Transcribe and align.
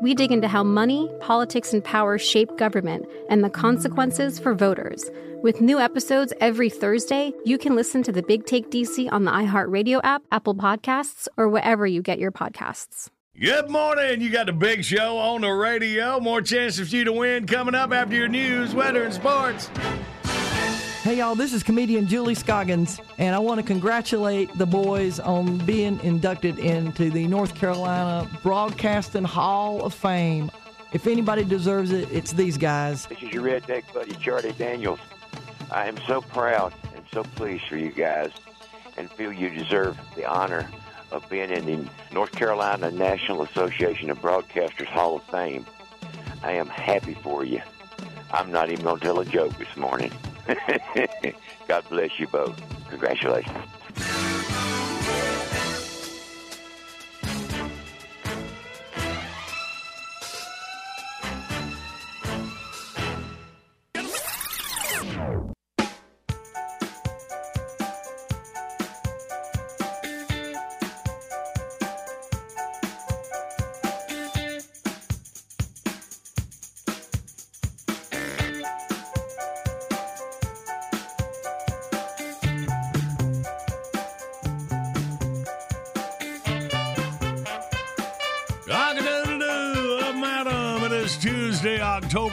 We 0.00 0.14
dig 0.14 0.32
into 0.32 0.48
how 0.48 0.64
money, 0.64 1.10
politics, 1.20 1.74
and 1.74 1.84
power 1.84 2.16
shape 2.16 2.56
government 2.56 3.04
and 3.28 3.44
the 3.44 3.50
consequences 3.50 4.38
for 4.38 4.54
voters. 4.54 5.10
With 5.42 5.60
new 5.60 5.78
episodes 5.78 6.32
every 6.40 6.70
Thursday, 6.70 7.34
you 7.44 7.58
can 7.58 7.76
listen 7.76 8.02
to 8.04 8.12
the 8.12 8.22
Big 8.22 8.46
Take 8.46 8.70
DC 8.70 9.12
on 9.12 9.24
the 9.24 9.30
iHeartRadio 9.30 10.00
app, 10.02 10.22
Apple 10.32 10.54
Podcasts, 10.54 11.28
or 11.36 11.48
wherever 11.48 11.86
you 11.86 12.00
get 12.00 12.18
your 12.18 12.32
podcasts. 12.32 13.08
Good 13.38 13.68
morning. 13.68 14.22
You 14.22 14.30
got 14.30 14.46
the 14.46 14.52
big 14.52 14.84
show 14.84 15.18
on 15.18 15.42
the 15.42 15.50
radio. 15.50 16.18
More 16.18 16.40
chances 16.40 16.90
for 16.90 16.96
you 16.96 17.04
to 17.04 17.12
win 17.12 17.46
coming 17.46 17.74
up 17.74 17.92
after 17.92 18.16
your 18.16 18.28
news, 18.28 18.74
weather, 18.74 19.04
and 19.04 19.12
sports. 19.12 19.70
Hey, 21.02 21.16
y'all, 21.16 21.34
this 21.34 21.54
is 21.54 21.62
comedian 21.62 22.06
Julie 22.06 22.34
Scoggins, 22.34 23.00
and 23.16 23.34
I 23.34 23.38
want 23.38 23.58
to 23.58 23.66
congratulate 23.66 24.52
the 24.58 24.66
boys 24.66 25.18
on 25.18 25.56
being 25.64 25.98
inducted 26.00 26.58
into 26.58 27.10
the 27.10 27.26
North 27.26 27.54
Carolina 27.54 28.28
Broadcasting 28.42 29.24
Hall 29.24 29.82
of 29.82 29.94
Fame. 29.94 30.50
If 30.92 31.06
anybody 31.06 31.42
deserves 31.42 31.90
it, 31.90 32.06
it's 32.12 32.32
these 32.32 32.58
guys. 32.58 33.06
This 33.06 33.22
is 33.22 33.32
your 33.32 33.44
redneck 33.44 33.90
buddy, 33.94 34.12
Charlie 34.16 34.52
Daniels. 34.52 35.00
I 35.70 35.86
am 35.88 35.96
so 36.06 36.20
proud 36.20 36.74
and 36.94 37.02
so 37.10 37.22
pleased 37.22 37.64
for 37.64 37.78
you 37.78 37.92
guys 37.92 38.32
and 38.98 39.10
feel 39.10 39.32
you 39.32 39.48
deserve 39.48 39.98
the 40.16 40.26
honor 40.26 40.68
of 41.12 41.26
being 41.30 41.48
in 41.48 41.64
the 41.64 41.90
North 42.12 42.32
Carolina 42.32 42.90
National 42.90 43.42
Association 43.44 44.10
of 44.10 44.20
Broadcasters 44.20 44.88
Hall 44.88 45.16
of 45.16 45.22
Fame. 45.24 45.64
I 46.42 46.52
am 46.52 46.66
happy 46.66 47.14
for 47.14 47.42
you. 47.42 47.62
I'm 48.32 48.52
not 48.52 48.68
even 48.68 48.84
going 48.84 49.00
to 49.00 49.02
tell 49.02 49.20
a 49.20 49.24
joke 49.24 49.56
this 49.56 49.74
morning. 49.78 50.12
God 51.68 51.84
bless 51.88 52.18
you 52.18 52.26
both. 52.26 52.60
Congratulations. 52.88 54.39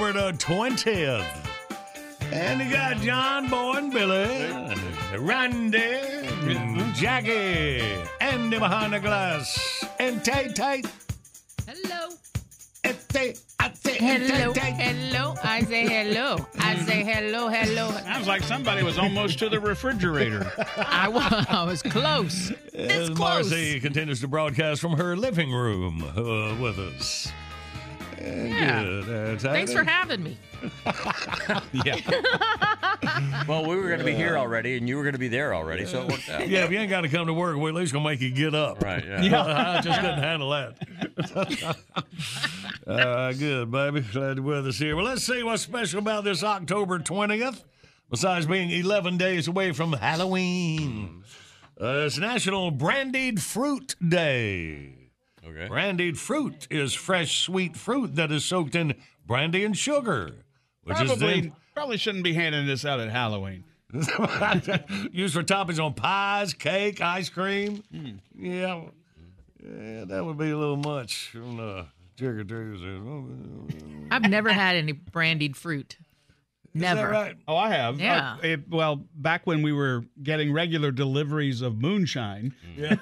October 0.07 0.31
the 0.31 0.37
20th. 0.37 1.25
And 2.31 2.61
you 2.61 2.71
got 2.71 2.97
John, 2.97 3.49
Boy, 3.49 3.73
and 3.77 3.91
Billy, 3.91 5.17
Randy, 5.17 5.77
and 5.77 6.93
Jackie, 6.95 7.81
Andy 8.21 8.59
behind 8.59 8.93
the 8.93 8.99
glass, 8.99 9.83
and 9.99 10.23
Tay 10.23 10.49
Tay. 10.53 10.83
Hello. 11.67 12.09
and 12.83 12.97
Tay, 13.09 13.35
I 13.59 13.71
say, 13.73 13.97
Hello. 13.97 14.53
Tay, 14.53 14.59
Tay. 14.59 14.71
Hello. 14.71 15.35
I 15.43 15.61
say 15.63 15.87
hello. 15.87 16.45
I 16.59 16.75
say 16.77 17.03
hello, 17.03 17.49
hello. 17.49 17.91
Sounds 17.91 18.27
like 18.27 18.43
somebody 18.43 18.83
was 18.83 18.97
almost 18.97 19.39
to 19.39 19.49
the 19.49 19.59
refrigerator. 19.59 20.51
I 20.77 21.07
was, 21.07 21.45
I 21.49 21.63
was 21.63 21.81
close. 21.81 22.51
This 22.73 23.07
And 23.07 23.15
close. 23.17 23.49
Marcy 23.49 23.79
continues 23.79 24.21
to 24.21 24.27
broadcast 24.27 24.81
from 24.81 24.93
her 24.93 25.15
living 25.15 25.51
room 25.51 26.03
uh, 26.03 26.55
with 26.61 26.77
us. 26.79 27.31
And 28.17 28.49
Yeah. 28.49 29.35
Thanks 29.37 29.71
for 29.73 29.83
having 29.83 30.23
me. 30.23 30.37
yeah. 31.85 31.99
Well, 33.47 33.65
we 33.65 33.75
were 33.75 33.87
going 33.87 33.99
to 33.99 34.05
be 34.05 34.13
here 34.13 34.37
already, 34.37 34.75
and 34.77 34.87
you 34.89 34.97
were 34.97 35.03
going 35.03 35.13
to 35.13 35.19
be 35.19 35.27
there 35.27 35.53
already, 35.53 35.85
so 35.85 36.01
it 36.01 36.11
worked 36.11 36.29
out. 36.29 36.47
Yeah, 36.49 36.65
if 36.65 36.71
you 36.71 36.79
ain't 36.79 36.89
got 36.89 37.01
to 37.01 37.09
come 37.09 37.27
to 37.27 37.33
work, 37.33 37.55
we're 37.55 37.69
at 37.69 37.75
least 37.75 37.93
gonna 37.93 38.03
make 38.03 38.19
you 38.19 38.31
get 38.31 38.53
up. 38.53 38.83
Right, 38.83 39.03
yeah. 39.05 39.77
I 39.77 39.81
just 39.81 39.99
couldn't 40.01 40.19
handle 40.19 40.49
that. 40.49 41.77
uh, 42.87 43.31
good, 43.33 43.71
baby. 43.71 44.01
Glad 44.01 44.37
you're 44.37 44.45
with 44.45 44.67
us 44.67 44.77
here. 44.77 44.95
Well, 44.95 45.05
let's 45.05 45.23
see 45.23 45.41
what's 45.43 45.61
special 45.61 45.99
about 45.99 46.23
this 46.23 46.43
October 46.43 46.99
20th, 46.99 47.63
besides 48.09 48.45
being 48.45 48.69
11 48.71 49.17
days 49.17 49.47
away 49.47 49.71
from 49.71 49.93
Halloween. 49.93 51.23
Uh, 51.79 52.05
it's 52.05 52.17
National 52.17 52.71
Brandied 52.71 53.41
Fruit 53.41 53.95
Day. 54.05 54.96
Okay. 55.47 55.67
Brandied 55.67 56.17
fruit 56.17 56.67
is 56.69 56.93
fresh, 56.93 57.39
sweet 57.43 57.75
fruit 57.75 58.15
that 58.15 58.31
is 58.31 58.43
soaked 58.43 58.75
in 58.75 58.95
brandy 59.25 59.63
and 59.63 59.77
sugar, 59.77 60.31
which 60.83 60.99
is 60.99 61.07
Probably, 61.07 61.41
then 61.41 61.53
probably 61.73 61.97
shouldn't 61.97 62.23
be 62.23 62.33
handing 62.33 62.65
this 62.67 62.83
out 62.85 62.99
at 62.99 63.09
Halloween. 63.09 63.63
used 63.93 65.33
for 65.33 65.43
toppings 65.43 65.83
on 65.83 65.93
pies, 65.93 66.53
cake, 66.53 66.99
ice 66.99 67.29
cream. 67.29 67.81
Yeah, 68.37 68.81
yeah, 69.63 70.05
that 70.05 70.25
would 70.25 70.37
be 70.37 70.49
a 70.49 70.57
little 70.57 70.75
much 70.75 71.33
on 71.35 71.59
uh, 71.59 71.85
trick 72.17 72.35
or 72.35 72.43
treaters. 72.43 72.81
I've 74.11 74.29
never 74.29 74.51
had 74.51 74.75
any 74.75 74.91
brandied 74.91 75.55
fruit. 75.55 75.97
Is 76.75 76.81
that 76.81 76.93
Never. 76.95 77.09
right? 77.09 77.35
Oh, 77.47 77.55
I 77.55 77.69
have. 77.69 77.99
Yeah. 77.99 78.33
Uh, 78.33 78.37
it- 78.43 78.69
well, 78.69 79.03
back 79.15 79.47
when 79.47 79.61
we 79.63 79.71
were 79.73 80.03
getting 80.21 80.53
regular 80.53 80.91
deliveries 80.91 81.61
of 81.61 81.77
moonshine, 81.81 82.53
Yeah, 82.77 82.95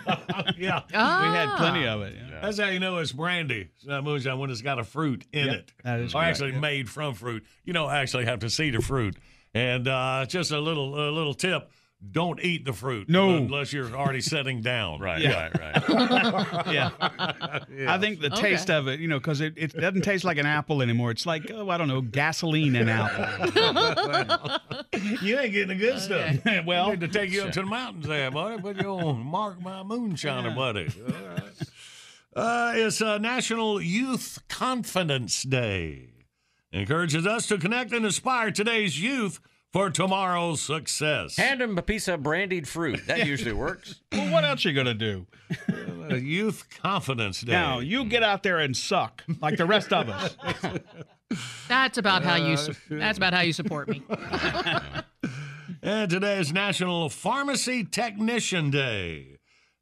yeah. 0.57 0.81
Ah. 0.93 1.21
we 1.23 1.35
had 1.35 1.57
plenty 1.57 1.85
of 1.87 2.01
it. 2.03 2.13
yeah. 2.15 2.39
That's 2.41 2.59
how 2.59 2.67
you 2.69 2.79
know 2.79 2.97
it's 2.99 3.11
brandy. 3.11 3.69
It's 3.75 3.85
not 3.85 4.03
moonshine 4.03 4.39
when 4.39 4.49
it's 4.49 4.61
got 4.61 4.79
a 4.79 4.83
fruit 4.83 5.25
in 5.33 5.47
Yep, 5.47 5.55
it. 5.55 5.73
that 5.83 5.99
is 5.99 6.13
or 6.15 6.19
correct, 6.19 6.29
actually 6.29 6.51
yep. 6.51 6.61
made 6.61 6.89
from 6.89 7.13
fruit. 7.15 7.43
You 7.65 7.73
don't 7.73 7.91
actually 7.91 8.25
have 8.25 8.39
to 8.39 8.49
see 8.49 8.69
the 8.69 8.81
fruit. 8.81 9.15
And 9.53 9.87
uh, 9.87 10.25
just 10.27 10.51
a 10.51 10.59
little 10.59 10.95
a 10.95 11.11
little 11.11 11.33
tip: 11.33 11.69
don't 12.11 12.39
eat 12.43 12.65
the 12.65 12.73
fruit. 12.73 13.09
No. 13.09 13.35
unless 13.35 13.73
you're 13.73 13.95
already 13.95 14.21
sitting 14.21 14.61
down. 14.61 14.99
Right, 15.05 15.21
Yeah. 15.21 15.49
right, 15.53 15.89
right. 15.89 16.67
Yeah. 16.73 16.89
I 17.87 17.97
think 17.99 18.19
the 18.21 18.31
Okay. 18.31 18.41
taste 18.51 18.69
of 18.69 18.87
it, 18.87 18.99
you 18.99 19.07
know, 19.07 19.19
because 19.19 19.41
it, 19.41 19.53
it 19.57 19.73
doesn't 19.75 20.01
taste 20.03 20.23
like 20.23 20.37
an 20.37 20.45
apple 20.45 20.81
anymore. 20.81 21.11
It's 21.11 21.25
like, 21.25 21.49
oh, 21.51 21.69
I 21.69 21.77
don't 21.77 21.87
know, 21.87 22.01
gasoline 22.01 22.75
and 22.75 22.89
apple. 22.89 23.25
You 25.21 25.37
ain't 25.39 25.53
getting 25.53 25.67
the 25.69 25.75
good 25.75 25.99
stuff. 25.99 26.37
Well, 26.65 26.87
I 26.87 26.91
need 26.91 27.01
to 27.01 27.07
take 27.07 27.31
you 27.31 27.43
up 27.43 27.51
to 27.51 27.61
the 27.61 27.65
mountains 27.67 28.07
there, 28.07 28.31
buddy. 28.31 28.61
Put 28.61 28.77
you 28.81 28.89
on 28.89 29.19
Mark 29.19 29.61
My 29.61 29.83
Moonshiner, 29.83 30.55
buddy. 30.55 30.87
All 31.05 31.27
right. 31.27 31.43
Uh, 32.35 32.73
it's 32.75 33.01
uh, 33.01 33.17
National 33.17 33.79
Youth 33.81 34.39
Confidence 34.49 35.43
Day. 35.43 36.09
Encourages 36.71 37.25
us 37.25 37.47
to 37.47 37.57
connect 37.57 37.93
and 37.93 38.05
inspire 38.05 38.51
today's 38.51 39.01
youth 39.01 39.39
for 39.75 39.89
tomorrow's 39.89 40.61
success. 40.61 41.35
Hand 41.35 41.61
him 41.61 41.77
a 41.77 41.81
piece 41.81 42.07
of 42.07 42.23
brandied 42.23 42.65
fruit. 42.65 43.05
That 43.07 43.27
usually 43.27 43.51
works. 43.51 43.99
Well, 44.13 44.31
what 44.31 44.45
else 44.45 44.65
are 44.65 44.69
you 44.69 44.73
going 44.73 44.85
to 44.85 44.93
do? 44.93 45.27
Uh, 46.09 46.15
Youth 46.15 46.65
Confidence 46.81 47.41
Day. 47.41 47.51
Now, 47.51 47.79
you 47.79 48.05
get 48.05 48.23
out 48.23 48.41
there 48.41 48.59
and 48.59 48.75
suck 48.75 49.25
like 49.41 49.57
the 49.57 49.65
rest 49.65 49.91
of 49.91 50.07
us. 50.07 50.37
That's 51.67 51.97
about 51.97 52.23
how 52.23 52.35
you. 52.35 52.53
Uh, 52.53 52.57
su- 52.57 52.73
That's 52.89 53.17
about 53.17 53.33
how 53.33 53.41
you 53.41 53.51
support 53.51 53.89
me. 53.89 54.01
And 55.81 56.09
today 56.09 56.39
is 56.39 56.51
National 56.51 57.09
Pharmacy 57.09 57.83
Technician 57.83 58.71
Day. 58.71 59.37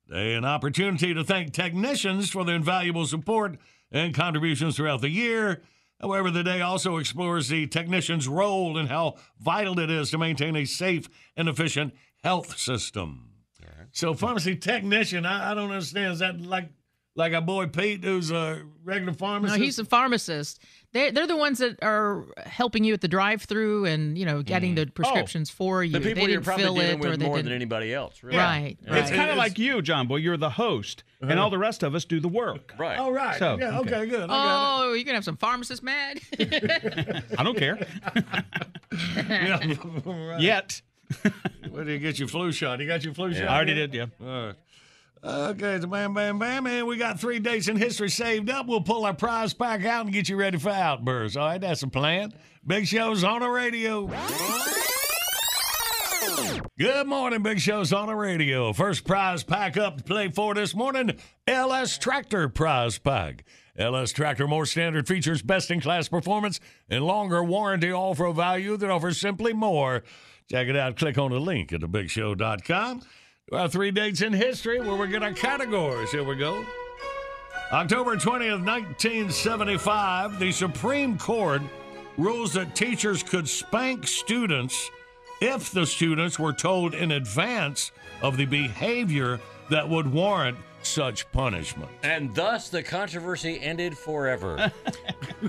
Day 0.09 0.33
an 0.33 0.43
opportunity 0.43 1.13
to 1.13 1.23
thank 1.23 1.53
technicians 1.53 2.29
for 2.29 2.43
their 2.43 2.55
invaluable 2.55 3.05
support 3.05 3.57
and 3.89 4.13
contributions 4.13 4.75
throughout 4.75 4.99
the 4.99 5.09
year. 5.09 5.61
However, 6.03 6.29
the 6.29 6.43
day 6.43 6.59
also 6.59 6.97
explores 6.97 7.47
the 7.47 7.65
technician's 7.65 8.27
role 8.27 8.77
and 8.77 8.89
how 8.89 9.15
vital 9.39 9.79
it 9.79 9.89
is 9.89 10.11
to 10.11 10.17
maintain 10.17 10.53
a 10.57 10.65
safe 10.65 11.07
and 11.37 11.47
efficient 11.47 11.93
health 12.21 12.57
system. 12.57 13.29
So, 13.93 14.13
pharmacy 14.13 14.57
technician, 14.57 15.25
I, 15.25 15.51
I 15.51 15.53
don't 15.53 15.71
understand. 15.71 16.13
Is 16.13 16.19
that 16.19 16.41
like 16.41 16.67
like 17.15 17.33
our 17.33 17.41
boy 17.41 17.67
Pete, 17.67 18.03
who's 18.03 18.31
a 18.31 18.63
regular 18.83 19.13
pharmacist? 19.13 19.53
No, 19.53 19.59
pharmacist? 19.59 19.63
he's 19.63 19.79
a 19.79 19.85
pharmacist. 19.85 20.59
They 20.93 21.09
they're 21.09 21.27
the 21.27 21.35
ones 21.35 21.57
that 21.57 21.77
are 21.81 22.25
helping 22.45 22.83
you 22.83 22.93
at 22.93 23.01
the 23.01 23.07
drive-through 23.07 23.85
and 23.85 24.17
you 24.17 24.25
know 24.25 24.43
getting 24.43 24.73
mm. 24.73 24.75
the 24.75 24.81
oh, 24.83 24.93
prescriptions 24.93 25.49
for 25.49 25.83
you. 25.83 25.91
The 25.91 25.99
people 25.99 26.25
they 26.25 26.31
you're 26.31 26.39
didn't 26.39 26.45
probably 26.45 26.63
fill 26.63 26.73
dealing 26.75 26.89
it 26.89 27.05
or 27.05 27.09
with 27.09 27.19
they 27.19 27.25
more 27.25 27.35
didn't. 27.37 27.45
than 27.45 27.55
anybody 27.55 27.93
else. 27.93 28.21
Really. 28.21 28.37
Right, 28.37 28.77
Yeah. 28.81 28.91
right. 28.91 29.01
It's 29.01 29.11
kind 29.11 29.31
of 29.31 29.37
like 29.37 29.57
you, 29.57 29.81
John 29.81 30.07
Boy. 30.07 30.17
You're 30.17 30.37
the 30.37 30.51
host, 30.51 31.03
and 31.19 31.31
uh-huh. 31.31 31.41
all 31.41 31.49
the 31.49 31.57
rest 31.57 31.81
of 31.83 31.95
us 31.95 32.05
do 32.05 32.19
the 32.19 32.29
work. 32.29 32.73
Right. 32.83 32.99
Oh, 32.99 33.11
right. 33.11 33.39
So, 33.39 33.57
yeah, 33.57 33.79
okay, 33.79 33.95
okay. 33.95 34.05
good. 34.07 34.23
I 34.23 34.27
got 34.27 34.83
Oh, 34.83 34.93
you're 34.93 35.05
gonna 35.05 35.15
have 35.15 35.23
some 35.23 35.37
pharmacists 35.37 35.83
mad. 35.83 36.19
I 36.39 37.43
don't 37.43 37.57
care. 37.57 37.87
Yeah. 39.15 39.59
Right. 40.05 40.39
Yet. 40.41 40.81
Where 41.69 41.85
did 41.85 41.93
you 41.93 41.99
get 41.99 42.19
your 42.19 42.27
flu 42.27 42.51
shot? 42.51 42.79
You 42.79 42.87
got 42.87 43.03
your 43.03 43.13
flu 43.13 43.33
shot? 43.33 43.47
I 43.47 43.55
already 43.55 43.75
did, 43.75 43.93
yeah. 43.93 44.53
Okay, 45.23 45.79
so 45.79 45.87
bam, 45.87 46.13
bam, 46.13 46.37
bam, 46.37 46.67
and 46.67 46.85
we 46.85 46.97
got 46.97 47.17
three 47.17 47.39
dates 47.39 47.69
in 47.69 47.77
history 47.77 48.09
saved 48.09 48.49
up. 48.49 48.67
We'll 48.67 48.81
pull 48.81 49.05
our 49.05 49.13
prize 49.13 49.53
pack 49.53 49.85
out 49.85 50.03
and 50.03 50.13
get 50.13 50.27
you 50.27 50.35
ready 50.35 50.57
for 50.57 50.69
outbursts. 50.69 51.37
All 51.37 51.47
right, 51.47 51.61
that's 51.61 51.79
the 51.79 51.87
plan. 51.87 52.33
Big 52.67 52.87
Show's 52.87 53.23
on 53.23 53.39
the 53.39 53.47
radio. 53.47 54.09
Good 56.77 57.07
morning, 57.07 57.41
Big 57.41 57.61
Show's 57.61 57.93
on 57.93 58.07
the 58.07 58.15
radio. 58.15 58.73
First 58.73 59.05
prize 59.05 59.43
pack 59.43 59.77
up 59.77 59.97
to 59.97 60.03
play 60.03 60.27
for 60.29 60.53
this 60.55 60.75
morning 60.75 61.17
LS 61.47 61.97
Tractor 61.97 62.49
Prize 62.49 62.97
Pack. 62.97 63.45
LS 63.77 64.11
Tractor 64.11 64.45
more 64.45 64.65
standard 64.65 65.07
features, 65.07 65.41
best 65.41 65.71
in 65.71 65.79
class 65.79 66.09
performance, 66.09 66.59
and 66.89 67.05
longer 67.05 67.41
warranty, 67.43 67.91
all 67.91 68.13
for 68.13 68.25
a 68.25 68.33
value 68.33 68.75
that 68.75 68.89
offers 68.89 69.21
simply 69.21 69.53
more. 69.53 70.03
Check 70.51 70.67
it 70.67 70.75
out. 70.75 70.97
Click 70.97 71.17
on 71.17 71.31
the 71.31 71.39
link 71.39 71.71
at 71.71 71.79
thebigshow.com. 71.79 73.03
Our 73.51 73.67
three 73.67 73.91
dates 73.91 74.21
in 74.21 74.31
history 74.31 74.79
where 74.79 74.95
we 74.95 75.07
get 75.09 75.21
our 75.21 75.33
categories. 75.33 76.11
Here 76.11 76.23
we 76.23 76.35
go. 76.35 76.65
October 77.71 78.15
20th, 78.15 78.65
1975, 78.65 80.39
the 80.39 80.51
Supreme 80.51 81.17
Court 81.17 81.61
rules 82.17 82.53
that 82.53 82.75
teachers 82.75 83.21
could 83.21 83.47
spank 83.47 84.07
students 84.07 84.89
if 85.41 85.71
the 85.71 85.85
students 85.85 86.39
were 86.39 86.53
told 86.53 86.95
in 86.95 87.11
advance 87.11 87.91
of 88.21 88.37
the 88.37 88.45
behavior 88.45 89.39
that 89.69 89.87
would 89.87 90.11
warrant 90.11 90.57
such 90.85 91.31
punishment. 91.31 91.89
And 92.03 92.33
thus 92.33 92.69
the 92.69 92.83
controversy 92.83 93.59
ended 93.61 93.97
forever. 93.97 94.71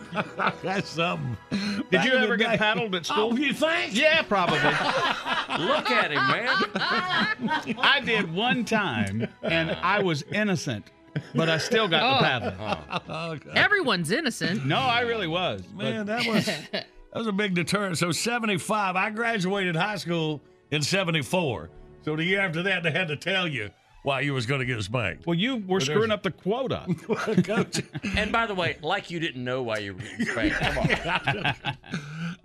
That's 0.62 0.88
something. 0.88 1.36
Did 1.50 1.90
Back 1.90 2.06
you 2.06 2.12
ever 2.14 2.36
get 2.36 2.52
day- 2.52 2.58
paddled 2.58 2.94
at 2.94 3.06
school? 3.06 3.30
Oh, 3.32 3.36
you 3.36 3.52
think? 3.52 3.94
Yeah, 3.94 4.22
probably. 4.22 4.58
Look 5.66 5.90
at 5.90 6.10
him, 6.10 6.26
man. 6.26 7.74
I 7.78 8.00
did 8.04 8.32
one 8.32 8.64
time, 8.64 9.28
and 9.42 9.70
I 9.70 10.02
was 10.02 10.22
innocent, 10.32 10.90
but 11.34 11.48
I 11.48 11.58
still 11.58 11.88
got 11.88 12.00
the 12.00 12.16
oh. 12.16 12.20
paddle. 12.20 13.02
Oh. 13.08 13.50
Everyone's 13.54 14.10
innocent. 14.10 14.64
No, 14.66 14.78
I 14.78 15.00
really 15.00 15.28
was. 15.28 15.62
but- 15.62 15.84
Man, 15.84 16.06
that 16.06 16.26
was 16.26 16.46
that 16.46 16.86
was 17.14 17.26
a 17.28 17.32
big 17.32 17.54
deterrent. 17.54 17.96
So 17.98 18.10
75, 18.10 18.96
I 18.96 19.10
graduated 19.10 19.76
high 19.76 19.96
school 19.96 20.40
in 20.72 20.82
74. 20.82 21.70
So 22.04 22.16
the 22.16 22.24
year 22.24 22.40
after 22.40 22.62
that, 22.64 22.82
they 22.82 22.90
had 22.90 23.06
to 23.08 23.16
tell 23.16 23.46
you 23.46 23.70
why 24.04 24.20
you 24.20 24.34
was 24.34 24.44
going 24.44 24.60
to 24.60 24.66
get 24.66 24.80
spanked. 24.82 25.26
well, 25.26 25.34
you 25.34 25.56
were 25.66 25.80
screwing 25.80 26.10
up 26.10 26.22
the 26.22 26.30
quota. 26.30 26.86
Coach, 27.42 27.82
And 28.16 28.30
by 28.30 28.46
the 28.46 28.54
way, 28.54 28.76
like 28.82 29.10
you 29.10 29.18
didn't 29.18 29.42
know 29.42 29.62
why 29.62 29.78
you 29.78 29.94
were 29.94 30.00
getting 30.00 30.26
spanked. 30.26 30.56
Come 30.60 30.78
on. 30.78 30.86
I 30.86 31.76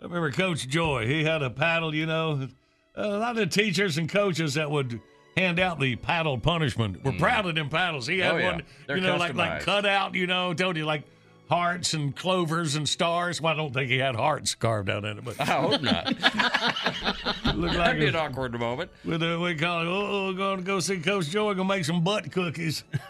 remember 0.02 0.32
Coach 0.32 0.68
Joy. 0.70 1.06
He 1.06 1.26
had 1.26 1.44
a 1.44 1.50
paddle, 1.50 1.94
you 1.94 2.06
know. 2.06 2.48
A 2.96 3.08
lot 3.08 3.32
of 3.32 3.36
the 3.38 3.46
teachers 3.46 3.98
and 3.98 4.10
coaches 4.10 4.54
that 4.54 4.72
would 4.72 5.02
hand 5.36 5.60
out 5.60 5.82
the 5.82 5.98
paddle 5.98 6.38
punishment 6.38 7.04
were 7.04 7.12
hmm. 7.12 7.20
proud 7.20 7.46
of 7.46 7.56
them 7.56 7.70
paddles. 7.70 8.08
He 8.08 8.20
had 8.20 8.36
Oh, 8.36 8.38
yeah. 8.38 8.52
one, 8.52 8.64
They're 8.88 8.96
you 8.96 9.04
know, 9.04 9.18
like 9.18 9.36
like 9.36 9.60
customized. 9.60 9.66
cut 9.66 9.86
out, 9.86 10.16
you 10.16 10.28
know, 10.28 10.54
told 10.54 10.78
you 10.78 10.86
like 10.86 11.04
hearts 11.50 11.94
and 11.94 12.16
clovers 12.16 12.76
and 12.76 12.88
stars. 12.88 13.42
Well, 13.42 13.54
I 13.54 13.58
don't 13.58 13.74
think 13.74 13.90
he 13.90 13.98
had 13.98 14.16
hearts 14.16 14.56
carved 14.56 14.90
out 14.90 15.04
in 15.04 15.18
it, 15.18 15.26
but 15.26 15.40
I 15.42 15.46
hope 15.46 15.82
not. 15.82 16.06
looked 17.56 17.76
like 17.76 17.78
That'd 17.78 18.00
be 18.00 18.08
an 18.08 18.16
awkward 18.16 18.58
moment. 18.60 18.92
with 19.04 19.24
a, 19.24 19.40
we 19.40 19.56
call 19.56 19.82
it. 19.82 19.86
Oh, 19.88 20.08
oh 20.08 20.28
we're 20.28 20.34
going 20.38 20.60
to 20.60 20.64
go 20.64 20.80
see 20.80 21.00
Coach 21.00 21.30
Joy. 21.30 21.54
Gonna 21.54 21.68
make 21.68 21.86
some 21.86 22.04
butt 22.04 22.32
cookies. 22.32 22.84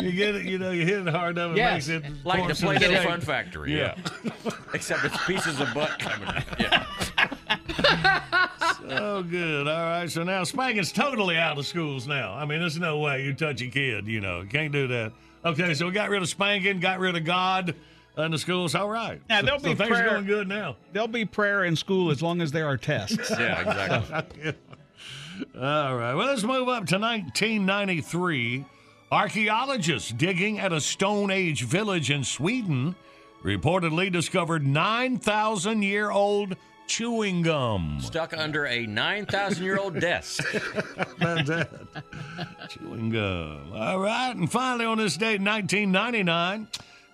you 0.00 0.12
get 0.12 0.34
it, 0.36 0.44
you 0.44 0.58
know, 0.58 0.70
you 0.70 0.84
hit 0.84 1.06
it 1.06 1.08
hard 1.08 1.38
enough, 1.38 1.52
it 1.52 1.56
Yes. 1.56 1.88
makes 1.88 2.04
it 2.06 2.12
Like 2.24 2.46
the 2.46 2.54
some 2.54 2.68
place 2.68 2.82
at 2.82 2.90
shape. 2.90 3.08
Fun 3.08 3.20
Factory. 3.20 3.76
Yeah. 3.76 3.96
Except 4.74 5.04
it's 5.04 5.24
pieces 5.26 5.60
of 5.60 5.72
butt 5.74 5.98
coming 5.98 6.28
out. 6.28 6.44
Yeah. 6.60 6.86
Oh, 8.88 9.22
good. 9.22 9.66
All 9.66 9.82
right. 9.84 10.10
So 10.10 10.22
now 10.22 10.44
spanking's 10.44 10.92
totally 10.92 11.36
out 11.36 11.58
of 11.58 11.66
schools 11.66 12.06
now. 12.06 12.34
I 12.34 12.44
mean, 12.44 12.60
there's 12.60 12.78
no 12.78 12.98
way 12.98 13.24
you 13.24 13.34
touch 13.34 13.60
a 13.62 13.66
kid. 13.68 14.06
You 14.06 14.20
know, 14.20 14.40
you 14.42 14.46
can't 14.48 14.72
do 14.72 14.86
that. 14.88 15.12
Okay, 15.44 15.74
so 15.74 15.86
we 15.86 15.92
got 15.92 16.10
rid 16.10 16.22
of 16.22 16.28
spanking, 16.28 16.80
got 16.80 16.98
rid 16.98 17.16
of 17.16 17.24
God 17.24 17.74
in 18.16 18.30
the 18.30 18.38
schools. 18.38 18.74
All 18.74 18.88
right. 18.88 19.20
Now, 19.28 19.40
so, 19.40 19.46
there'll 19.46 19.60
so 19.60 19.68
be 19.70 19.74
things 19.74 19.90
prayer- 19.90 20.10
going 20.10 20.26
good 20.26 20.48
now. 20.48 20.76
There'll 20.92 21.08
be 21.08 21.24
prayer 21.24 21.64
in 21.64 21.76
school 21.76 22.10
as 22.10 22.22
long 22.22 22.40
as 22.40 22.52
there 22.52 22.66
are 22.66 22.76
tests. 22.76 23.30
Yeah, 23.38 24.00
exactly. 24.00 24.54
All 25.54 25.96
right. 25.96 26.14
Well, 26.14 26.26
let's 26.26 26.42
move 26.42 26.68
up 26.68 26.86
to 26.86 26.98
1993. 26.98 28.64
Archaeologists 29.12 30.10
digging 30.10 30.58
at 30.58 30.72
a 30.72 30.80
Stone 30.80 31.30
Age 31.30 31.62
village 31.64 32.10
in 32.10 32.24
Sweden 32.24 32.94
reportedly 33.44 34.10
discovered 34.10 34.66
9,000 34.66 35.82
year 35.82 36.10
old 36.10 36.56
chewing 36.86 37.42
gum. 37.42 37.98
Stuck 38.00 38.36
under 38.36 38.66
a 38.66 38.86
9,000 38.86 39.64
year 39.64 39.78
old 39.78 39.98
desk. 40.00 40.44
How's 41.20 41.46
that? 41.46 41.68
Chewing 42.68 43.10
gum. 43.10 43.72
All 43.74 43.98
right. 43.98 44.34
And 44.34 44.50
finally, 44.50 44.84
on 44.84 44.98
this 44.98 45.16
date, 45.16 45.40
1999, 45.40 46.68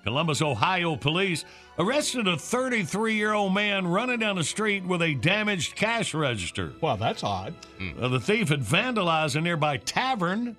Columbus, 0.05 0.43
Ohio 0.43 0.97
police 0.97 1.45
arrested 1.79 2.27
a 2.29 2.37
33 2.37 3.15
year 3.15 3.33
old 3.33 3.55
man 3.55 3.87
running 3.87 4.19
down 4.19 4.37
the 4.37 4.45
street 4.45 4.85
with 4.85 5.01
a 5.03 5.15
damaged 5.15 5.75
cash 5.77 6.13
register. 6.15 6.73
Well, 6.81 6.97
that's 6.97 7.23
odd. 7.25 7.55
Uh, 8.01 8.09
the 8.09 8.21
thief 8.21 8.49
had 8.49 8.61
vandalized 8.61 9.37
a 9.37 9.41
nearby 9.41 9.77
tavern, 9.79 10.57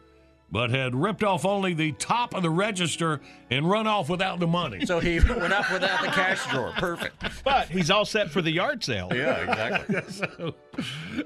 but 0.54 0.70
had 0.70 0.94
ripped 0.96 1.24
off 1.24 1.46
only 1.46 1.74
the 1.74 1.92
top 1.94 2.36
of 2.36 2.44
the 2.44 2.50
register 2.50 3.20
and 3.50 3.68
run 3.68 3.88
off 3.88 4.08
without 4.08 4.40
the 4.40 4.46
money. 4.46 4.86
So 4.86 5.00
he 5.00 5.20
went 5.28 5.52
off 5.52 5.74
without 5.74 6.02
the 6.02 6.10
cash 6.10 6.46
drawer. 6.52 6.72
Perfect. 6.78 7.44
But 7.44 7.70
he's 7.70 7.90
all 7.90 8.06
set 8.06 8.30
for 8.30 8.42
the 8.44 8.52
yard 8.52 8.84
sale. 8.84 9.10
Yeah, 9.12 9.38
exactly. 9.40 9.96
So, 10.14 10.54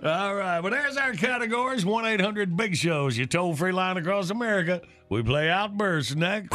all 0.03 0.36
right, 0.36 0.60
well, 0.62 0.72
there's 0.72 0.98
our 0.98 1.13
categories 1.13 1.86
1 1.86 2.05
800 2.05 2.55
Big 2.55 2.75
Shows, 2.75 3.17
your 3.17 3.27
toll 3.27 3.55
free 3.55 3.72
line 3.74 3.98
across 3.98 4.29
America. 4.29 4.81
We 5.10 5.24
play 5.24 5.50
Outbursts 5.50 6.15
next. 6.15 6.53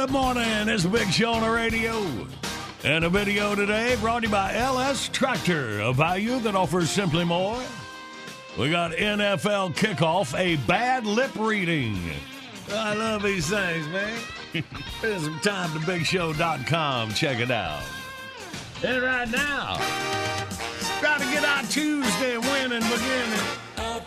Good 0.00 0.12
morning. 0.12 0.70
It's 0.70 0.84
the 0.84 0.88
Big 0.88 1.12
Show 1.12 1.32
on 1.32 1.42
the 1.42 1.50
radio. 1.50 2.02
And 2.84 3.04
a 3.04 3.10
video 3.10 3.54
today 3.54 3.96
brought 4.00 4.20
to 4.20 4.28
you 4.28 4.32
by 4.32 4.54
LS 4.54 5.10
Tractor, 5.10 5.80
a 5.80 5.92
value 5.92 6.40
that 6.40 6.54
offers 6.54 6.90
simply 6.90 7.22
more. 7.22 7.62
We 8.58 8.70
got 8.70 8.92
NFL 8.92 9.74
kickoff, 9.74 10.34
a 10.38 10.56
bad 10.66 11.04
lip 11.04 11.36
reading. 11.36 12.00
I 12.70 12.94
love 12.94 13.22
these 13.22 13.50
things, 13.50 13.86
man. 13.88 14.18
Spend 14.98 15.20
some 15.20 15.40
time 15.40 15.70
to 15.78 15.86
bigshow.com. 15.86 17.12
Check 17.12 17.38
it 17.38 17.50
out. 17.50 17.82
And 18.82 19.02
right 19.02 19.28
now, 19.28 19.76
got 21.02 21.20
to 21.20 21.26
get 21.26 21.44
our 21.44 21.62
Tuesday 21.64 22.38
winning 22.38 22.80
beginning. 22.88 23.59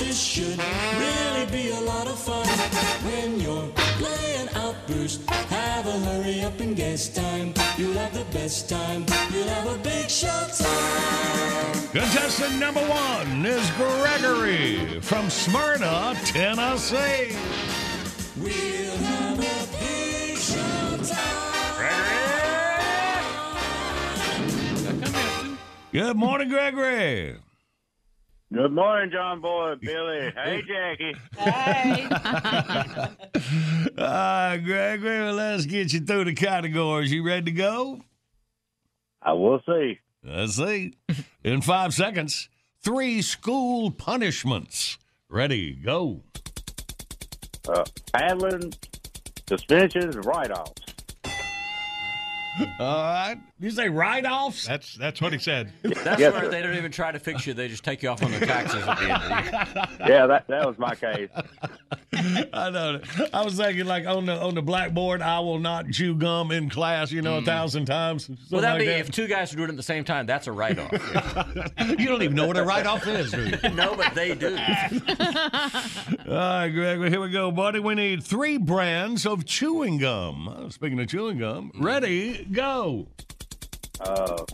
This 0.00 0.18
should 0.18 0.58
really 0.98 1.46
be 1.52 1.70
a 1.72 1.80
lot 1.80 2.06
of 2.06 2.18
fun. 2.18 2.46
When 3.04 3.38
you're 3.38 3.68
playing 4.00 4.48
Outburst, 4.54 5.28
have 5.28 5.86
a 5.86 5.92
hurry 5.92 6.40
up 6.40 6.58
and 6.58 6.74
guess 6.74 7.10
time. 7.10 7.52
You'll 7.76 7.92
have 7.92 8.14
the 8.14 8.24
best 8.32 8.70
time. 8.70 9.04
You'll 9.30 9.46
have 9.48 9.66
a 9.66 9.76
big 9.82 10.08
show 10.08 10.46
time. 10.56 11.72
Contestant 11.92 12.58
number 12.58 12.80
one 12.80 13.44
is 13.44 13.70
Gregory 13.72 15.00
from 15.02 15.28
Smyrna, 15.28 16.16
Tennessee. 16.24 17.36
We'll 18.40 18.96
have 18.96 19.38
a 19.38 19.66
big 19.78 20.38
show 20.38 20.96
time. 21.14 21.76
Gregory! 24.96 25.58
Good 25.92 26.16
morning, 26.16 26.48
Gregory. 26.48 27.36
Good 28.52 28.72
morning, 28.72 29.12
John 29.12 29.40
Boy, 29.40 29.74
Billy. 29.80 30.32
Hey, 30.34 30.62
Jackie. 30.66 31.14
Hey. 31.38 32.08
All 33.96 34.04
right, 34.04 34.56
Gregory, 34.64 35.20
well, 35.20 35.34
let's 35.34 35.66
get 35.66 35.92
you 35.92 36.00
through 36.00 36.24
the 36.24 36.34
categories. 36.34 37.12
You 37.12 37.24
ready 37.24 37.44
to 37.44 37.52
go? 37.52 38.00
I 39.22 39.34
will 39.34 39.60
see. 39.66 40.00
Let's 40.24 40.56
see. 40.56 40.94
In 41.44 41.60
five 41.60 41.94
seconds, 41.94 42.48
three 42.82 43.22
school 43.22 43.92
punishments. 43.92 44.98
Ready, 45.28 45.72
go. 45.74 46.22
Uh, 47.68 47.84
paddling, 48.12 48.72
suspensions, 49.48 50.16
write-offs. 50.26 50.72
All 52.80 53.02
right. 53.04 53.38
You 53.60 53.70
say 53.70 53.90
write 53.90 54.24
offs? 54.24 54.66
That's 54.66 54.94
that's 54.94 55.20
what 55.20 55.34
he 55.34 55.38
said. 55.38 55.70
That's 55.82 56.18
Yes, 56.18 56.32
where 56.32 56.44
sir. 56.44 56.48
they 56.50 56.62
don't 56.62 56.76
even 56.76 56.90
try 56.90 57.12
to 57.12 57.18
fix 57.18 57.46
you. 57.46 57.52
They 57.52 57.68
just 57.68 57.84
take 57.84 58.02
you 58.02 58.08
off 58.08 58.22
on 58.22 58.30
the 58.30 58.40
taxes 58.40 58.82
at 58.86 58.98
the 58.98 59.02
end 59.02 59.12
of 59.12 59.28
the 59.28 59.80
year. 60.00 60.08
Yeah, 60.20 60.26
that, 60.26 60.48
that 60.48 60.66
was 60.66 60.78
my 60.78 60.94
case. 60.94 61.28
I 62.54 62.70
know. 62.70 63.00
I 63.34 63.44
was 63.44 63.56
thinking 63.56 63.84
like 63.84 64.06
on 64.06 64.24
the 64.26 64.40
on 64.40 64.54
the 64.54 64.62
blackboard, 64.62 65.20
I 65.20 65.40
will 65.40 65.58
not 65.58 65.90
chew 65.90 66.14
gum 66.14 66.50
in 66.52 66.70
class, 66.70 67.12
you 67.12 67.20
know, 67.20 67.36
a 67.36 67.42
thousand 67.42 67.84
times. 67.84 68.30
Well, 68.50 68.62
that'd 68.62 68.80
like 68.80 68.80
be 68.80 68.86
that. 68.86 69.00
if 69.00 69.10
two 69.10 69.26
guys 69.28 69.52
are 69.52 69.56
doing 69.56 69.68
it 69.68 69.72
at 69.72 69.76
the 69.76 69.82
same 69.82 70.04
time. 70.04 70.24
That's 70.26 70.46
a 70.46 70.52
write-off. 70.52 70.90
you 71.98 72.06
don't 72.06 72.22
even 72.22 72.34
know 72.34 72.46
what 72.46 72.56
a 72.56 72.64
write 72.64 72.86
off 72.86 73.06
is, 73.06 73.30
do 73.32 73.44
you? 73.46 73.68
no, 73.74 73.94
but 73.94 74.14
they 74.14 74.34
do. 74.34 74.56
All 74.56 74.56
right, 76.26 76.68
Gregory, 76.68 77.10
here 77.10 77.20
we 77.20 77.30
go, 77.30 77.50
buddy. 77.50 77.78
We 77.80 77.94
need 77.94 78.22
three 78.24 78.56
brands 78.56 79.26
of 79.26 79.44
chewing 79.44 79.98
gum. 79.98 80.48
Uh, 80.48 80.70
Speaking 80.70 80.98
of 81.00 81.08
chewing 81.08 81.38
gum, 81.38 81.72
ready, 81.78 82.44
go. 82.50 83.06
Uh, 84.00 84.44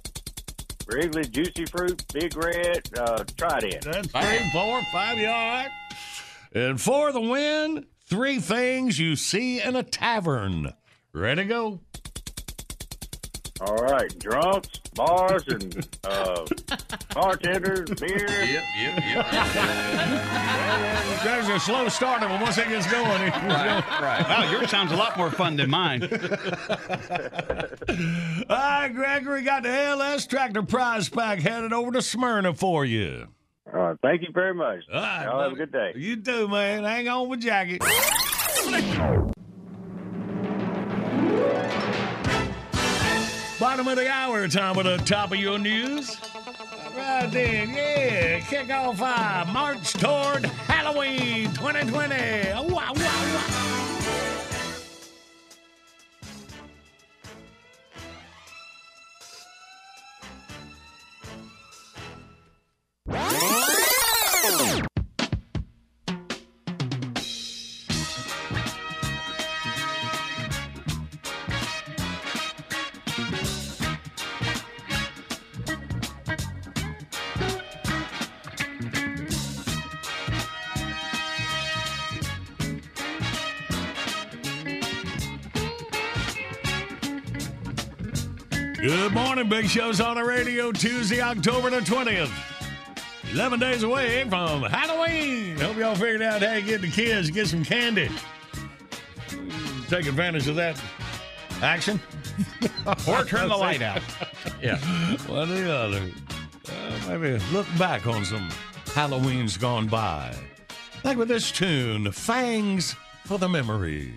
Wrigley, 0.87 1.25
Juicy 1.25 1.67
Fruit, 1.67 2.03
Big 2.13 2.37
Red, 2.37 2.89
uh, 2.99 3.25
Trident. 3.37 3.83
That's 3.85 4.09
three, 4.09 4.51
four, 4.53 4.83
five, 4.93 5.19
right? 5.19 5.69
And 6.53 6.81
for 6.81 7.13
the 7.13 7.21
win, 7.21 7.87
three 8.09 8.39
things 8.39 8.99
you 8.99 9.17
see 9.17 9.61
in 9.61 9.77
a 9.77 9.83
tavern. 9.83 10.73
Ready, 11.13 11.43
to 11.43 11.49
go. 11.49 11.81
All 13.61 13.77
right, 13.77 14.19
drunks, 14.19 14.81
bars, 14.95 15.45
and 15.49 15.89
uh, 16.05 16.45
bartenders, 17.15 17.89
beer. 17.99 18.19
Yep, 18.19 18.65
yep, 18.79 19.03
yep. 19.05 19.27
There's 21.25 21.49
a 21.49 21.59
slow 21.59 21.89
starter, 21.89 22.29
but 22.29 22.41
once 22.43 22.59
it 22.59 22.69
gets 22.69 22.91
going, 22.91 23.23
it 23.23 23.31
Right, 23.35 23.85
right. 24.01 24.29
Wow, 24.29 24.51
yours 24.51 24.71
sounds 24.71 24.93
a 24.93 24.97
lot 24.97 25.17
more 25.17 25.31
fun 25.31 25.57
than 25.57 25.71
mine. 25.71 26.03
All 28.49 28.57
right, 28.57 28.89
Gregory, 28.95 29.43
got 29.43 29.63
the 29.63 29.71
LS 29.71 30.27
Tractor 30.27 30.63
Prize 30.63 31.09
Pack 31.09 31.39
headed 31.41 31.73
over 31.73 31.93
to 31.93 32.03
Smyrna 32.03 32.53
for 32.55 32.85
you. 32.85 33.29
All 33.73 33.81
right, 33.81 33.97
thank 34.03 34.21
you 34.23 34.29
very 34.33 34.55
much. 34.55 34.81
All 34.93 35.01
right, 35.01 35.25
Y'all 35.25 35.43
have 35.43 35.53
a 35.53 35.57
good 35.57 35.73
day. 35.73 35.93
You 35.97 36.17
too, 36.17 36.47
man. 36.47 36.85
Hang 36.85 37.09
on 37.09 37.29
with 37.29 37.41
Jackie. 37.41 37.79
Bottom 43.67 43.89
of 43.89 43.97
the 43.97 44.09
hour, 44.09 44.47
time 44.47 44.77
with 44.77 44.87
the 44.87 44.97
top 44.99 45.33
of 45.33 45.39
your 45.39 45.59
news. 45.59 46.17
Right 46.97 47.29
then, 47.33 47.71
yeah, 47.75 48.39
kick 48.39 48.71
off 48.71 49.03
our 49.03 49.45
march 49.47 49.93
toward 49.95 50.47
Halloween 50.47 51.53
2020. 51.53 52.15
Wow, 52.73 52.93
wow, 52.95 52.95
wow. 63.09 63.56
Morning, 89.37 89.51
Big 89.51 89.69
Show's 89.69 90.01
on 90.01 90.17
the 90.17 90.25
radio 90.25 90.73
Tuesday, 90.73 91.21
October 91.21 91.69
the 91.69 91.81
20th. 91.81 92.31
11 93.33 93.61
days 93.61 93.83
away 93.83 94.25
from 94.31 94.63
Halloween. 94.63 95.59
Hope 95.59 95.77
y'all 95.77 95.95
figured 95.95 96.23
out 96.23 96.41
how 96.41 96.55
to 96.55 96.63
get 96.63 96.81
the 96.81 96.89
kids, 96.91 97.31
get 97.31 97.47
some 97.47 97.63
candy. 97.63 98.09
Take 99.89 100.07
advantage 100.07 100.49
of 100.49 100.57
that 100.57 100.81
action. 101.61 102.01
or 103.07 103.25
turn 103.25 103.51
the 103.51 103.57
light 103.57 103.83
out. 103.83 104.01
Yeah. 104.63 104.79
One 105.27 105.51
or 105.51 105.55
the 105.55 105.71
other. 105.71 106.11
Uh, 106.67 107.09
maybe 107.19 107.39
look 107.53 107.67
back 107.79 108.07
on 108.07 108.25
some 108.25 108.49
Halloweens 108.87 109.61
gone 109.61 109.87
by. 109.87 110.35
Like 111.05 111.19
with 111.19 111.29
this 111.29 111.53
tune, 111.53 112.11
Fangs 112.11 112.97
for 113.27 113.39
the 113.39 113.51
Memories. 113.51 114.15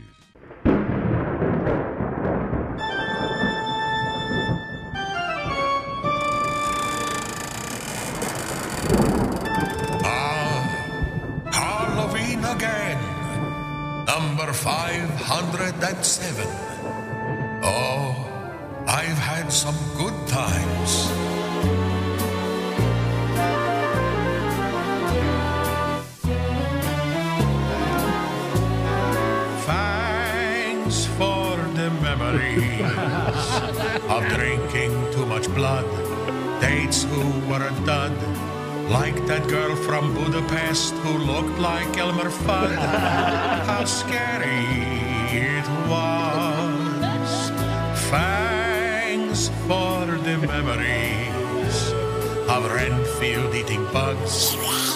507. 14.90 16.48
Oh, 17.64 18.16
I've 18.88 19.20
had 19.20 19.54
some 19.54 19.76
good 19.96 20.16
times. 20.28 21.10
Fangs 29.66 31.06
for 31.18 31.58
the 31.78 31.92
memories 32.02 32.82
of 34.10 34.28
drinking 34.34 34.92
too 35.12 35.26
much 35.28 35.48
blood. 35.54 35.86
Dates 36.62 37.04
who 37.04 37.22
were 37.48 37.64
a 37.68 37.86
dud. 37.86 38.49
Like 38.90 39.28
that 39.28 39.48
girl 39.48 39.76
from 39.76 40.16
Budapest 40.16 40.96
who 41.04 41.20
looked 41.20 41.60
like 41.60 41.96
Elmer 41.96 42.32
Fudd. 42.32 42.76
How 43.70 43.86
scary 43.86 44.66
it 45.30 45.68
was. 45.88 47.52
Fangs 48.10 49.50
for 49.68 50.08
the 50.26 50.40
memories 50.40 51.78
of 52.50 52.66
Renfield 52.74 53.54
eating 53.54 53.86
bugs. 53.94 54.56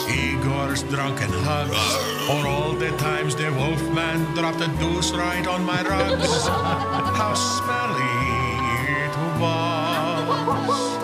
Igor's 0.10 0.82
drunken 0.90 1.32
hugs, 1.46 1.78
or 2.32 2.48
all 2.48 2.74
the 2.74 2.90
times 2.98 3.36
the 3.36 3.52
wolfman 3.54 4.34
dropped 4.34 4.62
a 4.62 4.70
deuce 4.80 5.12
right 5.12 5.46
on 5.46 5.64
my 5.64 5.84
rugs. 5.84 6.48
How 7.20 7.36
smelly 7.36 8.18
it 9.06 9.16
was 9.40 11.03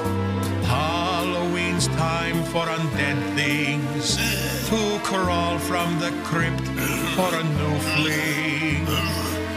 time 2.00 2.42
for 2.46 2.66
undead 2.78 3.20
things 3.36 4.16
to 4.70 4.80
crawl 5.04 5.60
from 5.60 6.00
the 6.00 6.12
crypt 6.24 6.66
for 7.16 7.30
a 7.42 7.44
new 7.60 7.76
fling, 7.92 8.86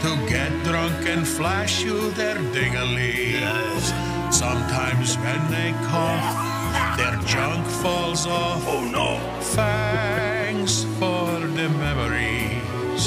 to 0.03 0.11
get 0.27 0.51
drunk 0.65 1.07
and 1.07 1.25
flash 1.25 1.83
you 1.85 2.11
their 2.19 2.35
dinglings. 2.55 3.85
Sometimes 4.29 5.15
when 5.23 5.41
they 5.55 5.71
cough, 5.87 6.97
their 6.97 7.15
junk 7.33 7.65
falls 7.81 8.27
off. 8.27 8.61
Oh 8.67 8.83
no! 8.97 9.09
Thanks 9.55 10.83
for 10.99 11.39
the 11.39 11.69
memories. 11.87 13.05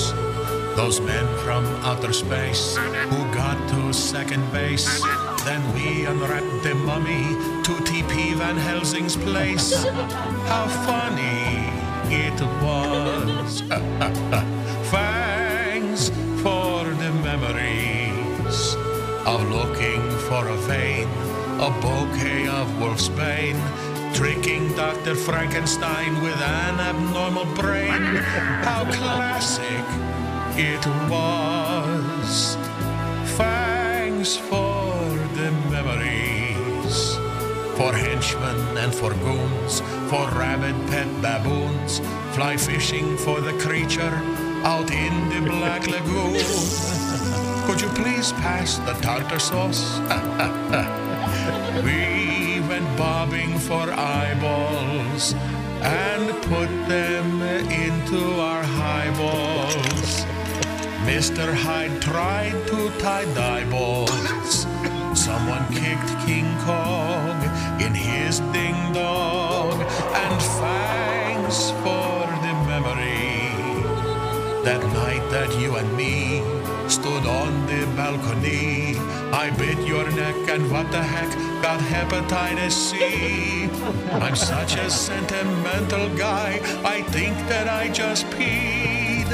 Those 0.80 0.98
men 1.02 1.26
from 1.44 1.62
outer 1.84 2.14
space 2.14 2.76
who 3.10 3.20
got 3.40 3.58
to 3.68 3.92
second 3.92 4.50
base. 4.50 4.88
Then 5.44 5.62
we 5.74 6.06
unwrapped 6.06 6.62
the 6.62 6.74
mummy 6.74 7.55
to 7.66 7.72
TP 7.82 8.32
Van 8.34 8.56
Helsing's 8.56 9.16
place. 9.16 9.74
How 10.50 10.68
funny 10.86 11.66
it 12.14 12.40
was. 12.62 13.60
Thanks 14.92 16.10
for 16.44 16.84
the 16.84 17.10
memories 17.26 18.76
of 19.26 19.50
looking 19.50 20.00
for 20.28 20.46
a 20.46 20.56
vein, 20.68 21.08
a 21.58 21.70
bouquet 21.82 22.46
of 22.46 22.68
wolfsbane, 22.78 23.60
tricking 24.14 24.72
Dr. 24.76 25.16
Frankenstein 25.16 26.22
with 26.22 26.40
an 26.40 26.78
abnormal 26.78 27.46
brain. 27.56 27.90
How 28.68 28.84
classic 28.92 29.84
it 30.56 30.86
was. 31.10 32.54
Thanks 33.36 34.36
for 34.36 34.65
For 37.76 37.92
henchmen 37.92 38.78
and 38.78 38.94
for 38.94 39.12
goons, 39.12 39.80
for 40.08 40.26
rabid 40.30 40.74
pet 40.88 41.08
baboons, 41.20 42.00
fly 42.34 42.56
fishing 42.56 43.18
for 43.18 43.42
the 43.42 43.52
creature 43.58 44.16
out 44.64 44.90
in 44.90 45.28
the 45.28 45.42
Black 45.50 45.86
Lagoon. 45.86 46.40
Could 47.66 47.82
you 47.82 47.88
please 47.88 48.32
pass 48.32 48.78
the 48.78 48.94
tartar 49.02 49.38
sauce? 49.38 49.98
we 51.84 52.60
went 52.66 52.88
bobbing 52.96 53.58
for 53.58 53.92
eyeballs 53.92 55.34
and 55.82 56.30
put 56.44 56.70
them 56.88 57.42
into 57.42 58.40
our 58.40 58.62
highballs. 58.62 60.24
Mr. 61.04 61.52
Hyde 61.52 62.00
tried 62.00 62.56
to 62.68 62.90
tie 62.98 63.26
dye 63.34 63.68
balls. 63.68 64.66
Someone 65.14 65.66
kicked 65.74 66.26
King 66.26 66.48
Kong 66.60 66.95
And 68.98 70.42
thanks 70.62 71.70
for 71.82 72.26
the 72.44 72.54
memory. 72.70 73.46
That 74.64 74.82
night 74.92 75.24
that 75.30 75.50
you 75.60 75.76
and 75.76 75.96
me 75.96 76.42
stood 76.88 77.26
on 77.26 77.66
the 77.66 77.86
balcony. 77.96 78.96
I 79.32 79.50
bit 79.50 79.78
your 79.86 80.10
neck 80.12 80.36
and 80.48 80.70
what 80.70 80.90
the 80.90 81.02
heck 81.02 81.30
got 81.62 81.80
hepatitis 81.80 82.72
C. 82.72 83.68
I'm 84.12 84.36
such 84.36 84.76
a 84.76 84.88
sentimental 84.90 86.08
guy. 86.16 86.60
I 86.84 87.02
think 87.02 87.36
that 87.48 87.68
I 87.68 87.88
just 87.88 88.26
peed. 88.26 89.28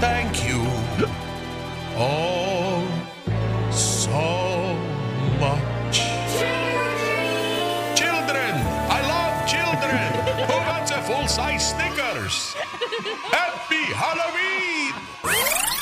Thank 0.00 0.48
you. 0.48 0.64
Oh, 2.00 2.37
Happy 13.30 13.94
Halloween! 13.94 15.77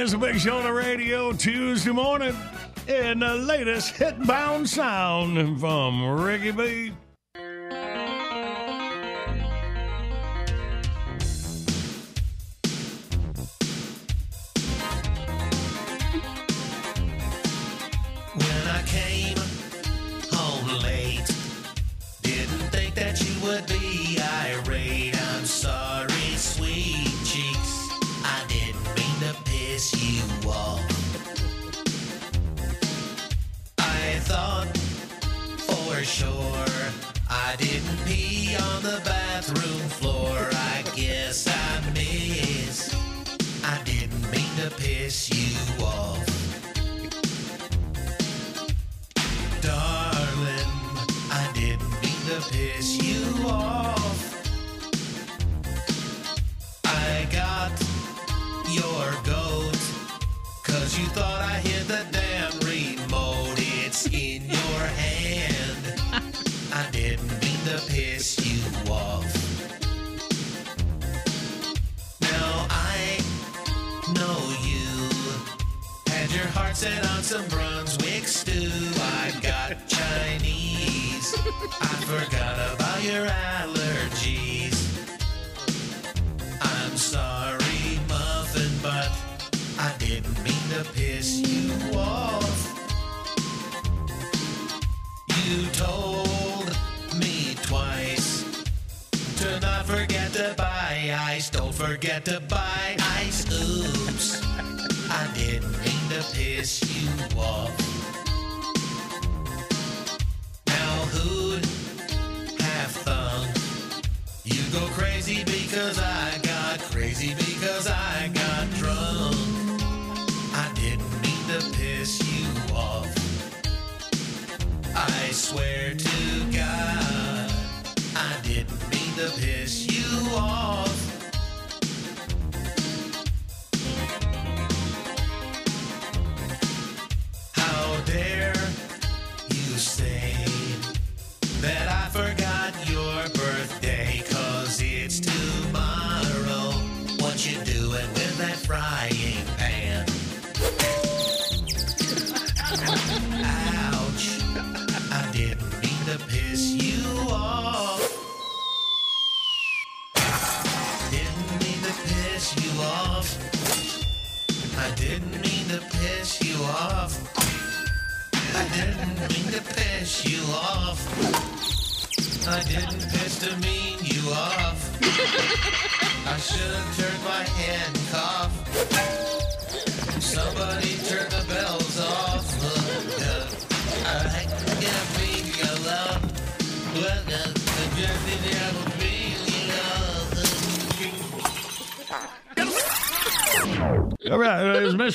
It's 0.00 0.12
a 0.12 0.18
big 0.18 0.38
show 0.38 0.58
on 0.58 0.62
the 0.62 0.72
radio 0.72 1.32
Tuesday 1.32 1.90
morning. 1.90 2.32
And 2.86 3.20
the 3.20 3.34
latest 3.34 3.96
hit 3.96 4.24
bound 4.28 4.68
sound 4.68 5.58
from 5.58 6.20
Ricky 6.20 6.52
B. 6.52 6.92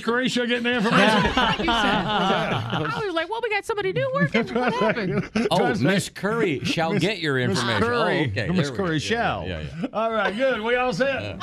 right, 0.08 0.26
is 0.26 0.36
Miss 0.36 0.42
Carisha 0.42 0.48
getting 0.48 0.64
the 0.64 0.74
information? 0.76 1.34
I 1.68 3.02
was 3.06 3.14
like, 3.14 3.30
well, 3.30 3.40
we 3.44 3.50
got 3.50 3.66
somebody 3.66 3.94
new 3.94 4.10
working. 4.14 4.48
What 4.54 4.74
happened? 4.74 5.30
Oh, 5.52 5.74
Miss 5.76 6.10
Curry 6.10 6.60
shall 6.64 6.98
get 6.98 7.20
your 7.20 7.36
Miss 7.36 7.58
information. 7.60 7.84
Curry, 7.84 8.20
Oh, 8.20 8.32
okay. 8.42 8.50
Miss 8.50 8.70
there. 8.70 8.78
Curry 8.78 9.00
shall. 9.00 9.46
Yeah, 9.48 9.62
yeah. 9.82 9.88
All 9.94 10.12
right, 10.12 10.36
good. 10.36 10.62
We 10.62 10.76
all 10.76 10.94
set. 10.94 11.38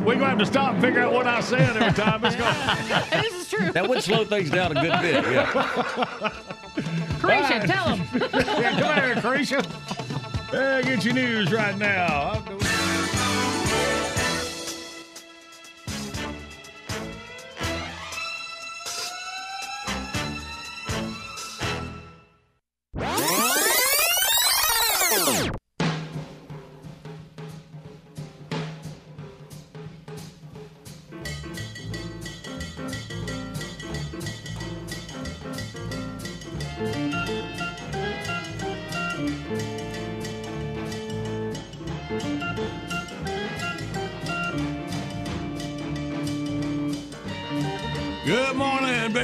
We're 0.00 0.16
going 0.16 0.20
to 0.20 0.26
have 0.26 0.38
to 0.38 0.46
stop 0.46 0.72
and 0.74 0.82
figure 0.82 1.00
out 1.00 1.12
what 1.12 1.26
I 1.26 1.40
said 1.40 1.76
every 1.76 1.92
time. 1.92 2.24
It's 2.24 2.36
going. 2.36 3.22
this 3.22 3.32
is 3.42 3.48
true. 3.50 3.70
That 3.72 3.88
would 3.88 4.02
slow 4.02 4.24
things 4.24 4.50
down 4.50 4.76
a 4.76 4.80
good 4.80 5.00
bit. 5.00 5.24
Yeah. 5.24 5.46
Carisha, 7.20 7.66
tell 7.66 7.96
him. 7.96 8.20
yeah, 8.60 8.80
come 8.80 8.94
here, 9.02 9.14
Carisha. 9.16 10.52
Yeah, 10.52 10.82
get 10.82 11.04
your 11.04 11.14
news 11.14 11.52
right 11.52 11.76
now. 11.76 12.43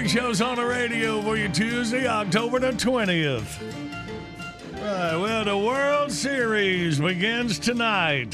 Big 0.01 0.09
Show's 0.09 0.41
on 0.41 0.57
the 0.57 0.65
radio 0.65 1.21
for 1.21 1.37
you 1.37 1.51
Tuesday, 1.51 2.07
October 2.07 2.59
the 2.59 2.71
20th. 2.71 3.61
Right, 4.73 5.15
well, 5.15 5.45
the 5.45 5.59
World 5.59 6.11
Series 6.11 6.99
begins 6.99 7.59
tonight. 7.59 8.31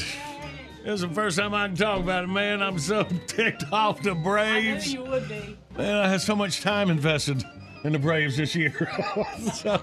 This 0.85 0.93
is 0.93 1.01
the 1.01 1.09
first 1.09 1.37
time 1.37 1.53
I 1.53 1.67
can 1.67 1.75
talk 1.75 1.99
about 1.99 2.23
it, 2.23 2.27
man. 2.27 2.61
I'm 2.61 2.79
so 2.79 3.03
ticked 3.27 3.65
off 3.73 4.01
the 4.01 4.15
Braves. 4.15 4.87
I 4.87 4.97
knew 4.97 5.03
you 5.03 5.11
would 5.11 5.27
be. 5.27 5.57
Man, 5.77 5.97
I 5.97 6.07
had 6.07 6.21
so 6.21 6.37
much 6.37 6.61
time 6.61 6.89
invested 6.89 7.43
in 7.83 7.91
the 7.91 7.99
Braves 7.99 8.37
this 8.37 8.55
year. 8.55 8.89
so, 9.53 9.81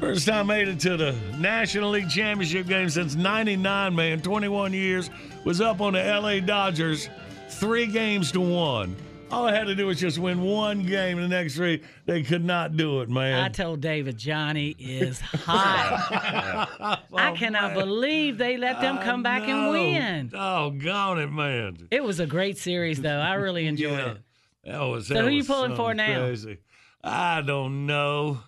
first 0.00 0.26
time 0.26 0.46
made 0.46 0.66
it 0.66 0.80
to 0.80 0.96
the 0.96 1.12
National 1.36 1.90
League 1.90 2.08
Championship 2.08 2.68
game 2.68 2.88
since 2.88 3.14
99, 3.14 3.94
man. 3.94 4.22
21 4.22 4.72
years. 4.72 5.10
Was 5.44 5.60
up 5.60 5.82
on 5.82 5.92
the 5.92 6.02
LA 6.02 6.40
Dodgers, 6.40 7.10
three 7.50 7.86
games 7.86 8.32
to 8.32 8.40
one. 8.40 8.96
All 9.28 9.46
I 9.48 9.52
had 9.54 9.64
to 9.66 9.74
do 9.74 9.86
was 9.86 9.98
just 9.98 10.18
win 10.18 10.40
one 10.40 10.84
game. 10.86 11.20
The 11.20 11.26
next 11.26 11.56
three, 11.56 11.82
they 12.06 12.22
could 12.22 12.44
not 12.44 12.76
do 12.76 13.00
it, 13.00 13.10
man. 13.10 13.42
I 13.42 13.48
told 13.48 13.80
David 13.80 14.16
Johnny 14.16 14.68
is 14.78 15.20
hot. 15.20 17.02
I 17.12 17.32
cannot 17.32 17.74
believe 17.74 18.38
they 18.38 18.56
let 18.56 18.80
them 18.80 18.98
come 18.98 19.24
back 19.24 19.42
and 19.48 19.70
win. 19.72 20.28
Doggone 20.28 21.18
it, 21.18 21.32
man. 21.32 21.88
It 21.90 22.04
was 22.04 22.20
a 22.20 22.26
great 22.26 22.56
series, 22.56 23.02
though. 23.02 23.18
I 23.18 23.34
really 23.34 23.66
enjoyed 23.72 23.98
Yeah. 23.98 24.10
it. 24.12 24.18
That 24.64 24.80
was, 24.82 25.08
So 25.08 25.14
that 25.14 25.24
who 25.24 25.30
you 25.30 25.44
pulling 25.44 25.74
for 25.76 25.92
now? 25.92 26.26
Crazy. 26.26 26.58
I 27.02 27.40
don't 27.42 27.86
know. 27.86 28.40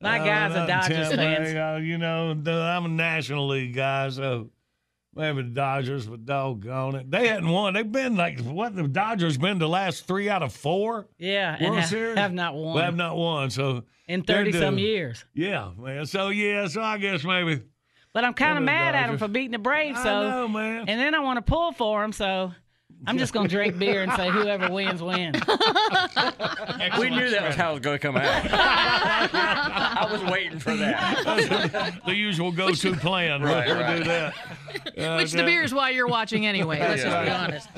My 0.00 0.18
Uh, 0.20 0.24
guy's 0.24 0.54
a 0.54 0.66
Dodgers 0.66 1.14
fan. 1.14 1.56
uh, 1.56 1.76
You 1.78 1.98
know, 1.98 2.30
I'm 2.32 2.84
a 2.84 2.88
National 2.88 3.46
League 3.48 3.74
guy, 3.74 4.08
so 4.10 4.50
maybe 5.14 5.42
the 5.42 5.48
Dodgers, 5.50 6.06
but 6.06 6.24
doggone 6.24 6.94
it. 6.96 7.10
They 7.10 7.28
hadn't 7.28 7.48
won. 7.48 7.74
They've 7.74 7.90
been 7.90 8.16
like, 8.16 8.40
what, 8.40 8.74
the 8.74 8.86
Dodgers 8.88 9.36
been 9.38 9.58
the 9.58 9.68
last 9.68 10.06
three 10.06 10.28
out 10.28 10.42
of 10.42 10.52
four? 10.52 11.06
Yeah, 11.18 11.56
and 11.58 11.70
World 11.70 11.80
ha- 11.80 11.86
Series? 11.86 12.16
have 12.18 12.32
not 12.32 12.54
won. 12.54 12.74
Well, 12.74 12.84
have 12.84 12.96
not 12.96 13.16
won, 13.16 13.50
so. 13.50 13.84
In 14.08 14.22
30 14.22 14.52
some 14.52 14.76
years. 14.78 15.24
Yeah, 15.34 15.70
man. 15.78 16.04
So, 16.06 16.28
yeah, 16.30 16.66
so 16.66 16.82
I 16.82 16.98
guess 16.98 17.22
maybe. 17.24 17.62
But 18.12 18.24
I'm 18.24 18.34
kind 18.34 18.58
of 18.58 18.64
mad 18.64 18.96
at 18.96 19.06
them 19.06 19.18
for 19.18 19.28
beating 19.28 19.52
the 19.52 19.58
Braves. 19.58 19.98
I 20.00 20.02
So, 20.02 20.28
know, 20.28 20.48
man. 20.48 20.88
and 20.88 21.00
then 21.00 21.14
I 21.14 21.20
want 21.20 21.36
to 21.36 21.42
pull 21.42 21.70
for 21.72 22.02
them. 22.02 22.12
So, 22.12 22.52
I'm 23.06 23.18
just 23.18 23.32
gonna 23.32 23.48
drink 23.48 23.78
beer 23.78 24.02
and 24.02 24.12
say 24.12 24.28
whoever 24.30 24.70
wins 24.70 25.02
wins. 25.02 25.36
we 26.98 27.10
knew 27.10 27.30
that 27.30 27.44
was 27.46 27.56
how 27.56 27.70
it 27.70 27.74
was 27.74 27.80
going 27.80 27.98
to 27.98 27.98
come 27.98 28.16
out. 28.16 28.24
I 28.52 30.08
was 30.10 30.22
waiting 30.30 30.58
for 30.58 30.76
that. 30.76 32.00
the 32.06 32.14
usual 32.14 32.52
go 32.52 32.72
to 32.72 32.96
plan. 32.96 33.42
Right, 33.42 33.66
we'll 33.66 33.80
right. 33.80 33.98
do 33.98 34.04
that. 34.04 34.34
Uh, 34.98 35.16
Which 35.16 35.32
the 35.32 35.44
beer 35.44 35.62
is 35.62 35.72
why 35.72 35.90
you're 35.90 36.08
watching 36.08 36.46
anyway. 36.46 36.78
Let's 36.78 37.02
just 37.02 37.20
be 37.20 37.26
Yeah. 37.26 37.44
honest. 37.44 37.68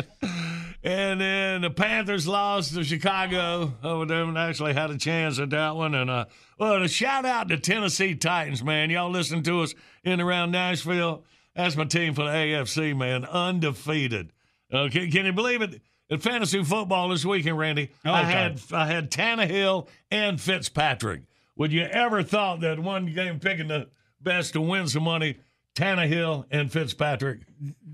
And 0.85 1.21
then 1.21 1.61
the 1.61 1.71
Panthers 1.71 2.27
lost 2.27 2.75
to 2.75 2.83
Chicago. 2.83 3.75
Over 3.85 4.05
them 4.07 4.37
actually 4.37 4.75
had 4.75 4.91
a 4.91 4.99
chance 4.99 5.39
at 5.39 5.51
that 5.51 5.77
one. 5.77 5.95
And 5.95 6.11
uh, 6.11 6.25
well, 6.59 6.83
a 6.83 6.89
shout 6.89 7.25
out 7.25 7.49
to 7.49 7.59
Tennessee 7.59 8.17
Titans, 8.17 8.65
man. 8.65 8.91
Y'all 8.91 9.11
listen 9.11 9.43
to 9.45 9.61
us 9.63 9.75
in 10.03 10.21
around 10.21 10.51
Nashville. 10.51 11.25
That's 11.55 11.77
my 11.77 11.85
team 11.85 12.15
for 12.15 12.25
the 12.25 12.31
AFC, 12.31 12.97
man. 12.97 13.25
Undefeated. 13.25 14.32
Uh, 14.73 14.89
can, 14.91 15.11
can 15.11 15.27
you 15.27 15.33
believe 15.33 15.63
it? 15.63 15.81
In 16.09 16.19
fantasy 16.19 16.63
football 16.65 17.09
this 17.09 17.25
weekend, 17.25 17.57
Randy, 17.59 17.91
Oh, 18.05 18.11
I 18.11 18.21
okay. 18.23 18.31
had 18.33 18.61
I 18.73 18.87
had 18.87 19.11
Tannehill 19.11 19.89
and 20.11 20.41
Fitzpatrick. 20.41 21.23
Would 21.57 21.73
you 21.73 21.83
ever 21.85 22.23
thought 22.23 22.61
that 22.61 22.79
one 22.79 23.07
game 23.15 23.39
picking 23.41 23.69
the 23.69 23.89
best 24.21 24.53
to 24.55 24.61
win 24.61 24.89
some 24.89 25.05
money, 25.05 25.37
Tannehill 25.75 26.45
and 26.51 26.71
Fitzpatrick? 26.71 27.41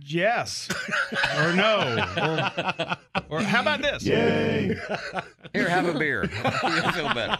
Yes. 0.04 0.68
or 1.38 1.52
no. 1.52 2.04
Or, 3.30 3.38
or 3.38 3.40
how 3.42 3.60
about 3.62 3.82
this? 3.82 4.04
Yay. 4.04 4.76
Here, 5.52 5.68
have 5.68 5.86
a 5.86 5.96
beer. 5.98 6.24
You'll 6.62 6.92
feel 6.92 7.14
better. 7.14 7.36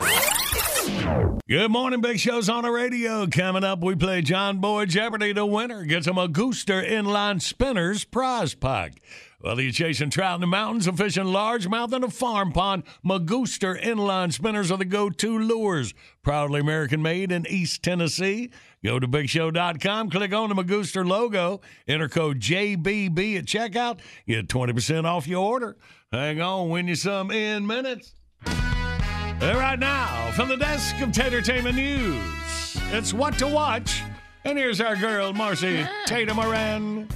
Good 1.48 1.70
morning, 1.70 2.00
Big 2.00 2.18
Show's 2.20 2.48
on 2.48 2.62
the 2.64 2.70
radio. 2.70 3.26
Coming 3.26 3.64
up, 3.64 3.80
we 3.82 3.94
play 3.94 4.22
John 4.22 4.58
Boy 4.58 4.86
Jeopardy. 4.86 5.32
The 5.32 5.46
winner 5.46 5.84
gets 5.84 6.06
a 6.06 6.10
Magooster 6.10 6.86
Inline 6.88 7.40
Spinners 7.42 8.04
prize 8.04 8.54
pack. 8.54 9.00
Whether 9.40 9.62
you're 9.62 9.70
chasing 9.70 10.10
trout 10.10 10.34
in 10.34 10.40
the 10.40 10.48
mountains 10.48 10.88
or 10.88 10.92
fishing 10.94 11.26
largemouth 11.26 11.92
in 11.92 12.02
a 12.02 12.10
farm 12.10 12.50
pond, 12.50 12.82
Magooster 13.06 13.80
Inline 13.80 14.32
Spinners 14.32 14.72
are 14.72 14.78
the 14.78 14.84
go-to 14.84 15.38
lures. 15.38 15.94
Proudly 16.22 16.58
American-made 16.58 17.30
in 17.30 17.46
East 17.48 17.84
Tennessee. 17.84 18.50
Go 18.84 18.98
to 18.98 19.06
BigShow.com, 19.06 20.10
click 20.10 20.32
on 20.32 20.48
the 20.48 20.56
Magooster 20.56 21.06
logo, 21.06 21.60
enter 21.86 22.08
code 22.08 22.40
JBB 22.40 23.38
at 23.38 23.44
checkout, 23.44 24.00
get 24.26 24.48
20% 24.48 25.04
off 25.04 25.28
your 25.28 25.44
order. 25.44 25.76
Hang 26.10 26.40
on, 26.40 26.68
win 26.70 26.88
you 26.88 26.96
some 26.96 27.30
in 27.30 27.64
minutes. 27.64 28.14
And 28.44 29.56
right 29.56 29.78
now, 29.78 30.32
from 30.32 30.48
the 30.48 30.56
desk 30.56 31.00
of 31.00 31.10
Tatertainment 31.10 31.76
News, 31.76 32.76
it's 32.92 33.12
what 33.12 33.38
to 33.38 33.46
watch. 33.46 34.02
And 34.44 34.58
here's 34.58 34.80
our 34.80 34.96
girl, 34.96 35.32
Marcy 35.32 35.86
Tatum 36.06 36.36
Moran. 36.36 37.08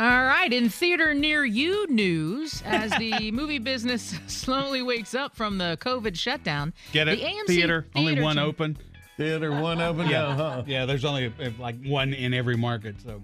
All 0.00 0.24
right, 0.24 0.50
in 0.50 0.70
theater 0.70 1.12
near 1.12 1.44
you 1.44 1.86
news, 1.88 2.62
as 2.64 2.90
the 2.92 3.30
movie 3.32 3.58
business 3.58 4.18
slowly 4.28 4.80
wakes 4.80 5.14
up 5.14 5.36
from 5.36 5.58
the 5.58 5.76
COVID 5.82 6.16
shutdown, 6.16 6.72
Get 6.92 7.06
it? 7.06 7.18
The 7.18 7.26
AMC 7.26 7.46
theater, 7.46 7.86
only 7.94 8.18
one 8.18 8.36
chain- 8.36 8.44
open. 8.46 8.78
Theater, 9.18 9.50
one 9.52 9.78
open. 9.82 10.08
Yeah, 10.08 10.34
huh? 10.34 10.62
yeah. 10.66 10.86
There's 10.86 11.04
only 11.04 11.26
uh, 11.26 11.50
like 11.58 11.76
one 11.84 12.14
in 12.14 12.32
every 12.32 12.56
market. 12.56 12.96
So 13.04 13.20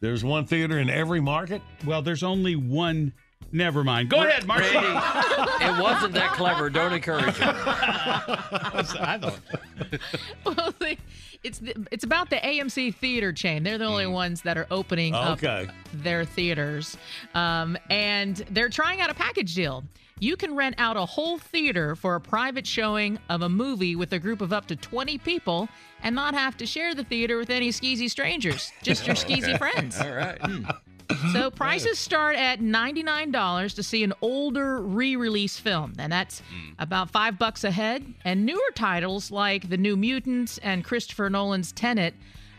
There's 0.00 0.24
one 0.24 0.44
theater 0.44 0.80
in 0.80 0.90
every 0.90 1.20
market. 1.20 1.62
Well, 1.86 2.02
there's 2.02 2.24
only 2.24 2.56
one. 2.56 3.12
Never 3.52 3.84
mind. 3.84 4.08
Go 4.08 4.24
ahead, 4.24 4.44
Marty. 4.44 4.66
It 5.64 5.80
wasn't 5.80 6.14
that 6.14 6.32
clever. 6.32 6.68
Don't 6.68 6.92
encourage 6.92 7.36
it. 7.36 7.42
I 7.44 9.16
thought. 9.20 9.38
well, 10.44 10.74
they, 10.80 10.98
it's 11.44 11.58
the, 11.58 11.74
it's 11.90 12.04
about 12.04 12.30
the 12.30 12.36
AMC 12.36 12.94
theater 12.94 13.32
chain. 13.32 13.62
They're 13.62 13.78
the 13.78 13.84
only 13.86 14.06
ones 14.06 14.42
that 14.42 14.56
are 14.56 14.66
opening 14.70 15.14
Okay. 15.14 15.64
up 15.68 15.74
their 15.94 16.24
theaters, 16.24 16.96
um, 17.34 17.76
and 17.90 18.36
they're 18.50 18.68
trying 18.68 19.00
out 19.00 19.10
a 19.10 19.14
package 19.14 19.54
deal. 19.54 19.84
You 20.20 20.36
can 20.36 20.54
rent 20.54 20.76
out 20.78 20.96
a 20.96 21.04
whole 21.04 21.36
theater 21.38 21.96
for 21.96 22.14
a 22.14 22.20
private 22.20 22.64
showing 22.66 23.18
of 23.28 23.42
a 23.42 23.48
movie 23.48 23.96
with 23.96 24.12
a 24.12 24.20
group 24.20 24.40
of 24.40 24.52
up 24.52 24.66
to 24.68 24.76
20 24.76 25.18
people 25.18 25.68
and 26.04 26.14
not 26.14 26.34
have 26.34 26.56
to 26.58 26.66
share 26.66 26.94
the 26.94 27.02
theater 27.02 27.38
with 27.38 27.50
any 27.50 27.70
skeezy 27.70 28.08
strangers, 28.08 28.70
just 28.82 29.04
your 29.04 29.16
skeezy 29.24 29.58
friends. 29.58 30.00
All 30.00 30.12
right. 30.14 30.40
So 31.32 31.50
prices 31.50 31.98
start 31.98 32.36
at 32.36 32.60
$99 32.60 33.74
to 33.74 33.82
see 33.82 34.02
an 34.04 34.12
older 34.20 34.80
re-release 34.80 35.58
film, 35.58 35.94
and 35.98 36.12
that's 36.12 36.40
Hmm. 36.40 36.72
about 36.78 37.10
five 37.10 37.38
bucks 37.38 37.64
a 37.64 37.70
head. 37.70 38.04
And 38.24 38.44
newer 38.46 38.60
titles 38.74 39.30
like 39.30 39.68
The 39.68 39.76
New 39.76 39.96
Mutants 39.96 40.58
and 40.58 40.84
Christopher 40.84 41.28
Nolan's 41.30 41.72
Tenet, 41.72 42.14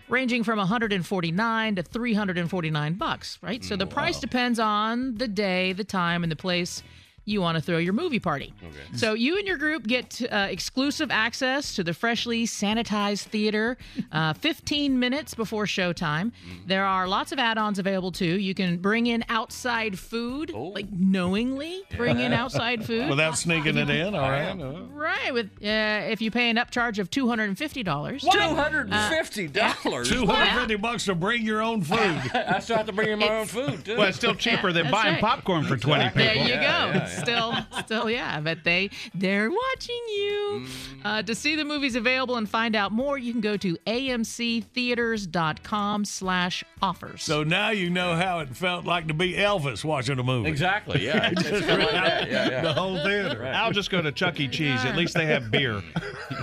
ranging 0.10 0.44
from 0.44 0.60
149 0.60 1.76
to 1.76 1.84
349 1.84 2.94
bucks. 2.96 3.40
Right. 3.42 3.64
So 3.64 3.76
the 3.76 3.86
price 3.88 4.20
depends 4.20 4.60
on 4.60 5.16
the 5.16 5.28
day, 5.28 5.74
the 5.74 5.84
time, 5.84 6.24
and 6.24 6.32
the 6.32 6.36
place 6.36 6.84
you 7.26 7.42
want 7.42 7.56
to 7.56 7.62
throw 7.62 7.78
your 7.78 7.94
movie 7.94 8.20
party. 8.20 8.54
So 8.96 9.14
you 9.14 9.38
and 9.38 9.48
your 9.48 9.58
group 9.58 9.88
get 9.88 10.22
uh, 10.32 10.48
exclusive 10.50 11.10
access 11.12 11.76
to 11.76 11.84
the 11.84 11.94
freshly 11.94 12.46
sanitized 12.46 13.24
theater 13.24 13.78
uh, 14.12 14.34
15 14.44 15.00
minutes 15.00 15.34
before 15.34 15.66
showtime. 15.66 16.32
There 16.66 16.86
are 16.86 17.08
lots 17.08 17.32
of 17.32 17.40
add-ons 17.40 17.80
available 17.80 18.12
too. 18.12 18.40
You 18.40 18.54
can 18.54 18.78
bring 18.78 19.08
in 19.08 19.24
outside 19.30 19.98
food, 19.98 20.52
like 20.52 20.92
knowingly 20.92 21.84
bring 21.96 22.20
in 22.20 22.34
outside 22.34 22.86
food. 22.86 23.10
Without 23.10 23.38
sneaking 23.38 23.78
it 23.78 23.90
in, 23.90 24.16
all 24.16 24.30
right. 24.30 24.54
Right, 24.92 25.34
with 25.34 25.48
uh, 25.64 26.12
if 26.12 26.22
you 26.22 26.32
pay 26.32 26.50
an 26.50 26.58
upcharge 26.58 27.00
of 27.00 27.10
two 27.10 27.28
hundred 27.28 27.46
and 27.46 27.58
fifty 27.58 27.84
dollars. 27.84 28.24
Two 28.24 28.40
hundred 28.40 28.92
and 28.92 29.16
fifty 29.16 29.48
dollars. 29.48 30.10
Two 30.10 30.26
hundred 30.26 30.60
fifty 30.60 30.76
bucks 30.76 31.06
to 31.06 31.16
bring 31.16 31.44
your 31.44 31.62
own 31.62 31.82
food. 31.82 31.98
I 32.34 32.60
still 32.60 32.78
have 32.78 32.86
to 32.88 32.94
bring 32.94 33.10
in 33.10 33.20
my 33.20 33.30
own 33.30 33.46
food 33.46 33.86
too. 33.86 33.98
Well, 33.98 34.08
it's 34.08 34.18
still 34.18 34.36
cheaper 34.36 34.72
than 34.72 34.92
buying 34.92 35.14
right. 35.14 35.22
popcorn 35.22 35.64
for 35.64 35.78
20 35.78 36.04
people. 36.06 36.22
There 36.22 36.36
you 36.36 36.48
go. 36.48 36.50
Yeah, 36.54 36.94
yeah, 36.94 37.13
Still, 37.24 37.56
still, 37.86 38.10
yeah. 38.10 38.40
But 38.40 38.64
they 38.64 38.90
they're 39.14 39.50
watching 39.52 40.02
you. 40.10 40.66
Uh, 41.04 41.22
to 41.24 41.36
see 41.36 41.56
the 41.56 41.66
movies 41.66 41.96
available 41.96 42.38
and 42.38 42.50
find 42.50 42.76
out 42.76 42.92
more, 42.92 43.18
you 43.18 43.32
can 43.32 43.42
go 43.42 43.58
to 43.58 43.76
amctheaters.com/slash 43.88 46.64
offers. 46.82 47.24
So 47.24 47.44
now 47.44 47.70
you 47.70 47.90
know 47.90 48.16
how 48.16 48.40
it 48.40 48.56
felt 48.56 48.86
like 48.86 49.08
to 49.08 49.14
be 49.14 49.34
Elvis 49.34 49.84
watching 49.84 50.20
a 50.20 50.24
movie. 50.24 50.50
Exactly. 50.50 51.06
Yeah. 51.06 51.24
It's, 51.34 51.42
it's 51.42 51.66
Just 51.66 51.68
like. 51.68 51.92
Yeah, 51.94 52.50
yeah. 52.50 52.62
The 52.62 52.74
whole 52.74 53.02
theater. 53.04 53.46
I'll 53.46 53.72
just 53.72 53.90
go 53.90 54.02
to 54.02 54.12
Chuck 54.12 54.40
E. 54.40 54.48
Cheese. 54.48 54.86
At 54.86 54.96
least 54.96 55.16
they 55.16 55.26
have 55.26 55.50
beer. 55.50 55.74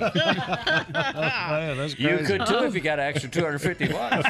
Man, 0.00 1.76
that's 1.76 1.98
You 1.98 2.18
could 2.18 2.46
too 2.46 2.64
if 2.64 2.74
you 2.74 2.80
got 2.80 2.98
an 2.98 3.06
extra 3.06 3.28
two 3.28 3.42
hundred 3.42 3.60
fifty 3.60 3.88
bucks. 3.88 4.26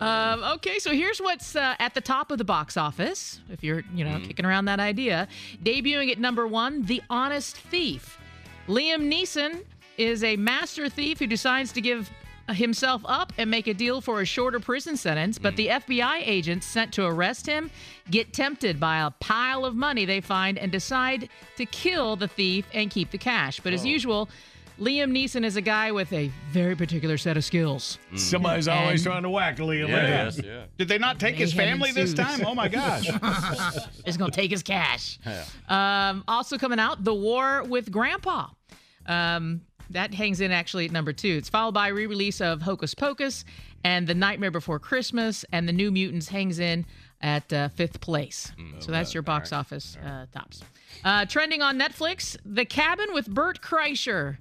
Um, 0.00 0.42
okay, 0.54 0.78
so 0.78 0.92
here's 0.92 1.20
what's 1.20 1.56
uh, 1.56 1.74
at 1.78 1.94
the 1.94 2.00
top 2.00 2.30
of 2.30 2.38
the 2.38 2.44
box 2.44 2.76
office. 2.76 3.40
If 3.48 3.62
you're, 3.62 3.83
you 3.92 4.04
know, 4.04 4.12
mm-hmm. 4.12 4.26
kicking 4.26 4.46
around 4.46 4.66
that 4.66 4.80
idea, 4.80 5.28
debuting 5.62 6.10
at 6.10 6.18
number 6.18 6.46
one, 6.46 6.82
The 6.82 7.02
Honest 7.10 7.56
Thief. 7.56 8.18
Liam 8.68 9.12
Neeson 9.12 9.64
is 9.98 10.24
a 10.24 10.36
master 10.36 10.88
thief 10.88 11.18
who 11.18 11.26
decides 11.26 11.72
to 11.72 11.80
give 11.80 12.10
himself 12.52 13.02
up 13.06 13.32
and 13.38 13.50
make 13.50 13.66
a 13.66 13.74
deal 13.74 14.00
for 14.00 14.20
a 14.20 14.24
shorter 14.24 14.60
prison 14.60 14.96
sentence, 14.96 15.38
but 15.38 15.56
the 15.56 15.68
mm-hmm. 15.68 15.92
FBI 15.92 16.22
agents 16.26 16.66
sent 16.66 16.92
to 16.92 17.04
arrest 17.04 17.46
him 17.46 17.70
get 18.10 18.32
tempted 18.32 18.78
by 18.78 18.98
a 18.98 19.10
pile 19.12 19.64
of 19.64 19.74
money 19.74 20.04
they 20.04 20.20
find 20.20 20.58
and 20.58 20.70
decide 20.70 21.28
to 21.56 21.64
kill 21.66 22.16
the 22.16 22.28
thief 22.28 22.66
and 22.74 22.90
keep 22.90 23.10
the 23.10 23.18
cash. 23.18 23.60
But 23.60 23.72
as 23.72 23.82
oh. 23.82 23.88
usual, 23.88 24.28
Liam 24.80 25.12
Neeson 25.12 25.44
is 25.44 25.54
a 25.56 25.60
guy 25.60 25.92
with 25.92 26.12
a 26.12 26.30
very 26.50 26.74
particular 26.74 27.16
set 27.16 27.36
of 27.36 27.44
skills. 27.44 27.98
Somebody's 28.16 28.66
And- 28.66 28.78
always 28.78 29.02
trying 29.04 29.22
to 29.22 29.30
whack 29.30 29.56
Liam. 29.58 29.88
Yeah, 29.88 29.98
Neeson. 30.26 30.36
yes, 30.36 30.40
yeah. 30.44 30.64
Did 30.78 30.88
they 30.88 30.98
not 30.98 31.20
take 31.20 31.36
his 31.36 31.52
family 31.54 31.92
this 31.92 32.12
time? 32.12 32.44
Oh 32.44 32.54
my 32.56 32.66
gosh. 32.68 33.08
is 34.04 34.16
going 34.16 34.32
to 34.32 34.36
take 34.36 34.50
his 34.50 34.62
cash. 34.64 35.18
Um, 35.68 36.24
also 36.26 36.58
coming 36.58 36.80
out, 36.80 37.04
The 37.04 37.14
War 37.14 37.62
with 37.62 37.92
Grandpa. 37.92 38.48
Um, 39.06 39.60
that 39.90 40.12
hangs 40.14 40.40
in 40.40 40.50
actually 40.50 40.86
at 40.86 40.90
number 40.92 41.12
two. 41.12 41.28
It's 41.38 41.48
followed 41.48 41.74
by 41.74 41.88
a 41.88 41.94
re-release 41.94 42.40
of 42.40 42.62
Hocus 42.62 42.94
Pocus 42.94 43.44
and 43.84 44.06
The 44.08 44.14
Nightmare 44.14 44.50
Before 44.50 44.78
Christmas, 44.80 45.44
and 45.52 45.68
The 45.68 45.72
New 45.72 45.90
Mutants 45.92 46.28
hangs 46.28 46.58
in 46.58 46.86
at 47.20 47.52
uh, 47.52 47.68
fifth 47.68 48.00
place. 48.00 48.50
so 48.80 48.90
that's 48.90 49.14
your 49.14 49.22
box 49.22 49.52
office 49.52 49.96
uh, 50.04 50.24
tops. 50.32 50.62
Uh, 51.04 51.26
trending 51.26 51.60
on 51.62 51.78
Netflix, 51.78 52.36
The 52.44 52.64
Cabin 52.64 53.08
with 53.12 53.28
Bert 53.28 53.60
Kreischer. 53.60 54.38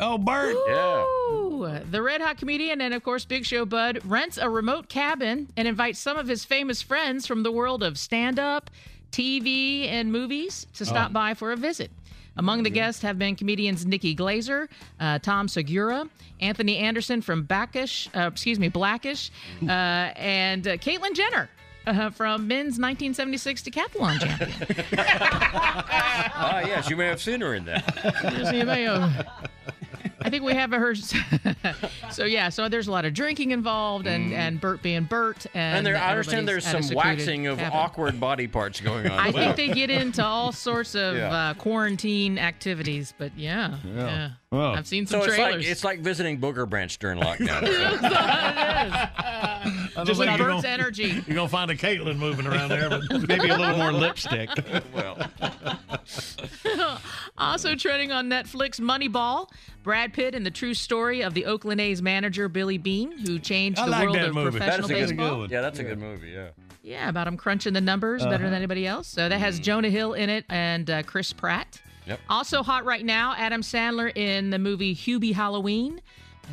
Oh, 0.00 0.18
Bert. 0.18 0.56
Yeah. 0.68 1.80
The 1.90 2.00
Red 2.02 2.20
Hot 2.20 2.38
comedian 2.38 2.80
and, 2.80 2.94
of 2.94 3.02
course, 3.02 3.24
Big 3.24 3.44
Show 3.44 3.64
Bud 3.64 4.00
rents 4.04 4.38
a 4.38 4.48
remote 4.48 4.88
cabin 4.88 5.48
and 5.56 5.66
invites 5.66 5.98
some 5.98 6.16
of 6.16 6.28
his 6.28 6.44
famous 6.44 6.80
friends 6.82 7.26
from 7.26 7.42
the 7.42 7.50
world 7.50 7.82
of 7.82 7.98
stand 7.98 8.38
up, 8.38 8.70
TV, 9.10 9.86
and 9.88 10.12
movies 10.12 10.66
to 10.74 10.84
stop 10.84 11.12
by 11.12 11.34
for 11.34 11.50
a 11.52 11.56
visit. 11.56 11.90
Among 12.36 12.62
the 12.62 12.70
guests 12.70 13.02
have 13.02 13.18
been 13.18 13.34
comedians 13.34 13.84
Nikki 13.84 14.14
Glazer, 14.14 14.68
uh, 15.00 15.18
Tom 15.18 15.48
Segura, 15.48 16.08
Anthony 16.40 16.76
Anderson 16.78 17.20
from 17.20 17.42
Backish, 17.42 18.08
uh, 18.14 18.28
excuse 18.32 18.60
me, 18.60 18.68
Blackish, 18.68 19.32
uh, 19.64 19.66
and 19.66 20.68
uh, 20.68 20.76
Caitlyn 20.76 21.14
Jenner. 21.14 21.48
Uh, 21.86 22.10
from 22.10 22.46
men's 22.46 22.78
1976 22.78 23.62
decathlon 23.62 24.20
champion. 24.20 24.84
Ah, 26.40 26.60
yes, 26.60 26.90
you 26.90 26.96
may 26.96 27.06
have 27.06 27.20
seen 27.20 27.40
her 27.40 27.54
in 27.54 27.64
that. 27.64 27.82
Yes, 28.24 28.52
you 28.52 28.64
may 28.66 28.82
have. 28.82 29.26
I 30.20 30.30
think 30.30 30.42
we 30.44 30.52
have 30.54 30.72
a 30.72 30.78
her. 30.78 30.94
so 32.10 32.24
yeah, 32.24 32.48
so 32.48 32.68
there's 32.68 32.88
a 32.88 32.90
lot 32.92 33.04
of 33.04 33.14
drinking 33.14 33.52
involved, 33.52 34.06
and 34.06 34.32
and 34.32 34.60
Bert 34.60 34.82
being 34.82 35.04
Bert, 35.04 35.46
and, 35.54 35.78
And 35.78 35.86
there, 35.86 35.96
I 35.96 36.10
understand 36.10 36.48
there's 36.48 36.66
some 36.66 36.82
waxing 36.94 37.46
of 37.46 37.60
awkward 37.60 38.18
body 38.18 38.46
parts 38.48 38.80
going 38.80 39.06
on. 39.06 39.12
I 39.18 39.30
well. 39.30 39.54
think 39.54 39.56
they 39.56 39.68
get 39.74 39.90
into 39.90 40.24
all 40.28 40.52
sorts 40.52 40.94
of 40.94 41.16
Yeah. 41.16 41.32
uh, 41.32 41.54
quarantine 41.54 42.38
activities, 42.38 43.14
but 43.16 43.30
yeah, 43.36 43.76
yeah. 43.84 44.30
Well, 44.50 44.74
I've 44.74 44.86
seen 44.86 45.06
some 45.06 45.20
so 45.20 45.26
it's 45.26 45.36
trailers. 45.36 45.56
like 45.56 45.66
it's 45.66 45.84
like 45.84 46.00
visiting 46.00 46.40
Booger 46.40 46.68
Branch 46.68 46.98
during 46.98 47.20
lockdown. 47.20 47.62
Just 50.06 50.20
think 50.20 50.30
with 50.30 50.38
Bert's 50.40 50.62
gonna- 50.62 50.68
energy. 50.68 51.04
You're 51.26 51.34
gonna 51.36 51.48
find 51.48 51.70
a 51.70 51.76
Caitlyn 51.76 52.16
moving 52.18 52.46
around 52.46 52.68
there, 52.70 52.88
but 52.90 53.02
Maybe 53.28 53.48
a 53.48 53.56
little 53.56 53.76
more 53.76 53.92
lipstick. 53.92 54.50
well, 54.94 55.28
Also 57.36 57.74
trending 57.74 58.12
on 58.12 58.28
Netflix, 58.28 58.80
Moneyball. 58.80 59.48
Brad 59.82 60.12
Pitt 60.12 60.34
and 60.34 60.44
the 60.44 60.50
true 60.50 60.74
story 60.74 61.22
of 61.22 61.34
the 61.34 61.46
Oakland 61.46 61.80
A's 61.80 62.02
manager 62.02 62.48
Billy 62.48 62.78
Beane, 62.78 63.16
who 63.18 63.38
changed 63.38 63.78
I 63.78 63.84
the 63.86 63.90
like 63.90 64.02
world 64.04 64.16
that 64.16 64.28
of 64.28 64.34
movie. 64.34 64.58
that 64.58 64.80
professional 64.80 64.90
is 64.90 64.90
a 64.90 64.94
good, 64.94 65.16
baseball. 65.18 65.30
good 65.30 65.38
one. 65.40 65.50
yeah, 65.50 65.60
that's 65.60 65.78
a 65.78 65.84
good 65.84 65.98
movie. 65.98 66.28
Yeah. 66.30 66.48
Yeah, 66.82 67.08
about 67.08 67.26
him 67.26 67.36
crunching 67.36 67.72
the 67.74 67.80
numbers 67.80 68.24
better 68.24 68.44
than 68.44 68.54
anybody 68.54 68.86
else. 68.86 69.08
So 69.08 69.28
that 69.28 69.38
has 69.38 69.58
Jonah 69.60 69.90
Hill 69.90 70.14
in 70.14 70.30
it 70.30 70.44
and 70.48 70.88
uh, 70.90 71.02
Chris 71.02 71.32
Pratt. 71.32 71.80
Yep. 72.06 72.20
Also 72.30 72.62
hot 72.62 72.84
right 72.86 73.04
now, 73.04 73.34
Adam 73.36 73.60
Sandler 73.60 74.14
in 74.16 74.50
the 74.50 74.58
movie 74.58 74.94
Hubie 74.94 75.34
Halloween. 75.34 76.00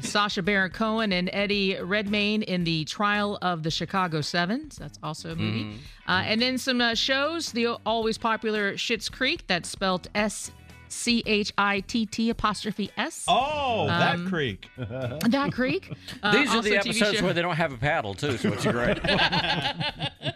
Sacha 0.02 0.42
Baron 0.42 0.72
Cohen 0.72 1.12
and 1.12 1.30
Eddie 1.34 1.78
Redmayne 1.82 2.44
in 2.44 2.64
the 2.64 2.86
Trial 2.86 3.38
of 3.42 3.64
the 3.64 3.72
Chicago 3.72 4.22
Seven. 4.22 4.72
So 4.72 4.84
that's 4.84 5.00
also 5.02 5.32
a 5.32 5.36
movie. 5.36 5.80
Uh, 6.08 6.24
and 6.26 6.42
then 6.42 6.58
some 6.58 6.82
uh, 6.82 6.96
shows. 6.96 7.52
The 7.52 7.68
always 7.86 8.18
popular 8.18 8.74
Schitt's 8.74 9.10
Creek. 9.10 9.46
That's 9.48 9.70
spelled 9.70 10.10
S 10.14 10.52
C 10.96 11.22
H 11.26 11.52
I 11.58 11.82
T 11.82 12.06
T 12.06 12.30
apostrophe 12.30 12.90
S. 12.98 13.26
Oh, 13.28 13.88
that 13.88 14.16
Um, 14.16 14.30
creek. 14.30 14.70
That 14.78 15.52
Creek. 15.52 15.92
Uh, 16.24 16.32
These 16.32 16.54
are 16.54 16.62
the 16.62 16.78
episodes 16.78 17.22
where 17.22 17.34
they 17.34 17.42
don't 17.42 17.56
have 17.58 17.74
a 17.74 17.78
paddle 17.78 18.14
too, 18.14 18.38
so 18.38 18.54
it's 18.54 18.66
great. 18.66 19.00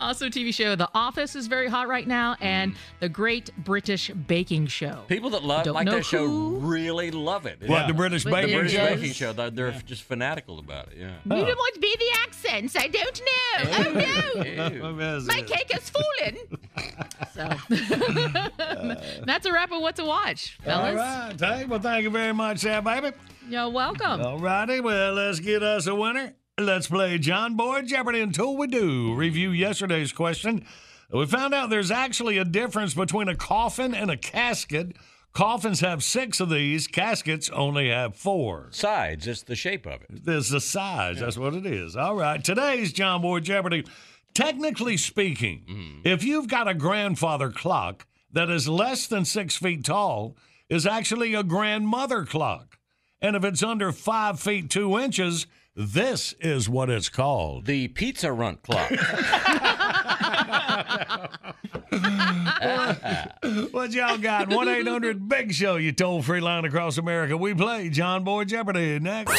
Also, 0.00 0.28
TV 0.28 0.52
show 0.52 0.74
The 0.74 0.88
Office 0.94 1.36
is 1.36 1.46
very 1.46 1.68
hot 1.68 1.86
right 1.88 2.06
now, 2.06 2.36
and 2.40 2.74
The 3.00 3.08
Great 3.08 3.50
British 3.56 4.10
Baking 4.10 4.66
Show. 4.66 5.04
People 5.06 5.30
that 5.30 5.44
love 5.44 5.64
Don't 5.64 5.74
like 5.74 5.86
know 5.86 5.92
that 5.96 6.04
show 6.04 6.26
really 6.26 7.12
love 7.12 7.46
it. 7.46 7.62
what 7.66 7.86
the 7.86 7.94
British 7.94 8.24
But 8.24 8.30
The 8.30 8.36
baking 8.48 8.54
British 8.58 8.72
show? 8.72 8.86
baking 8.96 9.12
show, 9.12 9.32
they're, 9.32 9.50
they're 9.50 9.70
just 9.86 10.02
fanatical 10.02 10.58
about 10.58 10.88
it. 10.88 10.98
Yeah. 10.98 11.12
You 11.24 11.44
don't 11.46 11.56
want 11.56 11.74
to 11.74 11.80
be 11.80 11.96
the 11.98 12.10
accents. 12.22 12.76
I 12.76 12.88
don't 12.88 13.20
know. 13.20 14.82
Oh 14.84 14.90
no. 14.92 15.20
My 15.26 15.40
cake 15.42 15.70
has 15.72 15.88
fallen. 15.90 16.38
so 17.32 17.48
that's 19.24 19.46
a 19.46 19.52
wrap 19.52 19.70
of 19.72 19.80
what 19.80 19.93
to 19.96 20.04
watch, 20.04 20.58
All 20.66 20.72
fellas. 20.72 20.96
right, 20.96 21.38
Tank. 21.38 21.70
Well, 21.70 21.80
thank 21.80 22.04
you 22.04 22.10
very 22.10 22.32
much, 22.32 22.62
there, 22.62 22.82
baby. 22.82 23.12
You're 23.48 23.70
welcome. 23.70 24.20
All 24.20 24.38
righty, 24.38 24.80
well, 24.80 25.14
let's 25.14 25.40
get 25.40 25.62
us 25.62 25.86
a 25.86 25.94
winner. 25.94 26.34
Let's 26.58 26.86
play 26.86 27.18
John 27.18 27.56
Boy 27.56 27.82
Jeopardy 27.82 28.20
until 28.20 28.56
we 28.56 28.68
do. 28.68 29.14
Review 29.14 29.50
yesterday's 29.50 30.12
question. 30.12 30.64
We 31.10 31.26
found 31.26 31.52
out 31.52 31.68
there's 31.68 31.90
actually 31.90 32.38
a 32.38 32.44
difference 32.44 32.94
between 32.94 33.28
a 33.28 33.36
coffin 33.36 33.94
and 33.94 34.10
a 34.10 34.16
casket. 34.16 34.96
Coffins 35.32 35.80
have 35.80 36.04
six 36.04 36.38
of 36.38 36.48
these, 36.48 36.86
caskets 36.86 37.50
only 37.50 37.90
have 37.90 38.14
four. 38.14 38.68
Sides, 38.70 39.26
it's 39.26 39.42
the 39.42 39.56
shape 39.56 39.84
of 39.84 40.02
it. 40.02 40.24
There's 40.24 40.48
the 40.48 40.60
size. 40.60 41.18
That's 41.18 41.36
what 41.36 41.54
it 41.54 41.66
is. 41.66 41.96
All 41.96 42.14
right. 42.14 42.42
Today's 42.42 42.92
John 42.92 43.20
Boy 43.20 43.40
Jeopardy. 43.40 43.84
Technically 44.32 44.96
speaking, 44.96 45.64
hmm. 45.68 46.00
if 46.04 46.24
you've 46.24 46.48
got 46.48 46.68
a 46.68 46.74
grandfather 46.74 47.50
clock 47.50 48.06
that 48.34 48.50
is 48.50 48.68
less 48.68 49.06
than 49.06 49.24
six 49.24 49.56
feet 49.56 49.84
tall, 49.84 50.36
is 50.68 50.86
actually 50.86 51.34
a 51.34 51.42
grandmother 51.42 52.24
clock. 52.24 52.78
And 53.20 53.36
if 53.36 53.44
it's 53.44 53.62
under 53.62 53.90
five 53.90 54.38
feet 54.38 54.68
two 54.68 54.98
inches, 54.98 55.46
this 55.74 56.34
is 56.40 56.68
what 56.68 56.90
it's 56.90 57.08
called. 57.08 57.64
The 57.64 57.88
pizza 57.88 58.32
runt 58.32 58.62
clock. 58.62 58.90
What 63.70 63.92
y'all 63.92 64.18
got? 64.18 64.48
1 64.48 64.68
800 64.68 65.28
Big 65.28 65.52
Show, 65.52 65.76
you 65.76 65.92
toll 65.92 66.22
free 66.22 66.40
line 66.40 66.64
across 66.64 66.98
America. 66.98 67.36
We 67.36 67.54
play 67.54 67.88
John 67.90 68.24
Boy 68.24 68.44
Jeopardy 68.44 68.98
next. 68.98 69.32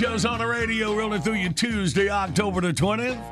Show's 0.00 0.24
on 0.24 0.38
the 0.38 0.46
radio, 0.46 0.96
rolling 0.96 1.20
through 1.20 1.34
you 1.34 1.50
Tuesday, 1.50 2.08
October 2.08 2.62
the 2.62 2.72
20th. 2.72 3.22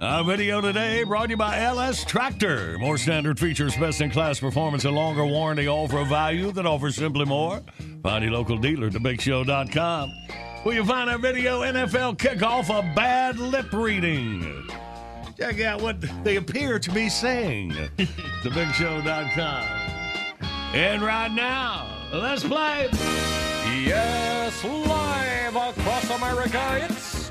Our 0.00 0.24
video 0.24 0.60
today 0.60 1.04
brought 1.04 1.26
to 1.26 1.30
you 1.30 1.36
by 1.36 1.60
LS 1.60 2.04
Tractor. 2.04 2.76
More 2.80 2.98
standard 2.98 3.38
features, 3.38 3.76
best 3.76 4.00
in 4.00 4.10
class 4.10 4.40
performance, 4.40 4.84
and 4.84 4.96
longer 4.96 5.24
warranty, 5.24 5.68
all 5.68 5.86
for 5.86 6.00
a 6.00 6.04
value 6.04 6.50
that 6.50 6.66
offers 6.66 6.96
simply 6.96 7.24
more. 7.24 7.62
Find 8.02 8.24
your 8.24 8.32
local 8.32 8.58
dealer 8.58 8.88
at 8.88 8.94
thebigshow.com. 8.94 10.10
Where 10.64 10.74
you 10.74 10.84
find 10.84 11.08
our 11.08 11.18
video 11.18 11.60
NFL 11.60 12.16
kickoff, 12.16 12.68
a 12.68 12.82
bad 12.96 13.38
lip 13.38 13.72
reading. 13.72 14.68
Check 15.38 15.60
out 15.60 15.80
what 15.82 16.00
they 16.24 16.34
appear 16.34 16.80
to 16.80 16.90
be 16.90 17.08
saying. 17.08 17.70
thebigshow.com. 18.42 19.68
And 20.74 21.00
right 21.00 21.30
now, 21.30 22.08
let's 22.12 22.42
play. 22.42 22.88
Yes, 23.88 24.62
live 24.64 25.56
across 25.56 26.10
America, 26.10 26.78
it's 26.82 27.30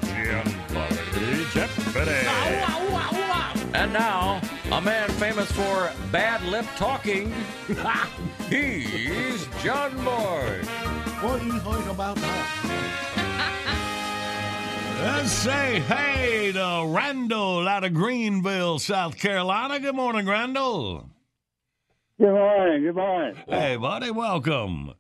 Jeopardy. 1.54 2.26
And 3.76 3.94
now, 3.94 4.42
a 4.72 4.82
man 4.82 5.08
famous 5.12 5.52
for 5.52 5.92
bad 6.12 6.42
lip 6.46 6.66
talking. 6.76 7.32
He's 8.50 9.48
John 9.62 9.96
Boy. 10.04 10.64
What 11.22 11.42
do 11.42 11.46
you 11.46 11.60
think 11.60 11.86
about 11.92 12.16
that? 12.16 12.50
Let's 15.16 15.32
say 15.32 15.80
hey 15.82 16.54
to 16.54 16.86
Randall 16.88 17.68
out 17.68 17.84
of 17.84 17.94
Greenville, 17.94 18.80
South 18.80 19.16
Carolina. 19.20 19.80
Good 19.80 19.94
morning, 19.94 20.26
Randall. 20.26 21.08
Good 22.20 22.32
morning. 22.34 22.82
Good 22.82 22.96
morning. 22.96 23.36
Hey, 23.48 23.76
buddy, 23.76 24.10
welcome. 24.10 24.96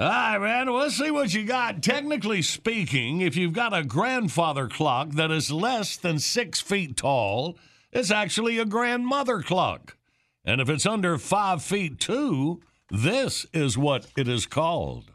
All 0.00 0.08
right, 0.08 0.36
Randall, 0.36 0.76
let's 0.76 0.96
see 0.96 1.10
what 1.10 1.34
you 1.34 1.44
got. 1.44 1.82
Technically 1.82 2.40
speaking, 2.40 3.20
if 3.20 3.34
you've 3.34 3.52
got 3.52 3.76
a 3.76 3.82
grandfather 3.82 4.68
clock 4.68 5.10
that 5.14 5.32
is 5.32 5.50
less 5.50 5.96
than 5.96 6.20
six 6.20 6.60
feet 6.60 6.96
tall, 6.96 7.58
it's 7.90 8.12
actually 8.12 8.60
a 8.60 8.64
grandmother 8.64 9.42
clock. 9.42 9.96
And 10.44 10.60
if 10.60 10.68
it's 10.68 10.86
under 10.86 11.18
five 11.18 11.64
feet 11.64 11.98
two, 11.98 12.60
this 12.92 13.44
is 13.52 13.76
what 13.76 14.06
it 14.16 14.28
is 14.28 14.46
called. 14.46 15.10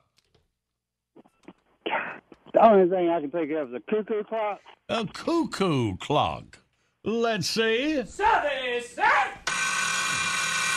The 2.53 2.65
only 2.65 2.89
thing 2.89 3.07
I 3.09 3.21
can 3.21 3.31
think 3.31 3.51
of 3.51 3.69
is 3.69 3.75
a 3.75 3.79
cuckoo 3.89 4.25
clock. 4.25 4.59
A 4.89 5.07
cuckoo 5.07 5.95
clock. 5.95 6.59
Let's 7.05 7.47
see. 7.47 8.01
That 8.01 8.43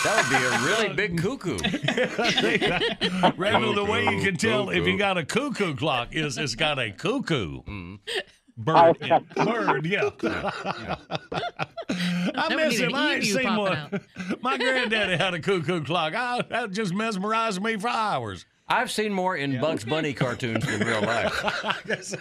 would 0.04 0.30
be 0.30 0.37
a 0.44 0.50
really 0.61 0.88
big 0.94 1.18
cuckoo. 1.22 1.59
Randall, 3.37 3.74
the 3.74 3.85
way 3.85 4.04
you 4.04 4.22
can 4.22 4.37
tell 4.37 4.70
if 4.70 4.87
you 4.87 4.96
got 4.98 5.18
a 5.18 5.24
cuckoo 5.24 5.74
clock 5.74 6.14
is 6.14 6.38
it's 6.38 6.54
got 6.54 6.78
a 6.78 6.92
cuckoo. 6.92 7.62
Mm. 7.62 7.98
Bird, 8.59 8.96
yeah. 9.02 9.18
bird, 9.44 9.85
yeah. 9.85 10.09
I 10.22 10.96
That 12.48 12.52
miss 12.56 12.78
him. 12.78 12.94
I 12.94 13.16
ain't 13.16 13.24
seen 13.24 13.54
one. 13.54 13.76
out. 13.76 14.00
My 14.40 14.56
granddaddy 14.56 15.18
had 15.18 15.35
a 15.35 15.40
cuckoo 15.40 15.85
clock. 15.85 16.14
I, 16.14 16.40
that 16.48 16.70
just 16.70 16.94
mesmerized 16.94 17.62
me 17.62 17.76
for 17.76 17.88
hours. 17.88 18.46
I've 18.68 18.90
seen 18.90 19.12
more 19.12 19.37
in 19.37 19.61
Bugs 19.61 19.85
Bunny 19.85 20.12
cartoons 20.12 20.66
than 20.66 20.81
real 20.87 21.00
life. 21.02 21.44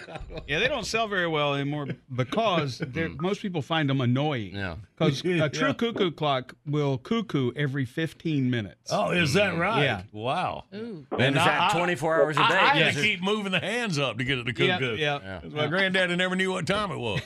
Yeah, 0.48 0.60
they 0.60 0.68
don't 0.68 0.86
sell 0.86 1.08
very 1.08 1.28
well 1.28 1.56
anymore 1.56 1.88
because 2.14 2.78
they're- 2.88 3.10
hmm. 3.10 3.22
most 3.22 3.42
people 3.42 3.62
find 3.64 3.90
them 3.90 4.00
annoying. 4.02 4.56
Yeah. 4.56 4.76
Because 4.98 5.22
a 5.26 5.50
true 5.50 5.74
cuckoo 5.74 6.12
clock 6.12 6.54
will 6.68 7.00
cuckoo 7.00 7.52
every 7.56 7.86
15 7.86 8.50
minutes. 8.50 8.92
Oh, 8.92 9.12
is 9.12 9.34
that 9.34 9.54
hmm. 9.54 9.60
right? 9.60 9.84
Yeah. 9.84 10.04
Wow. 10.12 10.66
And 10.72 11.08
is 11.12 11.34
that 11.34 11.72
24 11.74 12.22
hours 12.22 12.38
a 12.38 12.40
day? 12.40 12.46
I 12.46 12.56
had 12.56 12.78
Yes. 12.78 12.96
to 12.96 13.02
keep 13.02 13.24
moving 13.24 13.52
the 13.52 13.60
hands 13.60 13.98
up 13.98 14.18
to 14.20 14.24
get 14.24 14.38
it 14.38 14.44
to 14.56 14.66
Yeah, 14.66 14.74
cuckoo. 14.80 14.96
yeah. 14.96 15.40
That's 15.42 15.54
My 15.54 15.68
granddaddy 15.68 16.16
never 16.16 16.36
knew 16.36 16.52
what 16.52 16.68
time 16.68 16.92
it 16.92 16.98
was. 16.98 17.22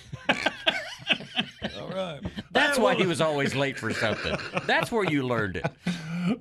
All 1.99 2.13
right. 2.13 2.21
That's 2.51 2.77
Hey, 2.77 2.83
why 2.83 2.91
well- 2.91 2.99
he 3.01 3.05
was 3.07 3.21
always 3.21 3.55
late 3.55 3.77
for 3.77 3.93
something. 3.93 4.35
That's 4.65 4.91
where 4.91 5.03
you 5.03 5.23
learned 5.23 5.57
it. 5.57 5.65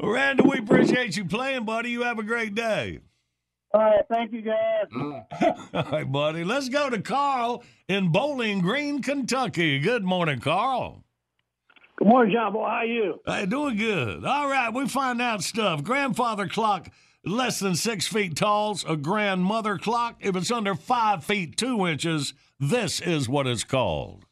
Randall, 0.03 0.51
we 0.51 0.59
appreciate 0.59 1.17
you 1.17 1.25
playing, 1.25 1.65
buddy. 1.65 1.91
You 1.91 2.03
have 2.03 2.19
a 2.19 2.23
great 2.23 2.55
day. 2.55 3.01
All 3.75 3.81
right. 3.83 4.05
Thank 4.11 4.33
you, 4.33 4.43
guys. 4.43 4.87
Mm. 4.95 5.25
All 5.75 5.93
right, 5.93 6.11
buddy. 6.11 6.45
Let's 6.45 6.69
go 6.69 6.89
to 6.91 7.01
Carl 7.01 7.63
in 7.89 8.11
Bowling 8.13 8.61
Green, 8.61 9.03
Kentucky. 9.03 9.79
Good 9.79 10.05
morning, 10.05 10.41
Carl. 10.41 11.05
Good 11.99 12.09
morning, 12.09 12.33
John 12.35 12.53
Boy. 12.53 12.61
How 12.65 12.67
are 12.77 12.85
you? 12.87 13.21
Hey, 13.27 13.45
doing 13.47 13.77
good. 13.77 14.25
All 14.25 14.49
right, 14.49 14.73
we 14.73 14.87
find 14.89 15.21
out 15.21 15.43
stuff. 15.43 15.83
Grandfather 15.83 16.47
clock 16.47 16.91
less 17.25 17.59
than 17.59 17.75
six 17.75 18.07
feet 18.07 18.37
tall's 18.37 18.85
a 18.89 18.97
grandmother 18.97 19.77
clock. 19.79 20.17
If 20.21 20.37
it's 20.37 20.51
under 20.51 20.75
five 20.75 21.25
feet 21.25 21.57
two 21.57 21.87
inches, 21.87 22.35
this 22.61 23.01
is 23.01 23.29
what 23.29 23.47
it's 23.47 23.65
called. 23.65 24.25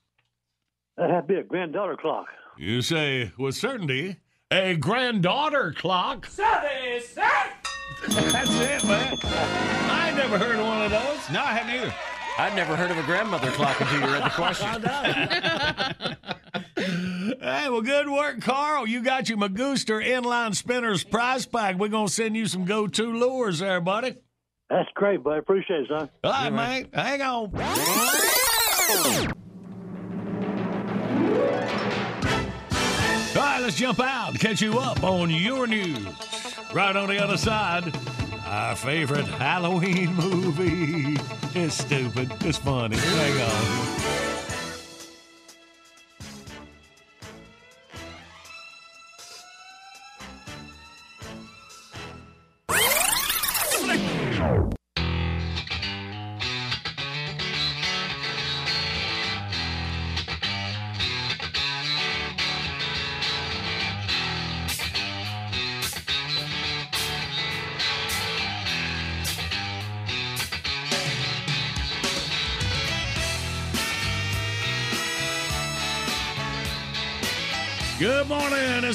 That 0.96 1.10
had 1.10 1.26
be 1.26 1.34
a 1.36 1.42
granddaughter 1.42 1.96
clock. 1.96 2.26
You 2.56 2.80
say 2.82 3.32
with 3.36 3.54
certainty 3.54 4.16
a 4.50 4.76
granddaughter 4.76 5.74
clock. 5.76 6.26
Seven, 6.26 6.68
That's 8.06 8.60
it, 8.60 8.84
man. 8.84 9.18
I 9.24 10.12
never 10.16 10.38
heard 10.38 10.56
of 10.56 10.66
one 10.66 10.82
of 10.82 10.90
those. 10.90 11.30
No, 11.30 11.40
I 11.40 11.52
haven't 11.52 11.74
either. 11.74 11.94
I'd 12.38 12.54
never 12.54 12.76
heard 12.76 12.90
of 12.90 12.98
a 12.98 13.02
grandmother 13.02 13.50
clock 13.52 13.80
until 13.80 14.00
you 14.00 14.06
read 14.06 14.24
the 14.24 14.30
question. 14.30 14.84
Hey, 16.76 17.68
well, 17.68 17.80
good 17.82 18.08
work, 18.08 18.40
Carl. 18.40 18.86
You 18.86 19.02
got 19.02 19.28
your 19.28 19.38
Magooster 19.38 20.04
inline 20.04 20.54
spinners 20.54 21.04
prize 21.04 21.46
pack. 21.46 21.76
We're 21.76 21.88
gonna 21.88 22.08
send 22.08 22.36
you 22.36 22.46
some 22.46 22.64
go-to 22.64 23.12
lures 23.12 23.60
there, 23.60 23.80
buddy. 23.80 24.14
That's 24.68 24.88
great, 24.94 25.22
bud. 25.22 25.38
Appreciate 25.38 25.82
it, 25.82 25.88
son. 25.88 26.10
All 26.24 26.32
right, 26.32 26.52
mate. 26.52 26.88
Hang 26.92 27.22
on. 27.22 27.52
Let's 33.66 33.78
jump 33.78 33.98
out 33.98 34.28
and 34.28 34.38
catch 34.38 34.62
you 34.62 34.78
up 34.78 35.02
on 35.02 35.28
your 35.28 35.66
news. 35.66 35.98
Right 36.72 36.94
on 36.94 37.08
the 37.08 37.20
other 37.20 37.36
side, 37.36 37.92
our 38.44 38.76
favorite 38.76 39.26
Halloween 39.26 40.14
movie. 40.14 41.18
It's 41.52 41.74
stupid. 41.74 42.32
It's 42.44 42.58
funny. 42.58 42.96
Hang 42.96 43.40
on. 43.40 44.25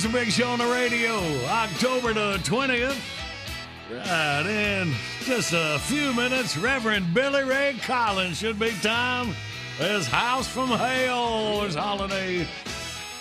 It's 0.04 0.10
a 0.10 0.14
big 0.14 0.32
show 0.32 0.50
on 0.50 0.58
the 0.58 0.66
radio. 0.66 1.20
October 1.46 2.12
the 2.12 2.38
20th. 2.38 3.00
Right 3.92 4.46
in 4.48 4.96
just 5.26 5.54
a 5.54 5.78
few 5.78 6.12
minutes, 6.16 6.58
Reverend 6.58 7.14
Billy 7.14 7.44
Ray 7.44 7.76
Collins 7.84 8.40
should 8.40 8.58
be 8.58 8.72
time. 8.82 9.36
His 9.78 10.08
house 10.08 10.48
from 10.48 10.70
hell 10.70 11.62
is 11.66 11.76
holiday 11.76 12.48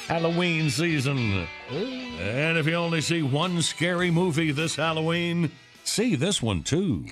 Halloween 0.06 0.70
season. 0.70 1.46
And 1.68 2.56
if 2.56 2.66
you 2.66 2.76
only 2.76 3.02
see 3.02 3.20
one 3.20 3.60
scary 3.60 4.10
movie 4.10 4.50
this 4.50 4.76
Halloween, 4.76 5.50
see 5.84 6.14
this 6.14 6.40
one 6.40 6.62
too. 6.62 7.04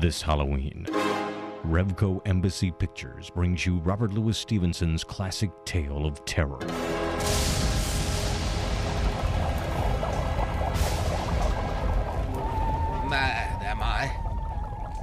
This 0.00 0.22
Halloween, 0.22 0.86
Revco 1.64 2.20
Embassy 2.26 2.72
Pictures 2.72 3.30
brings 3.30 3.64
you 3.64 3.78
Robert 3.78 4.12
Louis 4.12 4.36
Stevenson's 4.36 5.04
classic 5.04 5.52
tale 5.64 6.04
of 6.04 6.24
terror. 6.24 6.58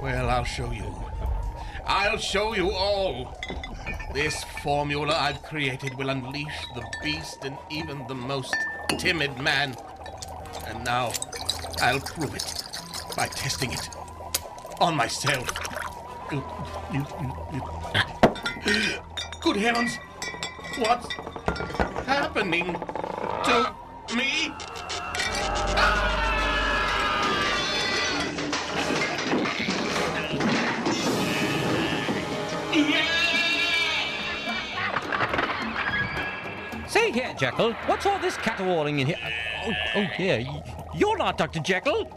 Well, 0.04 0.28
I'll 0.28 0.44
show 0.44 0.70
you. 0.70 0.94
I'll 1.86 2.18
show 2.18 2.54
you 2.54 2.70
all. 2.72 3.40
This 4.12 4.44
formula 4.62 5.16
I've 5.18 5.42
created 5.42 5.94
will 5.96 6.10
unleash 6.10 6.66
the 6.74 6.84
beast 7.02 7.46
in 7.46 7.56
even 7.70 8.06
the 8.06 8.14
most 8.14 8.54
timid 8.98 9.38
man. 9.38 9.74
And 10.66 10.84
now, 10.84 11.10
I'll 11.80 12.00
prove 12.00 12.34
it 12.34 12.64
by 13.16 13.28
testing 13.28 13.72
it 13.72 13.88
on 14.78 14.94
myself. 14.94 15.48
Good 19.40 19.56
heavens! 19.56 19.98
What's 20.80 21.14
happening 22.04 22.74
to 22.74 23.74
me? 24.14 24.52
Here, 37.02 37.34
Jekyll. 37.36 37.72
What's 37.86 38.06
all 38.06 38.18
this 38.18 38.36
caterwauling 38.36 39.00
in 39.00 39.06
here? 39.08 39.18
Oh, 39.66 39.72
oh 39.96 40.06
dear. 40.16 40.40
Y- 40.46 40.62
You're 40.94 41.16
not 41.16 41.38
Dr. 41.38 41.60
Jekyll. 41.60 42.08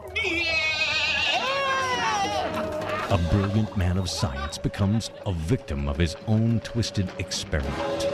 A 3.10 3.18
brilliant 3.32 3.76
man 3.78 3.98
of 3.98 4.10
science 4.10 4.58
becomes 4.58 5.12
a 5.26 5.32
victim 5.34 5.88
of 5.88 5.98
his 5.98 6.16
own 6.28 6.60
twisted 6.62 7.10
experiment. 7.20 8.08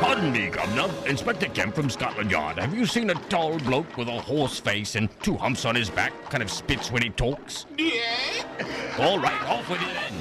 Pardon 0.00 0.32
me, 0.32 0.48
Governor. 0.48 0.92
Inspector 1.06 1.46
Kemp 1.48 1.74
from 1.74 1.90
Scotland 1.90 2.30
Yard. 2.30 2.58
Have 2.58 2.74
you 2.74 2.86
seen 2.86 3.10
a 3.10 3.14
tall 3.14 3.58
bloke 3.58 3.96
with 3.96 4.08
a 4.08 4.20
horse 4.20 4.58
face 4.58 4.94
and 4.94 5.08
two 5.22 5.36
humps 5.36 5.64
on 5.64 5.74
his 5.74 5.90
back? 5.90 6.12
Kind 6.30 6.42
of 6.42 6.50
spits 6.50 6.90
when 6.90 7.02
he 7.02 7.10
talks? 7.10 7.66
Yeah. 7.78 8.00
All 8.98 9.18
right, 9.18 9.42
off 9.44 9.68
with 9.68 9.80
you 9.80 9.88
then. 9.88 10.14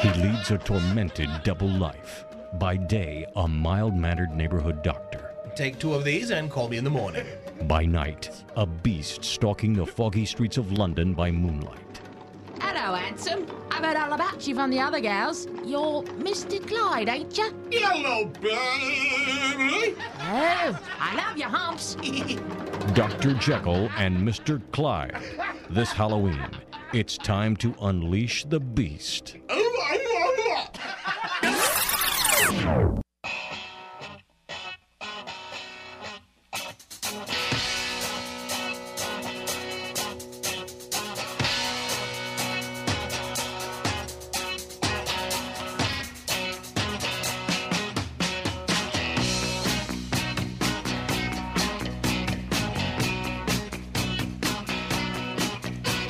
He 0.00 0.22
leads 0.22 0.50
a 0.50 0.58
tormented 0.58 1.28
double 1.44 1.68
life. 1.68 2.24
By 2.54 2.76
day, 2.76 3.26
a 3.36 3.46
mild 3.46 3.94
mannered 3.94 4.34
neighborhood 4.34 4.82
doctor. 4.82 5.34
Take 5.54 5.78
two 5.78 5.92
of 5.92 6.02
these 6.02 6.30
and 6.30 6.50
call 6.50 6.68
me 6.68 6.78
in 6.78 6.84
the 6.84 6.90
morning. 6.90 7.26
By 7.62 7.84
night, 7.84 8.30
a 8.56 8.64
beast 8.64 9.22
stalking 9.22 9.74
the 9.74 9.84
foggy 9.84 10.24
streets 10.24 10.56
of 10.56 10.72
London 10.72 11.12
by 11.12 11.30
moonlight. 11.30 12.00
Hello, 12.58 12.94
handsome. 12.94 13.46
I've 13.70 13.84
heard 13.84 13.96
all 13.96 14.14
about 14.14 14.46
you 14.46 14.54
from 14.54 14.70
the 14.70 14.80
other 14.80 14.98
gals. 14.98 15.46
You're 15.64 16.02
Mr. 16.04 16.66
Clyde, 16.66 17.08
ain't 17.10 17.36
you? 17.36 17.52
Hello, 17.70 18.24
baby. 18.26 19.94
Oh, 20.20 20.80
I 20.98 21.16
love 21.16 21.36
your 21.36 21.48
humps. 21.48 21.96
Dr. 22.94 23.34
Jekyll 23.34 23.90
and 23.98 24.16
Mr. 24.26 24.62
Clyde. 24.72 25.18
This 25.68 25.92
Halloween, 25.92 26.48
it's 26.94 27.18
time 27.18 27.56
to 27.56 27.74
unleash 27.82 28.44
the 28.44 28.60
beast. 28.60 29.36
Oh, 29.50 29.97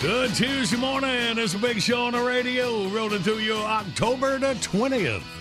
Good 0.00 0.34
Tuesday 0.34 0.76
morning. 0.76 1.38
It's 1.38 1.54
a 1.54 1.58
big 1.58 1.80
show 1.80 2.02
on 2.02 2.12
the 2.12 2.22
radio. 2.22 2.86
Rolling 2.88 3.22
through 3.22 3.38
you 3.38 3.54
October 3.54 4.38
the 4.38 4.54
20th. 4.54 5.37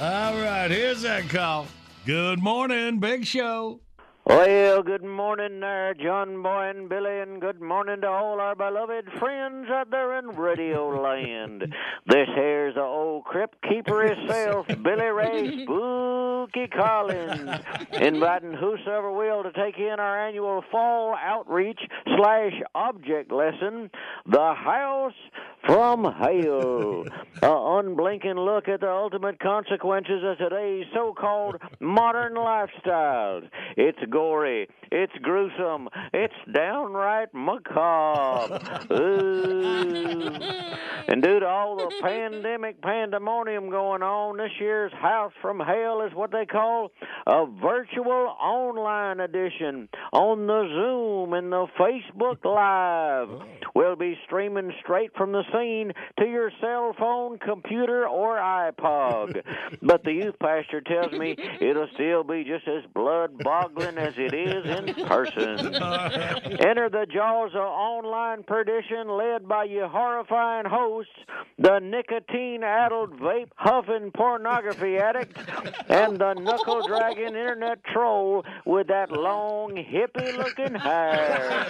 All 0.00 0.34
right, 0.34 0.68
here's 0.72 1.02
that 1.02 1.28
call. 1.28 1.68
Good 2.04 2.40
morning, 2.40 2.98
big 2.98 3.24
show. 3.24 3.80
Well, 4.26 4.82
good 4.82 5.04
morning 5.04 5.60
there, 5.60 5.92
John 5.92 6.42
Boy 6.42 6.70
and 6.70 6.88
Billy, 6.88 7.20
and 7.20 7.42
good 7.42 7.60
morning 7.60 8.00
to 8.00 8.08
all 8.08 8.40
our 8.40 8.54
beloved 8.54 9.04
friends 9.18 9.68
out 9.68 9.90
there 9.90 10.18
in 10.18 10.28
Radio 10.28 10.88
Land. 11.02 11.60
This 12.06 12.28
here's 12.34 12.74
the 12.74 12.80
old 12.80 13.24
crypt 13.24 13.56
keeper 13.68 14.14
himself, 14.14 14.66
Billy 14.82 15.08
Ray 15.08 15.64
Spooky 15.64 16.68
Collins, 16.68 17.60
inviting 18.00 18.54
whosoever 18.54 19.12
will 19.12 19.42
to 19.42 19.52
take 19.52 19.76
in 19.76 20.00
our 20.00 20.26
annual 20.26 20.64
fall 20.72 21.14
outreach 21.22 21.80
slash 22.16 22.54
object 22.74 23.30
lesson, 23.30 23.90
The 24.24 24.54
House 24.54 25.12
from 25.66 26.04
Hell. 26.04 27.04
A 27.42 27.78
unblinking 27.78 28.36
look 28.36 28.68
at 28.68 28.80
the 28.80 28.90
ultimate 28.90 29.38
consequences 29.38 30.22
of 30.24 30.38
today's 30.38 30.86
so-called 30.94 31.56
modern 31.80 32.34
lifestyles. 32.34 33.48
It's 33.76 33.98
gory, 34.14 34.68
it's 34.92 35.12
gruesome, 35.22 35.88
it's 36.12 36.34
downright 36.54 37.34
macabre. 37.34 38.60
Ooh. 38.92 40.30
And 41.08 41.20
due 41.20 41.40
to 41.40 41.46
all 41.46 41.76
the 41.76 41.92
pandemic 42.00 42.80
pandemonium 42.80 43.70
going 43.70 44.02
on, 44.02 44.36
this 44.36 44.52
year's 44.60 44.92
House 44.92 45.32
from 45.42 45.58
Hell 45.58 46.02
is 46.02 46.14
what 46.14 46.30
they 46.30 46.46
call 46.46 46.92
a 47.26 47.44
virtual 47.60 48.34
online 48.40 49.18
edition 49.18 49.88
on 50.12 50.46
the 50.46 50.62
Zoom 50.68 51.34
and 51.34 51.52
the 51.52 51.66
Facebook 51.78 52.44
Live. 52.44 53.28
Oh. 53.30 53.44
We'll 53.74 53.96
be 53.96 54.16
streaming 54.24 54.72
straight 54.80 55.10
from 55.16 55.32
the 55.32 55.42
scene 55.52 55.92
to 56.20 56.26
your 56.26 56.52
cell 56.60 56.94
phone, 56.98 57.38
computer, 57.38 58.06
or 58.06 58.36
iPod. 58.36 59.42
But 59.82 60.04
the 60.04 60.12
youth 60.12 60.38
pastor 60.40 60.80
tells 60.80 61.12
me 61.12 61.36
it'll 61.60 61.88
still 61.94 62.24
be 62.24 62.44
just 62.44 62.66
as 62.68 62.84
blood 62.94 63.38
boggling 63.38 63.98
as 64.04 64.14
it 64.18 64.34
is 64.34 64.64
in 64.66 64.94
person. 65.06 65.74
Enter 66.60 66.88
the 66.90 67.06
jaws 67.12 67.52
of 67.54 67.60
online 67.62 68.42
perdition 68.42 69.08
led 69.08 69.48
by 69.48 69.64
your 69.64 69.88
horrifying 69.88 70.66
hosts, 70.66 71.12
the 71.58 71.78
nicotine 71.78 72.62
addled 72.62 73.18
vape 73.18 73.48
huffing 73.56 74.10
pornography 74.14 74.98
addict, 74.98 75.38
and 75.88 76.18
the 76.18 76.34
knuckle 76.34 76.86
dragging 76.86 77.28
internet 77.28 77.82
troll 77.84 78.44
with 78.66 78.88
that 78.88 79.10
long 79.10 79.70
hippie 79.72 80.36
looking 80.36 80.74
hair. 80.74 81.66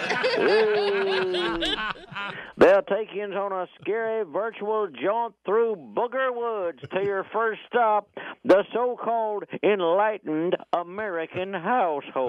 They'll 2.57 2.81
take 2.83 3.13
you 3.13 3.25
on 3.25 3.51
a 3.51 3.67
scary 3.81 4.23
virtual 4.23 4.87
jaunt 4.87 5.35
through 5.45 5.75
Booger 5.95 6.33
Woods 6.33 6.79
to 6.93 7.03
your 7.03 7.25
first 7.31 7.59
stop, 7.67 8.09
the 8.43 8.63
so 8.73 8.97
called 9.01 9.43
enlightened 9.61 10.55
American 10.73 11.53
household, 11.53 12.24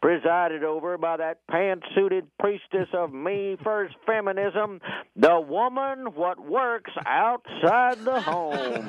presided 0.00 0.64
over 0.64 0.98
by 0.98 1.16
that 1.16 1.38
pantsuited 1.50 2.22
priestess 2.38 2.88
of 2.92 3.12
me 3.12 3.56
first 3.62 3.94
feminism, 4.06 4.80
the 5.16 5.40
woman 5.40 6.14
what 6.14 6.38
works 6.38 6.92
outside 7.06 7.98
the 8.04 8.20
home. 8.20 8.88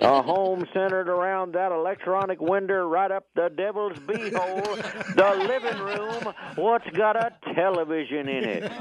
A 0.00 0.22
home 0.22 0.66
centered 0.72 1.08
around 1.08 1.54
that 1.54 1.72
electronic 1.72 2.40
window 2.40 2.86
right 2.86 3.10
up 3.10 3.26
the 3.34 3.50
devil's 3.56 3.98
beehole, 3.98 5.14
the 5.14 5.44
living 5.46 5.78
room 5.78 6.34
what's 6.56 6.88
got 6.96 7.16
a 7.16 7.32
television 7.54 8.28
in 8.28 8.44
it. 8.44 8.72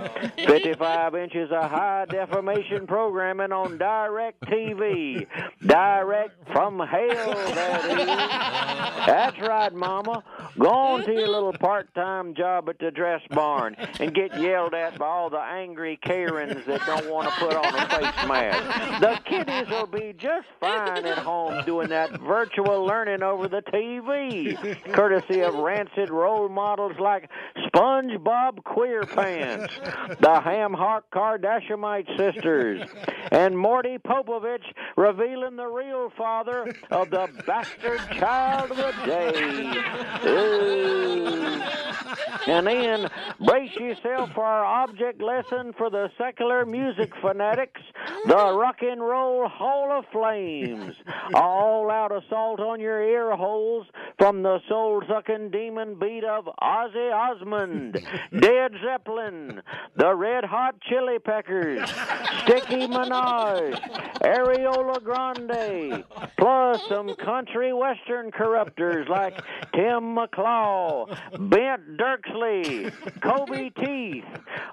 55 0.47 1.15
inches 1.15 1.51
of 1.51 1.69
high 1.69 2.05
definition 2.09 2.87
programming 2.87 3.51
on 3.51 3.77
direct 3.77 4.41
TV. 4.41 5.25
Direct 5.65 6.51
from 6.51 6.79
hell, 6.79 7.33
that 7.53 7.85
is. 7.85 9.05
That's 9.05 9.39
right, 9.39 9.73
Mama. 9.73 10.23
Go 10.57 10.68
on 10.69 11.03
to 11.03 11.11
your 11.11 11.27
little 11.27 11.53
part 11.53 11.93
time 11.95 12.35
job 12.35 12.69
at 12.69 12.79
the 12.79 12.91
dress 12.91 13.21
barn 13.31 13.75
and 13.99 14.13
get 14.13 14.39
yelled 14.39 14.73
at 14.73 14.97
by 14.97 15.05
all 15.05 15.29
the 15.29 15.39
angry 15.39 15.97
Karens 16.03 16.65
that 16.65 16.85
don't 16.85 17.09
want 17.09 17.29
to 17.29 17.35
put 17.39 17.55
on 17.55 17.65
a 17.65 17.89
face 17.89 18.27
mask. 18.27 19.01
The 19.01 19.19
kiddies 19.25 19.69
will 19.69 19.87
be 19.87 20.13
just 20.17 20.47
fine 20.59 21.05
at 21.05 21.17
home 21.17 21.63
doing 21.65 21.89
that 21.89 22.19
virtual 22.21 22.85
learning 22.85 23.23
over 23.23 23.47
the 23.47 23.61
TV, 23.73 24.93
courtesy 24.93 25.41
of 25.41 25.55
rancid 25.55 26.09
role 26.09 26.49
models 26.49 26.93
like 26.99 27.29
SpongeBob 27.67 28.63
Queer 28.63 29.03
Pants, 29.03 29.73
the 30.19 30.39
Ham 30.41 30.73
Hock 30.73 31.05
Kardashianite 31.11 32.17
sisters, 32.17 32.87
and 33.31 33.57
Morty 33.57 33.97
Popovich 33.97 34.63
revealing 34.95 35.55
the 35.55 35.67
real 35.67 36.11
father 36.17 36.73
of 36.91 37.09
the 37.09 37.27
bastard 37.45 37.99
child 38.17 38.71
of 38.71 38.77
the 38.77 38.93
day. 39.05 39.29
Ooh. 40.29 40.58
And 42.47 42.65
then 42.65 43.09
brace 43.45 43.75
yourself 43.75 44.31
for 44.33 44.43
our 44.43 44.65
object 44.65 45.21
lesson 45.21 45.73
for 45.77 45.89
the 45.91 46.09
secular 46.17 46.65
music 46.65 47.11
fanatics, 47.21 47.81
the 48.25 48.35
Rock 48.35 48.77
and 48.81 49.01
Roll 49.01 49.47
Hall 49.47 49.91
of 49.91 50.05
Flames. 50.11 50.95
All 51.35 51.91
out 51.91 52.11
assault 52.11 52.59
on 52.59 52.79
your 52.79 53.03
ear 53.03 53.35
holes 53.35 53.85
from 54.17 54.41
the 54.41 54.59
soul 54.67 55.03
sucking 55.07 55.51
demon 55.51 55.99
beat 55.99 56.23
of 56.23 56.49
Ozzy 56.61 57.13
Osmond, 57.13 58.03
Dead 58.39 58.71
Zeppelin, 58.83 59.61
the 59.95 60.15
Red 60.15 60.43
Hot 60.43 60.75
Chili 60.81 61.19
Peckers, 61.19 61.87
Sticky 62.43 62.87
Minaj, 62.87 63.79
Areola 64.21 65.03
Grande, 65.03 66.03
plus 66.37 66.81
some 66.89 67.15
country 67.15 67.73
western 67.73 68.31
corruptors 68.31 69.07
like 69.07 69.39
Tim 69.73 70.15
McClaw, 70.49 71.49
Bent 71.49 71.97
Dirksley, 71.97 72.91
Kobe 73.21 73.69
Teeth, 73.69 74.25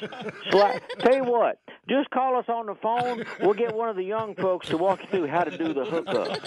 tell 0.99 1.15
you 1.15 1.23
what 1.23 1.57
just 1.89 2.11
call 2.11 2.37
us 2.37 2.45
on 2.47 2.67
the 2.67 2.75
phone. 2.75 3.25
We'll 3.41 3.55
get 3.55 3.75
one 3.75 3.89
of 3.89 3.95
the 3.95 4.03
young 4.03 4.35
folks 4.35 4.69
to 4.69 4.77
walk 4.77 5.01
you 5.01 5.07
through 5.09 5.27
how 5.27 5.43
to 5.43 5.57
do 5.57 5.73
the 5.73 5.85
hookup. 5.85 6.37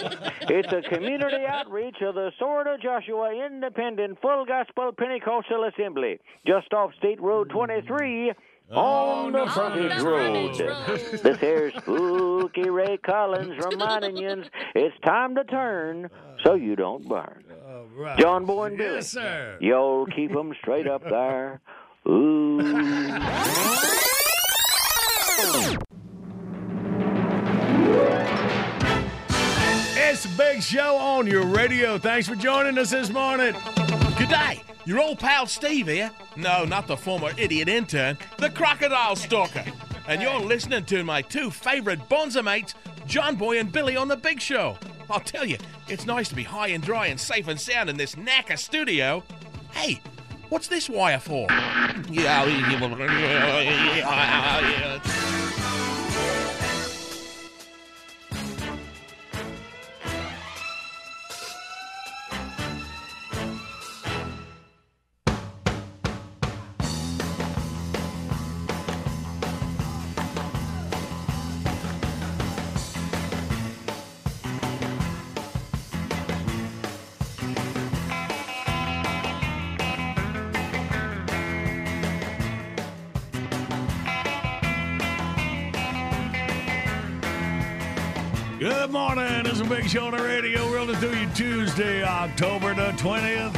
It's 0.49 0.71
a 0.71 0.81
community 0.81 1.45
outreach 1.45 1.97
of 2.01 2.15
the 2.15 2.31
sword 2.39 2.67
of 2.67 2.81
joshua 2.81 3.45
independent 3.45 4.21
full 4.21 4.45
gospel 4.45 4.91
pentecostal 4.97 5.65
assembly 5.65 6.19
just 6.47 6.73
off 6.73 6.91
state 6.97 7.21
road 7.21 7.49
23 7.49 8.31
on 8.71 9.31
the 9.33 9.45
frontage 9.47 10.01
road. 10.01 10.55
This 11.23 11.37
here's 11.39 11.73
Spooky 11.75 12.69
Ray 12.69 12.97
Collins 12.97 13.53
reminding 13.71 14.17
you 14.17 14.43
it's 14.75 14.95
time 15.05 15.35
to 15.35 15.43
turn 15.43 16.09
so 16.43 16.53
you 16.55 16.75
don't 16.75 17.07
burn. 17.07 17.43
Right. 17.95 18.17
John 18.17 18.45
Boy 18.45 18.65
and 18.67 18.77
Billy. 18.77 18.95
Yes, 18.95 19.09
sir. 19.11 19.57
Y'all 19.61 20.07
keep 20.07 20.35
'em 20.35 20.53
straight 20.59 20.87
up 20.87 21.03
there. 21.03 21.61
Ooh. 22.07 22.59
It's 29.95 30.23
the 30.23 30.29
big 30.37 30.61
show 30.61 30.95
on 30.97 31.27
your 31.27 31.45
radio. 31.45 31.97
Thanks 31.97 32.27
for 32.27 32.35
joining 32.35 32.77
us 32.77 32.91
this 32.91 33.09
morning. 33.09 33.55
Good 34.23 34.29
day. 34.29 34.63
Your 34.85 35.01
old 35.01 35.19
pal 35.19 35.47
Steve 35.47 35.87
here. 35.87 36.09
No, 36.37 36.63
not 36.63 36.87
the 36.87 36.95
former 36.95 37.31
idiot 37.37 37.67
intern, 37.67 38.17
the 38.37 38.49
crocodile 38.49 39.17
stalker. 39.17 39.65
And 40.07 40.21
you're 40.21 40.39
listening 40.39 40.85
to 40.85 41.03
my 41.03 41.21
two 41.21 41.51
favorite 41.51 42.07
bonza 42.07 42.41
mates, 42.41 42.73
John 43.05 43.35
Boy 43.35 43.59
and 43.59 43.69
Billy 43.69 43.97
on 43.97 44.07
the 44.07 44.15
Big 44.15 44.39
Show. 44.39 44.77
I'll 45.09 45.19
tell 45.19 45.43
you, 45.43 45.57
it's 45.89 46.05
nice 46.05 46.29
to 46.29 46.35
be 46.35 46.43
high 46.43 46.69
and 46.69 46.81
dry 46.81 47.07
and 47.07 47.19
safe 47.19 47.49
and 47.49 47.59
sound 47.59 47.89
in 47.89 47.97
this 47.97 48.15
knacker 48.15 48.57
studio. 48.57 49.25
Hey, 49.73 49.99
what's 50.47 50.69
this 50.69 50.89
wire 50.89 51.19
for? 51.19 51.49
big 89.83 89.91
show 89.91 90.05
on 90.05 90.15
the 90.15 90.23
radio. 90.23 90.71
Rolling 90.73 90.95
through 90.95 91.15
you 91.17 91.27
Tuesday, 91.35 92.03
October 92.03 92.73
the 92.73 92.91
20th. 92.93 93.53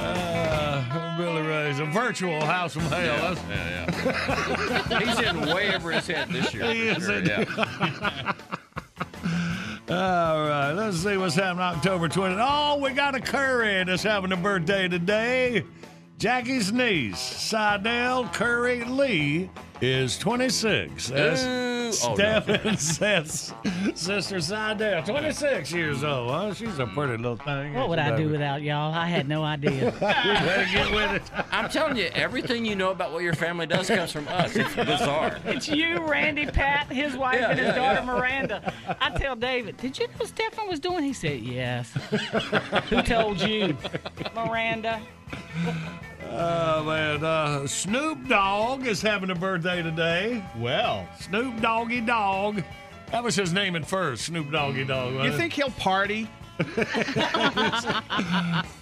uh, 0.00 1.16
Billy 1.18 1.42
Ray's 1.42 1.78
a 1.78 1.84
virtual 1.86 2.44
house 2.44 2.74
from 2.74 2.82
hell. 2.84 3.00
Yeah, 3.00 3.34
That's- 3.34 3.44
yeah, 3.48 4.90
yeah. 4.90 4.98
He's 5.00 5.20
in 5.20 5.40
way 5.54 5.74
over 5.74 5.90
his 5.92 6.06
head 6.06 6.28
this 6.28 6.52
year. 6.52 6.72
He 6.72 6.88
is, 6.88 7.04
sure, 7.04 7.22
yeah. 7.22 7.44
All 9.86 10.48
right, 10.48 10.72
let's 10.72 10.96
see 10.98 11.16
what's 11.16 11.34
happening 11.34 11.60
October 11.62 12.08
20th. 12.08 12.38
Oh, 12.40 12.78
we 12.80 12.90
got 12.92 13.14
a 13.14 13.20
Curry 13.20 13.84
that's 13.84 14.02
having 14.02 14.32
a 14.32 14.36
birthday 14.36 14.88
today. 14.88 15.62
Jackie's 16.24 16.72
niece, 16.72 17.18
Sydel 17.18 18.32
Curry 18.32 18.82
Lee, 18.84 19.50
is 19.82 20.16
26. 20.16 21.08
That's 21.08 21.44
Ooh, 21.44 22.08
oh, 22.08 22.14
no. 22.14 22.42
And 22.64 22.80
Seth's 22.80 23.52
sister, 23.94 24.40
Sidell, 24.40 25.02
26 25.02 25.70
years 25.70 26.02
old. 26.02 26.30
Huh? 26.30 26.54
She's 26.54 26.78
a 26.78 26.86
pretty 26.86 27.18
little 27.18 27.36
thing. 27.36 27.74
What 27.74 27.90
would 27.90 27.98
I 27.98 28.16
do 28.16 28.30
without 28.30 28.62
y'all? 28.62 28.94
I 28.94 29.04
had 29.06 29.28
no 29.28 29.42
idea. 29.44 29.90
Better 30.00 30.72
get 30.72 30.90
with 30.92 31.12
it. 31.12 31.44
I'm 31.52 31.68
telling 31.68 31.98
you, 31.98 32.06
everything 32.14 32.64
you 32.64 32.74
know 32.74 32.90
about 32.90 33.12
what 33.12 33.22
your 33.22 33.34
family 33.34 33.66
does 33.66 33.88
comes 33.88 34.10
from 34.10 34.26
us. 34.28 34.56
It's 34.56 34.74
bizarre. 34.74 35.38
It's 35.44 35.68
you, 35.68 36.08
Randy, 36.08 36.46
Pat, 36.46 36.90
his 36.90 37.18
wife, 37.18 37.38
Yeah, 37.38 37.50
and 37.50 37.58
his 37.58 37.68
yeah, 37.68 37.74
daughter 37.74 38.00
yeah. 38.00 38.06
Miranda. 38.06 38.72
I 38.98 39.10
tell 39.10 39.36
David, 39.36 39.76
did 39.76 39.98
you 39.98 40.06
know 40.18 40.24
Stefan 40.24 40.68
was 40.68 40.80
doing? 40.80 41.04
He 41.04 41.12
said, 41.12 41.40
yes. 41.40 41.92
Who 42.88 43.02
told 43.02 43.42
you? 43.42 43.76
Miranda. 44.34 45.02
Oh, 46.30 46.82
man. 46.84 47.24
Uh, 47.24 47.66
Snoop 47.66 48.28
Dogg 48.28 48.86
is 48.86 49.00
having 49.02 49.30
a 49.30 49.34
birthday 49.34 49.82
today. 49.82 50.44
Well, 50.58 51.08
Snoop 51.20 51.60
Doggy 51.60 52.00
Dog. 52.00 52.62
That 53.12 53.22
was 53.22 53.36
his 53.36 53.52
name 53.52 53.76
at 53.76 53.86
first, 53.86 54.24
Snoop 54.24 54.50
Doggy 54.50 54.84
Dog. 54.84 55.24
you 55.24 55.32
think 55.36 55.52
he'll 55.52 55.70
party? 55.70 56.28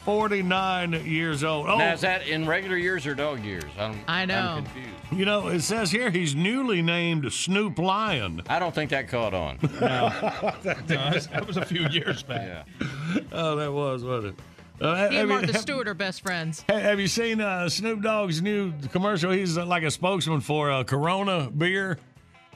49 0.04 0.92
years 1.06 1.42
old. 1.44 1.66
Oh, 1.68 1.78
Now, 1.78 1.92
is 1.94 2.00
that 2.02 2.26
in 2.26 2.46
regular 2.46 2.76
years 2.76 3.06
or 3.06 3.14
dog 3.14 3.42
years? 3.44 3.64
I'm, 3.78 3.98
I 4.06 4.24
know. 4.26 4.38
I'm 4.58 4.64
confused. 4.64 4.88
you 5.12 5.24
know, 5.24 5.48
it 5.48 5.60
says 5.60 5.90
here 5.90 6.10
he's 6.10 6.34
newly 6.34 6.82
named 6.82 7.32
Snoop 7.32 7.78
Lion. 7.78 8.42
I 8.48 8.58
don't 8.58 8.74
think 8.74 8.90
that 8.90 9.08
caught 9.08 9.32
on. 9.34 9.56
that 9.62 11.44
was 11.46 11.56
a 11.56 11.64
few 11.64 11.88
years 11.88 12.22
back. 12.22 12.66
Yeah. 12.80 13.20
Oh, 13.32 13.56
that 13.56 13.72
was, 13.72 14.04
wasn't 14.04 14.38
it? 14.38 14.44
Uh, 14.82 14.94
He 14.96 15.00
have, 15.00 15.10
and 15.12 15.16
you, 15.20 15.26
Martha 15.26 15.52
have- 15.52 15.62
Stewart 15.62 15.88
are 15.88 15.94
best 15.94 16.22
friends. 16.22 16.64
have 16.68 16.98
you 17.00 17.06
seen 17.08 17.40
uh, 17.40 17.68
Snoop 17.68 18.02
Dogg's 18.02 18.42
new 18.42 18.72
commercial? 18.90 19.30
He's 19.30 19.56
uh, 19.56 19.64
like 19.66 19.82
a 19.84 19.90
spokesman 19.90 20.40
for 20.40 20.70
uh, 20.70 20.84
Corona 20.84 21.50
beer, 21.50 21.98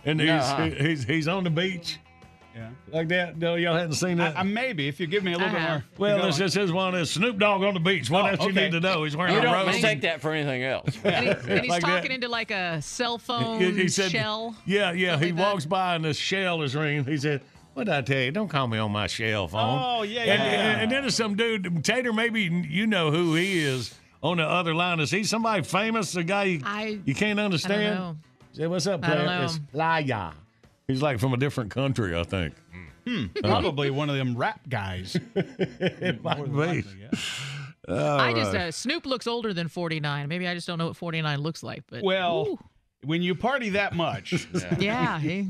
and 0.05 0.21
he's, 0.21 0.29
No, 0.29 0.39
huh? 0.39 0.65
he's 0.71 1.05
he's 1.05 1.29
on 1.29 1.45
the 1.45 1.51
beach 1.51 1.99
Yeah. 2.55 2.71
like 2.91 3.09
that. 3.09 3.39
No, 3.39 3.55
y'all 3.55 3.77
hadn't 3.77 3.93
seen 3.95 4.17
that. 4.19 4.37
I, 4.37 4.41
I 4.41 4.43
maybe 4.43 4.89
if 4.89 4.99
you 4.99 5.07
give 5.07 5.23
me 5.23 5.35
a 5.35 5.37
little 5.39 5.51
I 5.51 5.53
bit 5.53 5.61
have. 5.61 5.81
more. 5.83 5.85
well, 5.99 6.19
Go 6.19 6.27
this 6.27 6.41
on. 6.41 6.47
is 6.47 6.55
his 6.55 6.73
one. 6.73 6.95
Is 6.95 7.11
Snoop 7.11 7.39
Dogg 7.39 7.63
on 7.63 7.75
the 7.75 7.81
beach? 7.81 8.09
What 8.11 8.25
Oh, 8.25 8.29
else 8.29 8.47
you 8.47 8.53
need 8.53 8.73
to 8.73 8.81
know? 8.81 9.05
He's 9.05 9.17
wearing 9.17 9.35
You 9.35 9.41
a 9.41 9.43
don't 9.43 9.53
rose. 9.55 9.67
mistake 9.67 10.01
that 10.01 10.21
for 10.21 10.33
anything 10.33 10.63
else. 10.65 10.97
And, 11.05 11.25
he, 11.27 11.31
and 11.53 11.61
he's 11.61 11.71
Like 11.71 11.83
that. 11.83 11.89
talking 11.97 12.11
into 12.13 12.29
like 12.29 12.51
a 12.51 12.81
cell 12.83 13.19
phone 13.19 13.61
He- 13.61 13.73
he 13.83 13.89
said- 13.89 14.11
shell. 14.11 14.57
Yeah, 14.65 14.91
yeah. 14.93 14.93
He 14.93 14.97
Something 15.11 15.29
like 15.29 15.37
that. 15.37 15.53
walks 15.53 15.67
by 15.67 15.95
and 15.97 16.05
the 16.05 16.15
shell 16.15 16.63
is 16.63 16.75
ringing. 16.75 17.05
He 17.05 17.19
said, 17.19 17.43
"What 17.77 17.85
did 17.85 17.95
I 17.95 18.01
tell 18.01 18.21
you? 18.21 18.31
Don't 18.31 18.49
call 18.49 18.67
me 18.67 18.79
on 18.79 18.91
my 18.91 19.07
shell 19.07 19.49
phone." 19.49 19.79
Oh, 19.83 20.03
yeah, 20.03 20.21
And, 20.21 20.29
yeah, 20.29 20.33
and, 20.35 20.43
yeah. 20.53 20.83
and 20.83 20.91
then 20.93 21.03
there's 21.03 21.15
some 21.15 21.37
dude, 21.37 21.85
Tater. 21.85 22.13
Maybe 22.13 22.43
you 22.43 22.87
know 22.87 23.11
who 23.11 23.35
he 23.35 23.59
is 23.59 23.95
on 24.23 24.39
the 24.39 24.45
other 24.45 24.75
line. 24.75 24.99
Is 25.01 25.11
he 25.11 25.25
somebody 25.25 25.63
famous? 25.63 26.17
A 26.17 26.25
guy 26.25 26.45
you, 26.45 26.61
I- 26.65 26.99
you 27.05 27.15
can't 27.15 27.39
understand? 27.39 27.95
know. 27.99 28.17
Say, 28.53 28.67
what's 28.67 28.87
up, 28.87 29.05
I 29.05 29.09
don't 29.15 29.25
player? 29.27 29.39
know. 29.39 29.45
It's 29.45 29.61
Laya. 29.75 30.31
He's 30.89 31.03
like 31.03 31.19
from 31.19 31.35
a 31.35 31.37
different 31.37 31.71
country, 31.71 32.17
I 32.17 32.23
think. 32.23 32.55
Hmm. 32.73 32.83
Hmm. 33.07 33.25
Uh-huh. 33.25 33.49
Probably 33.61 33.91
one 33.91 34.09
of 34.09 34.17
them 34.17 34.37
rap 34.37 34.61
guys. 34.69 35.15
it 35.35 36.23
might 36.25 36.43
be. 36.45 36.51
likely, 36.51 36.85
yeah. 37.89 38.17
I 38.17 38.33
just 38.33 38.55
uh, 38.55 38.71
Snoop 38.73 39.05
looks 39.07 39.27
older 39.27 39.53
than 39.53 39.69
49. 39.69 40.29
Maybe 40.29 40.49
I 40.49 40.55
just 40.55 40.67
don't 40.67 40.79
know 40.79 40.87
what 40.89 40.97
49 40.97 41.39
looks 41.41 41.63
like. 41.63 41.85
But 41.89 42.03
Well, 42.03 42.47
ooh, 42.49 42.59
when 43.05 43.23
you 43.23 43.35
party 43.35 43.69
that 43.71 43.95
much, 43.95 44.49
yeah, 44.79 45.21
he, 45.21 45.49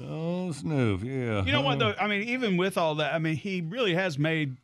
Oh, 0.00 0.50
Snoop, 0.52 1.02
yeah. 1.04 1.44
You 1.44 1.52
know 1.52 1.62
what 1.62 1.78
though? 1.78 1.94
I 2.00 2.06
mean, 2.08 2.28
even 2.28 2.56
with 2.56 2.76
all 2.78 2.96
that, 2.96 3.14
I 3.14 3.18
mean, 3.18 3.36
he 3.36 3.60
really 3.60 3.94
has 3.94 4.18
made 4.18 4.56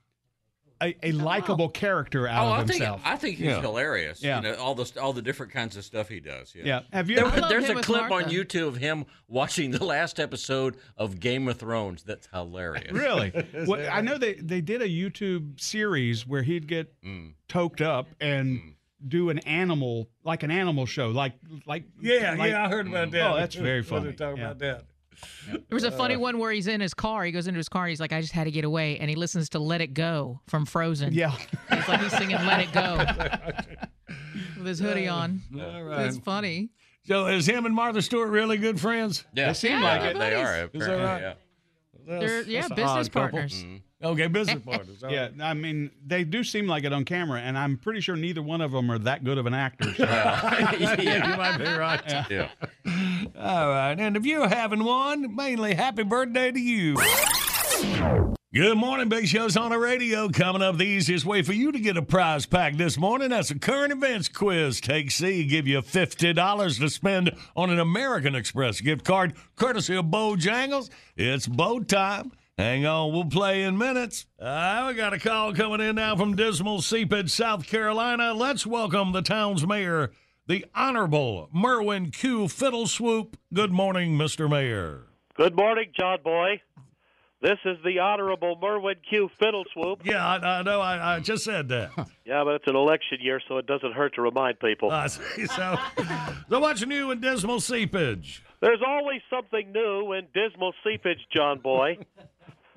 a, 0.83 0.97
a 1.03 1.13
likable 1.13 1.69
character 1.69 2.27
out 2.27 2.47
oh, 2.47 2.53
of 2.55 2.59
I 2.61 2.65
think 2.65 2.73
himself. 2.79 3.01
I 3.05 3.17
think 3.17 3.37
he's 3.37 3.47
Yeah. 3.49 3.61
hilarious. 3.61 4.23
Yeah. 4.23 4.37
You 4.37 4.43
know, 4.43 4.55
all 4.55 4.75
the 4.75 4.91
all 5.01 5.13
the 5.13 5.21
different 5.21 5.53
kinds 5.53 5.77
of 5.77 5.85
stuff 5.85 6.09
he 6.09 6.21
does. 6.21 6.55
Yeah. 6.57 6.65
Yeah. 6.65 6.81
Have 6.93 7.11
you 7.11 7.17
There- 7.17 7.27
ever- 7.27 7.41
love 7.43 7.51
there's 7.51 7.65
him 7.67 7.73
a 7.73 7.75
with 7.77 7.85
clip 7.85 8.03
on 8.05 8.09
Martha. 8.09 8.31
YouTube 8.31 8.67
of 8.67 8.77
him 8.79 9.05
watching 9.29 9.73
the 9.73 9.85
last 9.85 10.19
episode 10.19 10.77
of 10.97 11.21
Game 11.21 11.47
of 11.49 11.59
Thrones. 11.59 12.03
That's 12.03 12.29
hilarious. 12.33 12.91
Really? 12.93 13.31
well, 13.67 13.87
I 13.93 14.01
know 14.01 14.17
they, 14.17 14.35
they 14.35 14.63
did 14.63 14.81
a 14.81 14.89
YouTube 14.89 15.61
series 15.61 16.27
where 16.27 16.43
he'd 16.43 16.67
get 16.67 16.95
Mm. 17.03 17.35
toked 17.47 17.83
up 17.83 18.09
and 18.21 18.75
do 19.07 19.29
an 19.31 19.39
animal 19.41 20.09
like 20.25 20.43
an 20.43 20.51
animal 20.51 20.87
show, 20.87 21.09
like 21.09 21.35
like 21.67 21.85
Yeah, 22.01 22.37
like- 22.39 22.51
yeah, 22.53 22.65
I 22.65 22.69
heard 22.71 22.87
about 22.87 23.11
that. 23.11 23.31
Oh, 23.31 23.37
that's 23.37 23.55
very 23.55 23.81
Wasn't 23.83 24.01
funny. 24.05 24.13
talking 24.17 24.39
Yeah. 24.39 24.45
about 24.47 24.59
that. 24.61 24.85
There 25.49 25.61
was 25.71 25.85
a 25.85 25.91
funny 25.91 26.17
one 26.17 26.39
where 26.39 26.53
he's 26.53 26.67
in 26.67 26.81
his 26.81 26.95
car. 26.95 27.25
He 27.25 27.33
goes 27.33 27.47
into 27.47 27.59
his 27.59 27.69
car. 27.69 27.85
And 27.85 27.91
he's 27.91 28.01
like, 28.01 28.13
I 28.13 28.21
just 28.21 28.33
had 28.33 28.45
to 28.45 28.51
get 28.51 28.65
away, 28.65 28.99
and 28.99 29.09
he 29.11 29.17
listens 29.17 29.49
to 29.51 29.59
"Let 29.59 29.81
It 29.81 29.95
Go" 29.95 30.41
from 30.47 30.67
Frozen. 30.67 31.13
Yeah, 31.15 31.35
it's 31.71 31.89
like 31.89 32.01
he's 32.01 32.17
singing 32.17 32.37
"Let 32.37 32.61
It 32.61 32.73
Go" 32.73 33.05
with 34.59 34.67
his 34.67 34.79
hoodie 34.79 35.09
on. 35.09 35.43
All 35.59 35.83
right. 35.83 36.07
It's 36.07 36.19
funny. 36.19 36.71
So 37.07 37.27
is 37.27 37.47
him 37.47 37.67
and 37.67 37.75
Martha 37.75 38.03
Stewart 38.03 38.29
really 38.29 38.59
good 38.59 38.79
friends? 38.79 39.25
Yeah. 39.35 39.49
They 39.49 39.55
seem 39.55 39.81
like 39.81 40.03
it. 40.03 40.19
They 40.19 40.35
are. 40.35 40.71
Is 40.73 40.87
that 40.87 40.95
right? 40.95 41.21
yeah. 41.21 41.35
They're 42.07 42.43
yeah, 42.43 42.61
That's 42.63 42.71
an 42.71 42.77
business 42.77 43.07
odd 43.07 43.13
couple. 43.13 43.39
Mm-hmm. 43.41 43.77
Partners. 44.01 44.21
Okay, 44.21 44.27
business 44.29 44.63
partners. 44.65 45.03
all 45.05 45.11
Yeah, 45.11 45.23
right. 45.25 45.33
I 45.41 45.55
mean, 45.55 45.91
they 46.07 46.25
do 46.25 46.43
seem 46.45 46.67
like 46.67 46.85
it 46.85 46.93
on 46.93 47.05
camera, 47.05 47.41
and 47.41 47.57
I'm 47.59 47.77
pretty 47.77 48.01
sure 48.01 48.17
neither 48.17 48.43
one 48.43 48.61
of 48.61 48.73
them 48.73 48.91
are 48.91 48.99
that 48.99 49.25
good 49.25 49.39
of 49.39 49.47
an 49.47 49.55
actor. 49.55 49.93
so- 49.95 50.05
yeah, 50.05 51.29
you 51.31 51.37
might 51.37 51.59
be 51.59 51.65
right. 51.65 52.27
Yeah. 52.31 52.49
All 53.39 53.69
right, 53.69 53.99
and 53.99 54.17
if 54.17 54.25
you're 54.25 54.49
having 54.49 54.85
one, 54.85 55.35
mainly 55.35 55.75
happy 55.75 56.03
birthday 56.03 56.51
to 56.51 56.59
you. 56.61 56.97
Good 58.53 58.77
morning, 58.77 59.09
Big 59.09 59.29
Show's 59.29 59.57
on 59.57 59.71
the 59.71 59.79
radio. 59.79 60.29
Coming 60.29 60.61
up, 60.61 60.77
the 60.77 60.85
easiest 60.85 61.25
way 61.25 61.43
for 61.43 61.53
you 61.53 61.71
to 61.71 61.79
get 61.79 61.97
a 61.97 62.03
prize 62.03 62.47
pack 62.47 62.77
this 62.77 62.99
morning. 62.99 63.29
That's 63.31 63.53
a 63.53 63.59
current 63.59 63.93
events 63.93 64.27
quiz. 64.29 64.81
Take 64.81 65.13
C, 65.13 65.45
give 65.45 65.69
you 65.69 65.79
$50 65.81 66.81
to 66.81 66.89
spend 66.91 67.31
on 67.55 67.71
an 67.71 67.79
American 67.79 68.35
Express 68.35 68.81
gift 68.81 69.05
card, 69.05 69.35
courtesy 69.55 69.95
of 69.95 70.07
Bojangles. 70.07 70.91
It's 71.17 71.47
bow 71.47 71.79
time. 71.81 72.33
Hang 72.61 72.85
on, 72.85 73.15
we'll 73.15 73.25
play 73.25 73.63
in 73.63 73.79
minutes. 73.79 74.27
Uh, 74.39 74.85
we 74.87 74.93
got 74.93 75.15
a 75.15 75.19
call 75.19 75.55
coming 75.55 75.81
in 75.81 75.95
now 75.95 76.15
from 76.15 76.37
Dismal 76.37 76.83
Seepage, 76.83 77.31
South 77.31 77.67
Carolina. 77.67 78.35
Let's 78.35 78.67
welcome 78.67 79.13
the 79.13 79.23
town's 79.23 79.67
mayor, 79.67 80.11
the 80.47 80.67
Honorable 80.75 81.49
Merwin 81.55 82.11
Q. 82.11 82.49
Fiddle 82.49 82.87
Swoop. 82.87 83.39
Good 83.55 83.73
morning, 83.73 84.19
Mr. 84.19 84.47
Mayor. 84.47 85.05
Good 85.39 85.57
morning, 85.57 85.91
John 85.99 86.19
Boy. 86.23 86.61
This 87.41 87.57
is 87.65 87.79
the 87.83 87.99
Honorable 87.99 88.59
Merwin 88.61 88.97
Q. 89.09 89.31
Fiddle 89.43 89.65
Swoop. 89.73 90.03
Yeah, 90.05 90.23
I, 90.23 90.59
I 90.59 90.63
know. 90.63 90.83
I, 90.83 91.17
I 91.17 91.21
just 91.21 91.45
said 91.45 91.71
that. 91.71 91.93
Yeah, 92.27 92.45
but 92.45 92.55
it's 92.55 92.67
an 92.69 92.77
election 92.77 93.19
year, 93.21 93.41
so 93.49 93.57
it 93.57 93.67
doesn't 93.67 93.93
hurt 93.93 94.15
to 94.15 94.23
remind 94.23 94.61
people. 94.61 94.93
I 94.93 95.09
see. 95.09 95.47
So, 95.47 95.77
so 96.49 96.61
what's 96.61 96.87
new 96.87 97.11
in 97.11 97.21
Dismal 97.21 97.59
Seepage? 97.59 98.45
There's 98.61 98.83
always 98.87 99.21
something 99.31 99.73
new 99.73 100.13
in 100.13 100.29
dismal 100.35 100.75
seepage, 100.85 101.19
John 101.35 101.59
Boy. 101.59 101.99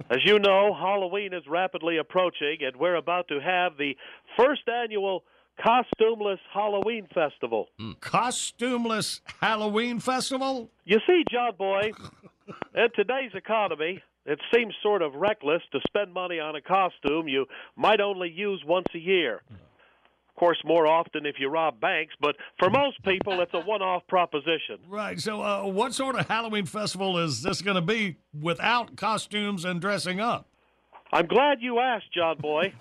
As 0.09 0.19
you 0.25 0.39
know, 0.39 0.73
Halloween 0.73 1.33
is 1.33 1.43
rapidly 1.47 1.97
approaching, 1.97 2.57
and 2.61 2.75
we're 2.75 2.95
about 2.95 3.27
to 3.29 3.39
have 3.39 3.77
the 3.77 3.95
first 4.37 4.61
annual 4.67 5.23
Costumeless 5.59 6.39
Halloween 6.51 7.07
Festival. 7.13 7.67
Hmm. 7.77 7.91
Costumeless 8.01 9.21
Halloween 9.39 9.99
Festival? 9.99 10.69
You 10.85 10.99
see, 11.05 11.23
John 11.31 11.55
Boy, 11.57 11.91
in 12.75 12.87
today's 12.95 13.31
economy, 13.35 14.01
it 14.25 14.39
seems 14.53 14.73
sort 14.81 15.01
of 15.01 15.13
reckless 15.15 15.61
to 15.71 15.79
spend 15.87 16.13
money 16.13 16.39
on 16.39 16.55
a 16.55 16.61
costume 16.61 17.27
you 17.27 17.45
might 17.75 17.99
only 17.99 18.29
use 18.29 18.63
once 18.65 18.87
a 18.95 18.99
year. 18.99 19.41
Of 20.36 20.39
course, 20.39 20.57
more 20.65 20.88
often 20.88 21.27
if 21.27 21.36
you 21.39 21.47
rob 21.47 21.79
banks, 21.79 22.15
but 22.19 22.36
for 22.57 22.69
most 22.69 23.03
people, 23.03 23.39
it's 23.41 23.53
a 23.53 23.59
one 23.59 23.84
off 23.84 24.01
proposition. 24.07 24.79
Right. 24.89 25.19
So, 25.19 25.41
uh, 25.41 25.63
what 25.65 25.93
sort 25.93 26.15
of 26.15 26.27
Halloween 26.27 26.65
festival 26.65 27.19
is 27.19 27.43
this 27.43 27.61
going 27.61 27.75
to 27.75 27.81
be 27.81 28.17
without 28.41 28.95
costumes 28.95 29.63
and 29.63 29.79
dressing 29.79 30.19
up? 30.19 30.47
I'm 31.11 31.27
glad 31.27 31.59
you 31.61 31.77
asked, 31.77 32.11
John 32.11 32.38
Boy. 32.39 32.73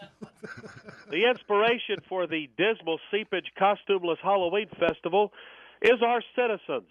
the 1.11 1.29
inspiration 1.29 1.97
for 2.09 2.27
the 2.27 2.49
Dismal 2.57 2.99
Seepage 3.11 3.53
Costumeless 3.61 4.17
Halloween 4.23 4.69
Festival 4.81 5.31
is 5.83 6.03
our 6.03 6.23
citizens. 6.35 6.89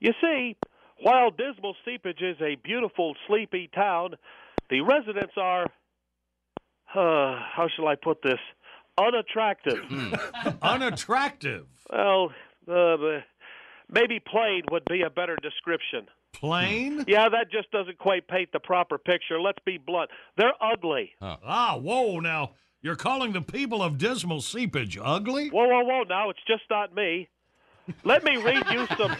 You 0.00 0.12
see, 0.20 0.56
while 1.00 1.30
Dismal 1.30 1.76
Seepage 1.84 2.20
is 2.20 2.36
a 2.40 2.56
beautiful, 2.56 3.14
sleepy 3.28 3.70
town, 3.72 4.16
the 4.70 4.80
residents 4.80 5.34
are, 5.36 5.66
uh, 6.92 7.38
how 7.54 7.68
shall 7.76 7.86
I 7.86 7.94
put 7.94 8.22
this, 8.22 8.40
unattractive. 8.98 9.84
Unattractive. 10.62 11.66
Well, 11.90 12.32
uh, 12.70 13.20
maybe 13.90 14.20
plain 14.20 14.62
would 14.70 14.84
be 14.86 15.02
a 15.02 15.10
better 15.10 15.36
description. 15.42 16.06
Plain? 16.32 17.04
Yeah, 17.08 17.28
that 17.30 17.50
just 17.50 17.70
doesn't 17.70 17.98
quite 17.98 18.28
paint 18.28 18.50
the 18.52 18.60
proper 18.60 18.98
picture. 18.98 19.40
Let's 19.40 19.58
be 19.64 19.78
blunt. 19.78 20.10
They're 20.36 20.52
ugly. 20.60 21.12
Ah, 21.20 21.76
whoa! 21.78 22.20
Now 22.20 22.52
you're 22.82 22.96
calling 22.96 23.32
the 23.32 23.40
people 23.40 23.82
of 23.82 23.98
Dismal 23.98 24.40
Seepage 24.40 24.98
ugly? 25.02 25.48
Whoa, 25.48 25.66
whoa, 25.66 25.84
whoa! 25.84 26.02
Now 26.02 26.30
it's 26.30 26.40
just 26.46 26.62
not 26.70 26.94
me. 26.94 27.28
Let 28.04 28.22
me 28.22 28.36
read 28.36 28.64
you 28.70 28.86
some. 28.98 29.10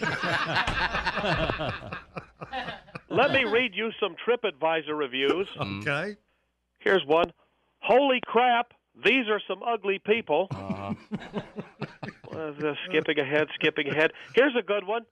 Let 3.10 3.32
me 3.32 3.44
read 3.44 3.74
you 3.74 3.90
some 3.98 4.14
TripAdvisor 4.26 4.96
reviews. 4.96 5.48
Okay. 5.58 6.16
Here's 6.78 7.04
one. 7.06 7.32
Holy 7.80 8.20
crap! 8.26 8.74
These 9.04 9.28
are 9.28 9.40
some 9.48 9.62
ugly 9.62 10.00
people. 10.04 10.48
Uh-huh. 10.58 10.94
Uh, 12.30 12.52
skipping 12.88 13.18
ahead, 13.18 13.48
skipping 13.56 13.88
ahead. 13.88 14.12
Here's 14.34 14.54
a 14.56 14.62
good 14.62 14.86
one. 14.86 15.02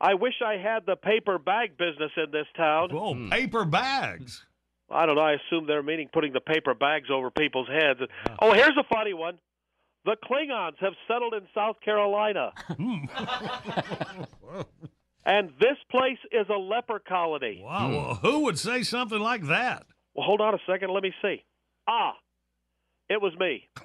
I 0.00 0.14
wish 0.14 0.32
I 0.42 0.54
had 0.54 0.86
the 0.86 0.96
paper 0.96 1.38
bag 1.38 1.76
business 1.76 2.10
in 2.16 2.30
this 2.32 2.46
town. 2.56 2.88
Whoa, 2.90 3.28
paper 3.28 3.66
bags. 3.66 4.46
I 4.90 5.04
don't 5.04 5.16
know. 5.16 5.22
I 5.22 5.34
assume 5.34 5.66
they're 5.66 5.82
meaning 5.82 6.08
putting 6.12 6.32
the 6.32 6.40
paper 6.40 6.72
bags 6.74 7.08
over 7.12 7.30
people's 7.30 7.68
heads. 7.68 8.00
Oh, 8.40 8.54
here's 8.54 8.76
a 8.78 8.84
funny 8.94 9.12
one. 9.12 9.38
The 10.04 10.16
Klingons 10.24 10.78
have 10.80 10.94
settled 11.06 11.34
in 11.34 11.42
South 11.54 11.76
Carolina. 11.84 12.52
and 15.24 15.50
this 15.60 15.76
place 15.90 16.18
is 16.32 16.46
a 16.48 16.58
leper 16.58 16.98
colony. 16.98 17.60
Wow. 17.62 17.88
Well, 17.90 18.14
who 18.16 18.40
would 18.40 18.58
say 18.58 18.82
something 18.82 19.20
like 19.20 19.46
that? 19.46 19.84
Well, 20.14 20.26
hold 20.26 20.40
on 20.40 20.54
a 20.54 20.58
second. 20.66 20.90
Let 20.90 21.02
me 21.02 21.12
see. 21.22 21.44
Ah, 21.86 22.14
it 23.08 23.20
was 23.20 23.36
me. 23.38 23.68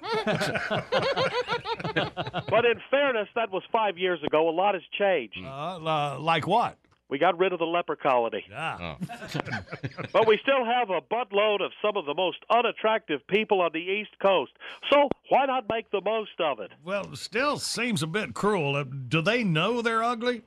but 2.50 2.64
in 2.64 2.80
fairness, 2.90 3.28
that 3.34 3.50
was 3.50 3.62
five 3.70 3.98
years 3.98 4.22
ago. 4.22 4.48
A 4.48 4.52
lot 4.52 4.74
has 4.74 4.82
changed. 4.98 5.38
Uh, 5.44 5.76
uh, 5.76 6.18
like 6.18 6.46
what? 6.46 6.76
We 7.10 7.18
got 7.18 7.38
rid 7.38 7.52
of 7.54 7.58
the 7.58 7.64
leper 7.64 7.96
colony. 7.96 8.44
Ah. 8.54 8.96
but 10.12 10.26
we 10.26 10.38
still 10.42 10.64
have 10.64 10.90
a 10.90 11.00
buttload 11.00 11.62
of 11.62 11.72
some 11.80 11.96
of 11.96 12.04
the 12.04 12.14
most 12.14 12.38
unattractive 12.50 13.26
people 13.26 13.62
on 13.62 13.70
the 13.72 13.80
East 13.80 14.10
Coast. 14.20 14.52
So 14.90 15.08
why 15.30 15.46
not 15.46 15.64
make 15.70 15.90
the 15.90 16.02
most 16.02 16.38
of 16.38 16.60
it? 16.60 16.70
Well, 16.84 17.16
still 17.16 17.58
seems 17.58 18.02
a 18.02 18.06
bit 18.06 18.34
cruel. 18.34 18.76
Uh, 18.76 18.84
do 18.84 19.22
they 19.22 19.42
know 19.42 19.80
they're 19.80 20.02
ugly? 20.02 20.42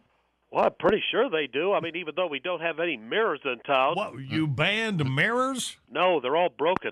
Well, 0.52 0.66
I'm 0.66 0.74
pretty 0.80 1.02
sure 1.12 1.30
they 1.30 1.47
do. 1.47 1.72
I 1.72 1.80
mean, 1.80 1.95
even 1.95 2.14
though 2.16 2.28
we 2.28 2.39
don't 2.39 2.62
have 2.62 2.80
any 2.80 2.97
mirrors 2.97 3.39
in 3.45 3.60
town. 3.60 3.95
What, 3.95 4.20
you 4.20 4.47
banned 4.47 5.04
mirrors? 5.10 5.78
No, 5.89 6.20
they're 6.20 6.36
all 6.36 6.49
broken. 6.49 6.91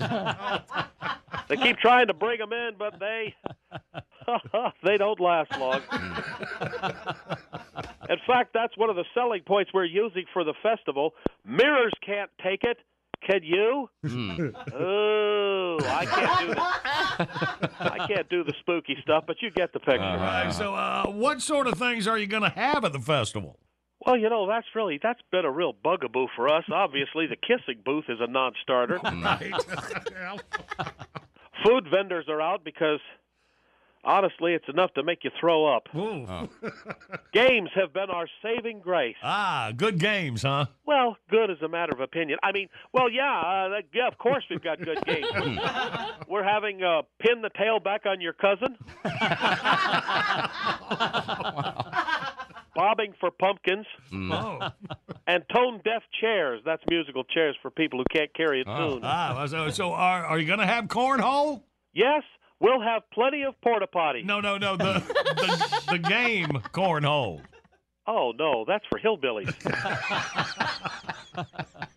they 0.00 1.56
keep 1.56 1.78
trying 1.78 2.08
to 2.08 2.14
bring 2.14 2.38
them 2.40 2.52
in, 2.52 2.72
but 2.76 2.98
they 2.98 3.36
they 4.82 4.96
don't 4.96 5.20
last 5.20 5.50
long. 5.58 5.80
in 8.10 8.18
fact, 8.26 8.50
that's 8.52 8.76
one 8.76 8.90
of 8.90 8.96
the 8.96 9.04
selling 9.14 9.42
points 9.42 9.70
we're 9.72 9.84
using 9.84 10.24
for 10.32 10.42
the 10.42 10.54
festival. 10.60 11.14
Mirrors 11.44 11.94
can't 12.04 12.30
take 12.42 12.64
it. 12.64 12.78
Can 13.26 13.40
you? 13.42 13.88
Oh, 14.74 15.78
I 15.82 16.06
can't 16.06 16.40
do 16.40 16.54
the 16.54 17.70
I 17.80 18.06
can't 18.06 18.28
do 18.28 18.44
the 18.44 18.54
spooky 18.60 18.96
stuff, 19.02 19.24
but 19.26 19.36
you 19.42 19.50
get 19.50 19.72
the 19.72 19.80
picture. 19.80 20.02
All 20.02 20.16
right. 20.16 20.52
So, 20.52 20.74
uh, 20.74 21.06
what 21.06 21.42
sort 21.42 21.66
of 21.66 21.74
things 21.74 22.06
are 22.06 22.18
you 22.18 22.26
going 22.26 22.44
to 22.44 22.50
have 22.50 22.84
at 22.84 22.92
the 22.92 23.00
festival? 23.00 23.58
Well, 24.06 24.16
you 24.16 24.30
know, 24.30 24.46
that's 24.46 24.66
really 24.74 24.98
that's 25.02 25.20
been 25.32 25.44
a 25.44 25.50
real 25.50 25.72
bugaboo 25.72 26.28
for 26.36 26.48
us. 26.48 26.64
Obviously, 26.72 27.26
the 27.26 27.36
kissing 27.36 27.82
booth 27.84 28.04
is 28.08 28.18
a 28.20 28.30
non-starter. 28.30 29.00
Right. 29.02 29.52
Food 31.66 31.86
vendors 31.90 32.26
are 32.28 32.40
out 32.40 32.64
because 32.64 33.00
Honestly, 34.08 34.54
it's 34.54 34.64
enough 34.70 34.90
to 34.94 35.02
make 35.02 35.22
you 35.22 35.30
throw 35.38 35.66
up. 35.66 35.86
Games 37.34 37.68
have 37.74 37.92
been 37.92 38.08
our 38.08 38.26
saving 38.42 38.80
grace. 38.80 39.16
Ah, 39.22 39.70
good 39.76 39.98
games, 39.98 40.40
huh? 40.42 40.64
Well, 40.86 41.18
good 41.30 41.50
is 41.50 41.58
a 41.62 41.68
matter 41.68 41.92
of 41.92 42.00
opinion. 42.00 42.38
I 42.42 42.52
mean, 42.52 42.68
well, 42.94 43.10
yeah, 43.10 43.38
uh, 43.38 43.68
that- 43.68 43.82
yeah. 43.92 44.08
Of 44.08 44.16
course, 44.16 44.44
we've 44.48 44.62
got 44.62 44.78
good 44.80 45.04
games. 45.04 45.26
We're 46.28 46.42
having 46.42 46.82
uh, 46.82 47.02
pin 47.20 47.42
the 47.42 47.50
tail 47.50 47.80
back 47.80 48.06
on 48.06 48.22
your 48.22 48.32
cousin. 48.32 48.78
Bobbing 52.74 53.12
for 53.20 53.30
pumpkins. 53.30 53.84
Oh. 54.14 54.70
And 55.26 55.42
tone 55.54 55.82
deaf 55.84 56.02
chairs. 56.20 56.62
That's 56.64 56.82
musical 56.88 57.24
chairs 57.24 57.56
for 57.60 57.70
people 57.70 57.98
who 57.98 58.04
can't 58.10 58.32
carry 58.34 58.62
a 58.62 58.64
tune. 58.64 59.00
Ah, 59.02 59.44
so, 59.46 59.68
so 59.68 59.92
are, 59.92 60.24
are 60.24 60.38
you 60.38 60.46
going 60.46 60.60
to 60.60 60.66
have 60.66 60.86
cornhole? 60.86 61.62
Yes, 61.92 62.22
we'll 62.60 62.80
have 62.80 63.02
plenty 63.12 63.42
of 63.42 63.60
porta 63.60 63.86
potty. 63.86 64.22
No, 64.22 64.40
no, 64.40 64.58
no. 64.58 64.76
The, 64.76 64.94
the, 64.94 65.82
the 65.92 65.98
game 65.98 66.48
cornhole. 66.72 67.40
Oh 68.06 68.32
no, 68.38 68.64
that's 68.66 68.86
for 68.88 68.98
hillbillies. 68.98 69.54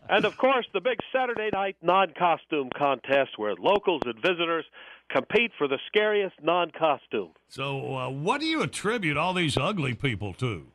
and 0.09 0.25
of 0.25 0.37
course, 0.37 0.65
the 0.73 0.81
big 0.81 0.99
Saturday 1.13 1.49
night 1.53 1.77
non-costume 1.81 2.69
contest 2.77 3.37
where 3.37 3.55
locals 3.55 4.01
and 4.05 4.15
visitors 4.15 4.65
compete 5.09 5.51
for 5.57 5.69
the 5.69 5.79
scariest 5.87 6.35
non-costume. 6.43 7.29
So, 7.47 7.95
uh, 7.95 8.09
what 8.09 8.41
do 8.41 8.47
you 8.47 8.61
attribute 8.61 9.15
all 9.15 9.33
these 9.33 9.57
ugly 9.57 9.93
people 9.93 10.33
to? 10.35 10.67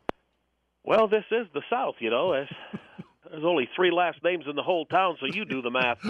Well, 0.85 1.07
this 1.07 1.25
is 1.31 1.47
the 1.53 1.63
South, 1.69 1.97
you 1.99 2.09
know. 2.11 2.47
There's, 3.31 3.45
only 3.45 3.69
three 3.75 3.91
last 3.91 4.23
names 4.23 4.45
in 4.49 4.57
the 4.57 4.63
whole 4.63 4.87
town, 4.87 5.17
so 5.21 5.27
you 5.27 5.45
do 5.45 5.63
the 5.63 5.71
math. 5.71 5.99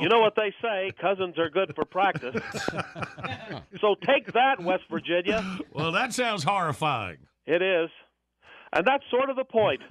You 0.00 0.08
know 0.08 0.20
what 0.20 0.34
they 0.36 0.54
say: 0.60 0.90
cousins 1.00 1.38
are 1.38 1.48
good 1.48 1.72
for 1.74 1.84
practice. 1.84 2.34
so 3.80 3.94
take 4.06 4.32
that, 4.32 4.60
West 4.60 4.84
Virginia. 4.90 5.44
Well, 5.72 5.92
that 5.92 6.12
sounds 6.12 6.42
horrifying. 6.44 7.18
It 7.46 7.62
is. 7.62 7.90
And 8.72 8.86
that's 8.86 9.04
sort 9.10 9.30
of 9.30 9.36
the 9.36 9.44
point. 9.44 9.82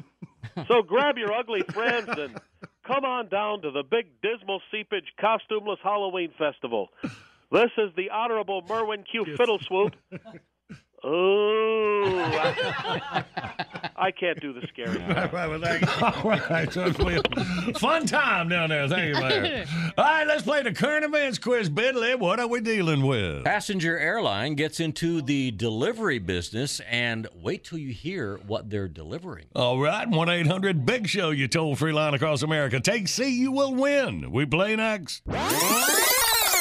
So 0.67 0.84
grab 0.84 1.17
your 1.17 1.34
ugly 1.34 1.63
friends 1.73 2.07
and 2.07 2.39
come 2.86 3.03
on 3.03 3.28
down 3.30 3.63
to 3.63 3.71
the 3.71 3.84
big 3.84 4.21
Dismal 4.21 4.61
Seepage 4.71 5.11
Costumeless 5.19 5.80
Halloween 5.84 6.32
Festival. 6.38 6.89
This 7.51 7.71
is 7.78 7.89
the 7.97 8.11
Honorable 8.11 8.63
Merwin 8.69 9.03
Q. 9.09 9.36
Fiddle 9.36 9.59
Swoop. 9.59 9.95
Ooh. 11.05 11.55
I, 12.05 13.23
I 13.95 14.11
can't 14.11 14.39
do 14.41 14.53
the 14.53 14.67
scary. 14.67 15.01
All 15.03 15.09
right, 15.09 15.33
well, 15.49 15.59
thank 15.59 15.81
you. 15.81 16.05
All 16.05 16.29
right, 16.49 16.71
so 16.71 16.85
it's 16.85 16.99
a 16.99 17.79
fun 17.79 18.05
time 18.05 18.49
down 18.49 18.69
there. 18.69 18.87
Thank 18.87 19.15
you, 19.15 19.21
Mayor. 19.21 19.65
All 19.97 20.03
right, 20.03 20.27
let's 20.27 20.43
play 20.43 20.63
the 20.63 20.73
current 20.73 21.05
events 21.05 21.37
quiz. 21.37 21.69
Bidley, 21.69 22.17
what 22.17 22.39
are 22.39 22.47
we 22.47 22.61
dealing 22.61 23.05
with? 23.05 23.43
Passenger 23.43 23.97
airline 23.97 24.55
gets 24.55 24.79
into 24.79 25.21
the 25.21 25.51
delivery 25.51 26.19
business, 26.19 26.81
and 26.89 27.27
wait 27.35 27.63
till 27.63 27.77
you 27.77 27.93
hear 27.93 28.37
what 28.47 28.69
they're 28.69 28.87
delivering. 28.87 29.45
All 29.55 29.79
right, 29.79 30.07
1 30.07 30.29
800 30.29 30.85
Big 30.85 31.07
Show, 31.07 31.29
you 31.29 31.47
toll 31.47 31.75
free 31.75 31.93
line 31.93 32.13
across 32.13 32.41
America. 32.41 32.79
Take 32.79 33.07
C, 33.07 33.29
you 33.29 33.51
will 33.51 33.73
win. 33.73 34.31
We 34.31 34.45
play 34.45 34.75
next. 34.75 35.21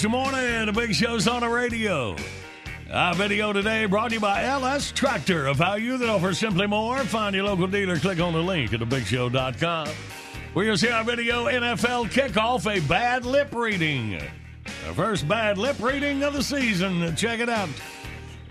Tuesday 0.00 0.16
morning. 0.16 0.64
The 0.64 0.72
big 0.72 0.94
show's 0.94 1.28
on 1.28 1.42
the 1.42 1.48
radio. 1.50 2.16
Our 2.90 3.14
video 3.14 3.52
today 3.52 3.84
brought 3.84 4.08
to 4.08 4.14
you 4.14 4.20
by 4.20 4.44
LS 4.44 4.92
Tractor, 4.92 5.48
a 5.48 5.52
value 5.52 5.98
that 5.98 6.08
offers 6.08 6.38
simply 6.38 6.66
more. 6.66 7.00
Find 7.00 7.34
your 7.34 7.44
local 7.44 7.66
dealer. 7.66 7.98
Click 7.98 8.18
on 8.18 8.32
the 8.32 8.40
link 8.40 8.72
at 8.72 8.80
thebigshow.com. 8.80 9.88
We're 10.54 10.64
going 10.64 10.78
to 10.78 10.80
see 10.80 10.90
our 10.90 11.04
video 11.04 11.44
NFL 11.44 12.10
kickoff, 12.12 12.64
a 12.64 12.80
bad 12.88 13.26
lip 13.26 13.54
reading. 13.54 14.12
The 14.62 14.94
first 14.94 15.28
bad 15.28 15.58
lip 15.58 15.76
reading 15.78 16.22
of 16.22 16.32
the 16.32 16.42
season. 16.42 17.14
Check 17.14 17.40
it 17.40 17.50
out. 17.50 17.68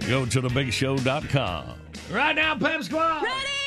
Go 0.07 0.27
to 0.27 0.43
thebigshow.com. 0.43 1.79
Right 2.11 2.35
now, 2.35 2.59
Pep 2.59 2.83
Squad. 2.83 3.23
Ready? 3.23 3.58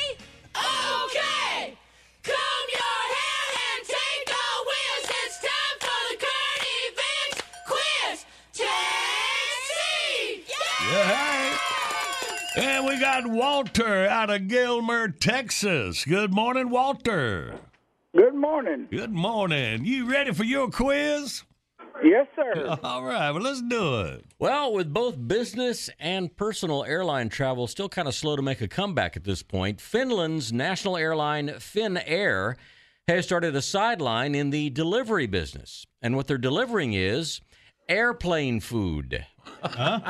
And 12.55 12.85
we 12.85 12.99
got 12.99 13.25
Walter 13.25 14.05
out 14.05 14.29
of 14.29 14.47
Gilmer, 14.47 15.07
Texas. 15.07 16.05
Good 16.05 16.31
morning, 16.31 16.69
Walter. 16.69 17.55
Good 18.15 18.35
morning. 18.35 18.87
Good 18.91 19.11
morning. 19.11 19.85
You 19.85 20.07
ready 20.07 20.31
for 20.33 20.43
your 20.43 20.69
quiz? 20.69 21.43
Yes, 22.03 22.27
sir. 22.35 22.77
All 22.83 23.03
right, 23.03 23.31
well, 23.31 23.41
let's 23.41 23.61
do 23.63 24.01
it. 24.01 24.25
Well, 24.37 24.71
with 24.71 24.93
both 24.93 25.27
business 25.27 25.89
and 25.99 26.35
personal 26.37 26.83
airline 26.83 27.29
travel 27.29 27.65
still 27.65 27.89
kind 27.89 28.07
of 28.07 28.13
slow 28.13 28.35
to 28.35 28.43
make 28.43 28.61
a 28.61 28.67
comeback 28.67 29.17
at 29.17 29.23
this 29.23 29.41
point, 29.41 29.81
Finland's 29.81 30.53
national 30.53 30.95
airline 30.95 31.47
Finnair 31.49 32.55
has 33.07 33.25
started 33.25 33.55
a 33.55 33.63
sideline 33.63 34.35
in 34.35 34.51
the 34.51 34.69
delivery 34.69 35.25
business. 35.25 35.87
And 36.03 36.15
what 36.15 36.27
they're 36.27 36.37
delivering 36.37 36.93
is 36.93 37.41
airplane 37.89 38.59
food. 38.59 39.25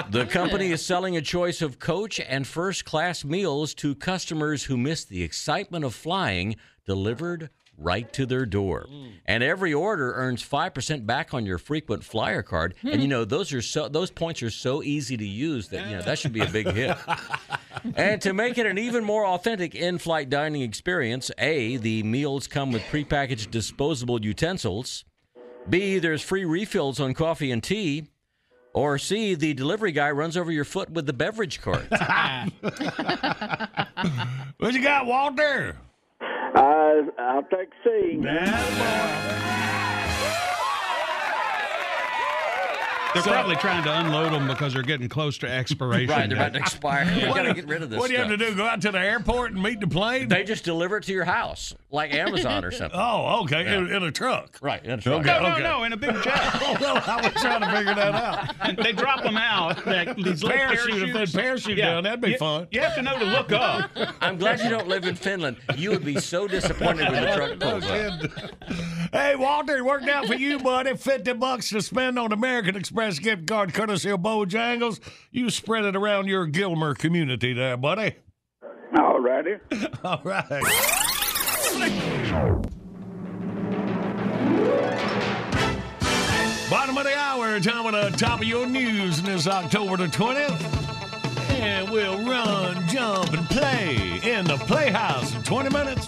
The 0.10 0.28
company 0.30 0.72
is 0.72 0.86
selling 0.86 1.16
a 1.16 1.22
choice 1.22 1.62
of 1.62 1.80
coach 1.80 2.20
and 2.20 2.48
first 2.48 2.86
class 2.86 3.24
meals 3.24 3.74
to 3.76 3.96
customers 3.96 4.66
who 4.66 4.78
miss 4.78 5.06
the 5.06 5.24
excitement 5.24 5.86
of 5.86 5.94
flying 5.94 6.56
delivered 6.86 7.50
right 7.78 8.12
to 8.14 8.26
their 8.26 8.46
door. 8.46 8.88
And 9.26 9.44
every 9.44 9.74
order 9.74 10.14
earns 10.14 10.44
5% 10.44 11.06
back 11.06 11.34
on 11.34 11.46
your 11.46 11.58
frequent 11.58 12.04
flyer 12.04 12.44
card. 12.44 12.76
And 12.84 13.02
you 13.02 13.08
know, 13.08 13.26
those 13.26 13.54
are 13.54 13.62
so 13.62 13.88
those 13.88 14.12
points 14.12 14.44
are 14.44 14.50
so 14.50 14.84
easy 14.84 15.18
to 15.18 15.26
use 15.26 15.70
that 15.70 15.88
you 15.90 15.96
know 15.98 16.02
that 16.04 16.20
should 16.20 16.34
be 16.34 16.42
a 16.42 16.48
big 16.48 16.72
hit. 16.72 16.96
and 17.96 18.22
to 18.22 18.34
make 18.34 18.58
it 18.58 18.66
an 18.66 18.78
even 18.78 19.04
more 19.04 19.26
authentic 19.26 19.76
in-flight 19.76 20.30
dining 20.30 20.62
experience, 20.62 21.32
A, 21.38 21.78
the 21.78 22.04
meals 22.04 22.48
come 22.48 22.72
with 22.72 22.84
prepackaged 22.84 23.52
disposable 23.52 24.24
utensils. 24.24 25.04
B, 25.70 25.98
there's 25.98 26.22
free 26.22 26.46
refills 26.46 27.00
on 27.00 27.14
coffee 27.14 27.52
and 27.52 27.64
tea. 27.64 28.08
Or 28.74 28.98
C, 28.98 29.36
the 29.36 29.54
delivery 29.54 29.92
guy 29.92 30.10
runs 30.12 30.36
over 30.36 30.52
your 30.52 30.66
foot 30.66 30.90
with 30.90 31.06
the 31.06 31.14
beverage 31.14 31.62
cart. 31.62 31.88
What 34.58 34.74
you 34.74 34.82
got, 34.82 35.06
Walter? 35.06 35.78
Uh, 36.56 37.02
I'll 37.20 37.44
take 37.44 37.70
C. 37.84 38.18
They're 43.14 43.24
probably 43.24 43.56
trying 43.58 43.84
to 43.84 44.00
unload 44.00 44.32
them 44.34 44.48
because 44.48 44.74
they're 44.74 44.82
getting 44.82 45.10
close 45.10 45.38
to 45.40 45.50
expiration. 45.50 46.10
Right, 46.10 46.30
they're 46.30 46.38
about 46.38 46.54
to 46.54 46.60
expire. 46.60 47.04
You 47.14 47.28
What- 47.28 47.36
gotta 47.38 47.54
get 47.54 47.68
rid 47.68 47.82
of 47.84 47.90
this 47.90 48.00
What 48.00 48.08
do 48.08 48.14
you 48.14 48.20
have 48.20 48.30
to 48.30 48.38
do? 48.38 48.56
Go 48.56 48.66
out 48.66 48.82
to 48.82 48.92
the 48.92 49.00
airport 49.00 49.52
and 49.54 49.62
meet 49.62 49.80
the 49.80 49.88
plane? 49.88 50.28
They 50.30 50.44
just 50.44 50.64
deliver 50.64 50.98
it 50.98 51.04
to 51.04 51.14
your 51.14 51.26
house, 51.26 51.74
like 51.92 52.14
Amazon 52.14 52.66
or 52.66 52.72
something. 52.72 53.00
Oh, 53.00 53.44
okay. 53.44 53.76
In, 53.76 53.88
in 53.94 54.04
a 54.04 54.12
truck. 54.12 54.58
Right, 54.62 54.84
in 54.84 54.92
a 54.92 54.98
truck. 54.98 55.22
Okay, 55.22 55.28
No, 55.28 55.42
no, 55.42 55.54
okay. 55.54 55.64
no, 55.64 55.84
in 55.84 55.94
a 55.94 55.98
big 55.98 56.14
jet. 56.24 56.34
oh, 56.62 56.78
well, 56.82 57.04
I 57.06 57.22
was 57.22 57.34
trying 57.42 57.62
to 57.62 57.72
figure 57.72 57.96
that 57.96 58.14
out. 58.16 58.56
And 58.62 58.78
they 58.78 58.92
drop 58.94 59.24
them 59.24 59.38
out. 59.38 59.86
Like 59.86 60.16
these 60.16 60.44
Parachute, 60.44 60.90
if 61.04 61.14
parachutes. 61.14 61.34
they 61.34 61.42
parachute 61.42 61.78
down, 61.78 62.04
that'd 62.04 62.22
be 62.22 62.32
You- 62.32 62.38
fun. 62.38 62.68
You 62.72 62.82
have 62.82 62.96
to 62.96 63.02
know 63.02 63.18
to 63.20 63.26
look 63.26 63.52
up. 63.52 63.92
I'm 64.22 64.38
glad 64.38 64.60
you 64.60 64.70
don't 64.70 64.88
live 64.88 65.06
in 65.06 65.16
Finland. 65.16 65.58
You 65.76 65.92
would 65.92 66.04
be 66.06 66.20
so 66.20 66.48
disappointed 66.48 67.10
when 67.12 67.24
the 67.24 67.36
truck 67.36 67.58
No 67.60 67.72
pulls 67.72 67.86
up. 67.86 68.22
kidding. 68.22 68.50
Hey, 69.12 69.36
Walter, 69.36 69.73
it 69.73 69.73
worked 69.84 70.08
out 70.08 70.26
for 70.26 70.36
you, 70.36 70.60
buddy. 70.60 70.96
50 70.96 71.34
bucks 71.34 71.70
to 71.70 71.82
spend 71.82 72.18
on 72.18 72.32
American 72.32 72.76
Express 72.76 73.20
gift 73.20 73.48
card 73.48 73.74
courtesy 73.74 74.10
of 74.10 74.22
Bojangles. 74.22 75.00
You 75.32 75.50
spread 75.50 75.86
it 75.86 75.96
around 75.96 76.28
your 76.28 76.46
Gilmer 76.46 76.94
community 76.96 77.54
there, 77.54 77.78
buddy. 77.78 78.16
All 78.98 79.20
righty. 79.20 79.56
All 80.04 80.22
right. 80.24 80.64
Bottom 86.70 86.98
of 86.98 87.04
the 87.04 87.16
hour, 87.16 87.60
time 87.60 87.86
of 87.86 88.12
the 88.12 88.18
top 88.18 88.42
of 88.42 88.48
your 88.48 88.66
news, 88.66 89.20
and 89.20 89.28
it's 89.28 89.48
October 89.48 89.98
the 89.98 90.08
20th. 90.08 90.80
And 91.60 91.90
we'll 91.90 92.26
run, 92.26 92.88
jump, 92.88 93.32
and 93.34 93.48
play 93.48 94.20
in 94.24 94.46
the 94.46 94.58
Playhouse 94.58 95.36
in 95.36 95.44
20 95.44 95.70
minutes. 95.70 96.08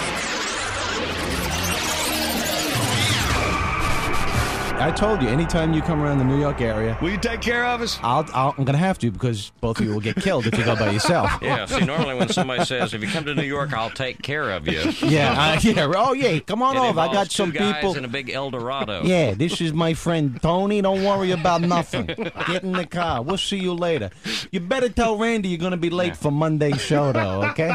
I 4.81 4.89
told 4.91 5.21
you, 5.21 5.29
anytime 5.29 5.73
you 5.73 5.81
come 5.83 6.01
around 6.01 6.17
the 6.17 6.23
New 6.23 6.39
York 6.39 6.59
area, 6.59 6.97
will 7.01 7.11
you 7.11 7.17
take 7.19 7.39
care 7.39 7.65
of 7.65 7.81
us? 7.81 7.99
I'll, 8.01 8.25
I'll, 8.33 8.55
I'm 8.57 8.63
going 8.63 8.73
to 8.73 8.79
have 8.79 8.97
to 8.99 9.11
because 9.11 9.51
both 9.61 9.79
of 9.79 9.85
you 9.85 9.93
will 9.93 9.99
get 9.99 10.15
killed 10.15 10.47
if 10.47 10.57
you 10.57 10.65
go 10.65 10.75
by 10.75 10.89
yourself. 10.89 11.29
Yeah, 11.41 11.65
see, 11.65 11.85
normally 11.85 12.15
when 12.15 12.29
somebody 12.29 12.63
says, 12.65 12.93
if 12.93 13.01
you 13.01 13.07
come 13.07 13.25
to 13.25 13.35
New 13.35 13.43
York, 13.43 13.73
I'll 13.73 13.89
take 13.89 14.21
care 14.21 14.51
of 14.51 14.67
you. 14.67 14.81
Yeah, 15.11 15.33
uh, 15.33 15.59
yeah. 15.61 15.91
Oh, 15.95 16.13
yeah. 16.13 16.39
Come 16.39 16.61
on 16.61 16.77
It 16.77 16.79
over. 16.79 16.99
I 16.99 17.11
got 17.11 17.29
two 17.29 17.35
some 17.43 17.51
guys 17.51 17.75
people. 17.75 17.97
in 17.97 18.05
a 18.05 18.07
big 18.07 18.29
El 18.29 18.49
Dorado. 18.51 19.03
Yeah, 19.11 19.33
this 19.33 19.59
is 19.59 19.73
my 19.73 19.93
friend 19.93 20.41
Tony. 20.41 20.81
Don't 20.81 21.03
worry 21.03 21.31
about 21.31 21.61
nothing. 21.61 22.05
Get 22.05 22.63
in 22.63 22.71
the 22.71 22.85
car. 22.85 23.21
We'll 23.21 23.37
see 23.37 23.57
you 23.57 23.73
later. 23.73 24.09
You 24.51 24.61
better 24.61 24.89
tell 24.89 25.17
Randy 25.17 25.49
you're 25.49 25.57
going 25.57 25.71
to 25.71 25.77
be 25.77 25.89
late 25.89 26.15
for 26.15 26.31
Monday's 26.31 26.79
show, 26.81 27.11
though. 27.11 27.43
Okay? 27.49 27.73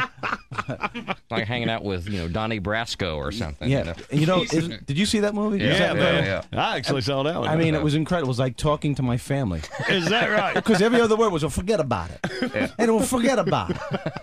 Like 1.31 1.45
hanging 1.47 1.69
out 1.69 1.85
with, 1.85 2.09
you 2.09 2.19
know, 2.19 2.29
Donnie 2.29 2.61
Brasco 2.61 3.17
or 3.17 3.33
something. 3.33 3.69
Yeah. 3.69 3.95
You 4.11 4.27
know, 4.27 4.43
is, 4.43 4.69
did 4.69 4.97
you 4.99 5.07
see 5.07 5.21
that 5.21 5.35
movie? 5.35 5.59
Yeah, 5.59 5.73
Is 5.73 5.79
that 5.79 5.97
yeah, 5.97 6.43
yeah. 6.53 6.63
I 6.65 6.77
actually 6.77 6.96
saw 7.01 7.23
that 7.23 7.39
one. 7.41 7.49
I 7.49 7.57
mean, 7.57 7.75
it 7.75 7.83
was 7.83 7.95
incredible. 7.95 8.29
It 8.29 8.31
was 8.31 8.39
like 8.39 8.57
talking 8.57 8.95
to 8.97 9.03
my 9.03 9.17
family. 9.17 9.61
Is 9.89 10.09
that 10.09 10.29
right? 10.29 10.55
Because 10.67 10.81
every 10.83 11.01
other 11.01 11.17
word 11.17 11.31
was, 11.33 11.45
"Oh, 11.45 11.49
forget 11.49 11.81
about 11.81 12.11
it." 12.11 12.73
Hey, 12.79 12.87
don't 12.87 13.05
forget 13.05 13.39
about 13.39 13.71
it. 13.71 13.77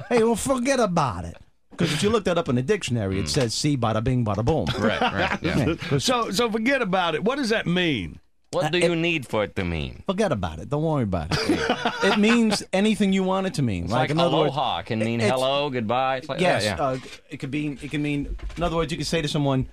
Hey, 0.09 0.19
don't 0.19 0.39
forget 0.39 0.79
about 0.79 1.25
it. 1.25 1.37
Because 1.71 1.91
if 1.91 2.03
you 2.03 2.09
look 2.09 2.25
that 2.25 2.37
up 2.37 2.49
in 2.49 2.55
the 2.55 2.61
dictionary, 2.61 3.19
it 3.19 3.27
says 3.29 3.53
"see, 3.53 3.77
bada 3.77 4.03
bing, 4.03 4.23
bada 4.23 4.45
boom." 4.45 4.65
Right, 4.79 5.01
right, 5.01 5.39
yeah. 5.91 5.97
So, 5.97 6.31
so 6.31 6.51
forget 6.51 6.81
about 6.81 7.15
it. 7.15 7.23
What 7.23 7.37
does 7.37 7.49
that 7.49 7.65
mean? 7.65 8.19
What 8.53 8.71
do 8.71 8.77
you 8.77 8.95
need 8.95 9.27
for 9.27 9.43
it 9.43 9.55
to 9.55 9.63
mean? 9.63 10.03
Forget 10.05 10.31
about 10.31 10.59
it. 10.59 10.69
Don't 10.69 10.83
worry 10.83 11.03
about 11.03 11.29
it. 11.31 11.39
it 12.03 12.19
means 12.19 12.61
anything 12.71 13.11
you 13.11 13.23
want 13.23 13.47
it 13.47 13.55
to 13.55 13.63
mean. 13.63 13.85
It's 13.85 13.93
like, 13.93 14.11
in 14.11 14.19
other 14.19 14.37
words, 14.37 14.55
can 14.85 14.99
mean 14.99 15.19
it's- 15.19 15.31
hello, 15.31 15.69
goodbye. 15.69 16.17
It's 16.17 16.29
like 16.29 16.39
yes, 16.39 16.63
that, 16.63 16.77
yeah. 16.77 16.85
uh, 16.85 16.97
it 17.29 17.37
could 17.37 17.51
be. 17.51 17.77
It 17.81 17.89
can 17.89 18.01
mean. 18.01 18.37
In 18.55 18.63
other 18.63 18.75
words, 18.75 18.91
you 18.91 18.97
could 18.97 19.07
say 19.07 19.21
to 19.21 19.27
someone, 19.27 19.67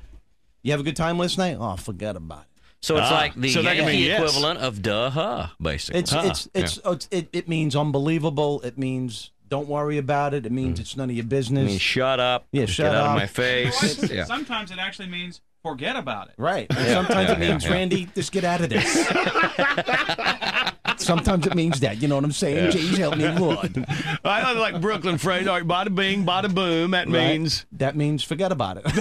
"You 0.62 0.72
have 0.72 0.80
a 0.80 0.84
good 0.84 0.96
time 0.96 1.18
last 1.18 1.36
night." 1.36 1.56
Oh, 1.60 1.76
forget 1.76 2.16
about 2.16 2.42
it. 2.42 2.49
So 2.80 2.96
it's 2.96 3.06
Ah, 3.10 3.14
like 3.14 3.34
the 3.34 3.50
so 3.50 3.60
Yankee 3.60 3.84
mean 3.86 4.04
yes. 4.04 4.20
equivalent 4.20 4.60
of 4.60 4.82
duh 4.82 5.10
huh, 5.10 5.46
basically. 5.60 6.00
It's 6.00 6.12
it's 6.12 6.48
it's, 6.54 6.78
oh, 6.84 6.92
it's 6.92 7.08
it, 7.10 7.28
it 7.32 7.48
means 7.48 7.76
unbelievable. 7.76 8.60
It 8.62 8.78
means 8.78 9.30
don't 9.48 9.68
worry 9.68 9.98
about 9.98 10.32
it. 10.34 10.46
It 10.46 10.52
means 10.52 10.78
it's 10.80 10.96
none 10.96 11.10
of 11.10 11.16
your 11.16 11.24
business. 11.24 11.64
I 11.64 11.66
mean, 11.66 11.78
shut 11.78 12.20
up. 12.20 12.46
Yeah, 12.52 12.62
Get 12.62 12.68
shut 12.70 12.94
out 12.94 13.08
of 13.10 13.16
my 13.16 13.26
face. 13.26 14.10
yeah. 14.10 14.24
Sometimes 14.24 14.70
it 14.70 14.78
actually 14.78 15.08
means 15.08 15.40
forget 15.62 15.96
about 15.96 16.28
it. 16.28 16.34
Right. 16.38 16.66
And 16.70 16.78
Yeah, 16.86 16.94
sometimes 16.94 17.28
yeah, 17.28 17.34
it 17.34 17.38
means, 17.40 17.64
yeah, 17.64 17.70
yeah. 17.70 17.76
Randy, 17.76 18.08
just 18.14 18.32
get 18.32 18.44
out 18.44 18.60
of 18.60 18.70
this. 18.70 19.06
sometimes 21.10 21.46
it 21.46 21.54
means 21.54 21.80
that. 21.80 22.00
You 22.00 22.08
know 22.08 22.14
what 22.14 22.24
I'm 22.24 22.32
saying? 22.32 22.56
Yeah. 22.56 22.70
Jeez, 22.70 22.96
help 22.98 23.16
me, 23.16 23.28
Lord. 23.38 23.84
I 24.24 24.52
like 24.54 24.80
Brooklyn 24.80 25.18
phrase. 25.18 25.46
All 25.46 25.54
right, 25.60 25.66
bada 25.66 25.94
bing, 25.94 26.24
bada 26.24 26.52
boom. 26.54 26.92
That 26.92 27.06
Right? 27.08 27.32
means 27.40 27.66
That 27.72 27.96
means 27.96 28.22
forget 28.22 28.52
about 28.52 28.76
it. 28.78 28.84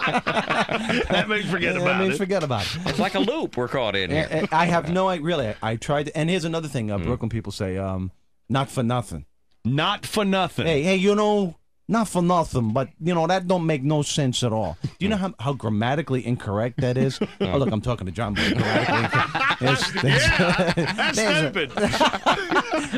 that 0.00 1.26
means 1.28 1.50
forget 1.50 1.74
that 1.74 1.82
about 1.82 1.86
that 1.98 2.00
means 2.00 2.14
it. 2.14 2.18
forget 2.18 2.42
about 2.42 2.62
it. 2.66 2.76
It's 2.86 2.98
like 2.98 3.14
a 3.14 3.20
loop 3.20 3.56
we're 3.56 3.68
caught 3.68 3.96
in 3.96 4.10
here. 4.10 4.26
And- 4.30 4.40
and 4.40 4.48
I 4.52 4.66
have 4.66 4.90
no 4.92 5.08
idea. 5.08 5.24
Really, 5.24 5.46
I, 5.48 5.54
I 5.62 5.76
tried. 5.76 6.06
To, 6.06 6.16
and 6.16 6.28
here's 6.30 6.44
another 6.44 6.68
thing 6.68 6.88
Mm. 6.88 6.94
uh, 7.00 7.04
Brooklyn 7.04 7.30
people 7.30 7.52
say 7.52 7.76
um, 7.78 8.10
not 8.48 8.68
for 8.70 8.82
nothing. 8.82 9.24
Not 9.64 10.06
for 10.06 10.24
nothing. 10.24 10.66
Hey, 10.66 10.82
hey, 10.82 10.96
you 10.96 11.14
know, 11.14 11.56
not 11.88 12.08
for 12.08 12.20
nothing, 12.22 12.72
but, 12.72 12.88
you 13.00 13.14
know, 13.14 13.26
that 13.28 13.46
don't 13.46 13.64
make 13.66 13.82
no 13.82 14.02
sense 14.02 14.42
at 14.42 14.52
all. 14.52 14.76
Do 14.82 14.88
you 14.98 15.08
know 15.08 15.16
how, 15.16 15.34
how 15.38 15.52
grammatically 15.52 16.26
incorrect 16.26 16.80
that 16.80 16.96
is? 16.96 17.18
oh, 17.40 17.58
look, 17.58 17.70
I'm 17.70 17.80
talking 17.80 18.06
to 18.06 18.12
John 18.12 18.34
Boy. 18.34 18.52
Grammatically 18.54 19.04
incorrect. 19.04 19.60
There's- 19.60 19.92
there's- 20.02 20.96
That's 20.96 21.18
a- 21.18 21.38
stupid. 21.38 21.70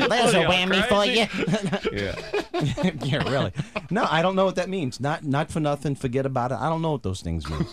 There's 0.09 0.33
a 0.33 0.43
whammy 0.45 0.85
for 0.87 1.05
you. 1.05 1.27
yeah. 1.97 2.91
yeah, 3.05 3.29
really. 3.29 3.51
No, 3.89 4.05
I 4.09 4.21
don't 4.21 4.35
know 4.35 4.45
what 4.45 4.55
that 4.55 4.69
means. 4.69 4.99
Not 4.99 5.23
not 5.23 5.49
for 5.51 5.59
nothing. 5.59 5.95
Forget 5.95 6.25
about 6.25 6.51
it. 6.51 6.55
I 6.59 6.67
don't 6.69 6.81
know 6.81 6.91
what 6.91 7.03
those 7.03 7.21
things 7.21 7.49
mean. 7.49 7.65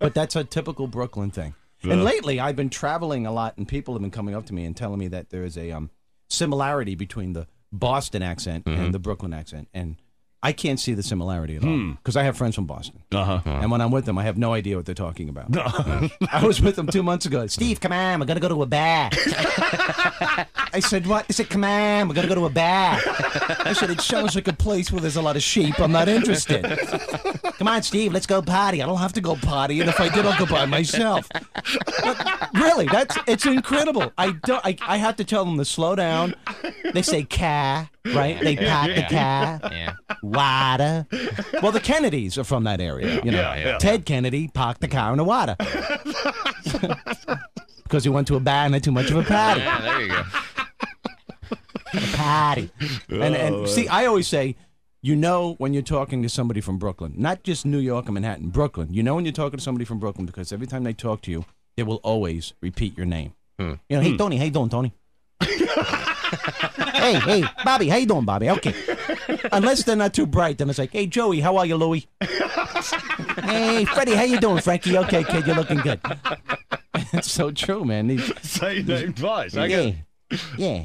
but 0.00 0.14
that's 0.14 0.34
a 0.36 0.44
typical 0.44 0.86
Brooklyn 0.88 1.30
thing. 1.30 1.54
Yeah. 1.82 1.92
And 1.94 2.04
lately, 2.04 2.40
I've 2.40 2.56
been 2.56 2.70
traveling 2.70 3.26
a 3.26 3.32
lot, 3.32 3.56
and 3.56 3.66
people 3.68 3.94
have 3.94 4.00
been 4.02 4.10
coming 4.10 4.34
up 4.34 4.46
to 4.46 4.54
me 4.54 4.64
and 4.64 4.76
telling 4.76 4.98
me 4.98 5.08
that 5.08 5.30
there 5.30 5.44
is 5.44 5.56
a 5.56 5.70
um, 5.72 5.90
similarity 6.28 6.94
between 6.94 7.32
the 7.32 7.46
Boston 7.72 8.22
accent 8.22 8.64
Mm-hmm. 8.64 8.82
and 8.82 8.94
the 8.94 8.98
Brooklyn 8.98 9.32
accent. 9.32 9.68
And 9.72 9.96
I 10.42 10.52
can't 10.52 10.80
see 10.80 10.94
the 10.94 11.02
similarity 11.02 11.56
at 11.56 11.62
all 11.62 11.70
hmm. 11.70 11.92
because 11.92 12.16
I 12.16 12.24
have 12.24 12.36
friends 12.36 12.54
from 12.54 12.66
Boston, 12.66 13.01
uh-huh. 13.14 13.40
and 13.44 13.70
when 13.70 13.80
I'm 13.80 13.90
with 13.90 14.04
them, 14.04 14.18
I 14.18 14.24
have 14.24 14.38
no 14.38 14.52
idea 14.52 14.76
what 14.76 14.86
they're 14.86 14.94
talking 14.94 15.28
about. 15.28 15.56
I 16.32 16.44
was 16.44 16.60
with 16.60 16.76
them 16.76 16.86
two 16.86 17.02
months 17.02 17.26
ago. 17.26 17.46
Steve, 17.46 17.80
come 17.80 17.92
on, 17.92 18.20
we're 18.20 18.26
gonna 18.26 18.40
go 18.40 18.48
to 18.48 18.62
a 18.62 18.66
bar. 18.66 19.10
I 20.74 20.80
said, 20.80 21.06
what? 21.06 21.28
They 21.28 21.34
said, 21.34 21.50
come 21.50 21.64
on, 21.64 22.08
we're 22.08 22.14
gonna 22.14 22.28
go 22.28 22.34
to 22.34 22.46
a 22.46 22.50
bar. 22.50 22.98
I 23.64 23.74
said, 23.74 23.90
it 23.90 24.00
sounds 24.00 24.34
like 24.34 24.48
a 24.48 24.52
place 24.52 24.90
where 24.90 25.00
there's 25.00 25.16
a 25.16 25.22
lot 25.22 25.36
of 25.36 25.42
sheep. 25.42 25.78
I'm 25.80 25.92
not 25.92 26.08
interested. 26.08 26.64
Come 27.62 27.68
on, 27.68 27.82
Steve, 27.82 28.12
let's 28.12 28.26
go 28.26 28.42
party. 28.42 28.82
I 28.82 28.86
don't 28.86 28.98
have 28.98 29.12
to 29.12 29.20
go 29.20 29.36
party, 29.36 29.80
and 29.80 29.88
if 29.88 30.00
I 30.00 30.08
did, 30.08 30.26
I'll 30.26 30.36
go 30.38 30.46
by 30.46 30.66
myself. 30.66 31.28
But 31.30 32.50
really, 32.54 32.86
that's 32.86 33.16
it's 33.28 33.46
incredible. 33.46 34.12
I 34.18 34.32
don't. 34.44 34.64
I, 34.64 34.76
I 34.82 34.96
have 34.96 35.14
to 35.16 35.24
tell 35.24 35.44
them 35.44 35.58
to 35.58 35.64
slow 35.64 35.94
down. 35.94 36.34
They 36.92 37.02
say 37.02 37.22
car, 37.22 37.88
right? 38.06 38.40
They 38.40 38.56
park 38.56 38.94
the 38.96 39.02
car. 39.02 39.60
Yeah. 39.70 39.94
Water. 40.22 41.06
Well, 41.62 41.70
the 41.72 41.80
Kennedys 41.80 42.36
are 42.36 42.44
from 42.44 42.64
that 42.64 42.80
area. 42.80 43.01
You 43.02 43.30
know, 43.30 43.40
Yeah, 43.40 43.56
yeah. 43.56 43.78
Ted 43.78 44.04
Kennedy 44.04 44.48
parked 44.48 44.80
the 44.80 44.88
car 44.88 45.12
in 45.12 45.18
the 45.18 45.24
water 45.24 45.56
because 47.82 48.04
he 48.04 48.10
went 48.10 48.26
to 48.28 48.36
a 48.36 48.40
bar 48.40 48.64
and 48.64 48.74
had 48.74 48.84
too 48.84 48.92
much 48.92 49.10
of 49.10 49.16
a 49.16 49.22
party. 49.22 49.60
Yeah, 49.60 49.80
there 49.80 50.00
you 50.00 50.08
go. 50.08 50.22
A 51.94 52.16
party. 52.16 52.70
And, 53.08 53.36
Oh, 53.36 53.38
and 53.38 53.68
see, 53.68 53.86
I 53.88 54.06
always 54.06 54.26
say, 54.26 54.56
you 55.02 55.16
know, 55.16 55.54
when 55.58 55.74
you're 55.74 55.82
talking 55.82 56.22
to 56.22 56.28
somebody 56.28 56.60
from 56.60 56.78
Brooklyn, 56.78 57.14
not 57.16 57.42
just 57.42 57.66
New 57.66 57.78
York 57.78 58.08
or 58.08 58.12
Manhattan, 58.12 58.48
Brooklyn. 58.48 58.94
You 58.94 59.02
know 59.02 59.16
when 59.16 59.24
you're 59.24 59.32
talking 59.32 59.58
to 59.58 59.62
somebody 59.62 59.84
from 59.84 59.98
Brooklyn 59.98 60.26
because 60.26 60.52
every 60.52 60.66
time 60.66 60.84
they 60.84 60.92
talk 60.92 61.22
to 61.22 61.30
you, 61.30 61.44
they 61.76 61.82
will 61.82 62.00
always 62.04 62.54
repeat 62.60 62.96
your 62.96 63.06
name. 63.06 63.34
Hmm. 63.58 63.74
You 63.88 63.96
know, 63.96 64.00
hey 64.00 64.10
hmm. 64.12 64.16
Tony, 64.16 64.36
hey, 64.36 64.50
doing, 64.50 64.68
Tony? 64.68 64.92
hey, 66.94 67.14
hey, 67.20 67.44
Bobby, 67.64 67.88
how 67.88 67.96
you 67.96 68.06
doing, 68.06 68.24
Bobby? 68.24 68.50
Okay. 68.50 68.74
Unless 69.52 69.84
they're 69.84 69.96
not 69.96 70.14
too 70.14 70.26
bright, 70.26 70.58
then 70.58 70.70
it's 70.70 70.78
like, 70.78 70.92
hey 70.92 71.06
Joey, 71.06 71.40
how 71.40 71.56
are 71.56 71.66
you, 71.66 71.76
Louie? 71.76 72.06
hey 72.22 73.84
Freddie, 73.84 74.14
how 74.14 74.22
you 74.24 74.40
doing, 74.40 74.60
Frankie? 74.60 74.96
Okay, 74.98 75.24
kid, 75.24 75.46
you're 75.46 75.56
looking 75.56 75.78
good. 75.78 76.00
That's 77.12 77.30
so 77.30 77.50
true, 77.50 77.84
man. 77.84 78.06
These, 78.06 78.32
Say 78.42 78.82
name 78.82 79.12
twice. 79.12 79.56
I 79.56 79.66
yeah, 79.66 79.92
yeah. 80.56 80.84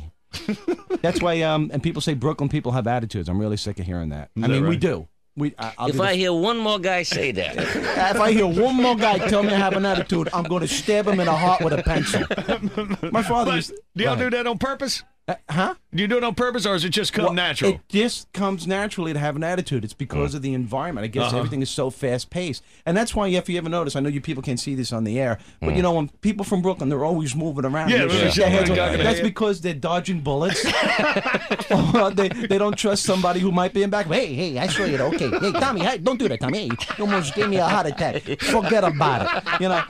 That's 1.02 1.22
why, 1.22 1.42
um, 1.42 1.70
and 1.74 1.82
people 1.82 2.02
say 2.02 2.14
Brooklyn 2.14 2.50
people 2.50 2.72
have 2.74 2.88
attitudes. 2.88 3.30
I'm 3.30 3.40
really 3.40 3.58
sick 3.58 3.80
of 3.80 3.86
hearing 3.86 4.10
that. 4.10 4.30
I 4.38 4.42
that 4.42 4.50
mean, 4.50 4.68
we 4.68 4.78
do. 4.78 5.08
We, 5.38 5.54
I, 5.60 5.74
I'll 5.78 5.90
If 5.90 6.00
I 6.02 6.16
hear 6.16 6.34
one 6.34 6.58
more 6.58 6.80
guy 6.80 7.04
say 7.04 7.32
that, 7.32 7.56
if 7.58 8.20
I 8.20 8.32
hear 8.32 8.48
one 8.48 8.76
more 8.76 8.96
guy 8.96 9.20
tell 9.20 9.44
me 9.44 9.50
I 9.54 9.58
have 9.58 9.74
an 9.74 9.86
attitude, 9.86 10.30
I'm 10.34 10.44
going 10.44 10.62
to 10.62 10.68
stab 10.68 11.08
him 11.08 11.20
in 11.20 11.28
the 11.28 11.36
heart 11.36 11.62
with 11.64 11.74
a 11.74 11.84
pencil. 11.84 12.22
My 13.12 13.22
father 13.22 13.52
But 13.52 13.56
used. 13.58 13.74
do 13.96 14.04
y'all 14.04 14.16
do 14.16 14.32
that 14.32 14.48
on 14.48 14.58
purpose? 14.58 15.04
Uh, 15.30 15.36
huh? 15.50 15.74
Do 15.94 16.02
you 16.02 16.08
do 16.08 16.18
it 16.18 16.24
on 16.24 16.36
purpose, 16.36 16.66
or 16.66 16.74
is 16.76 16.86
it 16.86 16.90
just 16.90 17.12
come 17.12 17.26
Well, 17.26 17.34
natural? 17.34 17.72
It 17.74 17.82
just 17.90 18.32
comes 18.32 18.66
naturally 18.66 19.12
to 19.12 19.20
have 19.20 19.36
an 19.36 19.44
attitude. 19.44 19.84
It's 19.84 19.94
because 19.94 20.34
of 20.34 20.42
the 20.42 20.54
environment. 20.54 21.04
I 21.04 21.08
guess 21.08 21.26
Uh-huh. 21.28 21.38
everything 21.40 21.62
is 21.62 21.70
so 21.70 21.90
fast 21.90 22.30
paced, 22.30 22.64
and 22.86 22.96
that's 22.96 23.14
why 23.14 23.28
if 23.28 23.50
you 23.50 23.58
ever 23.58 23.68
notice, 23.68 23.98
I 23.98 24.00
know 24.00 24.08
you 24.08 24.22
people 24.22 24.42
can't 24.42 24.60
see 24.60 24.74
this 24.74 24.94
on 24.94 25.04
the 25.04 25.20
air, 25.20 25.38
but 25.62 25.76
you 25.76 25.82
know 25.82 25.92
when 25.94 26.08
people 26.22 26.46
from 26.46 26.62
Brooklyn 26.62 26.88
they're 26.88 27.04
always 27.04 27.36
moving 27.36 27.66
around. 27.66 27.90
Yeah, 27.90 28.06
They 28.06 28.24
yeah. 28.26 28.30
shake 28.30 28.66
their 28.68 28.76
Yeah. 28.78 28.92
Yeah. 28.92 29.04
That's 29.04 29.20
because 29.20 29.60
they're 29.60 29.74
dodging 29.74 30.22
bullets. 30.22 30.64
they 32.14 32.30
they 32.30 32.58
don't 32.58 32.78
trust 32.78 33.04
somebody 33.04 33.40
who 33.42 33.52
might 33.52 33.74
be 33.74 33.84
in 33.84 33.90
back. 33.90 34.06
Hey, 34.06 34.34
hey, 34.34 34.58
I 34.58 34.68
saw 34.68 34.86
you. 34.86 34.98
Okay, 34.98 35.30
hey, 35.30 35.52
Tommy, 35.52 35.82
hey, 35.82 35.98
don't 35.98 36.18
do 36.20 36.30
that, 36.30 36.40
Tommy. 36.40 36.60
Hey, 36.60 36.70
you 36.98 37.04
almost 37.04 37.36
gave 37.36 37.50
me 37.50 37.58
a 37.58 37.66
heart 37.68 37.88
attack. 37.88 38.24
Forget 38.40 38.84
about 38.86 39.44
it. 39.46 39.62
You 39.62 39.70
know. 39.70 39.84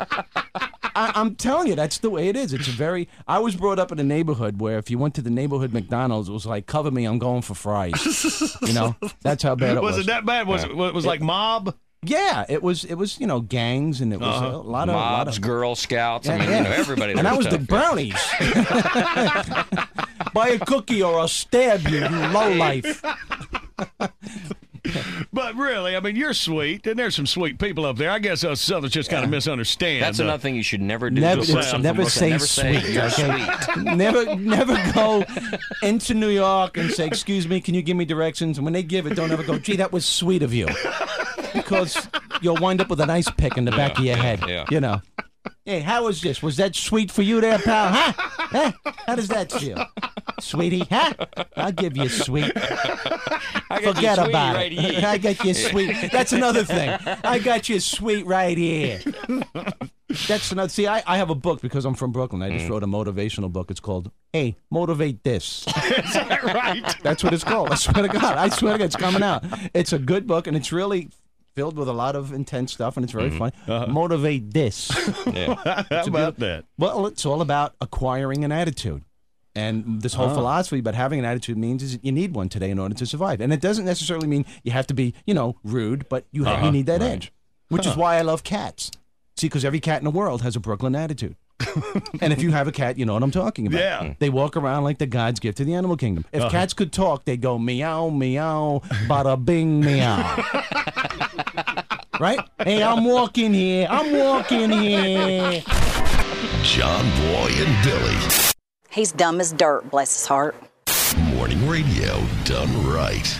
I, 0.97 1.11
I'm 1.15 1.35
telling 1.35 1.67
you, 1.67 1.75
that's 1.75 1.99
the 1.99 2.09
way 2.09 2.27
it 2.27 2.35
is. 2.35 2.51
It's 2.53 2.67
a 2.67 2.71
very. 2.71 3.07
I 3.27 3.39
was 3.39 3.55
brought 3.55 3.77
up 3.79 3.91
in 3.91 3.99
a 3.99 4.03
neighborhood 4.03 4.59
where 4.59 4.77
if 4.79 4.89
you 4.89 4.97
went 4.97 5.13
to 5.15 5.21
the 5.21 5.29
neighborhood 5.29 5.71
McDonald's, 5.71 6.27
it 6.27 6.31
was 6.33 6.45
like, 6.45 6.65
"Cover 6.65 6.89
me, 6.91 7.05
I'm 7.05 7.19
going 7.19 7.41
for 7.43 7.53
fries." 7.53 8.57
you 8.63 8.73
know, 8.73 8.95
that's 9.21 9.43
how 9.43 9.55
bad 9.55 9.77
it 9.77 9.81
was. 9.83 9.97
was 9.97 10.05
it 10.05 10.07
that 10.07 10.25
bad? 10.25 10.47
Was 10.47 10.63
it 10.63 10.75
was, 10.75 10.89
it 10.89 10.93
was 10.95 11.05
like 11.05 11.21
mob? 11.21 11.75
Yeah, 12.03 12.45
it 12.49 12.61
was. 12.63 12.83
It 12.85 12.95
was 12.95 13.19
you 13.19 13.27
know 13.27 13.41
gangs 13.41 14.01
and 14.01 14.11
it 14.13 14.19
was 14.19 14.27
Uh-huh. 14.41 14.47
a 14.47 14.57
lot 14.57 14.87
of 14.89 14.95
a 14.95 14.97
lot 14.97 15.25
Mobs, 15.27 15.37
of 15.37 15.43
Girl 15.43 15.75
Scouts. 15.75 16.27
I 16.29 16.33
Yeah, 16.33 16.39
mean, 16.41 16.49
yeah. 16.49 16.57
you 16.57 16.63
know, 16.63 16.71
everybody. 16.71 17.13
And 17.13 17.25
that 17.25 17.37
was 17.37 17.45
likes 17.47 17.57
the 17.57 17.63
brownies. 17.63 18.13
Buy 20.33 20.49
a 20.49 20.59
cookie 20.59 21.01
or 21.01 21.19
I'll 21.19 21.27
stab 21.27 21.81
you, 21.87 21.99
you 21.99 22.07
low 22.07 22.51
life. 22.53 23.03
But 25.33 25.55
really, 25.55 25.95
I 25.95 25.99
mean, 25.99 26.15
you're 26.15 26.33
sweet, 26.33 26.87
and 26.87 26.97
there's 26.97 27.15
some 27.15 27.27
sweet 27.27 27.59
people 27.59 27.85
up 27.85 27.97
there. 27.97 28.09
I 28.09 28.19
guess 28.19 28.43
us 28.43 28.61
Southerners 28.61 28.91
just 28.91 29.09
kind 29.09 29.23
of 29.23 29.29
misunderstand. 29.29 30.01
That's 30.01 30.19
uh, 30.19 30.23
another 30.23 30.41
thing 30.41 30.55
you 30.55 30.63
should 30.63 30.81
never 30.81 31.09
do. 31.09 31.21
Never, 31.21 31.41
to 31.41 31.63
someone 31.63 31.81
never 31.81 32.05
say 32.05 32.29
Brooklyn. 32.29 32.47
sweet. 32.47 32.93
Never 32.93 33.09
say 33.09 33.27
you're 33.27 33.37
okay? 33.37 33.63
sweet. 33.73 33.83
never, 33.97 34.35
never 34.35 34.91
go 34.93 35.23
into 35.83 36.13
New 36.13 36.29
York 36.29 36.77
and 36.77 36.89
say, 36.91 37.05
"Excuse 37.07 37.47
me, 37.47 37.61
can 37.61 37.73
you 37.75 37.81
give 37.81 37.97
me 37.97 38.05
directions?" 38.05 38.57
And 38.57 38.65
when 38.65 38.73
they 38.73 38.83
give 38.83 39.05
it, 39.05 39.15
don't 39.15 39.31
ever 39.31 39.43
go, 39.43 39.59
"Gee, 39.59 39.75
that 39.75 39.91
was 39.91 40.05
sweet 40.05 40.41
of 40.43 40.53
you," 40.53 40.67
because 41.53 42.07
you'll 42.41 42.57
wind 42.57 42.81
up 42.81 42.89
with 42.89 43.01
an 43.01 43.09
ice 43.09 43.29
pick 43.37 43.57
in 43.57 43.65
the 43.65 43.71
back 43.71 43.97
of 43.99 44.05
your 44.05 44.17
head. 44.17 44.41
yeah. 44.47 44.65
You 44.69 44.79
know. 44.79 45.01
Hey, 45.65 45.79
how 45.81 46.05
was 46.05 46.21
this? 46.21 46.41
Was 46.41 46.57
that 46.57 46.75
sweet 46.75 47.11
for 47.11 47.21
you 47.21 47.41
there, 47.41 47.59
pal? 47.59 47.89
Huh? 47.89 48.13
huh? 48.15 48.71
How 49.05 49.15
does 49.15 49.27
that 49.29 49.51
feel, 49.51 49.85
sweetie? 50.39 50.85
Huh? 50.89 51.13
I'll 51.55 51.71
give 51.71 51.95
you 51.97 52.09
sweet. 52.09 52.51
I 53.69 53.81
Forget 53.83 54.17
about 54.17 54.55
right 54.55 54.71
it. 54.71 54.79
here. 54.79 55.05
I 55.07 55.17
got 55.17 55.43
you 55.43 55.53
sweet. 55.53 55.95
That's 56.11 56.33
another 56.33 56.63
thing. 56.63 56.89
I 57.23 57.39
got 57.39 57.69
you 57.69 57.79
sweet 57.79 58.25
right 58.25 58.57
here. 58.57 58.99
That's 60.27 60.51
another. 60.51 60.69
See, 60.69 60.87
I, 60.87 61.03
I 61.05 61.17
have 61.17 61.29
a 61.29 61.35
book 61.35 61.61
because 61.61 61.83
I'm 61.85 61.93
from 61.93 62.11
Brooklyn. 62.11 62.41
I 62.41 62.49
just 62.49 62.65
Mm. 62.65 62.69
wrote 62.69 62.83
a 62.83 62.87
motivational 62.87 63.51
book. 63.51 63.69
It's 63.69 63.81
called 63.81 64.09
"Hey, 64.31 64.55
Motivate 64.71 65.23
This." 65.23 65.67
Is 65.67 66.13
that 66.13 66.43
right? 66.43 66.95
That's 67.03 67.23
what 67.23 67.33
it's 67.33 67.43
called. 67.43 67.71
I 67.71 67.75
swear 67.75 68.03
to 68.07 68.09
God. 68.09 68.37
I 68.37 68.47
swear 68.49 68.73
to 68.73 68.79
God, 68.79 68.85
it's 68.85 68.95
coming 68.95 69.21
out. 69.21 69.43
It's 69.73 69.91
a 69.93 69.99
good 69.99 70.25
book, 70.25 70.47
and 70.47 70.55
it's 70.55 70.71
really 70.71 71.09
filled 71.55 71.75
with 71.77 71.89
a 71.89 71.93
lot 71.93 72.15
of 72.15 72.31
intense 72.33 72.71
stuff, 72.71 72.95
and 72.97 73.03
it's 73.03 73.11
very 73.13 73.31
fun. 73.31 73.51
Motivate 73.67 74.53
this. 74.53 74.89
Yeah. 75.27 75.55
How 75.89 76.05
about 76.05 76.37
that? 76.37 76.65
Well, 76.77 77.05
it's 77.07 77.25
all 77.25 77.41
about 77.41 77.75
acquiring 77.81 78.45
an 78.45 78.51
attitude. 78.51 79.03
And 79.57 80.01
this 80.03 80.13
whole 80.13 80.29
Oh. 80.29 80.33
philosophy 80.35 80.79
about 80.79 80.93
having 80.93 81.17
an 81.19 81.25
attitude 81.25 81.57
means 81.57 81.81
is 81.81 81.97
you 82.03 82.11
need 82.11 82.35
one 82.35 82.47
today 82.47 82.69
in 82.69 82.77
order 82.77 82.93
to 82.95 83.05
survive. 83.05 83.41
And 83.41 83.51
it 83.51 83.59
doesn't 83.59 83.85
necessarily 83.85 84.27
mean 84.27 84.45
you 84.63 84.71
have 84.71 84.85
to 84.87 84.93
be, 84.93 85.15
you 85.25 85.33
know, 85.33 85.55
rude, 85.63 86.07
but 86.09 86.25
you, 86.31 86.45
Uh-huh. 86.45 86.65
you 86.65 86.71
need 86.71 86.85
that 86.85 87.01
Right. 87.01 87.11
edge, 87.11 87.31
which 87.69 87.85
is 87.87 87.95
why 87.97 88.17
I 88.17 88.21
love 88.21 88.43
cats. 88.43 88.91
See, 89.35 89.47
because 89.47 89.65
every 89.65 89.79
cat 89.79 89.97
in 89.99 90.03
the 90.05 90.11
world 90.11 90.41
has 90.43 90.55
a 90.55 90.59
Brooklyn 90.59 90.95
attitude. 90.95 91.35
and 92.21 92.31
if 92.31 92.41
you 92.43 92.51
have 92.51 92.67
a 92.67 92.71
cat, 92.71 92.99
you 92.99 93.05
know 93.05 93.13
what 93.13 93.23
I'm 93.23 93.31
talking 93.31 93.65
about. 93.65 93.79
Yeah. 93.79 94.13
They 94.19 94.29
walk 94.29 94.55
around 94.55 94.83
like 94.83 94.99
the 94.99 95.07
God's 95.07 95.39
gift 95.39 95.57
to 95.57 95.65
the 95.65 95.73
animal 95.73 95.97
kingdom. 95.97 96.23
If 96.31 96.41
Uh-huh. 96.41 96.49
cats 96.51 96.73
could 96.73 96.91
talk, 96.93 97.25
they'd 97.25 97.41
go 97.41 97.57
meow, 97.57 98.09
meow, 98.09 98.81
bada 99.07 99.43
bing, 99.43 99.79
meow. 99.83 100.17
right? 102.19 102.39
Hey, 102.63 102.83
I'm 102.83 103.03
walking 103.05 103.53
here. 103.55 103.87
I'm 103.89 104.15
walking 104.17 104.69
here. 104.71 105.63
John 106.61 107.05
Boy 107.21 107.49
and 107.57 107.83
Billy. 107.83 108.46
He's 108.97 109.11
dumb 109.11 109.39
as 109.39 109.53
dirt, 109.53 109.91
bless 109.91 110.11
his 110.11 110.25
heart. 110.25 110.55
Morning 111.35 111.69
radio 111.69 112.19
done 112.45 112.87
right. 112.87 113.37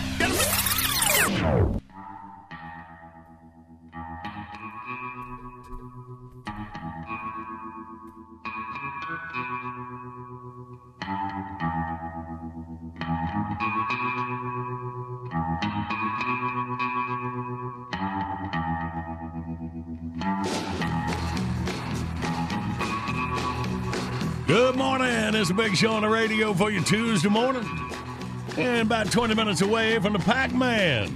Good 24.48 24.76
morning. 24.76 25.34
It's 25.34 25.50
a 25.50 25.54
big 25.54 25.76
show 25.76 25.92
on 25.92 26.00
the 26.00 26.08
radio 26.08 26.54
for 26.54 26.70
you 26.70 26.80
Tuesday 26.80 27.28
morning. 27.28 27.68
And 28.56 28.86
about 28.86 29.12
20 29.12 29.34
minutes 29.34 29.60
away 29.60 29.98
from 29.98 30.14
the 30.14 30.18
Pac 30.20 30.54
Man. 30.54 31.14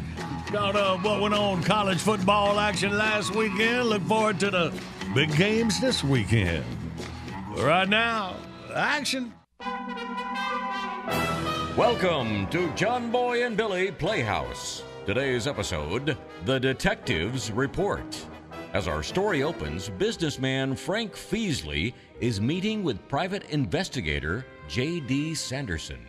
Got 0.51 0.77
uh, 0.77 0.99
what 0.99 1.23
went 1.23 1.33
on 1.33 1.63
college 1.63 1.97
football 1.97 2.61
action 2.61 2.95
last 2.99 3.35
weekend. 3.35 3.89
Look 3.89 4.03
forward 4.03 4.39
to 4.41 4.51
the 4.51 4.79
big 5.15 5.35
games 5.35 5.81
this 5.81 6.05
weekend. 6.05 6.63
Right 7.57 7.89
now, 7.89 8.37
action. 8.75 9.33
Welcome 11.75 12.49
to 12.49 12.71
John 12.75 13.11
Boy 13.11 13.47
and 13.47 13.57
Billy 13.57 13.93
Playhouse. 13.93 14.83
Today's 15.07 15.47
episode 15.47 16.19
The 16.45 16.61
Detectives 16.61 17.51
Report. 17.51 18.27
As 18.73 18.89
our 18.89 19.03
story 19.03 19.43
opens, 19.43 19.91
businessman 19.91 20.75
Frank 20.75 21.13
Feasley 21.13 21.93
is 22.21 22.41
meeting 22.41 22.83
with 22.83 23.07
private 23.07 23.45
investigator 23.51 24.47
J.D. 24.67 25.35
Sanderson. 25.35 26.01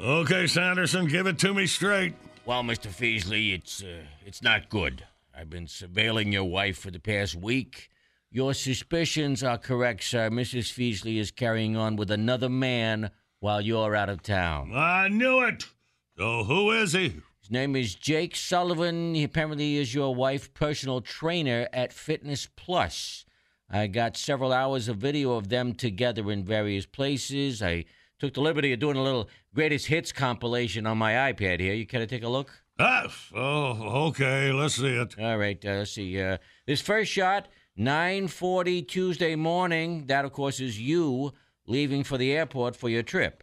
Okay, 0.00 0.46
Sanderson, 0.46 1.08
give 1.08 1.26
it 1.26 1.40
to 1.40 1.52
me 1.52 1.66
straight. 1.66 2.14
Well, 2.46 2.62
Mr. 2.62 2.88
Feasley, 2.88 3.52
it's 3.52 3.82
uh, 3.82 4.04
it's 4.24 4.42
not 4.42 4.68
good. 4.68 5.04
I've 5.36 5.50
been 5.50 5.66
surveilling 5.66 6.32
your 6.32 6.44
wife 6.44 6.78
for 6.78 6.92
the 6.92 7.00
past 7.00 7.34
week. 7.34 7.90
Your 8.30 8.54
suspicions 8.54 9.42
are 9.42 9.58
correct, 9.58 10.04
sir. 10.04 10.30
Mrs. 10.30 10.72
Feasley 10.72 11.18
is 11.18 11.32
carrying 11.32 11.76
on 11.76 11.96
with 11.96 12.12
another 12.12 12.48
man 12.48 13.10
while 13.40 13.60
you're 13.60 13.96
out 13.96 14.08
of 14.08 14.22
town. 14.22 14.70
I 14.72 15.08
knew 15.08 15.40
it. 15.40 15.64
So 16.16 16.44
who 16.44 16.70
is 16.70 16.92
he? 16.92 17.22
His 17.48 17.54
name 17.54 17.76
is 17.76 17.94
Jake 17.94 18.36
Sullivan. 18.36 19.14
He 19.14 19.24
apparently 19.24 19.78
is 19.78 19.94
your 19.94 20.14
wife 20.14 20.52
personal 20.52 21.00
trainer 21.00 21.66
at 21.72 21.94
Fitness 21.94 22.46
Plus. 22.56 23.24
I 23.70 23.86
got 23.86 24.18
several 24.18 24.52
hours 24.52 24.86
of 24.86 24.98
video 24.98 25.32
of 25.32 25.48
them 25.48 25.72
together 25.72 26.30
in 26.30 26.44
various 26.44 26.84
places. 26.84 27.62
I 27.62 27.86
took 28.18 28.34
the 28.34 28.42
liberty 28.42 28.74
of 28.74 28.80
doing 28.80 28.98
a 28.98 29.02
little 29.02 29.30
greatest 29.54 29.86
hits 29.86 30.12
compilation 30.12 30.86
on 30.86 30.98
my 30.98 31.32
iPad 31.32 31.60
here. 31.60 31.72
You 31.72 31.86
care 31.86 32.00
to 32.00 32.06
take 32.06 32.22
a 32.22 32.28
look? 32.28 32.52
Ah, 32.78 33.10
oh, 33.34 34.08
okay. 34.08 34.52
Let's 34.52 34.74
see 34.74 34.96
it. 34.96 35.18
All 35.18 35.38
right. 35.38 35.64
Uh, 35.64 35.70
let's 35.70 35.92
see. 35.92 36.20
Uh, 36.20 36.36
this 36.66 36.82
first 36.82 37.10
shot, 37.10 37.48
9:40 37.78 38.86
Tuesday 38.86 39.36
morning. 39.36 40.04
That, 40.08 40.26
of 40.26 40.34
course, 40.34 40.60
is 40.60 40.78
you 40.78 41.32
leaving 41.66 42.04
for 42.04 42.18
the 42.18 42.30
airport 42.30 42.76
for 42.76 42.90
your 42.90 43.02
trip. 43.02 43.42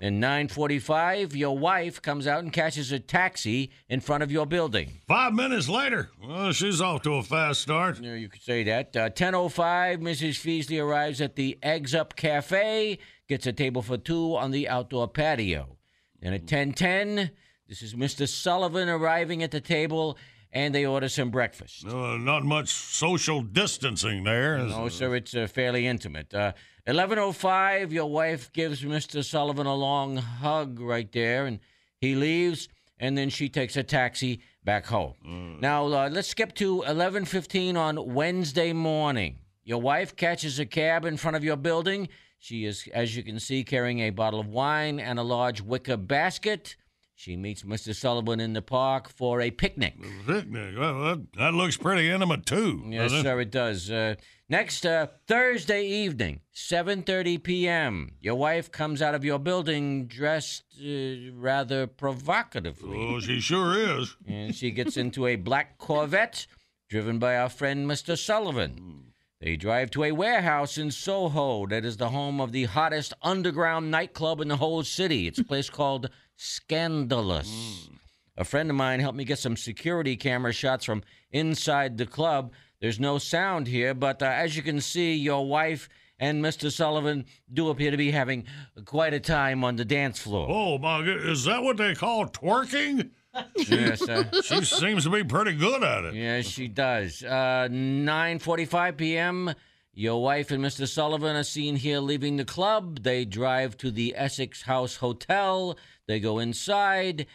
And 0.00 0.22
9:45, 0.22 1.34
your 1.34 1.58
wife 1.58 2.00
comes 2.00 2.26
out 2.26 2.44
and 2.44 2.52
catches 2.52 2.92
a 2.92 3.00
taxi 3.00 3.70
in 3.88 4.00
front 4.00 4.22
of 4.22 4.30
your 4.30 4.46
building. 4.46 5.00
Five 5.08 5.32
minutes 5.32 5.68
later, 5.68 6.10
well, 6.22 6.52
she's 6.52 6.80
off 6.80 7.02
to 7.02 7.14
a 7.14 7.22
fast 7.22 7.62
start. 7.62 8.00
Yeah, 8.00 8.14
you 8.14 8.28
could 8.28 8.42
say 8.42 8.62
that. 8.64 8.96
Uh, 8.96 9.10
10:05, 9.10 10.00
Mrs. 10.00 10.38
Feasley 10.38 10.82
arrives 10.82 11.20
at 11.20 11.36
the 11.36 11.58
Eggs 11.62 11.94
Up 11.94 12.14
Cafe, 12.14 12.98
gets 13.28 13.46
a 13.46 13.52
table 13.52 13.82
for 13.82 13.96
two 13.96 14.36
on 14.36 14.52
the 14.52 14.68
outdoor 14.68 15.08
patio. 15.08 15.76
And 16.22 16.34
at 16.34 16.46
10:10, 16.46 17.30
this 17.68 17.82
is 17.82 17.94
Mr. 17.94 18.28
Sullivan 18.28 18.88
arriving 18.88 19.42
at 19.42 19.50
the 19.50 19.60
table, 19.60 20.16
and 20.52 20.74
they 20.74 20.86
order 20.86 21.08
some 21.08 21.30
breakfast. 21.30 21.84
Uh, 21.84 22.16
not 22.16 22.44
much 22.44 22.68
social 22.68 23.42
distancing 23.42 24.22
there. 24.22 24.58
No, 24.58 24.88
sir, 24.88 25.16
it's 25.16 25.34
uh, 25.34 25.48
fairly 25.48 25.86
intimate. 25.86 26.32
Uh, 26.32 26.52
11.05, 26.86 27.92
your 27.92 28.10
wife 28.10 28.52
gives 28.52 28.82
Mr. 28.82 29.24
Sullivan 29.24 29.66
a 29.66 29.74
long 29.74 30.16
hug 30.16 30.78
right 30.78 31.10
there, 31.12 31.46
and 31.46 31.58
he 31.98 32.14
leaves, 32.14 32.68
and 32.98 33.16
then 33.16 33.30
she 33.30 33.48
takes 33.48 33.78
a 33.78 33.82
taxi 33.82 34.40
back 34.64 34.84
home. 34.84 35.14
Now, 35.62 35.86
uh, 35.86 36.10
let's 36.12 36.28
skip 36.28 36.54
to 36.56 36.82
11.15 36.82 37.76
on 37.76 38.12
Wednesday 38.12 38.74
morning. 38.74 39.38
Your 39.64 39.80
wife 39.80 40.14
catches 40.14 40.58
a 40.58 40.66
cab 40.66 41.06
in 41.06 41.16
front 41.16 41.38
of 41.38 41.42
your 41.42 41.56
building. 41.56 42.10
She 42.38 42.66
is, 42.66 42.86
as 42.92 43.16
you 43.16 43.22
can 43.22 43.40
see, 43.40 43.64
carrying 43.64 44.00
a 44.00 44.10
bottle 44.10 44.38
of 44.38 44.48
wine 44.48 45.00
and 45.00 45.18
a 45.18 45.22
large 45.22 45.62
wicker 45.62 45.96
basket. 45.96 46.76
She 47.16 47.36
meets 47.36 47.62
Mr. 47.62 47.94
Sullivan 47.94 48.40
in 48.40 48.54
the 48.54 48.62
park 48.62 49.08
for 49.08 49.40
a 49.40 49.50
picnic. 49.50 49.94
Picnic. 50.26 50.74
Well, 50.76 51.04
that, 51.04 51.32
that 51.38 51.54
looks 51.54 51.76
pretty 51.76 52.10
intimate 52.10 52.44
too. 52.44 52.82
Yes, 52.88 53.12
sir, 53.12 53.40
it 53.40 53.50
does. 53.52 53.88
Uh, 53.90 54.16
next, 54.48 54.84
uh, 54.84 55.06
Thursday 55.28 55.86
evening, 55.86 56.40
7.30 56.54 57.42
p.m., 57.42 58.12
your 58.20 58.34
wife 58.34 58.70
comes 58.72 59.00
out 59.00 59.14
of 59.14 59.24
your 59.24 59.38
building 59.38 60.06
dressed 60.06 60.64
uh, 60.84 61.32
rather 61.34 61.86
provocatively. 61.86 62.98
Oh, 62.98 63.20
she 63.20 63.40
sure 63.40 64.00
is. 64.00 64.16
And 64.26 64.54
she 64.54 64.72
gets 64.72 64.96
into 64.96 65.26
a 65.26 65.36
black 65.36 65.78
Corvette 65.78 66.46
driven 66.88 67.18
by 67.18 67.36
our 67.36 67.48
friend 67.48 67.88
Mr. 67.88 68.18
Sullivan. 68.18 69.12
They 69.40 69.56
drive 69.56 69.90
to 69.92 70.04
a 70.04 70.12
warehouse 70.12 70.78
in 70.78 70.90
Soho 70.90 71.66
that 71.66 71.84
is 71.84 71.96
the 71.98 72.08
home 72.08 72.40
of 72.40 72.52
the 72.52 72.64
hottest 72.64 73.12
underground 73.22 73.90
nightclub 73.90 74.40
in 74.40 74.48
the 74.48 74.56
whole 74.56 74.82
city. 74.82 75.26
It's 75.26 75.38
a 75.38 75.44
place 75.44 75.68
called 75.68 76.08
Scandalous. 76.36 77.88
A 78.36 78.44
friend 78.44 78.68
of 78.68 78.76
mine 78.76 79.00
helped 79.00 79.16
me 79.16 79.24
get 79.24 79.38
some 79.38 79.56
security 79.56 80.16
camera 80.16 80.52
shots 80.52 80.84
from 80.84 81.02
inside 81.30 81.98
the 81.98 82.06
club. 82.06 82.52
There's 82.80 82.98
no 82.98 83.18
sound 83.18 83.66
here, 83.68 83.94
but 83.94 84.22
uh, 84.22 84.26
as 84.26 84.56
you 84.56 84.62
can 84.62 84.80
see, 84.80 85.14
your 85.14 85.46
wife 85.46 85.88
and 86.18 86.42
Mr. 86.44 86.70
Sullivan 86.70 87.26
do 87.52 87.68
appear 87.68 87.90
to 87.90 87.96
be 87.96 88.10
having 88.10 88.44
quite 88.84 89.14
a 89.14 89.20
time 89.20 89.64
on 89.64 89.76
the 89.76 89.84
dance 89.84 90.18
floor. 90.18 90.46
Oh 90.50 90.78
my 90.78 91.00
Is 91.00 91.44
that 91.44 91.62
what 91.62 91.76
they 91.76 91.94
call 91.94 92.26
twerking? 92.26 93.10
Yes, 93.56 93.98
sir. 93.98 94.30
she 94.44 94.64
seems 94.64 95.02
to 95.02 95.10
be 95.10 95.24
pretty 95.24 95.54
good 95.54 95.82
at 95.82 96.04
it. 96.04 96.14
Yes, 96.14 96.46
she 96.46 96.68
does. 96.68 97.20
Uh, 97.24 97.66
9:45 97.68 98.96
p.m. 98.96 99.54
Your 99.92 100.22
wife 100.22 100.52
and 100.52 100.62
Mr. 100.62 100.86
Sullivan 100.88 101.34
are 101.34 101.42
seen 101.42 101.74
here 101.74 101.98
leaving 101.98 102.36
the 102.36 102.44
club. 102.44 103.02
They 103.02 103.24
drive 103.24 103.76
to 103.78 103.90
the 103.90 104.14
Essex 104.16 104.62
House 104.62 104.96
Hotel. 104.96 105.76
They 106.06 106.20
go 106.20 106.38
inside, 106.38 107.26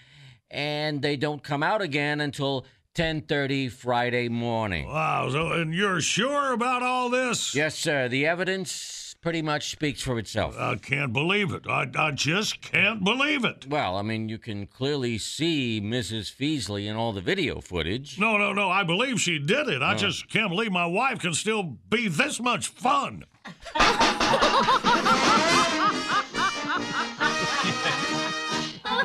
and 0.51 1.01
they 1.01 1.17
don't 1.17 1.43
come 1.43 1.63
out 1.63 1.82
again 1.82 2.22
until 2.22 2.65
10:30 2.95 3.72
Friday 3.72 4.30
morning. 4.30 4.88
Wow! 4.88 5.30
So, 5.32 5.51
and 5.53 5.74
you're 5.74 6.01
sure 6.01 6.53
about 6.53 6.84
all 6.84 7.09
this? 7.09 7.55
Yes, 7.55 7.76
sir. 7.76 8.07
The 8.07 8.28
evidence 8.28 9.15
pretty 9.22 9.41
much 9.41 9.72
speaks 9.72 10.01
for 10.01 10.17
itself. 10.17 10.55
I 10.57 10.76
can't 10.76 11.11
believe 11.11 11.51
it. 11.51 11.63
I, 11.67 11.88
I 11.97 12.11
just 12.11 12.61
can't 12.61 13.03
believe 13.03 13.43
it. 13.43 13.67
Well, 13.67 13.97
I 13.97 14.01
mean, 14.01 14.30
you 14.30 14.38
can 14.38 14.65
clearly 14.65 15.17
see 15.17 15.82
Mrs. 15.84 16.34
Feasley 16.34 16.88
in 16.88 16.95
all 16.95 17.11
the 17.11 17.20
video 17.22 17.59
footage. 17.59 18.17
No, 18.17 18.38
no, 18.38 18.53
no. 18.53 18.70
I 18.70 18.84
believe 18.84 19.20
she 19.20 19.38
did 19.39 19.67
it. 19.67 19.82
I 19.82 19.93
Oh. 19.93 19.97
just 19.97 20.30
can't 20.30 20.49
believe 20.49 20.72
my 20.72 20.86
wife 20.86 21.20
can 21.20 21.34
still 21.34 21.63
be 21.63 22.07
this 22.07 22.39
much 22.39 22.67
fun. 22.70 23.26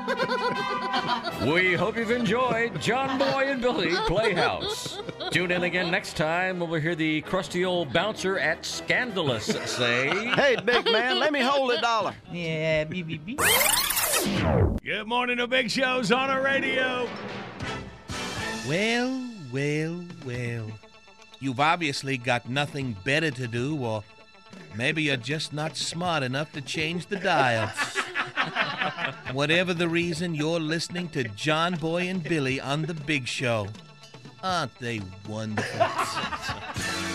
We 1.44 1.74
hope 1.74 1.96
you've 1.96 2.10
enjoyed 2.10 2.80
John 2.80 3.18
Boy 3.18 3.44
and 3.48 3.60
Billy 3.60 3.94
Playhouse. 4.06 4.98
Tune 5.30 5.50
in 5.50 5.64
again 5.64 5.90
next 5.90 6.16
time 6.16 6.58
when 6.58 6.70
we 6.70 6.80
hear 6.80 6.94
the 6.94 7.20
crusty 7.22 7.64
old 7.64 7.92
bouncer 7.92 8.38
at 8.38 8.64
Scandalous 8.64 9.46
say, 9.46 10.08
Hey, 10.34 10.56
big 10.64 10.84
man, 10.90 11.18
let 11.18 11.32
me 11.32 11.40
hold 11.40 11.72
a 11.72 11.80
dollar. 11.80 12.14
Yeah, 12.32 12.84
beep, 12.84 13.06
beep, 13.06 13.24
beep. 13.26 13.40
Good 14.82 15.06
morning 15.06 15.36
to 15.38 15.46
Big 15.46 15.70
Show's 15.70 16.10
on 16.12 16.28
the 16.34 16.40
radio. 16.40 17.08
Well, 18.66 19.22
well, 19.52 20.00
well. 20.24 20.66
You've 21.40 21.60
obviously 21.60 22.16
got 22.16 22.48
nothing 22.48 22.96
better 23.04 23.30
to 23.32 23.46
do, 23.46 23.76
or 23.78 24.02
maybe 24.74 25.02
you're 25.02 25.16
just 25.16 25.52
not 25.52 25.76
smart 25.76 26.22
enough 26.22 26.52
to 26.52 26.62
change 26.62 27.06
the 27.06 27.16
dial. 27.16 27.70
Whatever 29.32 29.74
the 29.74 29.88
reason, 29.88 30.34
you're 30.34 30.60
listening 30.60 31.08
to 31.10 31.24
John 31.24 31.74
Boy 31.76 32.08
and 32.08 32.22
Billy 32.22 32.60
on 32.60 32.82
The 32.82 32.94
Big 32.94 33.26
Show. 33.26 33.68
Aren't 34.42 34.78
they 34.78 35.00
wonderful? 35.28 35.86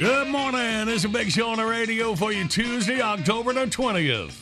Good 0.00 0.28
morning. 0.28 0.86
This 0.86 1.00
is 1.00 1.04
a 1.04 1.08
Big 1.10 1.30
Show 1.30 1.50
on 1.50 1.58
the 1.58 1.66
radio 1.66 2.14
for 2.14 2.32
you 2.32 2.48
Tuesday, 2.48 3.02
October 3.02 3.52
the 3.52 3.66
20th. 3.66 4.34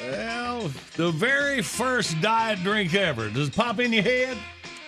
Well, 0.00 0.72
the 0.96 1.12
very 1.12 1.62
first 1.62 2.20
diet 2.20 2.58
drink 2.64 2.92
ever. 2.96 3.30
Does 3.30 3.46
it 3.46 3.54
pop 3.54 3.78
in 3.78 3.92
your 3.92 4.02
head? 4.02 4.36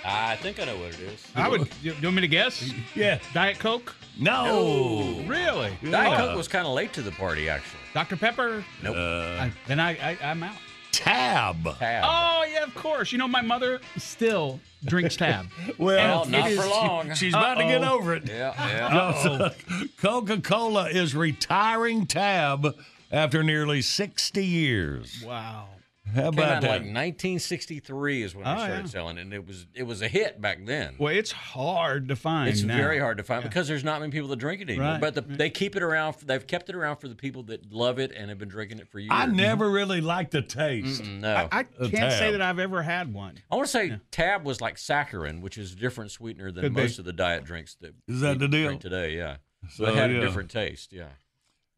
I 0.04 0.34
think 0.34 0.58
I 0.58 0.64
know 0.64 0.76
what 0.78 0.88
it 0.94 0.98
is. 0.98 1.24
I 1.36 1.48
would. 1.48 1.68
You, 1.80 1.92
you 1.92 2.02
want 2.02 2.16
me 2.16 2.22
to 2.22 2.26
guess? 2.28 2.72
Yeah. 2.96 3.20
Diet 3.32 3.60
Coke? 3.60 3.94
No. 4.18 5.22
Really? 5.28 5.78
Diet 5.88 6.18
Coke 6.18 6.36
was 6.36 6.48
kind 6.48 6.66
of 6.66 6.72
late 6.74 6.92
to 6.94 7.02
the 7.02 7.12
party, 7.12 7.48
actually. 7.48 7.78
Dr. 7.94 8.16
Pepper? 8.16 8.64
Nope. 8.82 8.96
I- 8.96 9.52
then 9.68 9.78
I, 9.78 9.90
I, 10.10 10.18
I'm 10.24 10.42
out. 10.42 10.56
Tab. 11.04 11.78
Tab. 11.78 12.04
Oh, 12.06 12.44
yeah, 12.50 12.62
of 12.64 12.74
course. 12.74 13.12
You 13.12 13.18
know, 13.18 13.28
my 13.28 13.40
mother 13.42 13.80
still 13.96 14.60
drinks 14.84 15.16
Tab. 15.16 15.46
Well, 15.78 16.22
And 16.22 16.32
not 16.32 16.42
for 16.44 16.48
is- 16.62 16.66
long. 16.70 17.14
She's 17.14 17.34
about 17.34 17.54
to 17.54 17.64
get 17.64 17.82
over 17.84 18.14
it. 18.14 18.28
Yeah, 18.28 18.52
yeah. 18.56 19.50
Coca 20.00 20.40
Cola 20.40 20.88
is 20.88 21.14
retiring 21.14 22.06
Tab 22.06 22.74
after 23.10 23.42
nearly 23.42 23.82
60 23.82 24.44
years. 24.44 25.22
Wow. 25.26 25.66
How 26.14 26.22
Came 26.22 26.26
out 26.26 26.34
about 26.34 26.56
in 26.56 26.60
that? 26.62 26.68
like 26.68 26.80
1963 26.82 28.22
is 28.22 28.34
when 28.34 28.46
Oh, 28.46 28.50
they 28.54 28.60
started 28.60 28.78
yeah. 28.80 28.86
selling, 28.86 29.18
it, 29.18 29.22
and 29.22 29.34
it 29.34 29.46
was 29.46 29.66
it 29.74 29.84
was 29.84 30.02
a 30.02 30.08
hit 30.08 30.40
back 30.40 30.64
then. 30.64 30.94
Well, 30.98 31.14
it's 31.14 31.32
hard 31.32 32.08
to 32.08 32.16
find. 32.16 32.48
It's 32.48 32.62
now. 32.62 32.76
very 32.76 32.98
hard 32.98 33.18
to 33.18 33.24
find 33.24 33.42
because 33.42 33.68
there's 33.68 33.84
not 33.84 34.00
many 34.00 34.12
people 34.12 34.28
that 34.28 34.36
drink 34.36 34.60
it 34.60 34.68
anymore. 34.70 34.92
Right, 34.92 35.00
But 35.00 35.14
the, 35.14 35.20
they 35.22 35.50
keep 35.50 35.76
it 35.76 35.82
around. 35.82 36.16
They've 36.24 36.46
kept 36.46 36.68
it 36.68 36.74
around 36.74 36.96
for 36.96 37.08
the 37.08 37.14
people 37.14 37.42
that 37.44 37.72
love 37.72 37.98
it 37.98 38.12
and 38.12 38.28
have 38.30 38.38
been 38.38 38.48
drinking 38.48 38.78
it 38.78 38.88
for 38.88 38.98
years. 38.98 39.10
I 39.12 39.26
never 39.26 39.70
really 39.70 40.00
liked 40.00 40.32
the 40.32 40.42
taste. 40.42 41.02
Mm-mm, 41.02 41.20
no. 41.20 41.48
I 41.50 41.62
can't 41.64 42.12
say 42.12 42.30
that 42.32 42.42
I've 42.42 42.58
ever 42.58 42.82
had 42.82 43.12
one. 43.12 43.36
I 43.50 43.56
want 43.56 43.66
to 43.66 43.72
say 43.72 43.98
Tab 44.10 44.44
was 44.44 44.60
like 44.60 44.76
saccharin, 44.76 45.40
which 45.40 45.58
is 45.58 45.72
a 45.72 45.76
different 45.76 46.10
sweetener 46.10 46.50
than 46.52 46.62
Could 46.62 46.74
be. 46.74 46.82
most 46.82 46.98
of 46.98 47.04
the 47.04 47.12
diet 47.12 47.44
drinks 47.44 47.76
that 47.80 47.94
Is 48.08 48.20
that 48.20 48.38
the 48.38 48.48
deal? 48.48 48.68
drink 48.68 48.80
today. 48.80 49.16
Yeah, 49.16 49.36
so 49.70 49.84
So, 49.84 49.90
it 49.92 49.96
had 49.96 50.10
yeah. 50.10 50.18
a 50.18 50.20
different 50.20 50.50
taste. 50.50 50.92
Yeah, 50.92 51.08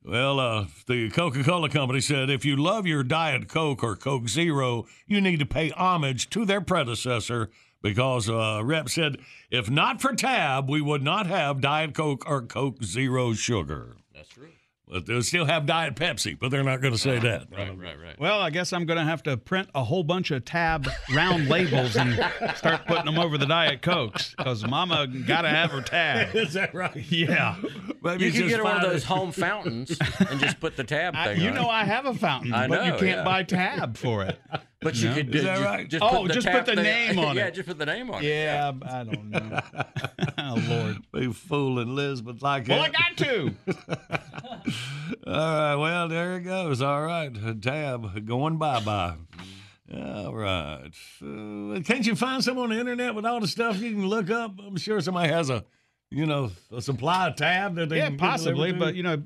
Well, 0.04 0.40
uh, 0.40 0.66
the 0.88 1.10
Coca 1.10 1.44
Cola 1.44 1.68
Company 1.68 2.00
said 2.00 2.28
if 2.28 2.44
you 2.44 2.56
love 2.56 2.86
your 2.88 3.04
Diet 3.04 3.48
Coke 3.48 3.84
or 3.84 3.94
Coke 3.94 4.28
Zero, 4.28 4.86
you 5.06 5.20
need 5.20 5.38
to 5.38 5.46
pay 5.46 5.70
homage 5.70 6.28
to 6.30 6.44
their 6.44 6.60
predecessor 6.60 7.50
because 7.82 8.28
uh, 8.28 8.62
rep 8.64 8.88
said 8.88 9.18
if 9.50 9.70
not 9.70 10.00
for 10.00 10.12
Tab, 10.12 10.68
we 10.68 10.80
would 10.80 11.04
not 11.04 11.26
have 11.28 11.60
Diet 11.60 11.94
Coke 11.94 12.28
or 12.28 12.42
Coke 12.42 12.82
Zero 12.82 13.32
sugar. 13.32 13.96
That's 14.12 14.28
true. 14.28 14.48
But 14.92 15.06
they'll 15.06 15.22
still 15.22 15.46
have 15.46 15.64
Diet 15.64 15.94
Pepsi, 15.96 16.38
but 16.38 16.50
they're 16.50 16.62
not 16.62 16.82
going 16.82 16.92
to 16.92 16.98
say 16.98 17.18
that. 17.18 17.46
Right, 17.50 17.76
right, 17.78 17.98
right. 17.98 18.20
Well, 18.20 18.40
I 18.40 18.50
guess 18.50 18.74
I'm 18.74 18.84
going 18.84 18.98
to 18.98 19.04
have 19.04 19.22
to 19.22 19.38
print 19.38 19.70
a 19.74 19.82
whole 19.82 20.04
bunch 20.04 20.30
of 20.30 20.44
tab 20.44 20.86
round 21.14 21.48
labels 21.48 21.96
and 21.96 22.12
start 22.56 22.86
putting 22.86 23.06
them 23.06 23.18
over 23.18 23.38
the 23.38 23.46
Diet 23.46 23.80
Cokes 23.80 24.34
because 24.36 24.66
Mama 24.66 25.06
got 25.06 25.42
to 25.42 25.48
have 25.48 25.70
her 25.70 25.80
tab. 25.80 26.36
Is 26.36 26.52
that 26.52 26.74
right? 26.74 26.94
Yeah. 27.10 27.56
Maybe 28.02 28.26
you 28.26 28.32
can 28.32 28.42
just 28.42 28.56
get 28.56 28.64
one 28.64 28.76
of 28.76 28.90
those 28.90 29.04
home 29.04 29.32
fountains 29.32 29.96
and 30.28 30.38
just 30.38 30.60
put 30.60 30.76
the 30.76 30.84
tab 30.84 31.14
I- 31.16 31.28
thing 31.34 31.40
you 31.40 31.48
on. 31.48 31.54
know 31.54 31.68
I 31.70 31.84
have 31.84 32.04
a 32.04 32.12
fountain, 32.12 32.52
I 32.52 32.68
but 32.68 32.84
you 32.84 32.92
can't 32.92 33.02
yeah. 33.02 33.24
buy 33.24 33.44
tab 33.44 33.96
for 33.96 34.24
it. 34.24 34.38
But 34.82 34.96
you 34.96 35.08
No? 35.10 35.14
could 35.14 35.34
Is 35.34 35.40
do- 35.42 35.46
that 35.46 35.54
just, 35.58 35.64
right? 35.64 35.88
just 35.88 36.02
oh, 36.04 36.08
put 36.22 36.28
the 36.28 36.34
just 36.34 36.46
put 36.48 36.66
the 36.66 36.74
thing- 36.74 36.84
name 36.84 37.18
on 37.18 37.36
it. 37.36 37.40
yeah, 37.40 37.50
just 37.50 37.68
put 37.68 37.78
the 37.78 37.86
name 37.86 38.10
on 38.10 38.22
it. 38.22 38.26
Yeah, 38.28 38.72
I 38.82 39.04
don't 39.04 39.30
know. 39.30 39.60
oh 40.38 40.64
Lord. 40.68 40.98
Be 41.12 41.32
fooling 41.32 41.88
Elizabeth 41.88 42.42
like 42.42 42.66
Well, 42.68 42.80
I 42.82 42.88
got 42.88 43.16
to. 43.18 43.54
All 45.26 45.32
right. 45.34 45.74
Well, 45.76 46.08
there 46.08 46.36
it 46.36 46.40
goes. 46.42 46.82
All 46.82 47.02
right. 47.02 47.30
Tab 47.62 48.26
going 48.26 48.58
bye 48.58 48.80
bye. 48.80 49.14
All 49.94 50.34
right. 50.34 50.90
Uh, 51.22 51.80
can't 51.84 52.06
you 52.06 52.14
find 52.16 52.42
some 52.42 52.58
on 52.58 52.70
the 52.70 52.78
internet 52.80 53.14
with 53.14 53.26
all 53.26 53.40
the 53.40 53.46
stuff 53.48 53.78
you 53.78 53.92
can 53.92 54.06
look 54.06 54.30
up? 54.30 54.54
I'm 54.58 54.76
sure 54.76 55.00
somebody 55.00 55.28
has 55.28 55.50
a, 55.50 55.64
you 56.10 56.24
know, 56.26 56.50
a 56.74 56.80
supply 56.80 57.32
tab 57.36 57.74
that 57.76 57.88
they 57.90 57.98
Yeah, 57.98 58.08
can 58.08 58.16
possibly, 58.16 58.72
but 58.72 58.94
you 58.94 59.02
know, 59.02 59.22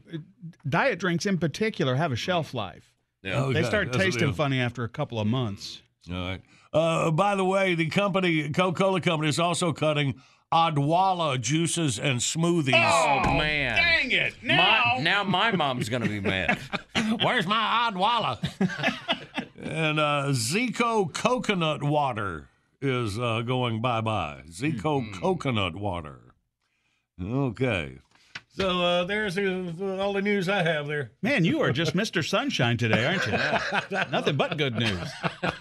diet 0.68 0.98
drinks 0.98 1.24
in 1.24 1.38
particular 1.38 1.94
have 1.94 2.10
a 2.12 2.16
shelf 2.16 2.52
life. 2.52 2.92
Yeah. 3.26 3.42
Okay, 3.42 3.60
They 3.60 3.66
start 3.66 3.92
that's 3.92 4.04
tasting 4.04 4.32
funny 4.32 4.60
after 4.60 4.84
a 4.84 4.88
couple 4.88 5.18
of 5.18 5.26
months. 5.26 5.82
All 6.08 6.14
right. 6.16 6.40
Uh, 6.72 7.10
by 7.10 7.34
the 7.34 7.44
way, 7.44 7.74
the 7.74 7.88
company, 7.88 8.50
Coca 8.50 8.78
Cola 8.78 9.00
Company, 9.00 9.28
is 9.28 9.40
also 9.40 9.72
cutting 9.72 10.14
Odwalla 10.52 11.40
juices 11.40 11.98
and 11.98 12.20
smoothies. 12.20 12.74
Oh, 12.74 13.32
man. 13.32 13.76
Dang 13.76 14.10
it. 14.12 14.34
My, 14.44 14.98
now 15.00 15.24
my 15.24 15.50
mom's 15.50 15.88
going 15.88 16.02
to 16.02 16.08
be 16.08 16.20
mad. 16.20 16.58
Where's 17.24 17.46
my 17.48 17.90
Odwalla? 17.90 18.38
and 19.60 19.98
uh, 19.98 20.26
Zico 20.28 21.12
coconut 21.12 21.82
water 21.82 22.48
is 22.80 23.18
uh, 23.18 23.42
going 23.42 23.80
bye 23.80 24.00
bye. 24.02 24.42
Zico 24.48 25.12
coconut 25.14 25.74
water. 25.74 26.20
Okay. 27.20 27.98
So 28.56 28.82
uh, 28.82 29.04
there's 29.04 29.34
the, 29.34 29.98
all 30.00 30.14
the 30.14 30.22
news 30.22 30.48
I 30.48 30.62
have 30.62 30.86
there. 30.86 31.10
Man, 31.20 31.44
you 31.44 31.60
are 31.60 31.72
just 31.72 31.94
Mr. 31.94 32.26
Sunshine 32.26 32.78
today, 32.78 33.04
aren't 33.04 33.26
you? 33.26 33.32
Nothing 34.10 34.36
but 34.36 34.56
good 34.56 34.76
news. 34.76 35.08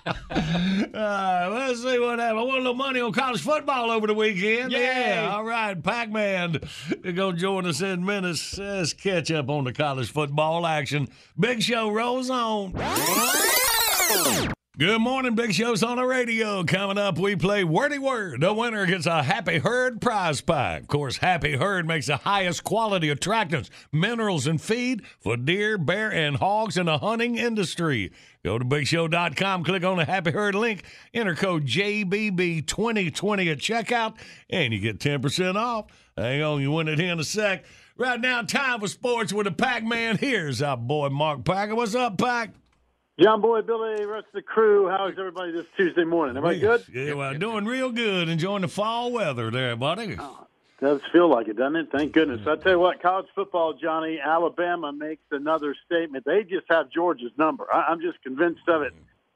Uh, 0.95 1.49
let's 1.51 1.81
see 1.81 1.99
what 1.99 2.19
happened. 2.19 2.39
I 2.39 2.43
won 2.43 2.55
a 2.55 2.57
little 2.57 2.73
money 2.73 3.01
on 3.01 3.11
college 3.11 3.41
football 3.41 3.91
over 3.91 4.07
the 4.07 4.13
weekend. 4.13 4.71
Yay. 4.71 4.81
Yeah, 4.81 5.33
all 5.33 5.43
right. 5.43 5.81
Pac 5.81 6.09
Man 6.09 6.59
is 7.03 7.13
going 7.13 7.35
to 7.35 7.41
join 7.41 7.65
us 7.65 7.81
in 7.81 8.05
minutes. 8.05 8.57
Let's 8.57 8.93
catch 8.93 9.29
up 9.31 9.49
on 9.49 9.65
the 9.65 9.73
college 9.73 10.09
football 10.11 10.65
action. 10.65 11.09
Big 11.37 11.61
Show 11.61 11.89
rolls 11.89 12.29
on. 12.29 12.73
Good 14.77 14.99
morning, 14.99 15.35
Big 15.35 15.53
Show's 15.53 15.83
on 15.83 15.95
the 15.95 16.05
radio. 16.05 16.61
Coming 16.65 16.97
up, 16.97 17.17
we 17.17 17.37
play 17.37 17.63
Wordy 17.63 17.97
Word. 17.97 18.41
The 18.41 18.53
winner 18.53 18.85
gets 18.85 19.05
a 19.05 19.23
Happy 19.23 19.59
Herd 19.59 20.01
prize 20.01 20.41
pack. 20.41 20.81
Of 20.81 20.87
course, 20.89 21.15
Happy 21.15 21.55
Herd 21.55 21.87
makes 21.87 22.07
the 22.07 22.17
highest 22.17 22.65
quality 22.65 23.07
attractants, 23.07 23.69
minerals, 23.93 24.47
and 24.47 24.61
feed 24.61 25.05
for 25.21 25.37
deer, 25.37 25.77
bear, 25.77 26.11
and 26.11 26.35
hogs 26.35 26.75
in 26.75 26.87
the 26.87 26.97
hunting 26.97 27.37
industry. 27.37 28.11
Go 28.43 28.59
to 28.59 28.65
BigShow.com, 28.65 29.63
click 29.63 29.85
on 29.85 29.95
the 29.95 30.03
Happy 30.03 30.31
Herd 30.31 30.55
link, 30.55 30.83
enter 31.13 31.35
code 31.35 31.65
JBB2020 31.65 33.51
at 33.53 33.59
checkout, 33.59 34.17
and 34.49 34.73
you 34.73 34.81
get 34.81 34.99
10% 34.99 35.55
off. 35.55 35.85
Hang 36.17 36.43
on, 36.43 36.61
you 36.61 36.73
win 36.73 36.89
it 36.89 36.99
here 36.99 37.13
in 37.13 37.19
a 37.21 37.23
sec. 37.23 37.63
Right 37.95 38.19
now, 38.19 38.41
time 38.41 38.81
for 38.81 38.89
sports 38.89 39.31
with 39.31 39.45
the 39.45 39.53
Pac 39.53 39.85
Man. 39.85 40.17
Here's 40.17 40.61
our 40.61 40.75
boy 40.75 41.07
Mark 41.07 41.45
Packer. 41.45 41.75
What's 41.75 41.95
up, 41.95 42.17
Pac? 42.17 42.49
John 43.19 43.39
Boy, 43.39 43.61
Billy, 43.61 44.05
rest 44.05 44.27
of 44.27 44.33
the 44.33 44.41
crew. 44.41 44.89
How 44.89 45.07
is 45.07 45.15
everybody 45.17 45.53
this 45.53 45.65
Tuesday 45.77 46.03
morning? 46.03 46.35
Everybody 46.35 46.59
good? 46.59 46.83
Yeah, 46.91 47.13
well, 47.13 47.33
doing 47.33 47.63
real 47.63 47.89
good. 47.89 48.27
Enjoying 48.27 48.61
the 48.61 48.67
fall 48.67 49.13
weather 49.13 49.49
there, 49.49 49.77
buddy. 49.77 50.17
Oh, 50.19 50.45
does 50.81 50.99
feel 51.13 51.29
like 51.29 51.47
it, 51.47 51.55
doesn't 51.55 51.77
it? 51.77 51.87
Thank 51.93 52.11
goodness. 52.11 52.45
I 52.45 52.57
tell 52.57 52.73
you 52.73 52.79
what, 52.79 53.01
college 53.01 53.27
football, 53.33 53.73
Johnny, 53.73 54.19
Alabama 54.19 54.91
makes 54.91 55.23
another 55.31 55.77
statement. 55.85 56.25
They 56.25 56.43
just 56.43 56.65
have 56.69 56.89
Georgia's 56.89 57.31
number. 57.37 57.73
I, 57.73 57.83
I'm 57.83 58.01
just 58.01 58.21
convinced 58.21 58.67
of 58.67 58.81
it. 58.81 58.91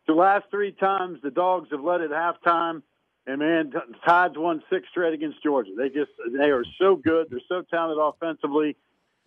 The 0.08 0.14
last 0.14 0.48
three 0.52 0.74
times 0.74 1.20
the 1.24 1.32
dogs 1.32 1.70
have 1.72 1.82
led 1.82 2.02
at 2.02 2.10
halftime, 2.10 2.82
and 3.26 3.40
man, 3.40 3.72
Tides 4.06 4.38
won 4.38 4.62
six 4.70 4.90
straight 4.90 5.14
against 5.14 5.42
Georgia. 5.42 5.72
They 5.78 5.88
just 5.88 6.12
they 6.38 6.50
are 6.50 6.66
so 6.82 6.98
good. 6.98 7.28
They're 7.30 7.40
so 7.48 7.62
talented 7.62 7.98
offensively, 7.98 8.76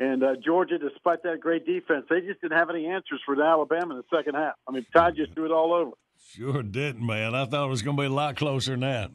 and 0.01 0.23
uh, 0.23 0.35
Georgia, 0.43 0.79
despite 0.79 1.23
that 1.23 1.41
great 1.41 1.67
defense, 1.67 2.07
they 2.09 2.21
just 2.21 2.41
didn't 2.41 2.57
have 2.57 2.71
any 2.71 2.87
answers 2.87 3.21
for 3.25 3.37
the 3.37 3.43
Alabama 3.43 3.95
in 3.95 4.03
the 4.09 4.17
second 4.17 4.35
half. 4.35 4.55
I 4.69 4.73
mean, 4.73 4.87
Todd 4.93 5.15
just 5.17 5.33
threw 5.35 5.45
it 5.45 5.53
all 5.53 5.73
over. 5.73 5.93
Sure 6.31 6.63
didn't, 6.63 7.05
man. 7.05 7.35
I 7.35 7.45
thought 7.45 7.67
it 7.67 7.71
was 7.71 7.83
going 7.83 7.97
to 7.97 8.03
be 8.03 8.07
a 8.07 8.11
lot 8.11 8.37
closer 8.37 8.73
than 8.73 8.81
that. 8.81 9.11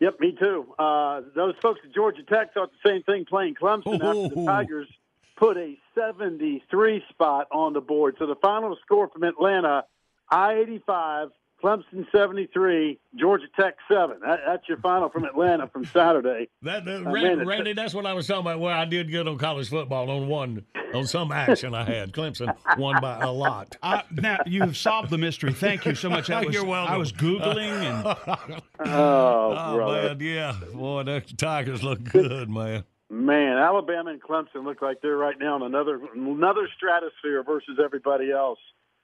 Yep, 0.00 0.20
me 0.20 0.36
too. 0.38 0.66
Uh, 0.78 1.22
those 1.34 1.54
folks 1.62 1.80
at 1.84 1.94
Georgia 1.94 2.22
Tech 2.22 2.52
thought 2.54 2.70
the 2.82 2.90
same 2.90 3.02
thing 3.02 3.24
playing 3.24 3.54
Clemson 3.54 3.94
after 3.94 4.34
the 4.34 4.44
Tigers 4.44 4.88
put 5.36 5.56
a 5.56 5.76
73 5.94 7.02
spot 7.10 7.48
on 7.50 7.72
the 7.72 7.80
board. 7.80 8.16
So 8.18 8.26
the 8.26 8.36
final 8.36 8.76
score 8.84 9.08
from 9.08 9.22
Atlanta, 9.24 9.84
I 10.30 10.54
85, 10.54 11.28
Clemson 11.64 12.04
73, 12.12 12.98
Georgia 13.18 13.46
Tech 13.58 13.76
7. 13.90 14.18
That, 14.20 14.40
that's 14.46 14.68
your 14.68 14.76
final 14.78 15.08
from 15.08 15.24
Atlanta 15.24 15.66
from 15.68 15.86
Saturday. 15.86 16.48
That, 16.60 16.84
that 16.84 17.06
Uh, 17.06 17.10
Randy, 17.10 17.36
man, 17.36 17.46
Randy, 17.46 17.72
that's 17.72 17.94
what 17.94 18.04
I 18.04 18.12
was 18.12 18.26
talking 18.26 18.42
about. 18.42 18.60
Where 18.60 18.74
I 18.74 18.84
did 18.84 19.10
good 19.10 19.26
on 19.26 19.38
college 19.38 19.70
football 19.70 20.10
on 20.10 20.28
one 20.28 20.66
on 20.92 21.06
some 21.06 21.32
action 21.32 21.74
I 21.74 21.84
had. 21.84 22.12
Clemson 22.12 22.54
won 22.76 23.00
by 23.00 23.18
a 23.20 23.32
lot. 23.32 23.76
Uh, 23.82 24.02
now 24.12 24.40
you've 24.44 24.76
solved 24.76 25.08
the 25.08 25.16
mystery. 25.16 25.54
Thank 25.54 25.86
you 25.86 25.94
so 25.94 26.10
much. 26.10 26.28
I 26.30 26.44
was, 26.44 26.54
You're 26.54 26.66
welcome. 26.66 26.92
I 26.92 26.98
was 26.98 27.12
googling 27.12 27.56
and 27.58 28.60
Oh, 28.80 29.74
brother. 29.76 30.08
man, 30.14 30.20
yeah, 30.20 30.56
boy, 30.74 31.04
the 31.04 31.22
Tigers 31.38 31.82
look 31.82 32.04
good, 32.04 32.50
man. 32.50 32.84
Man, 33.08 33.56
Alabama 33.56 34.10
and 34.10 34.22
Clemson 34.22 34.64
look 34.64 34.82
like 34.82 35.00
they're 35.00 35.16
right 35.16 35.38
now 35.38 35.56
in 35.56 35.62
another 35.62 35.98
another 36.14 36.68
stratosphere 36.76 37.42
versus 37.42 37.78
everybody 37.82 38.30
else. 38.32 38.58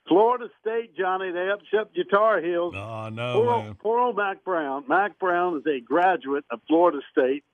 Florida 0.09 0.49
State, 0.61 0.97
Johnny, 0.97 1.31
they 1.31 1.51
upset 1.51 1.89
your 1.95 2.05
Tar 2.07 2.41
Heels. 2.41 2.75
Oh 2.77 3.09
no, 3.11 3.35
poor, 3.35 3.45
man. 3.59 3.67
old, 3.69 3.79
poor 3.79 3.99
old 4.01 4.17
Mack 4.17 4.43
Brown. 4.45 4.85
Mack 4.89 5.19
Brown 5.19 5.57
is 5.59 5.67
a 5.67 5.81
graduate 5.81 6.45
of 6.51 6.61
Florida 6.67 6.99
State, 7.13 7.45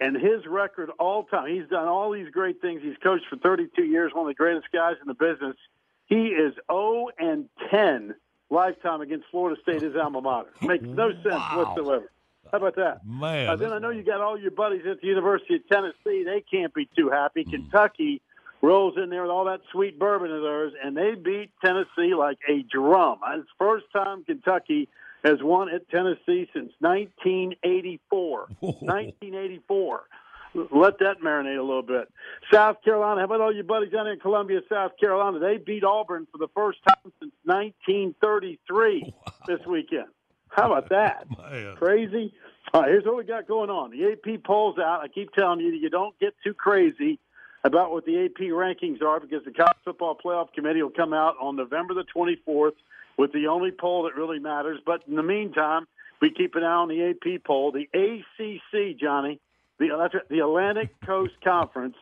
and 0.00 0.16
his 0.16 0.46
record 0.46 0.90
all 0.98 1.24
time, 1.24 1.48
he's 1.54 1.68
done 1.68 1.86
all 1.88 2.10
these 2.12 2.30
great 2.30 2.60
things. 2.60 2.80
He's 2.82 2.96
coached 3.02 3.26
for 3.28 3.36
32 3.36 3.82
years, 3.84 4.12
one 4.14 4.24
of 4.26 4.28
the 4.28 4.34
greatest 4.34 4.68
guys 4.72 4.94
in 5.02 5.08
the 5.08 5.14
business. 5.14 5.56
He 6.06 6.28
is 6.28 6.54
0 6.70 7.08
and 7.18 7.46
10 7.70 8.14
lifetime 8.48 9.02
against 9.02 9.26
Florida 9.30 9.60
State, 9.60 9.82
his 9.82 9.94
alma 9.94 10.22
mater. 10.22 10.48
Makes 10.62 10.84
no 10.84 11.10
sense 11.22 11.42
whatsoever. 11.54 12.10
How 12.50 12.56
about 12.56 12.76
that? 12.76 13.00
Man, 13.04 13.50
Uh, 13.50 13.56
then 13.56 13.74
I 13.74 13.78
know 13.78 13.90
you 13.90 14.02
got 14.02 14.22
all 14.22 14.38
your 14.40 14.50
buddies 14.52 14.86
at 14.90 15.02
the 15.02 15.06
University 15.06 15.56
of 15.56 15.68
Tennessee. 15.68 16.24
They 16.24 16.42
can't 16.50 16.72
be 16.72 16.88
too 16.96 17.10
happy. 17.10 17.44
Kentucky 17.44 18.22
rolls 18.62 18.94
in 18.96 19.10
there 19.10 19.22
with 19.22 19.30
all 19.30 19.44
that 19.46 19.60
sweet 19.72 19.98
bourbon 19.98 20.32
of 20.32 20.42
theirs, 20.42 20.72
and 20.82 20.96
they 20.96 21.14
beat 21.14 21.50
Tennessee 21.64 22.14
like 22.14 22.38
a 22.48 22.62
drum. 22.62 23.20
It's 23.34 23.48
the 23.58 23.64
first 23.64 23.86
time 23.92 24.24
Kentucky 24.24 24.88
has 25.24 25.42
won 25.42 25.68
at 25.72 25.88
Tennessee 25.90 26.48
since 26.52 26.72
1984. 26.80 28.48
1984. 28.60 30.02
Let 30.72 30.98
that 31.00 31.20
marinate 31.22 31.58
a 31.58 31.62
little 31.62 31.82
bit. 31.82 32.10
South 32.52 32.82
Carolina, 32.82 33.20
how 33.20 33.26
about 33.26 33.40
all 33.40 33.54
your 33.54 33.64
buddies 33.64 33.92
down 33.92 34.06
in 34.06 34.18
Columbia, 34.18 34.60
South 34.68 34.92
Carolina? 34.98 35.38
They 35.38 35.58
beat 35.58 35.84
Auburn 35.84 36.26
for 36.32 36.38
the 36.38 36.48
first 36.54 36.78
time 36.88 37.12
since 37.20 37.32
1933 37.44 39.12
this 39.46 39.60
weekend. 39.66 40.06
How 40.48 40.72
about 40.72 40.88
that? 40.90 41.26
Crazy. 41.76 42.32
All 42.72 42.82
right, 42.82 42.90
here's 42.90 43.04
what 43.04 43.16
we 43.16 43.24
got 43.24 43.46
going 43.46 43.70
on. 43.70 43.90
The 43.90 44.12
AP 44.12 44.42
polls 44.44 44.78
out. 44.78 45.00
I 45.02 45.08
keep 45.08 45.32
telling 45.32 45.60
you 45.60 45.70
that 45.70 45.78
you 45.78 45.90
don't 45.90 46.18
get 46.18 46.34
too 46.42 46.54
crazy 46.54 47.18
about 47.64 47.90
what 47.90 48.04
the 48.04 48.24
AP 48.24 48.50
rankings 48.50 49.02
are 49.02 49.20
because 49.20 49.44
the 49.44 49.50
College 49.50 49.76
Football 49.84 50.16
Playoff 50.22 50.52
Committee 50.52 50.82
will 50.82 50.90
come 50.90 51.12
out 51.12 51.36
on 51.40 51.56
November 51.56 51.94
the 51.94 52.04
24th 52.04 52.72
with 53.16 53.32
the 53.32 53.48
only 53.48 53.70
poll 53.70 54.04
that 54.04 54.14
really 54.14 54.38
matters. 54.38 54.80
But 54.84 55.02
in 55.08 55.16
the 55.16 55.22
meantime, 55.22 55.86
we 56.20 56.30
keep 56.30 56.54
an 56.54 56.64
eye 56.64 56.72
on 56.72 56.88
the 56.88 57.10
AP 57.10 57.44
poll. 57.44 57.72
The 57.72 57.88
ACC, 57.92 58.98
Johnny, 58.98 59.40
the, 59.78 60.10
the 60.28 60.40
Atlantic 60.40 60.90
Coast 61.04 61.34
Conference 61.42 61.96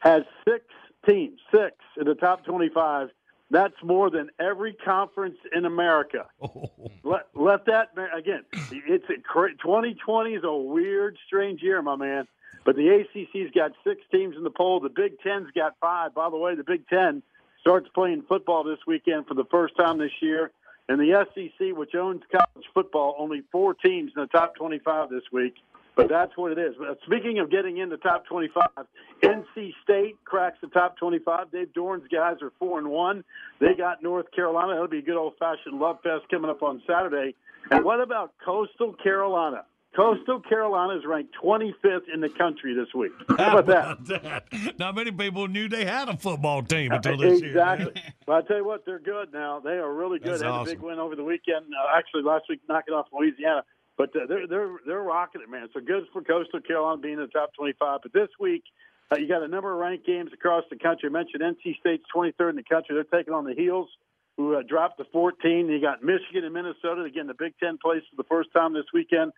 has 0.00 0.22
six 0.46 0.64
teams, 1.08 1.40
six 1.50 1.76
in 1.98 2.06
the 2.06 2.14
top 2.14 2.44
25. 2.44 3.10
That's 3.50 3.74
more 3.82 4.08
than 4.08 4.30
every 4.40 4.72
conference 4.72 5.36
in 5.54 5.66
America. 5.66 6.26
Oh. 6.40 6.70
Let, 7.04 7.26
let 7.34 7.66
that 7.66 7.90
again. 8.16 8.44
It's 8.70 9.04
a, 9.10 9.16
2020 9.16 10.30
is 10.30 10.44
a 10.44 10.54
weird, 10.54 11.18
strange 11.26 11.60
year, 11.60 11.82
my 11.82 11.96
man. 11.96 12.26
But 12.64 12.76
the 12.76 12.88
ACC's 12.88 13.52
got 13.54 13.72
six 13.84 14.02
teams 14.12 14.36
in 14.36 14.44
the 14.44 14.50
poll. 14.50 14.80
The 14.80 14.88
Big 14.88 15.20
Ten's 15.20 15.48
got 15.54 15.76
five. 15.80 16.14
By 16.14 16.30
the 16.30 16.36
way, 16.36 16.54
the 16.54 16.64
Big 16.64 16.86
Ten 16.88 17.22
starts 17.60 17.88
playing 17.94 18.22
football 18.28 18.64
this 18.64 18.78
weekend 18.86 19.26
for 19.26 19.34
the 19.34 19.44
first 19.50 19.76
time 19.76 19.98
this 19.98 20.12
year. 20.20 20.52
And 20.88 21.00
the 21.00 21.26
SEC, 21.34 21.76
which 21.76 21.94
owns 21.94 22.22
college 22.30 22.66
football, 22.74 23.16
only 23.18 23.42
four 23.52 23.74
teams 23.74 24.12
in 24.14 24.22
the 24.22 24.28
top 24.28 24.54
25 24.56 25.10
this 25.10 25.22
week. 25.32 25.54
But 25.94 26.08
that's 26.08 26.36
what 26.36 26.52
it 26.52 26.58
is. 26.58 26.74
But 26.78 26.98
speaking 27.04 27.38
of 27.38 27.50
getting 27.50 27.76
in 27.76 27.90
the 27.90 27.98
top 27.98 28.24
25, 28.26 28.66
NC 29.22 29.72
State 29.82 30.16
cracks 30.24 30.56
the 30.62 30.68
top 30.68 30.96
25. 30.96 31.50
Dave 31.50 31.68
Doeren's 31.76 32.08
guys 32.08 32.36
are 32.40 32.50
four 32.58 32.78
and 32.78 32.88
one. 32.88 33.24
They 33.60 33.74
got 33.74 34.02
North 34.02 34.30
Carolina. 34.32 34.72
That'll 34.72 34.88
be 34.88 34.98
a 34.98 35.02
good 35.02 35.18
old 35.18 35.34
fashioned 35.38 35.78
love 35.78 35.98
fest 36.02 36.24
coming 36.30 36.50
up 36.50 36.62
on 36.62 36.82
Saturday. 36.86 37.34
And 37.70 37.84
what 37.84 38.00
about 38.00 38.32
Coastal 38.44 38.94
Carolina? 38.94 39.64
Coastal 39.94 40.40
Carolina 40.40 40.96
is 40.98 41.04
ranked 41.04 41.34
25th 41.42 42.08
in 42.12 42.20
the 42.20 42.30
country 42.30 42.74
this 42.74 42.88
week. 42.94 43.12
How 43.38 43.58
about 43.58 44.06
that? 44.06 44.22
that? 44.52 44.78
Not 44.78 44.94
many 44.94 45.10
people 45.10 45.48
knew 45.48 45.68
they 45.68 45.84
had 45.84 46.08
a 46.08 46.16
football 46.16 46.62
team 46.62 46.92
until 46.92 47.18
this 47.18 47.42
exactly. 47.42 47.92
year. 47.94 48.14
but 48.26 48.32
I 48.32 48.40
tell 48.48 48.56
you 48.56 48.64
what, 48.64 48.86
they're 48.86 48.98
good 48.98 49.32
now. 49.32 49.60
They 49.60 49.72
are 49.72 49.92
really 49.92 50.18
good. 50.18 50.28
That's 50.32 50.40
They 50.40 50.46
had 50.46 50.54
awesome. 50.54 50.72
a 50.72 50.76
big 50.76 50.82
win 50.82 50.98
over 50.98 51.14
the 51.14 51.24
weekend. 51.24 51.66
Uh, 51.66 51.96
actually, 51.98 52.22
last 52.22 52.44
week, 52.48 52.60
knocking 52.68 52.94
off 52.94 53.06
Louisiana. 53.12 53.64
But 53.98 54.16
uh, 54.16 54.26
they're 54.26 54.46
they're 54.46 54.70
they're 54.86 55.02
rocking 55.02 55.42
it, 55.42 55.50
man. 55.50 55.68
So 55.74 55.80
good 55.80 56.04
for 56.12 56.22
Coastal 56.22 56.60
Carolina 56.62 57.00
being 57.00 57.14
in 57.14 57.20
the 57.20 57.26
top 57.26 57.52
25. 57.58 58.00
But 58.02 58.12
this 58.14 58.28
week, 58.40 58.64
uh, 59.12 59.18
you 59.18 59.28
got 59.28 59.42
a 59.42 59.48
number 59.48 59.70
of 59.70 59.78
ranked 59.78 60.06
games 60.06 60.30
across 60.32 60.64
the 60.70 60.76
country. 60.78 61.10
I 61.10 61.12
mentioned 61.12 61.42
NC 61.42 61.78
State's 61.80 62.04
23rd 62.16 62.50
in 62.50 62.56
the 62.56 62.62
country. 62.62 62.94
They're 62.94 63.20
taking 63.20 63.34
on 63.34 63.44
the 63.44 63.52
Heels, 63.54 63.90
who 64.38 64.56
uh, 64.56 64.62
dropped 64.66 64.96
to 64.98 65.04
14. 65.12 65.68
You 65.68 65.80
got 65.82 66.02
Michigan 66.02 66.44
and 66.44 66.54
Minnesota. 66.54 67.02
Again, 67.02 67.26
the 67.26 67.34
Big 67.34 67.52
Ten 67.62 67.76
plays 67.76 68.02
for 68.10 68.16
the 68.16 68.26
first 68.28 68.48
time 68.54 68.72
this 68.72 68.86
weekend. 68.94 69.32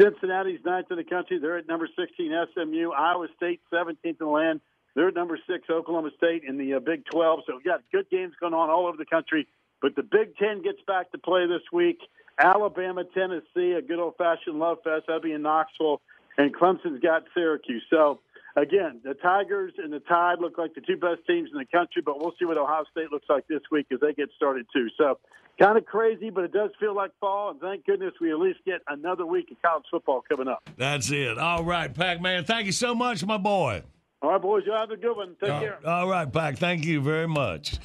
Cincinnati's 0.00 0.60
ninth 0.64 0.86
in 0.90 0.96
the 0.96 1.04
country. 1.04 1.38
They're 1.38 1.58
at 1.58 1.68
number 1.68 1.88
16. 1.98 2.32
SMU, 2.54 2.90
Iowa 2.90 3.28
State 3.36 3.60
17th 3.72 3.96
in 4.04 4.16
the 4.18 4.26
land. 4.26 4.60
They're 4.94 5.08
at 5.08 5.14
number 5.14 5.38
six. 5.48 5.70
Oklahoma 5.70 6.10
State 6.16 6.42
in 6.44 6.58
the 6.58 6.74
uh, 6.74 6.80
Big 6.80 7.04
12. 7.06 7.40
So 7.46 7.54
we've 7.54 7.64
got 7.64 7.82
good 7.92 8.10
games 8.10 8.34
going 8.40 8.54
on 8.54 8.68
all 8.68 8.86
over 8.86 8.96
the 8.96 9.06
country. 9.06 9.46
But 9.80 9.94
the 9.94 10.02
Big 10.02 10.36
Ten 10.36 10.62
gets 10.62 10.80
back 10.86 11.12
to 11.12 11.18
play 11.18 11.46
this 11.46 11.62
week. 11.72 12.00
Alabama, 12.38 13.04
Tennessee, 13.04 13.72
a 13.72 13.82
good 13.82 13.98
old 13.98 14.16
fashioned 14.16 14.58
love 14.58 14.78
fest. 14.82 15.04
That'll 15.06 15.22
be 15.22 15.32
in 15.32 15.42
Knoxville. 15.42 16.00
And 16.36 16.54
Clemson's 16.54 17.00
got 17.00 17.24
Syracuse. 17.34 17.84
So 17.90 18.20
again, 18.62 19.00
the 19.04 19.14
Tigers 19.14 19.72
and 19.78 19.92
the 19.92 20.00
Tide 20.00 20.38
look 20.40 20.58
like 20.58 20.74
the 20.74 20.80
two 20.80 20.96
best 20.96 21.20
teams 21.26 21.50
in 21.52 21.58
the 21.58 21.66
country, 21.66 22.02
but 22.04 22.18
we'll 22.20 22.34
see 22.38 22.44
what 22.44 22.56
Ohio 22.58 22.84
State 22.90 23.10
looks 23.10 23.26
like 23.28 23.46
this 23.48 23.60
week 23.70 23.86
as 23.92 24.00
they 24.00 24.12
get 24.12 24.28
started 24.36 24.66
too. 24.72 24.88
So 24.96 25.18
kind 25.60 25.76
of 25.76 25.84
crazy, 25.86 26.30
but 26.30 26.44
it 26.44 26.52
does 26.52 26.70
feel 26.78 26.94
like 26.94 27.10
fall, 27.20 27.50
and 27.50 27.60
thank 27.60 27.84
goodness 27.84 28.12
we 28.20 28.30
at 28.30 28.38
least 28.38 28.60
get 28.64 28.80
another 28.88 29.26
week 29.26 29.50
of 29.50 29.60
college 29.62 29.84
football 29.90 30.22
coming 30.28 30.48
up. 30.48 30.68
That's 30.76 31.10
it. 31.10 31.38
All 31.38 31.64
right, 31.64 31.92
Pac 31.92 32.20
Man. 32.20 32.44
Thank 32.44 32.66
you 32.66 32.72
so 32.72 32.94
much, 32.94 33.24
my 33.24 33.38
boy. 33.38 33.82
All 34.22 34.30
right, 34.32 34.42
boys, 34.42 34.64
you 34.66 34.72
have 34.72 34.90
a 34.90 34.96
good 34.96 35.16
one. 35.16 35.36
Take 35.40 35.50
All- 35.50 35.60
care. 35.60 35.78
All 35.86 36.08
right, 36.08 36.30
Pac. 36.32 36.58
Thank 36.58 36.84
you 36.84 37.00
very 37.00 37.28
much. 37.28 37.78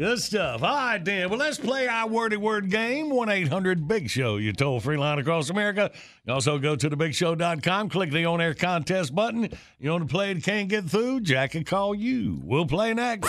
Good 0.00 0.18
stuff. 0.18 0.62
All 0.62 0.74
right, 0.74 1.04
then. 1.04 1.28
Well, 1.28 1.38
let's 1.38 1.58
play 1.58 1.86
our 1.86 2.08
wordy 2.08 2.38
word 2.38 2.70
game. 2.70 3.10
1 3.10 3.28
800 3.28 3.86
Big 3.86 4.08
Show. 4.08 4.38
You 4.38 4.54
toll 4.54 4.80
free 4.80 4.96
line 4.96 5.18
across 5.18 5.50
America. 5.50 5.90
You 6.24 6.32
also 6.32 6.56
go 6.58 6.74
to 6.74 6.88
thebigshow.com, 6.88 7.90
click 7.90 8.10
the 8.10 8.24
on 8.24 8.40
air 8.40 8.54
contest 8.54 9.14
button. 9.14 9.50
You 9.78 9.90
want 9.90 10.08
to 10.08 10.10
play 10.10 10.30
and 10.30 10.42
can't 10.42 10.70
get 10.70 10.88
through? 10.88 11.20
Jack 11.20 11.50
can 11.50 11.64
call 11.64 11.94
you. 11.94 12.40
We'll 12.42 12.64
play 12.64 12.94
next. 12.94 13.28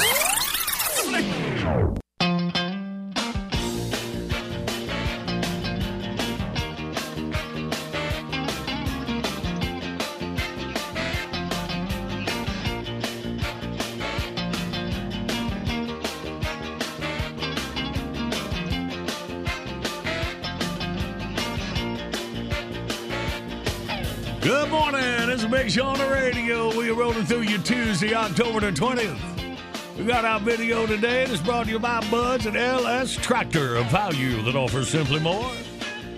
It's 25.73 25.79
on 25.79 25.97
the 25.97 26.09
radio. 26.09 26.77
We 26.77 26.89
are 26.89 26.93
rolling 26.93 27.23
through 27.23 27.43
you 27.43 27.57
Tuesday, 27.57 28.13
October 28.13 28.59
the 28.59 28.73
20th. 28.73 29.97
We 29.97 30.03
got 30.03 30.25
our 30.25 30.37
video 30.37 30.85
today 30.85 31.25
that's 31.25 31.39
brought 31.39 31.67
to 31.67 31.71
you 31.71 31.79
by 31.79 32.05
Buds 32.11 32.45
and 32.45 32.57
LS 32.57 33.15
Tractor, 33.15 33.77
a 33.77 33.83
value 33.83 34.41
that 34.41 34.53
offers 34.53 34.89
simply 34.89 35.21
more. 35.21 35.49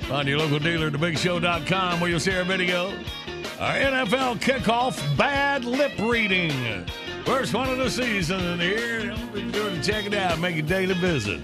Find 0.07 0.27
your 0.27 0.39
local 0.39 0.57
dealer 0.57 0.87
at 0.87 0.93
thebigshow.com 0.93 1.99
where 1.99 2.09
you'll 2.09 2.19
see 2.19 2.35
our 2.35 2.43
video. 2.43 2.87
Our 3.59 3.75
NFL 3.75 4.39
kickoff 4.39 4.97
bad 5.15 5.65
lip 5.65 5.99
reading. 5.99 6.83
First 7.23 7.53
one 7.53 7.69
of 7.69 7.77
the 7.77 7.91
season 7.91 8.59
here. 8.59 9.15
Be 9.35 9.53
sure 9.53 9.69
to 9.69 9.83
check 9.83 10.07
it 10.07 10.15
out. 10.15 10.39
Make 10.39 10.57
a 10.57 10.63
daily 10.63 10.95
visit. 10.95 11.41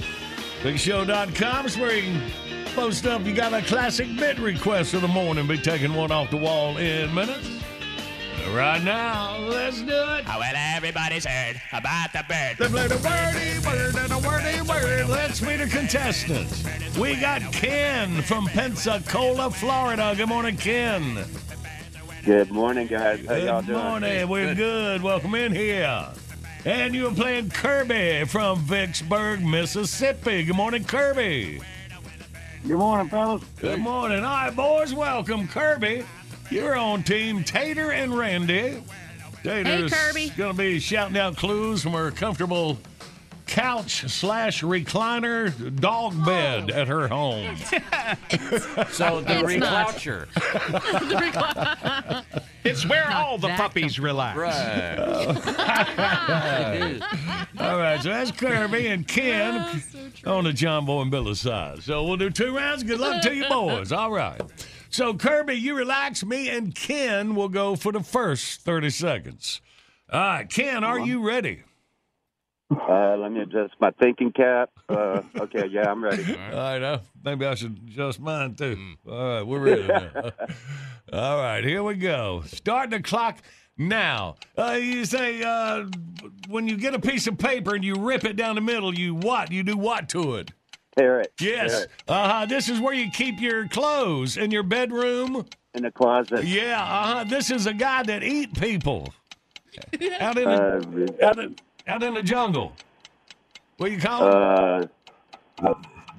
BigShow.com 0.64 1.66
is 1.68 1.78
where 1.78 1.96
you 1.96 2.02
can 2.02 2.32
post 2.74 3.06
up. 3.06 3.24
You 3.24 3.36
got 3.36 3.54
a 3.54 3.62
classic 3.62 4.08
bit 4.18 4.40
request 4.40 4.96
of 4.96 5.02
the 5.02 5.08
morning. 5.08 5.46
Be 5.46 5.60
taking 5.60 5.94
one 5.94 6.12
off 6.12 6.32
the 6.32 6.38
wall 6.38 6.78
in 6.78 7.14
minutes. 7.14 7.59
Right 8.48 8.84
now, 8.84 9.38
let's 9.38 9.82
do 9.82 9.88
it. 9.88 10.26
Oh, 10.28 10.40
well, 10.40 10.54
everybody's 10.56 11.26
heard 11.26 11.62
about 11.72 12.12
the 12.14 12.24
bird. 12.28 12.58
They 12.58 12.68
play 12.68 12.88
the 12.88 12.98
wordy 12.98 13.60
word 13.66 13.96
and 13.96 14.12
a 14.12 14.18
wordy 14.28 14.62
word. 14.68 15.08
Let's 15.10 15.42
meet 15.42 15.62
a 15.62 15.68
contestant. 15.68 16.50
We 16.98 17.16
got 17.16 17.42
Ken 17.54 18.22
from 18.24 18.48
Pensacola, 18.48 19.52
Florida. 19.52 20.14
Good 20.18 20.30
morning, 20.30 20.58
Ken. 20.58 21.24
Good 22.26 22.52
morning, 22.52 22.88
guys. 22.88 23.26
How 23.26 23.36
y'all 23.36 23.62
Good 23.62 23.68
doing? 23.74 23.84
morning. 23.84 24.28
We're 24.30 24.56
good. 24.56 25.02
Welcome 25.04 25.36
in 25.36 25.52
here. 25.54 26.08
And 26.66 26.94
you 26.94 27.08
are 27.08 27.14
playing 27.14 27.52
Kirby 27.52 28.26
from 28.26 28.60
Vicksburg, 28.60 29.46
Mississippi. 29.46 30.44
Good 30.44 30.56
morning, 30.56 30.84
Kirby. 30.84 31.62
Good 32.68 32.78
morning, 32.78 33.10
fellas. 33.10 33.44
Good 33.62 33.80
morning. 33.80 34.20
All 34.20 34.46
right, 34.46 34.56
boys, 34.56 34.94
welcome. 34.94 35.48
Kirby, 35.48 36.04
you're 36.50 36.76
on 36.76 37.04
team 37.04 37.44
Tater 37.44 37.92
and 37.92 38.18
Randy. 38.18 38.84
Tater's 39.44 39.94
Kirby. 39.94 40.30
going 40.36 40.52
to 40.52 40.58
be 40.58 40.80
shouting 40.80 41.18
out 41.18 41.38
clues 41.38 41.82
from 41.82 41.94
her 41.94 42.12
comfortable 42.12 42.78
couch 43.50 44.06
slash 44.08 44.62
recliner 44.62 45.52
dog 45.80 46.14
oh. 46.16 46.26
bed 46.26 46.72
at 46.72 46.88
her 46.88 47.08
home. 47.08 47.56
So 48.92 49.22
the 49.22 49.40
It's 49.40 49.56
not. 49.58 49.96
recloucher. 49.96 50.28
It's 52.66 52.86
where 52.86 53.10
all 53.10 53.38
the 53.38 53.48
that 53.48 53.58
puppies 53.58 53.98
relax. 54.00 54.38
Right. 54.38 55.00
All 57.60 57.78
right, 57.78 58.02
so 58.02 58.10
that's 58.10 58.32
Kirby 58.32 58.88
and 58.88 59.08
Ken 59.08 59.82
on 60.26 60.44
the 60.44 60.52
John 60.52 60.86
Boy 60.86 61.04
and 61.04 61.12
Billy 61.12 61.36
side. 61.36 61.82
So 61.84 62.04
we'll 62.04 62.18
do 62.18 62.30
two 62.30 62.54
rounds. 62.56 62.84
Good 62.84 63.00
luck 63.00 63.22
to 63.24 63.34
you 63.34 63.48
boys. 63.48 63.94
All 63.94 64.12
right. 64.12 64.42
So 64.90 65.14
Kirby, 65.14 65.54
you 65.54 65.76
relax. 65.76 66.26
Me 66.26 66.50
and 66.50 66.74
Ken 66.74 67.36
will 67.36 67.50
go 67.50 67.76
for 67.76 67.92
the 67.92 68.02
first 68.02 68.62
30 68.62 68.90
seconds. 68.90 69.62
All 70.12 70.20
right, 70.20 70.50
Ken, 70.50 70.84
are 70.84 71.00
you 71.00 71.26
ready? 71.26 71.64
Uh, 72.72 73.16
let 73.18 73.32
me 73.32 73.42
adjust 73.42 73.74
my 73.80 73.92
thinking 74.00 74.32
cap. 74.32 74.72
Uh, 74.88 75.22
okay, 75.40 75.68
yeah, 75.68 75.90
I'm 75.90 76.04
ready. 76.04 76.24
All 76.52 76.58
right, 76.58 76.82
uh, 76.82 77.00
maybe 77.24 77.46
I 77.46 77.56
should 77.56 77.78
adjust 77.88 78.20
mine 78.20 78.56
too. 78.56 78.96
All 79.08 79.18
right, 79.18 79.42
we're 79.44 79.60
ready 79.60 79.88
now. 79.88 80.32
All 81.14 81.38
right, 81.38 81.64
here 81.64 81.84
we 81.84 81.96
go. 81.96 82.42
Start 82.46 82.90
the 82.90 83.02
clock 83.02 83.40
now. 83.78 84.36
Uh, 84.58 84.72
you 84.74 85.06
say 85.06 85.42
uh, 85.42 85.86
when 86.48 86.68
you 86.68 86.78
get 86.78 86.94
a 86.94 87.00
piece 87.00 87.28
of 87.28 87.38
paper 87.38 87.76
and 87.76 87.84
you 87.84 87.96
rip 87.96 88.24
it 88.24 88.36
down 88.36 88.56
the 88.56 88.62
middle, 88.62 88.94
you 88.94 89.16
what? 89.16 89.52
You 89.52 89.64
do 89.64 89.78
what 89.78 90.10
to 90.10 90.36
it? 90.36 90.52
Tear 90.98 91.22
it. 91.22 91.34
Yes. 91.40 91.72
Tear. 91.80 91.88
Uh 92.08 92.30
huh. 92.30 92.46
This 92.46 92.70
is 92.70 92.80
where 92.80 92.94
you 92.94 93.10
keep 93.12 93.40
your 93.40 93.68
clothes 93.68 94.38
in 94.38 94.52
your 94.52 94.64
bedroom. 94.64 95.46
In 95.76 95.84
the 95.84 95.92
closet. 95.92 96.44
Yeah. 96.46 96.82
Uh 96.82 97.04
huh. 97.16 97.24
This 97.26 97.52
is 97.52 97.68
a 97.68 97.74
guy 97.74 98.04
that 98.04 98.24
eat 98.24 98.54
people 98.60 99.14
out 100.20 100.38
in 100.38 100.48
Uh, 100.48 100.80
the 100.80 101.18
out 101.26 101.40
in, 101.40 101.56
out 101.88 102.04
in 102.04 102.14
the 102.16 102.24
jungle. 102.24 102.74
What 103.78 103.92
you 103.92 103.98
call 104.00 104.28
it? 104.28 104.92
uh, 105.64 105.74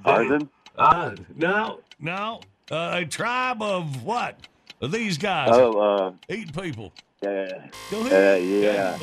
Tarzan? 0.05 0.49
Uh, 0.77 1.11
no, 1.35 1.81
no. 1.99 2.39
Uh, 2.71 2.91
a 3.01 3.05
tribe 3.05 3.61
of 3.61 4.03
what? 4.03 4.39
Of 4.81 4.91
these 4.91 5.17
guys. 5.17 5.49
Oh, 5.51 5.79
uh, 5.79 6.11
Eat 6.33 6.55
people. 6.59 6.91
Yeah. 7.21 7.67
Go 7.91 8.01
Uh, 8.01 8.05
ahead. 8.07 8.43
yeah. 8.43 8.97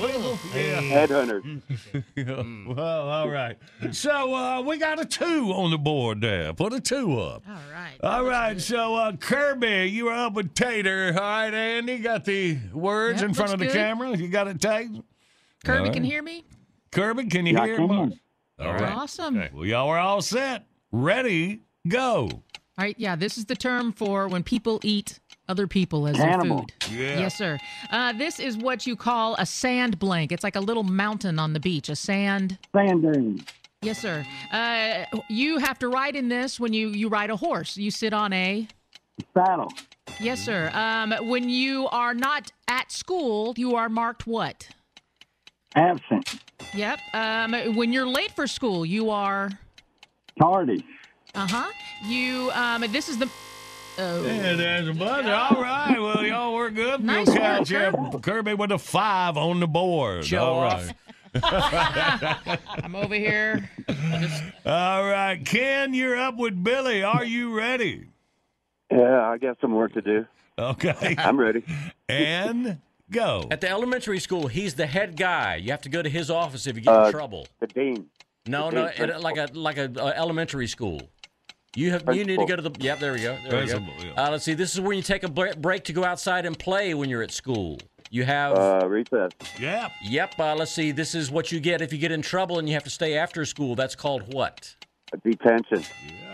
Yeah. 0.54 1.06
Headhunter. 1.06 1.62
well, 2.76 3.08
all 3.08 3.28
right. 3.28 3.56
So 3.92 4.34
uh, 4.34 4.60
we 4.62 4.78
got 4.78 5.00
a 5.00 5.04
two 5.04 5.52
on 5.52 5.70
the 5.70 5.78
board 5.78 6.20
there. 6.20 6.52
Put 6.52 6.72
a 6.72 6.80
two 6.80 7.18
up. 7.20 7.42
All 7.48 7.54
right. 7.72 7.96
All 8.02 8.24
right. 8.24 8.60
So 8.60 8.94
uh, 8.96 9.12
Kirby, 9.16 9.90
you 9.92 10.06
were 10.06 10.12
up 10.12 10.34
with 10.34 10.54
Tater. 10.54 11.12
All 11.14 11.20
right, 11.20 11.54
Andy, 11.54 11.98
got 11.98 12.24
the 12.24 12.58
words 12.72 13.20
Yep, 13.20 13.28
in 13.30 13.34
front 13.34 13.52
of 13.52 13.58
the 13.60 13.66
good. 13.66 13.74
camera. 13.74 14.16
You 14.16 14.28
got 14.28 14.48
it 14.48 14.60
tagged. 14.60 15.00
Kirby 15.64 15.78
All 15.78 15.84
right. 15.84 15.92
can 15.92 16.04
hear 16.04 16.22
me? 16.22 16.44
Kirby, 16.90 17.26
can 17.26 17.46
you 17.46 17.54
Yeah, 17.54 17.62
I 17.62 17.66
hear 17.66 17.76
can. 17.76 17.90
us? 17.90 18.12
All 18.58 18.72
right. 18.72 18.82
Awesome. 18.96 19.42
Well, 19.52 19.64
y'all 19.64 19.88
are 19.88 19.98
all 19.98 20.22
set. 20.22 20.66
Ready? 20.90 21.60
Go. 21.86 22.28
All 22.32 22.84
right, 22.84 22.94
yeah, 22.98 23.16
this 23.16 23.36
is 23.38 23.44
the 23.46 23.56
term 23.56 23.92
for 23.92 24.28
when 24.28 24.42
people 24.44 24.80
eat 24.84 25.18
other 25.48 25.66
people 25.66 26.06
as 26.06 26.16
their 26.16 26.40
food. 26.40 26.72
Yeah. 26.90 27.18
Yes, 27.20 27.36
sir. 27.36 27.58
Uh, 27.90 28.12
this 28.12 28.38
is 28.38 28.56
what 28.56 28.86
you 28.86 28.96
call 28.96 29.34
a 29.36 29.46
sand 29.46 29.98
blank. 29.98 30.30
It's 30.30 30.44
like 30.44 30.56
a 30.56 30.60
little 30.60 30.82
mountain 30.84 31.38
on 31.38 31.52
the 31.52 31.60
beach. 31.60 31.88
A 31.88 31.96
sand. 31.96 32.58
Sand 32.74 33.02
dune. 33.02 33.44
Yes, 33.80 34.00
sir. 34.00 34.26
Uh, 34.52 35.04
you 35.28 35.58
have 35.58 35.78
to 35.78 35.88
ride 35.88 36.16
in 36.16 36.28
this 36.28 36.58
when 36.58 36.72
you 36.72 36.88
you 36.88 37.08
ride 37.08 37.30
a 37.30 37.36
horse. 37.36 37.76
You 37.76 37.90
sit 37.90 38.12
on 38.12 38.32
a. 38.32 38.66
Saddle. 39.34 39.72
Yes, 40.20 40.40
sir. 40.40 40.70
Um, 40.74 41.12
when 41.28 41.48
you 41.48 41.88
are 41.88 42.14
not 42.14 42.52
at 42.68 42.90
school, 42.92 43.54
you 43.56 43.74
are 43.76 43.88
marked 43.88 44.26
what? 44.26 44.68
Absent. 45.74 46.40
Yep. 46.74 46.98
Um, 47.14 47.52
when 47.76 47.92
you're 47.92 48.06
late 48.06 48.32
for 48.32 48.46
school, 48.46 48.84
you 48.84 49.10
are. 49.10 49.50
Tardy. 50.38 50.84
Uh 51.34 51.46
huh. 51.48 51.70
You. 52.04 52.50
Um, 52.52 52.84
this 52.90 53.08
is 53.08 53.18
the. 53.18 53.28
Oh. 54.00 54.24
Yeah, 54.24 54.54
there's 54.54 54.88
a 54.88 54.92
buzzer. 54.94 55.32
All 55.34 55.60
right. 55.60 55.96
Well, 55.98 56.24
y'all 56.24 56.54
were 56.54 56.70
good. 56.70 57.02
Nice 57.02 57.26
We'll 57.26 57.34
work, 57.36 57.42
count 57.44 57.70
you. 57.70 57.78
Kirby. 57.78 58.18
Kirby 58.22 58.54
with 58.54 58.70
a 58.72 58.78
five 58.78 59.36
on 59.36 59.58
the 59.60 59.66
board. 59.66 60.24
Show 60.24 60.38
All 60.44 60.58
off. 60.60 60.86
right. 60.86 60.94
I'm 62.84 62.94
over 62.94 63.14
here. 63.14 63.68
All 64.64 65.04
right. 65.04 65.40
Ken, 65.44 65.94
you're 65.94 66.16
up 66.16 66.36
with 66.36 66.62
Billy. 66.62 67.02
Are 67.02 67.24
you 67.24 67.56
ready? 67.56 68.06
Yeah, 68.90 69.28
I 69.28 69.36
got 69.38 69.60
some 69.60 69.74
work 69.74 69.92
to 69.94 70.00
do. 70.02 70.26
Okay. 70.58 71.14
I'm 71.18 71.38
ready. 71.38 71.64
And 72.08 72.78
go. 73.10 73.46
At 73.50 73.60
the 73.60 73.68
elementary 73.68 74.20
school, 74.20 74.46
he's 74.46 74.74
the 74.74 74.86
head 74.86 75.16
guy. 75.16 75.56
You 75.56 75.70
have 75.72 75.82
to 75.82 75.88
go 75.88 76.02
to 76.02 76.08
his 76.08 76.30
office 76.30 76.66
if 76.66 76.76
you 76.76 76.82
get 76.82 76.94
in 76.94 77.00
Uh, 77.02 77.10
trouble. 77.10 77.46
The 77.60 77.66
dean. 77.66 78.06
No, 78.46 78.70
the 78.70 78.76
no, 78.76 78.90
dean 78.96 79.10
it, 79.10 79.20
like 79.20 79.36
a 79.36 79.48
like 79.52 79.76
a 79.76 79.90
uh, 80.02 80.12
elementary 80.16 80.66
school. 80.68 81.02
You 81.78 81.92
have 81.92 82.02
you 82.12 82.24
need 82.24 82.40
to 82.40 82.46
go 82.46 82.56
to 82.56 82.62
the 82.62 82.72
yep. 82.80 82.98
There 82.98 83.12
we 83.12 83.20
go. 83.20 83.38
There 83.48 83.60
we 83.60 83.70
go. 83.70 83.78
Yeah. 84.04 84.12
Uh, 84.26 84.32
let's 84.32 84.44
see. 84.44 84.54
This 84.54 84.74
is 84.74 84.80
when 84.80 84.96
you 84.96 85.02
take 85.02 85.22
a 85.22 85.28
break 85.28 85.84
to 85.84 85.92
go 85.92 86.04
outside 86.04 86.44
and 86.44 86.58
play 86.58 86.92
when 86.92 87.08
you're 87.08 87.22
at 87.22 87.30
school. 87.30 87.78
You 88.10 88.24
have 88.24 88.58
Uh, 88.58 88.88
recess. 88.88 89.30
Yep. 89.60 89.92
yep. 90.02 90.34
Uh, 90.40 90.56
let's 90.56 90.72
see. 90.72 90.90
This 90.90 91.14
is 91.14 91.30
what 91.30 91.52
you 91.52 91.60
get 91.60 91.80
if 91.80 91.92
you 91.92 91.98
get 92.00 92.10
in 92.10 92.20
trouble 92.20 92.58
and 92.58 92.66
you 92.68 92.74
have 92.74 92.82
to 92.82 92.90
stay 92.90 93.16
after 93.16 93.44
school. 93.44 93.76
That's 93.76 93.94
called 93.94 94.34
what? 94.34 94.74
Detention. 95.22 95.84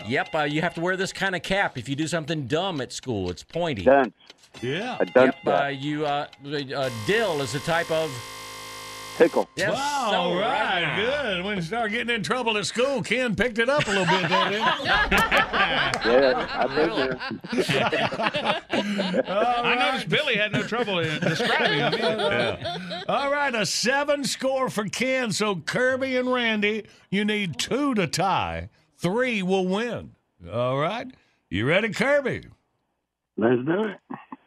Yep. 0.07 0.33
Uh, 0.33 0.39
you 0.43 0.61
have 0.61 0.73
to 0.75 0.81
wear 0.81 0.97
this 0.97 1.13
kind 1.13 1.35
of 1.35 1.43
cap 1.43 1.77
if 1.77 1.87
you 1.87 1.95
do 1.95 2.07
something 2.07 2.47
dumb 2.47 2.81
at 2.81 2.91
school. 2.91 3.29
It's 3.29 3.43
pointy. 3.43 3.83
Dunce. 3.83 4.15
Yeah. 4.63 4.97
A 4.99 5.05
dunce 5.05 5.35
Yep. 5.45 5.63
Uh, 5.63 5.67
you 5.67 6.07
uh, 6.07 6.25
uh, 6.75 6.89
dill 7.05 7.41
is 7.41 7.53
a 7.53 7.59
type 7.59 7.91
of 7.91 8.09
Pickle. 9.17 9.47
yes. 9.55 9.73
Wow, 9.73 10.07
so 10.11 10.17
all 10.17 10.35
right, 10.35 10.83
right. 10.83 10.95
good. 11.23 11.45
When 11.45 11.55
you 11.55 11.61
start 11.61 11.91
getting 11.91 12.13
in 12.13 12.21
trouble 12.21 12.57
at 12.57 12.65
school, 12.65 13.01
Ken 13.01 13.33
picked 13.35 13.59
it 13.59 13.69
up 13.69 13.87
a 13.87 13.89
little 13.89 14.05
bit, 14.05 14.21
didn't 14.27 14.53
he? 14.53 14.59
Yeah, 16.05 16.47
I've 16.53 16.69
been 16.75 16.89
there. 16.95 17.17
I 19.27 19.75
noticed 19.79 20.09
Billy 20.09 20.35
had 20.35 20.51
no 20.51 20.61
trouble 20.63 20.99
in 20.99 21.19
describing 21.19 21.79
him. 21.79 21.93
Yeah. 21.99 23.03
All 23.07 23.31
right, 23.31 23.55
a 23.55 23.65
seven 23.65 24.23
score 24.23 24.69
for 24.69 24.85
Ken. 24.85 25.31
So 25.31 25.55
Kirby 25.55 26.15
and 26.17 26.31
Randy, 26.31 26.85
you 27.09 27.25
need 27.25 27.57
two 27.57 27.95
to 27.95 28.05
tie. 28.05 28.69
Three 28.97 29.41
will 29.41 29.67
win. 29.67 30.11
All 30.51 30.77
right. 30.77 31.07
You 31.49 31.65
ready, 31.67 31.89
Kirby? 31.89 32.43
Let's 33.37 33.65
do 33.65 33.83
it. 33.85 33.97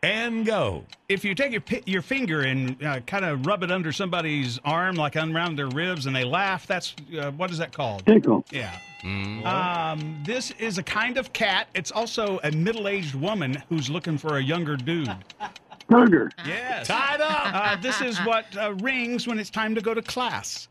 And 0.03 0.47
go. 0.47 0.85
If 1.09 1.25
you 1.25 1.35
take 1.35 1.53
your 1.53 1.63
your 1.87 2.03
finger 2.03 2.43
and 2.43 2.81
uh, 2.85 3.01
kind 3.01 3.25
of 3.25 3.45
rub 3.47 3.65
it 3.65 3.71
under 3.73 3.91
somebody's 3.91 4.61
arm, 4.65 4.95
like 4.95 5.17
around 5.17 5.57
their 5.57 5.67
ribs, 5.69 6.07
and 6.07 6.15
they 6.15 6.23
laugh, 6.25 6.67
that's 6.69 6.95
uh, 7.19 7.33
what 7.33 7.51
is 7.51 7.59
that 7.59 7.73
called? 7.73 8.07
Tickle. 8.07 8.45
Yeah. 8.53 8.79
Um, 9.05 10.23
this 10.25 10.53
is 10.53 10.79
a 10.79 10.83
kind 10.83 11.19
of 11.19 11.33
cat. 11.33 11.69
It's 11.75 11.91
also 11.93 12.39
a 12.45 12.51
middle-aged 12.51 13.15
woman 13.15 13.63
who's 13.69 13.89
looking 13.89 14.19
for 14.19 14.37
a 14.39 14.43
younger 14.43 14.77
dude. 14.77 15.11
Burger. 15.89 16.31
Yes. 16.47 16.89
Tied 16.89 17.21
up. 17.21 17.55
Uh, 17.55 17.77
this 17.77 18.01
is 18.01 18.19
what 18.19 18.45
uh, 18.57 18.75
rings 18.81 19.27
when 19.27 19.39
it's 19.39 19.51
time 19.51 19.75
to 19.75 19.81
go 19.81 19.95
to 19.95 20.03
class. 20.03 20.69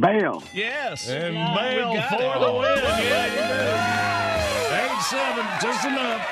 Bail. 0.00 0.42
Yes. 0.54 1.08
And 1.08 1.34
Yeah, 1.34 1.54
bail 1.54 2.02
for 2.08 2.36
it. 2.36 2.40
the 2.40 2.52
win. 2.52 2.78
Yeah, 3.04 3.26
you 3.26 4.82
did. 4.82 4.92
Eight 4.92 5.02
seven, 5.02 5.46
just 5.62 5.86
enough. 5.86 6.26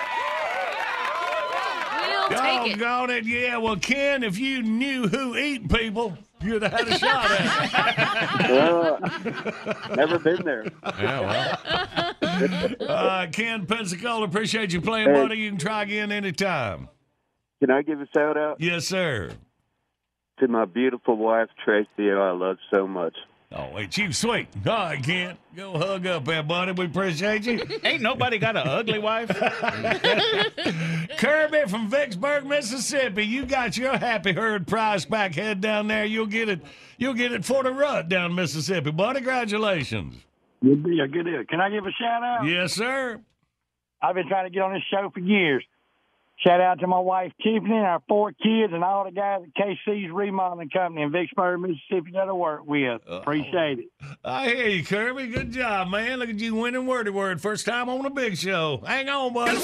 We'll 2.30 2.38
take 2.38 2.72
it. 2.72 2.78
Doggone 2.78 3.10
it. 3.10 3.24
Yeah, 3.24 3.56
well, 3.58 3.76
Ken, 3.76 4.22
if 4.22 4.38
you 4.38 4.62
knew 4.62 5.06
who 5.08 5.36
eat 5.36 5.68
people, 5.70 6.16
you'd 6.42 6.62
have 6.62 6.72
had 6.72 6.88
a 6.88 6.98
shot 6.98 7.30
at 7.30 8.50
Uh, 8.50 9.94
never 9.96 10.18
been 10.18 10.42
there. 10.44 10.64
Yeah. 10.98 11.20
Well. 11.20 12.10
Uh, 12.80 13.26
Ken 13.30 13.64
Pensacola, 13.64 14.24
appreciate 14.24 14.72
you 14.72 14.80
playing, 14.80 15.06
Hey. 15.08 15.14
buddy. 15.14 15.36
You 15.36 15.50
can 15.50 15.58
try 15.58 15.82
again 15.82 16.10
anytime. 16.10 16.88
Can 17.60 17.70
I 17.70 17.82
give 17.82 18.00
a 18.00 18.08
shout 18.12 18.36
out 18.36 18.56
Yes, 18.60 18.86
sir. 18.86 19.30
to 20.40 20.48
my 20.48 20.64
beautiful 20.64 21.16
wife, 21.16 21.48
Tracy, 21.64 21.88
who 21.98 22.18
I 22.18 22.32
love 22.32 22.56
so 22.72 22.88
much? 22.88 23.14
Oh, 23.56 23.70
wait, 23.72 23.96
you 23.96 24.12
sweet. 24.12 24.48
All 24.66 24.72
right, 24.72 25.00
Ken. 25.00 25.36
Go 25.54 25.78
hug 25.78 26.04
up 26.08 26.24
there, 26.24 26.42
buddy. 26.42 26.72
We 26.72 26.86
appreciate 26.86 27.46
you. 27.46 27.62
Ain't 27.84 28.02
nobody 28.02 28.38
got 28.38 28.56
an 28.56 28.66
ugly 28.66 28.98
wife. 28.98 29.28
Kirby 31.18 31.68
from 31.68 31.88
Vicksburg, 31.88 32.46
Mississippi. 32.46 33.24
You 33.24 33.46
got 33.46 33.76
your 33.76 33.96
happy 33.96 34.32
herd 34.32 34.66
prize 34.66 35.04
back 35.04 35.36
head 35.36 35.60
down 35.60 35.86
there. 35.86 36.04
You'll 36.04 36.26
get 36.26 36.48
it. 36.48 36.62
You'll 36.98 37.14
get 37.14 37.30
it 37.30 37.44
for 37.44 37.62
the 37.62 37.70
rut 37.70 38.08
down 38.08 38.30
in 38.30 38.34
Mississippi, 38.34 38.90
buddy. 38.90 39.20
Congratulations. 39.20 40.16
Good 40.60 40.82
deal. 40.82 41.06
Good 41.06 41.24
deal. 41.24 41.44
Can 41.48 41.60
I 41.60 41.70
give 41.70 41.86
a 41.86 41.92
shout 41.92 42.24
out? 42.24 42.46
Yes, 42.46 42.72
sir. 42.72 43.20
I've 44.02 44.16
been 44.16 44.26
trying 44.28 44.46
to 44.46 44.50
get 44.50 44.62
on 44.62 44.72
this 44.72 44.82
show 44.90 45.10
for 45.14 45.20
years. 45.20 45.64
Shout 46.38 46.60
out 46.60 46.80
to 46.80 46.86
my 46.86 46.98
wife 46.98 47.32
Tiffany 47.42 47.74
and 47.76 47.86
our 47.86 48.02
four 48.08 48.32
kids 48.32 48.72
and 48.72 48.84
all 48.84 49.04
the 49.04 49.12
guys 49.12 49.40
at 49.44 49.54
KC's 49.54 50.10
Remodeling 50.12 50.68
Company 50.68 51.02
in 51.02 51.12
Vicksburg, 51.12 51.60
Mississippi 51.60 52.10
that 52.12 52.28
I 52.28 52.32
work 52.32 52.66
with. 52.66 53.00
Appreciate 53.06 53.78
it. 53.78 53.86
I 54.24 54.48
hear 54.48 54.68
you, 54.68 54.84
Kirby. 54.84 55.28
Good 55.28 55.52
job, 55.52 55.88
man. 55.88 56.18
Look 56.18 56.28
at 56.30 56.40
you 56.40 56.54
winning 56.56 56.86
wordy 56.86 57.10
word. 57.10 57.40
First 57.40 57.66
time 57.66 57.88
on 57.88 58.02
the 58.02 58.10
big 58.10 58.36
show. 58.36 58.82
Hang 58.84 59.08
on, 59.08 59.32
buddy. 59.32 59.58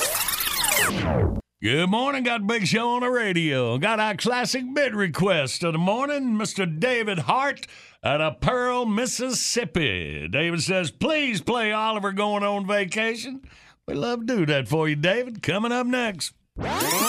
Good 1.62 1.90
morning. 1.90 2.22
Got 2.22 2.47
Big 2.47 2.66
Show 2.66 2.88
on 2.88 3.02
the 3.02 3.10
radio. 3.10 3.76
Got 3.76 4.01
our 4.01 4.16
classic 4.16 4.64
bid 4.72 4.94
request 4.94 5.62
of 5.62 5.74
the 5.74 5.78
morning, 5.78 6.36
Mr. 6.36 6.80
David 6.80 7.18
Hart 7.18 7.66
out 8.02 8.22
of 8.22 8.40
Pearl, 8.40 8.86
Mississippi. 8.86 10.26
David 10.28 10.62
says, 10.62 10.90
please 10.90 11.42
play 11.42 11.70
Oliver 11.70 12.12
going 12.12 12.42
on 12.42 12.66
vacation. 12.66 13.42
We 13.86 13.92
love 13.92 14.20
to 14.20 14.36
do 14.38 14.47
that 14.47 14.68
for 14.68 14.88
you, 14.88 14.97
David. 14.97 15.42
Coming 15.42 15.70
up 15.72 15.86
next. 15.86 16.32
Oh! 16.59 17.01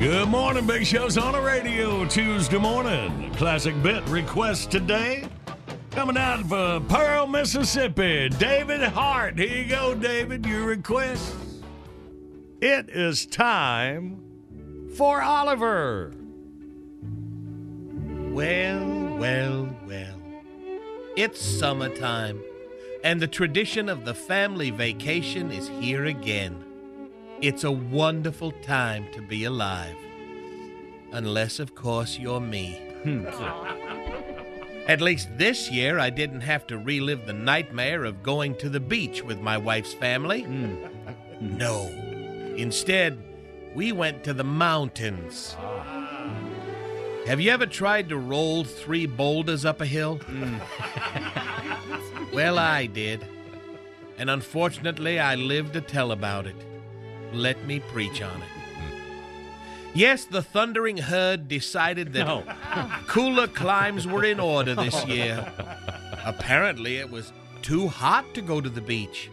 Good 0.00 0.30
morning, 0.30 0.66
Big 0.66 0.86
Show's 0.86 1.18
on 1.18 1.32
the 1.34 1.42
radio 1.42 2.06
Tuesday 2.06 2.56
morning. 2.56 3.34
Classic 3.34 3.74
bit 3.82 4.02
request 4.08 4.70
today. 4.70 5.28
Coming 5.90 6.16
out 6.16 6.40
of 6.40 6.52
uh, 6.54 6.80
Pearl, 6.88 7.26
Mississippi, 7.26 8.30
David 8.30 8.80
Hart. 8.80 9.38
Here 9.38 9.62
you 9.62 9.68
go, 9.68 9.94
David, 9.94 10.46
your 10.46 10.64
request. 10.64 11.34
It 12.62 12.88
is 12.88 13.26
time 13.26 14.22
for 14.96 15.20
Oliver. 15.20 16.14
Well, 18.30 19.16
well, 19.18 19.76
well. 19.86 20.16
It's 21.14 21.42
summertime, 21.42 22.42
and 23.04 23.20
the 23.20 23.28
tradition 23.28 23.90
of 23.90 24.06
the 24.06 24.14
family 24.14 24.70
vacation 24.70 25.52
is 25.52 25.68
here 25.68 26.06
again. 26.06 26.69
It's 27.42 27.64
a 27.64 27.72
wonderful 27.72 28.52
time 28.52 29.06
to 29.12 29.22
be 29.22 29.44
alive. 29.44 29.96
Unless, 31.12 31.58
of 31.58 31.74
course, 31.74 32.18
you're 32.18 32.38
me. 32.38 32.78
Hmm. 33.02 33.24
At 34.86 35.00
least 35.00 35.30
this 35.38 35.70
year, 35.70 35.98
I 35.98 36.10
didn't 36.10 36.42
have 36.42 36.66
to 36.66 36.76
relive 36.76 37.24
the 37.24 37.32
nightmare 37.32 38.04
of 38.04 38.22
going 38.22 38.56
to 38.56 38.68
the 38.68 38.78
beach 38.78 39.22
with 39.22 39.40
my 39.40 39.56
wife's 39.56 39.94
family. 39.94 40.42
Hmm. 40.42 40.84
No. 41.40 41.86
Instead, 42.58 43.18
we 43.74 43.90
went 43.92 44.22
to 44.24 44.34
the 44.34 44.44
mountains. 44.44 45.56
Ah. 45.58 46.30
Have 47.26 47.40
you 47.40 47.50
ever 47.52 47.64
tried 47.64 48.10
to 48.10 48.18
roll 48.18 48.64
three 48.64 49.06
boulders 49.06 49.64
up 49.64 49.80
a 49.80 49.86
hill? 49.86 50.16
Hmm. 50.18 50.58
well, 52.34 52.58
I 52.58 52.84
did. 52.84 53.26
And 54.18 54.28
unfortunately, 54.28 55.18
I 55.18 55.36
live 55.36 55.72
to 55.72 55.80
tell 55.80 56.12
about 56.12 56.46
it. 56.46 56.69
Let 57.32 57.64
me 57.66 57.80
preach 57.80 58.22
on 58.22 58.42
it. 58.42 58.48
Yes, 59.92 60.24
the 60.24 60.42
thundering 60.42 60.98
herd 60.98 61.48
decided 61.48 62.12
that 62.12 63.06
cooler 63.08 63.48
climes 63.48 64.06
were 64.06 64.24
in 64.24 64.38
order 64.38 64.74
this 64.74 65.04
year. 65.06 65.52
Apparently, 66.24 66.98
it 66.98 67.10
was 67.10 67.32
too 67.62 67.88
hot 67.88 68.32
to 68.34 68.42
go 68.42 68.60
to 68.60 68.68
the 68.68 68.80
beach. 68.80 69.30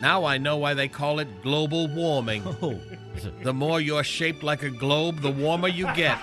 Now 0.00 0.24
I 0.24 0.38
know 0.38 0.56
why 0.56 0.74
they 0.74 0.88
call 0.88 1.18
it 1.18 1.42
global 1.42 1.88
warming. 1.88 2.42
Oh. 2.62 2.78
The 3.42 3.54
more 3.54 3.80
you're 3.80 4.04
shaped 4.04 4.42
like 4.42 4.62
a 4.62 4.68
globe, 4.70 5.20
the 5.20 5.30
warmer 5.30 5.68
you 5.68 5.86
get. 5.94 6.18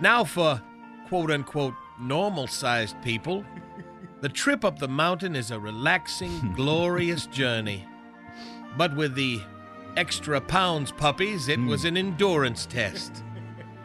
Now, 0.00 0.24
for 0.24 0.60
quote 1.08 1.30
unquote 1.30 1.74
normal 2.00 2.46
sized 2.46 3.00
people, 3.02 3.44
the 4.20 4.28
trip 4.28 4.64
up 4.64 4.78
the 4.78 4.88
mountain 4.88 5.34
is 5.34 5.50
a 5.50 5.58
relaxing, 5.58 6.52
glorious 6.56 7.26
journey. 7.26 7.86
But 8.76 8.94
with 8.94 9.14
the 9.14 9.40
extra 9.96 10.40
pounds 10.40 10.92
puppies, 10.92 11.48
it 11.48 11.58
was 11.58 11.82
hmm. 11.82 11.88
an 11.88 11.96
endurance 11.96 12.66
test. 12.66 13.24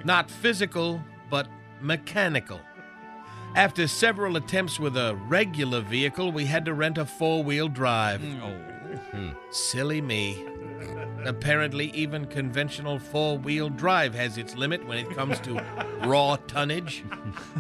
Not 0.04 0.30
physical, 0.30 1.02
but 1.30 1.48
mechanical. 1.82 2.60
After 3.56 3.88
several 3.88 4.36
attempts 4.36 4.80
with 4.80 4.98
a 4.98 5.16
regular 5.28 5.82
vehicle, 5.82 6.32
we 6.32 6.46
had 6.46 6.66
to 6.66 6.74
rent 6.74 6.98
a 6.98 7.06
four 7.06 7.44
wheel 7.44 7.68
drive. 7.70 8.22
Hmm. 8.22 8.42
Oh. 8.44 8.72
Hmm. 9.12 9.30
Silly 9.52 10.02
me. 10.02 10.46
Apparently, 11.26 11.88
even 11.92 12.26
conventional 12.26 13.00
four 13.00 13.38
wheel 13.38 13.70
drive 13.70 14.14
has 14.14 14.38
its 14.38 14.56
limit 14.56 14.86
when 14.86 14.98
it 14.98 15.10
comes 15.16 15.40
to 15.42 15.60
raw 16.04 16.38
tonnage. 16.48 17.04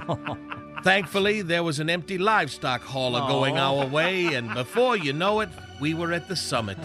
Thankfully, 0.85 1.41
there 1.41 1.63
was 1.63 1.79
an 1.79 1.89
empty 1.89 2.19
livestock 2.19 2.83
hauler 2.83 3.21
going 3.21 3.57
our 3.57 3.87
way, 3.87 4.35
and 4.35 4.53
before 4.53 4.95
you 4.95 5.13
know 5.13 5.39
it, 5.39 5.49
we 5.79 5.95
were 5.95 6.13
at 6.13 6.27
the 6.27 6.35
summit. 6.35 6.77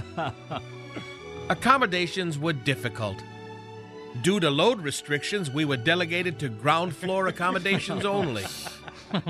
Accommodations 1.51 2.39
were 2.39 2.55
difficult. 2.55 3.23
Due 4.23 4.41
to 4.41 4.49
load 4.49 4.81
restrictions, 4.81 5.51
we 5.51 5.67
were 5.67 5.77
delegated 5.77 6.39
to 6.39 6.49
ground 6.49 6.97
floor 6.97 7.27
accommodations 7.27 8.07
only. 8.07 8.47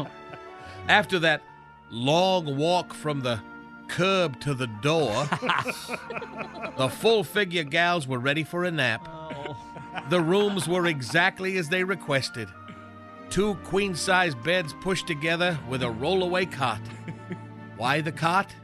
After 0.88 1.18
that 1.18 1.42
long 1.90 2.56
walk 2.56 2.94
from 2.94 3.22
the 3.22 3.40
curb 3.88 4.40
to 4.42 4.54
the 4.54 4.68
door, 4.68 5.10
the 6.76 6.88
full 6.88 7.24
figure 7.24 7.64
gals 7.64 8.06
were 8.06 8.20
ready 8.20 8.44
for 8.44 8.62
a 8.62 8.70
nap. 8.70 9.08
Oh. 9.10 9.56
The 10.10 10.20
rooms 10.20 10.68
were 10.68 10.86
exactly 10.86 11.56
as 11.56 11.68
they 11.68 11.82
requested 11.82 12.48
two 13.30 13.54
queen 13.64 13.94
size 13.94 14.34
beds 14.34 14.74
pushed 14.80 15.06
together 15.06 15.58
with 15.68 15.82
a 15.82 15.86
rollaway 15.86 16.50
cot. 16.50 16.80
Why 17.76 18.00
the 18.00 18.12
cot? 18.12 18.54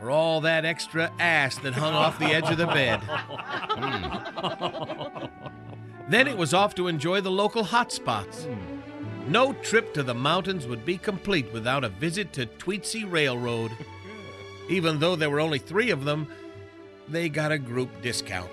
For 0.00 0.10
all 0.10 0.40
that 0.42 0.64
extra 0.64 1.12
ass 1.18 1.58
that 1.58 1.74
hung 1.74 1.92
off 1.92 2.18
the 2.18 2.26
edge 2.26 2.50
of 2.50 2.56
the 2.56 2.66
bed. 2.66 3.00
Hmm. 3.70 5.26
Then 6.08 6.26
it 6.26 6.38
was 6.38 6.54
off 6.54 6.74
to 6.76 6.88
enjoy 6.88 7.20
the 7.20 7.30
local 7.30 7.64
hot 7.64 7.92
spots. 7.92 8.44
Hmm. 8.44 8.78
No 9.30 9.52
trip 9.52 9.92
to 9.94 10.02
the 10.02 10.14
mountains 10.14 10.66
would 10.66 10.86
be 10.86 10.96
complete 10.96 11.52
without 11.52 11.84
a 11.84 11.90
visit 11.90 12.32
to 12.34 12.46
Tweetsie 12.46 13.10
Railroad. 13.10 13.72
Even 14.70 14.98
though 14.98 15.16
there 15.16 15.30
were 15.30 15.40
only 15.40 15.58
three 15.58 15.90
of 15.90 16.04
them, 16.04 16.28
they 17.10 17.28
got 17.28 17.52
a 17.52 17.58
group 17.58 18.02
discount. 18.02 18.50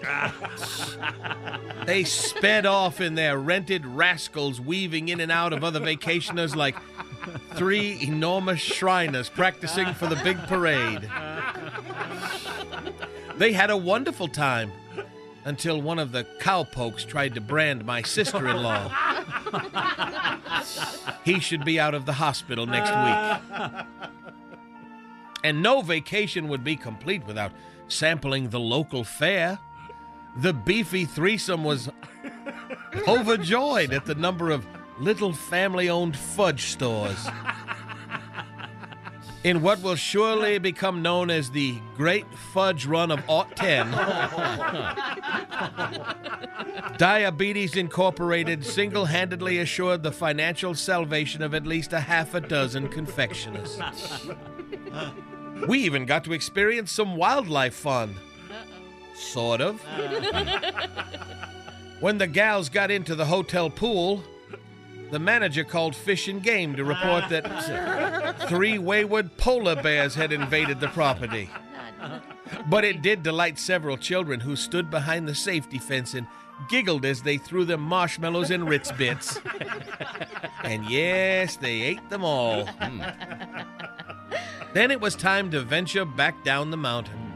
they 1.85 2.03
sped 2.03 2.65
off 2.65 3.01
in 3.01 3.15
their 3.15 3.37
rented 3.37 3.85
rascals, 3.85 4.61
weaving 4.61 5.09
in 5.09 5.19
and 5.19 5.31
out 5.31 5.53
of 5.53 5.63
other 5.63 5.79
vacationers 5.79 6.55
like 6.55 6.75
three 7.55 7.99
enormous 8.01 8.59
Shriners 8.59 9.29
practicing 9.29 9.93
for 9.93 10.07
the 10.07 10.15
big 10.17 10.37
parade. 10.47 11.09
They 13.37 13.51
had 13.51 13.69
a 13.69 13.77
wonderful 13.77 14.27
time 14.27 14.71
until 15.43 15.81
one 15.81 15.99
of 15.99 16.11
the 16.11 16.25
cowpokes 16.39 17.03
tried 17.05 17.35
to 17.35 17.41
brand 17.41 17.85
my 17.85 18.01
sister 18.01 18.47
in 18.47 18.57
law. 18.57 18.89
he 21.23 21.39
should 21.39 21.63
be 21.65 21.79
out 21.79 21.93
of 21.93 22.05
the 22.05 22.13
hospital 22.13 22.65
next 22.65 22.89
week. 22.89 23.85
And 25.43 25.61
no 25.61 25.81
vacation 25.81 26.47
would 26.47 26.63
be 26.63 26.75
complete 26.75 27.25
without 27.27 27.51
sampling 27.87 28.49
the 28.49 28.59
local 28.59 29.03
fare. 29.03 29.59
The 30.37 30.53
beefy 30.53 31.05
threesome 31.05 31.63
was 31.63 31.89
overjoyed 33.07 33.93
at 33.93 34.05
the 34.05 34.15
number 34.15 34.51
of 34.51 34.65
little 34.99 35.31
family 35.33 35.89
owned 35.89 36.17
fudge 36.17 36.65
stores. 36.65 37.27
In 39.43 39.61
what 39.61 39.81
will 39.83 39.95
surely 39.95 40.57
become 40.57 41.03
known 41.03 41.29
as 41.29 41.51
the 41.51 41.77
Great 41.95 42.25
Fudge 42.33 42.87
Run 42.87 43.11
of 43.11 43.21
Aught 43.27 43.55
10, 43.55 43.91
Diabetes 46.97 47.75
Incorporated 47.75 48.65
single 48.65 49.05
handedly 49.05 49.59
assured 49.59 50.01
the 50.01 50.11
financial 50.11 50.73
salvation 50.73 51.43
of 51.43 51.53
at 51.53 51.67
least 51.67 51.93
a 51.93 51.99
half 51.99 52.33
a 52.33 52.41
dozen 52.41 52.87
confectioners. 52.87 53.79
We 55.67 55.79
even 55.79 56.05
got 56.05 56.23
to 56.25 56.33
experience 56.33 56.91
some 56.91 57.15
wildlife 57.15 57.73
fun. 57.75 58.15
Sort 59.15 59.61
of. 59.61 59.81
When 61.99 62.17
the 62.17 62.27
gals 62.27 62.69
got 62.69 62.91
into 62.91 63.15
the 63.15 63.25
hotel 63.25 63.69
pool, 63.69 64.23
the 65.11 65.19
manager 65.19 65.63
called 65.63 65.95
Fish 65.95 66.27
and 66.27 66.43
Game 66.43 66.75
to 66.75 66.83
report 66.83 67.29
that 67.29 68.47
three 68.49 68.77
wayward 68.77 69.37
polar 69.37 69.81
bears 69.81 70.15
had 70.15 70.33
invaded 70.33 70.79
the 70.79 70.89
property. 70.89 71.49
But 72.69 72.83
it 72.83 73.01
did 73.01 73.23
delight 73.23 73.57
several 73.57 73.97
children 73.97 74.41
who 74.41 74.55
stood 74.55 74.91
behind 74.91 75.27
the 75.27 75.35
safety 75.35 75.79
fence 75.79 76.13
and 76.13 76.27
giggled 76.69 77.05
as 77.05 77.21
they 77.21 77.37
threw 77.37 77.65
them 77.65 77.81
marshmallows 77.81 78.51
and 78.51 78.67
Ritz 78.67 78.91
bits. 78.91 79.39
And 80.63 80.89
yes, 80.89 81.57
they 81.57 81.81
ate 81.81 82.09
them 82.09 82.23
all. 82.23 82.65
Hmm. 82.65 83.03
Then 84.75 84.91
it 84.91 84.99
was 84.99 85.15
time 85.15 85.51
to 85.51 85.61
venture 85.61 86.03
back 86.03 86.43
down 86.43 86.69
the 86.69 86.75
mountain. 86.75 87.31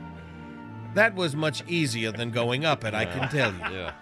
That 0.94 1.16
was 1.16 1.38
much 1.38 1.64
easier 1.70 2.11
than 2.11 2.32
going 2.32 2.66
up 2.66 2.84
it, 2.84 2.94
I 2.94 3.06
can 3.06 3.30
tell 3.30 3.53
you. 3.53 3.60
Yeah. 3.80 3.94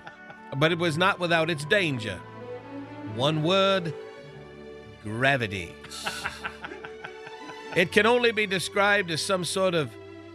But 0.57 0.72
it 0.72 0.80
was 0.80 0.97
not 0.97 1.19
without 1.19 1.51
its 1.51 1.64
danger. 1.64 2.19
One 3.14 3.43
word 3.43 3.93
gravity. 5.03 5.76
it 7.76 7.91
can 7.91 8.07
only 8.07 8.31
be 8.31 8.47
described 8.47 9.11
as 9.11 9.22
some 9.22 9.45
sort 9.45 9.76
of 9.76 9.91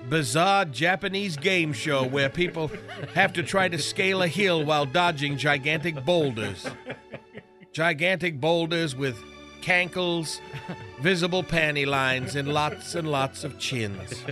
bizarre 0.09 0.65
Japanese 0.65 1.37
game 1.37 1.73
show 1.73 2.07
where 2.07 2.29
people 2.29 2.70
have 3.15 3.33
to 3.33 3.43
try 3.43 3.69
to 3.69 3.79
scale 3.79 4.23
a 4.23 4.29
hill 4.29 4.65
while 4.65 4.87
dodging 4.87 5.37
gigantic 5.37 6.05
boulders. 6.05 6.69
Gigantic 7.73 8.41
boulders 8.41 8.95
with 8.95 9.20
cankles, 9.62 10.40
visible 11.01 11.43
panty 11.43 11.86
lines, 11.86 12.36
and 12.36 12.52
lots 12.52 12.94
and 12.94 13.10
lots 13.10 13.44
of 13.44 13.59
chins. 13.59 14.22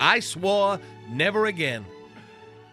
I 0.00 0.20
swore 0.20 0.80
never 1.10 1.46
again. 1.46 1.84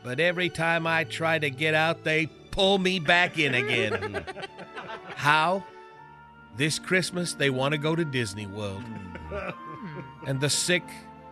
But 0.03 0.19
every 0.19 0.49
time 0.49 0.87
I 0.87 1.03
try 1.03 1.37
to 1.39 1.49
get 1.49 1.73
out, 1.73 2.03
they 2.03 2.27
pull 2.51 2.77
me 2.77 2.99
back 2.99 3.37
in 3.37 3.53
again. 3.53 4.25
How? 5.15 5.63
This 6.57 6.79
Christmas, 6.79 7.33
they 7.33 7.49
want 7.49 7.73
to 7.73 7.77
go 7.77 7.95
to 7.95 8.03
Disney 8.03 8.47
World. 8.47 8.83
And 10.25 10.39
the 10.39 10.49
sick, 10.49 10.83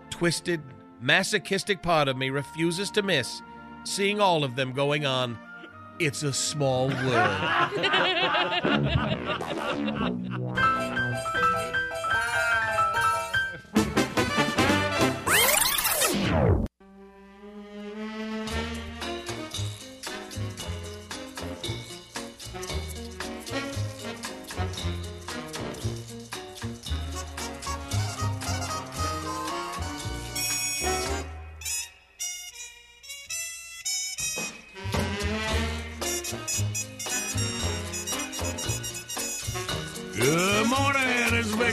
twisted, 0.09 0.61
masochistic 1.01 1.81
part 1.81 2.07
of 2.07 2.17
me 2.17 2.29
refuses 2.29 2.91
to 2.91 3.01
miss 3.01 3.41
seeing 3.83 4.19
all 4.21 4.43
of 4.43 4.55
them 4.55 4.73
going 4.73 5.05
on. 5.05 5.37
It's 5.99 6.23
a 6.23 6.31
small 6.31 6.87
world. 6.87 6.95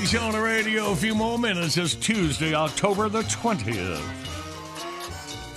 Show 0.06 0.22
on 0.22 0.32
the 0.32 0.40
radio. 0.40 0.92
A 0.92 0.96
few 0.96 1.16
more 1.16 1.36
minutes. 1.36 1.76
It's 1.76 1.96
Tuesday, 1.96 2.54
October 2.54 3.08
the 3.08 3.22
20th. 3.22 4.00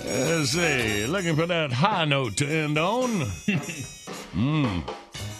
Let's 0.04 0.50
see. 0.50 1.06
Looking 1.06 1.36
for 1.36 1.46
that 1.46 1.70
high 1.70 2.04
note 2.04 2.36
to 2.38 2.46
end 2.46 2.76
on. 2.76 3.26
Hmm. 4.32 4.80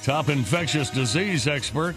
Top 0.02 0.28
infectious 0.30 0.90
disease 0.90 1.46
expert 1.46 1.94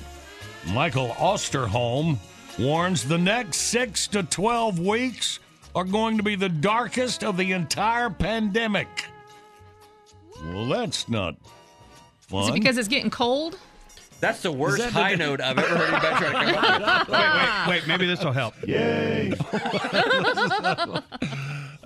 Michael 0.68 1.10
Osterholm 1.10 2.18
warns 2.60 3.04
the 3.04 3.18
next 3.18 3.58
six 3.58 4.06
to 4.10 4.22
12 4.22 4.78
weeks 4.78 5.40
are 5.74 5.86
going 5.86 6.18
to 6.18 6.24
be 6.24 6.36
the 6.36 6.50
darkest 6.50 7.24
of 7.24 7.36
the 7.36 7.52
entire 7.52 8.12
pandemic. 8.12 8.88
Well, 10.46 10.68
that's 10.68 11.10
not 11.10 11.36
fun. 12.20 12.44
Is 12.44 12.50
it 12.50 12.54
because 12.54 12.78
it's 12.78 12.88
getting 12.88 13.10
cold? 13.10 13.58
That's 14.24 14.42
the 14.42 14.52
worst 14.52 14.78
that 14.78 14.94
the- 14.94 15.00
high 15.00 15.16
note 15.26 15.42
I've 15.42 15.58
ever 15.60 15.76
heard 15.76 15.94
anybody 15.94 16.16
try 16.16 16.46
to 16.46 16.54
come 16.54 16.84
up 16.84 17.08
with. 17.08 17.18
Wait, 17.18 17.30
wait, 17.34 17.68
wait. 17.82 17.88
Maybe 17.88 18.08
this 18.08 18.24
will 18.24 18.32
help. 18.32 18.54
Yay! 18.66 19.34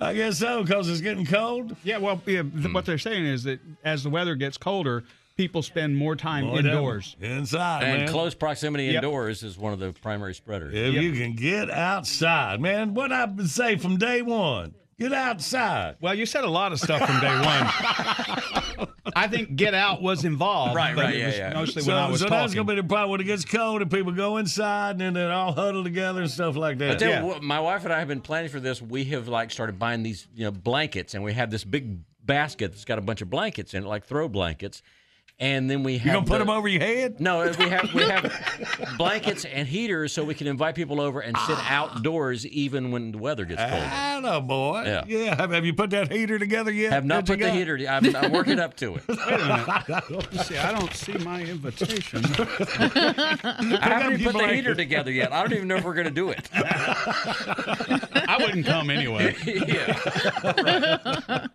I 0.00 0.14
guess 0.14 0.38
so, 0.38 0.62
because 0.62 0.88
it's 0.88 1.00
getting 1.00 1.26
cold. 1.26 1.74
Yeah, 1.82 1.98
well, 1.98 2.22
yeah, 2.26 2.42
th- 2.42 2.52
hmm. 2.66 2.72
what 2.72 2.84
they're 2.86 2.98
saying 2.98 3.26
is 3.26 3.42
that 3.44 3.58
as 3.84 4.04
the 4.04 4.10
weather 4.10 4.36
gets 4.36 4.56
colder, 4.56 5.02
people 5.36 5.60
spend 5.62 5.96
more 5.96 6.14
time 6.14 6.44
Boy, 6.46 6.58
indoors. 6.58 7.16
Inside, 7.20 7.82
And 7.82 7.98
man. 8.04 8.08
close 8.08 8.34
proximity 8.34 8.84
Yep. 8.84 8.94
indoors 8.96 9.42
is 9.42 9.58
one 9.58 9.72
of 9.72 9.80
the 9.80 9.92
primary 9.92 10.34
spreaders. 10.34 10.72
If 10.74 10.94
you 10.94 11.12
can 11.12 11.34
get 11.34 11.68
outside, 11.70 12.60
man, 12.60 12.94
what 12.94 13.10
I've 13.12 13.34
been 13.36 13.48
saying 13.48 13.80
from 13.80 13.96
day 13.96 14.22
one, 14.22 14.74
get 14.98 15.12
outside. 15.12 15.96
Well, 16.00 16.14
you 16.14 16.26
said 16.26 16.44
a 16.44 16.50
lot 16.50 16.72
of 16.72 16.80
stuff 16.80 17.00
from 17.06 17.20
day 17.20 17.34
one. 17.34 18.88
I 19.16 19.26
think 19.28 19.56
Get 19.56 19.74
Out 19.74 20.02
was 20.02 20.24
involved. 20.24 20.74
Right, 20.76 20.94
but 20.94 21.06
right, 21.06 21.14
it 21.14 21.18
yeah, 21.18 21.26
was 21.26 21.38
yeah. 21.38 21.52
Mostly 21.54 21.82
So, 21.82 21.92
when 21.94 22.02
I 22.02 22.08
was 22.10 22.20
so 22.20 22.26
talking. 22.26 22.38
that's 22.40 22.54
gonna 22.54 22.66
be 22.66 22.80
the 22.80 22.86
problem 22.86 23.10
when 23.10 23.20
it 23.20 23.24
gets 23.24 23.44
cold 23.44 23.82
and 23.82 23.90
people 23.90 24.12
go 24.12 24.36
inside 24.36 24.92
and 24.92 25.00
then 25.00 25.14
they're 25.14 25.32
all 25.32 25.52
huddled 25.52 25.84
together 25.84 26.20
and 26.22 26.30
stuff 26.30 26.56
like 26.56 26.76
I 26.76 26.88
that. 26.88 26.98
tell 26.98 27.20
you 27.22 27.26
what, 27.26 27.42
my 27.42 27.58
wife 27.60 27.84
and 27.84 27.92
I 27.92 27.98
have 27.98 28.08
been 28.08 28.20
planning 28.20 28.50
for 28.50 28.60
this. 28.60 28.80
We 28.82 29.04
have 29.06 29.28
like 29.28 29.50
started 29.50 29.78
buying 29.78 30.02
these, 30.02 30.28
you 30.34 30.44
know, 30.44 30.50
blankets, 30.50 31.14
and 31.14 31.24
we 31.24 31.32
have 31.32 31.50
this 31.50 31.64
big 31.64 31.98
basket 32.24 32.72
that's 32.72 32.84
got 32.84 32.98
a 32.98 33.02
bunch 33.02 33.22
of 33.22 33.30
blankets 33.30 33.74
in 33.74 33.84
it, 33.84 33.86
like 33.86 34.04
throw 34.04 34.28
blankets. 34.28 34.82
And 35.40 35.70
then 35.70 35.84
we 35.84 35.98
have 35.98 36.06
You 36.06 36.12
gonna 36.14 36.26
put 36.26 36.38
the- 36.38 36.46
them 36.46 36.50
over 36.50 36.66
your 36.66 36.82
head? 36.82 37.20
No, 37.20 37.48
we 37.56 37.64
have 37.68 37.94
we 37.94 38.02
have 38.02 38.94
blankets 38.98 39.44
and 39.44 39.68
heaters, 39.68 40.12
so 40.12 40.24
we 40.24 40.34
can 40.34 40.48
invite 40.48 40.74
people 40.74 41.00
over 41.00 41.20
and 41.20 41.36
sit 41.46 41.56
outdoors 41.70 42.44
even 42.48 42.90
when 42.90 43.12
the 43.12 43.18
weather 43.18 43.44
gets 43.44 43.60
cold. 43.62 43.72
Atta 43.84 44.40
boy. 44.40 44.82
Yeah. 45.06 45.36
Have, 45.36 45.52
have 45.52 45.64
you 45.64 45.74
put 45.74 45.90
that 45.90 46.10
heater 46.10 46.40
together 46.40 46.72
yet? 46.72 46.90
Have 46.92 47.04
not 47.04 47.24
that 47.26 47.34
put 47.34 47.38
the 47.38 47.44
got? 47.46 47.54
heater. 47.54 47.78
I'm, 47.88 48.16
I'm 48.16 48.32
working 48.32 48.58
up 48.58 48.74
to 48.78 48.94
it. 48.96 49.02
Wait 49.06 49.16
a 49.20 50.02
minute. 50.10 50.44
See, 50.44 50.58
I 50.58 50.72
don't 50.76 50.92
see 50.92 51.12
my 51.18 51.40
invitation. 51.42 52.24
I 52.36 53.78
haven't 53.80 54.14
even 54.14 54.20
your 54.24 54.32
put 54.32 54.40
the 54.40 54.48
heater 54.54 54.74
together 54.74 55.12
yet. 55.12 55.32
I 55.32 55.40
don't 55.42 55.52
even 55.52 55.68
know 55.68 55.76
if 55.76 55.84
we're 55.84 55.94
going 55.94 56.08
to 56.08 56.12
do 56.12 56.30
it. 56.30 56.48
I 56.52 58.38
wouldn't 58.40 58.66
come 58.66 58.90
anyway. 58.90 59.36
yeah. 59.46 61.46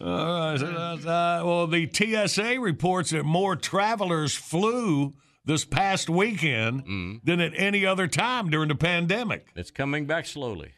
All 0.00 0.56
right. 0.56 1.06
Uh, 1.06 1.42
well, 1.44 1.66
the 1.68 1.88
TSA 1.92 2.58
reports 2.96 3.10
that 3.10 3.24
more 3.24 3.56
travelers 3.56 4.34
flew 4.34 5.14
this 5.44 5.64
past 5.66 6.08
weekend 6.08 6.84
Mm. 6.86 7.20
than 7.24 7.40
at 7.40 7.52
any 7.54 7.84
other 7.84 8.06
time 8.08 8.48
during 8.50 8.68
the 8.68 8.74
pandemic. 8.74 9.48
It's 9.54 9.70
coming 9.70 10.06
back 10.06 10.24
slowly. 10.26 10.72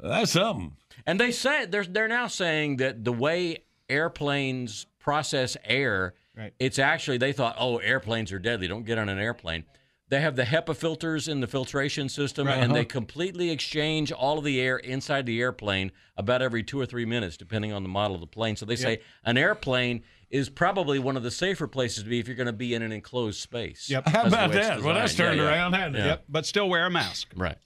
That's 0.00 0.32
something. 0.32 0.76
And 1.04 1.18
they 1.20 1.32
say 1.32 1.66
they're 1.66 1.84
they're 1.84 2.08
now 2.08 2.28
saying 2.28 2.76
that 2.76 3.04
the 3.04 3.12
way 3.12 3.64
airplanes 3.88 4.86
process 5.00 5.56
air, 5.64 6.14
Right. 6.36 6.54
it's 6.60 6.78
actually 6.78 7.18
they 7.18 7.32
thought, 7.32 7.56
oh, 7.58 7.78
airplanes 7.78 8.30
are 8.32 8.38
deadly. 8.38 8.68
Don't 8.68 8.84
get 8.86 8.98
on 8.98 9.08
an 9.08 9.18
airplane. 9.18 9.64
They 10.08 10.20
have 10.20 10.36
the 10.36 10.44
HEPA 10.44 10.76
filters 10.76 11.26
in 11.26 11.40
the 11.40 11.46
filtration 11.46 12.08
system, 12.08 12.46
Right, 12.46 12.58
and 12.58 12.64
uh-huh. 12.72 12.74
they 12.74 12.84
completely 12.84 13.50
exchange 13.50 14.12
all 14.12 14.38
of 14.38 14.44
the 14.44 14.60
air 14.60 14.76
inside 14.78 15.24
the 15.26 15.40
airplane 15.40 15.90
about 16.16 16.40
every 16.42 16.62
two 16.62 16.78
or 16.78 16.86
three 16.86 17.06
minutes, 17.06 17.36
depending 17.36 17.72
on 17.72 17.82
the 17.82 17.88
model 17.88 18.14
of 18.14 18.20
the 18.20 18.26
plane. 18.26 18.54
So 18.56 18.64
they 18.66 18.76
say 18.76 19.00
an 19.24 19.36
airplane 19.38 20.02
is 20.32 20.48
probably 20.48 20.98
one 20.98 21.16
of 21.16 21.22
the 21.22 21.30
safer 21.30 21.68
places 21.68 22.02
to 22.02 22.08
be 22.10 22.18
if 22.18 22.26
you're 22.26 22.34
going 22.36 22.46
to 22.48 22.52
be 22.52 22.74
in 22.74 22.82
an 22.82 22.90
enclosed 22.90 23.38
space. 23.38 23.88
Yep. 23.88 24.06
How 24.06 24.12
That's 24.24 24.28
about 24.34 24.52
that? 24.52 24.82
Well, 24.82 24.94
that's 24.94 25.14
turned 25.14 25.36
Yeah, 25.36 25.44
yeah. 25.44 25.48
around, 25.50 25.72
hasn't 25.74 25.96
it? 25.96 25.98
Yeah. 26.00 26.06
Yep, 26.06 26.24
but 26.28 26.46
still 26.46 26.68
wear 26.68 26.86
a 26.86 26.90
mask. 26.90 27.32
Right. 27.36 27.58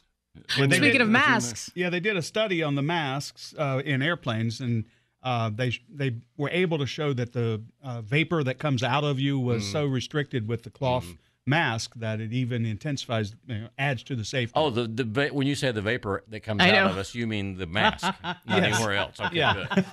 When 0.59 0.71
Speaking 0.71 0.93
did- 0.93 1.01
of 1.01 1.09
masks, 1.09 1.71
Yeah, 1.75 1.89
they 1.89 2.01
did 2.01 2.17
a 2.17 2.23
study 2.23 2.63
on 2.63 2.75
the 2.75 2.83
masks 2.83 3.55
uh, 3.57 3.81
in 3.85 4.03
airplanes, 4.03 4.61
and 4.61 4.85
uh, 5.23 5.51
they 5.55 5.73
they 5.89 6.17
were 6.37 6.51
able 6.51 6.77
to 6.79 6.87
show 6.87 7.13
that 7.15 7.33
the 7.33 7.63
uh, 7.83 8.03
vapor 8.03 8.45
that 8.45 8.59
comes 8.59 8.83
out 8.83 9.03
of 9.05 9.19
you 9.19 9.39
was 9.39 9.63
Mm. 9.65 9.73
so 9.73 9.87
restricted 9.87 10.47
with 10.47 10.63
the 10.65 10.71
cloth 10.71 11.07
mask 11.49 11.93
that 11.97 12.21
it 12.21 12.33
even 12.33 12.67
intensifies, 12.67 13.35
you 13.47 13.55
know, 13.59 13.69
adds 13.79 14.03
to 14.03 14.17
the 14.17 14.25
safety. 14.25 14.53
Oh, 14.57 14.69
the, 14.71 14.89
the 14.89 15.05
va- 15.05 15.29
when 15.29 15.47
you 15.47 15.55
say 15.55 15.71
the 15.71 15.81
vapor 15.81 16.25
that 16.29 16.41
comes 16.41 16.61
I 16.61 16.71
out 16.71 16.87
know. 16.87 16.91
of 16.91 16.99
us, 16.99 17.15
you 17.15 17.27
mean 17.29 17.57
the 17.57 17.67
mask, 17.69 18.05
not 18.25 18.39
Yes. 18.49 18.75
anywhere 18.77 18.97
else. 18.97 19.21
Okay, 19.21 19.37
Yeah. 19.37 19.55
good. 19.55 19.85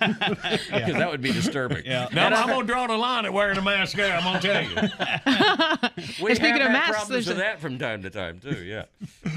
Because 0.74 0.94
that 0.98 1.12
would 1.12 1.22
be 1.22 1.32
disturbing. 1.32 1.84
Yeah. 1.86 2.08
No, 2.12 2.24
I'm 2.24 2.48
going 2.48 2.66
to 2.66 2.74
draw 2.74 2.88
the 2.88 2.98
line 2.98 3.26
at 3.26 3.34
wearing 3.34 3.58
a 3.58 3.62
mask 3.62 3.96
there. 3.96 4.16
I'm 4.18 4.24
going 4.24 4.42
to 4.42 4.48
tell 4.48 4.64
you. 4.64 6.24
We 6.24 6.32
And 6.32 6.38
speaking 6.38 6.54
have 6.54 6.62
of 6.62 6.62
had 6.68 6.72
masks, 6.72 6.98
problems 6.98 7.28
with 7.28 7.38
that 7.38 7.60
from 7.62 7.78
time 7.78 8.02
to 8.04 8.10
time 8.10 8.40
too. 8.40 8.64
Yeah. 8.64 8.86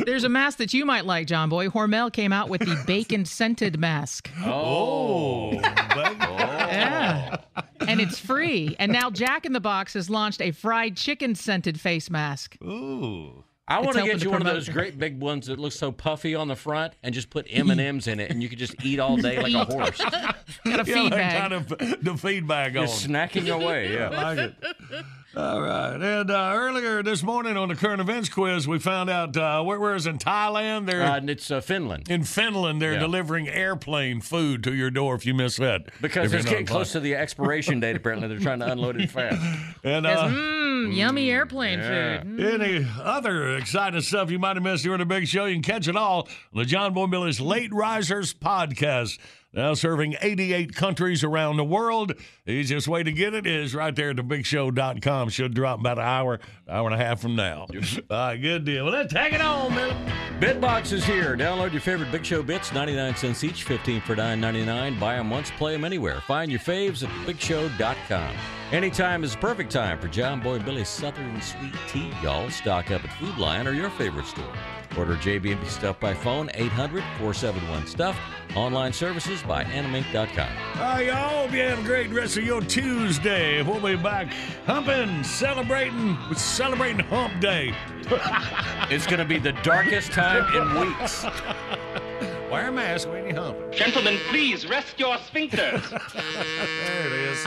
there's 0.05 0.25
a 0.25 0.29
mask 0.29 0.59
that 0.59 0.73
you 0.73 0.85
might 0.87 1.05
like, 1.05 1.27
John 1.27 1.49
Boy. 1.51 1.69
Hormel 1.69 2.13
came 2.13 2.33
out 2.33 2.49
with 2.49 2.63
the 2.63 2.83
bacon 2.87 3.25
scented 3.27 3.79
mask. 3.79 4.31
Oh. 4.45 5.53
oh, 5.55 5.61
oh. 5.63 6.37
Yeah. 6.39 7.37
And 7.81 8.01
it's 8.01 8.19
free. 8.19 8.77
And 8.79 8.93
now 8.93 9.11
Jack 9.11 9.45
in 9.47 9.53
the 9.53 9.61
Box 9.61 9.95
has 9.95 10.09
launched 10.11 10.41
a 10.41 10.51
fried 10.51 10.97
chicken 10.97 11.35
scented 11.35 11.81
face 11.81 12.11
mask. 12.11 12.57
Ooh. 12.63 13.45
I 13.69 13.81
want 13.81 13.95
to 13.95 13.99
helping 13.99 14.13
get 14.15 14.19
to 14.21 14.25
you 14.27 14.31
one 14.31 14.41
of 14.47 14.47
those 14.47 14.69
great 14.69 14.97
big 14.97 15.19
ones 15.21 15.49
that 15.49 15.59
looks 15.59 15.75
so 15.75 15.91
puffy 15.91 16.37
on 16.37 16.47
the 16.47 16.55
front, 16.55 16.93
and 17.03 17.13
just 17.13 17.31
put 17.31 17.47
M 17.51 17.69
and 17.71 17.81
M's 17.81 18.07
in 18.07 18.21
it, 18.21 18.31
and 18.31 18.41
you 18.41 18.49
could 18.49 18.61
just 18.61 18.77
eat 18.85 19.01
all 19.01 19.17
day 19.17 19.43
like 19.43 19.55
a 19.55 19.65
horse, 19.65 19.99
Got 19.99 20.25
a 20.25 20.35
Yeah, 20.65 20.83
feed 20.85 21.13
they 21.13 21.17
bag. 21.17 21.41
kind 21.41 21.53
of 21.53 21.69
the 22.05 22.17
feedback 22.17 22.69
on. 22.77 22.87
just 22.87 23.09
snacking 23.09 23.53
away. 23.53 23.93
Yeah. 23.93 24.11
I 24.11 24.35
like 24.35 24.39
it. 24.39 25.05
All 25.37 25.61
right. 25.61 26.01
And 26.01 26.31
uh, 26.31 26.53
earlier 26.55 27.03
this 27.03 27.23
morning 27.23 27.59
on 27.59 27.69
the 27.69 27.75
current 27.75 28.01
events 28.01 28.31
quiz, 28.31 28.67
we 28.67 28.79
found 28.79 29.11
out 29.11 29.37
uh, 29.37 29.63
where, 29.63 29.79
where's 29.79 30.07
in 30.07 30.17
Thailand? 30.17 30.87
They're 30.87 31.03
Uh, 31.03 31.21
it's 31.25 31.51
uh, 31.51 31.61
Finland 31.61 32.11
in 32.11 32.25
Finland. 32.25 32.81
They're 32.81 32.95
Yeah. 32.95 33.01
delivering 33.01 33.47
airplane 33.47 34.23
food 34.23 34.65
to 34.65 34.75
your 34.75 34.91
door 34.91 35.15
if 35.15 35.27
you 35.27 35.35
miss 35.35 35.57
that. 35.59 35.91
because 36.01 36.27
If 36.27 36.33
you're 36.33 36.41
it's 36.41 36.49
getting 36.49 36.65
close 36.65 36.93
to 36.93 37.01
the 37.01 37.15
expiration 37.17 37.81
date. 37.81 37.97
Apparently, 37.97 38.29
they're 38.29 38.39
trying 38.39 38.61
to 38.61 38.73
unload 38.73 38.99
it 38.99 39.11
fast. 39.11 39.37
And 39.85 40.07
Yes, 40.07 40.19
uh, 40.19 40.29
mmm, 40.29 40.97
yummy 40.97 41.31
airplane 41.31 41.81
yeah. 41.81 42.23
food. 42.23 42.39
Mm. 42.39 42.55
any 42.61 42.87
other 43.03 43.57
exciting 43.57 44.01
stuff 44.01 44.31
you 44.31 44.39
might 44.39 44.57
have 44.57 44.63
missed 44.63 44.85
during 44.85 45.01
the 45.01 45.07
big 45.07 45.27
show, 45.29 45.45
you 45.45 45.55
can 45.57 45.63
catch 45.63 45.87
it 45.87 45.97
all 45.97 46.23
on 46.55 46.59
the 46.61 46.65
John 46.65 46.95
Boy 46.95 47.07
Miller's 47.09 47.41
Late 47.43 47.73
Risers 47.75 48.33
podcast. 48.33 49.19
Now 49.57 49.73
serving 49.73 50.17
88 50.21 50.75
countries 50.75 51.25
around 51.25 51.57
the 51.57 51.65
world. 51.65 52.13
The 52.45 52.53
easiest 52.53 52.87
way 52.87 53.03
to 53.03 53.11
get 53.11 53.33
it 53.33 53.47
is 53.47 53.75
right 53.75 53.97
there 53.97 54.11
at 54.11 54.17
thebigshow.com. 54.17 55.31
Should 55.31 55.55
drop 55.55 55.81
about 55.81 55.97
an 55.97 56.05
hour, 56.05 56.41
hour 56.69 56.87
and 56.87 56.95
a 56.95 57.03
half 57.03 57.23
from 57.23 57.37
now. 57.37 57.67
All 58.11 58.17
right, 58.17 58.37
good 58.37 58.67
deal. 58.67 58.85
Well, 58.85 58.93
let's 58.93 59.15
take 59.15 59.33
it 59.33 59.41
on, 59.41 59.75
Miller. 59.75 59.97
Bitbox 60.41 60.93
is 60.93 61.07
here. 61.07 61.39
Download 61.39 61.73
your 61.73 61.81
favorite 61.81 62.13
Big 62.13 62.27
Show 62.27 62.43
bits, 62.43 62.71
99 62.75 63.17
cents 63.17 63.43
each, 63.45 63.65
15 63.65 64.03
for 64.03 64.15
$9.99. 64.15 65.01
Buy 65.01 65.17
them 65.17 65.31
once, 65.31 65.51
play 65.53 65.73
them 65.73 65.87
anywhere. 65.87 66.21
Find 66.27 66.51
your 66.53 66.61
faves 66.61 67.03
at 67.03 67.09
bigshow.com. 67.27 68.37
Anytime 68.73 69.23
is 69.23 69.33
the 69.33 69.39
perfect 69.39 69.71
time 69.71 69.97
for 69.97 70.09
John 70.09 70.41
Boy 70.41 70.55
and 70.55 70.65
Billy's 70.65 70.89
Southern 70.89 71.41
Sweet 71.41 71.73
Tea. 71.87 72.11
Y'all 72.21 72.51
stock 72.51 72.91
up 72.91 73.05
at 73.05 73.13
Food 73.13 73.39
Lion 73.39 73.69
or 73.69 73.73
your 73.73 73.91
favorite 73.91 74.27
store. 74.27 74.53
Order 74.99 75.15
JB&B 75.15 75.65
Stuff 75.67 76.01
by 76.01 76.13
phone, 76.13 76.49
800-471-STUFF. 76.49 78.17
Online 78.57 78.93
services 78.93 79.41
by 79.45 79.63
animate.com. 79.63 80.49
All 80.49 80.57
oh, 80.75 80.81
right, 80.81 81.07
y'all. 81.07 81.45
Hope 81.45 81.53
you 81.53 81.61
have 81.61 81.79
a 81.79 81.83
great 81.83 82.11
rest 82.11 82.39
of 82.39 82.45
your 82.45 82.61
Tuesday. 82.61 83.63
We'll 83.63 83.81
be 83.81 83.95
back 84.03 84.33
humping, 84.67 85.23
celebrating, 85.23 86.19
celebrating 86.35 87.01
Hump 87.07 87.41
Day. 87.41 87.73
It's 88.89 89.05
going 89.05 89.19
to 89.19 89.25
be 89.25 89.39
the 89.41 89.53
darkest 89.65 90.13
time 90.13 90.45
in 90.55 90.81
weeks. 90.81 91.25
Wear 92.51 92.69
a 92.69 92.73
mask 92.73 93.09
when 93.09 93.27
you 93.27 93.35
hump. 93.35 93.73
Gentlemen, 93.73 94.17
please 94.29 94.69
rest 94.69 94.99
your 94.99 95.17
sphincters. 95.17 95.83
There 96.15 97.07
it 97.07 97.13
is. 97.13 97.47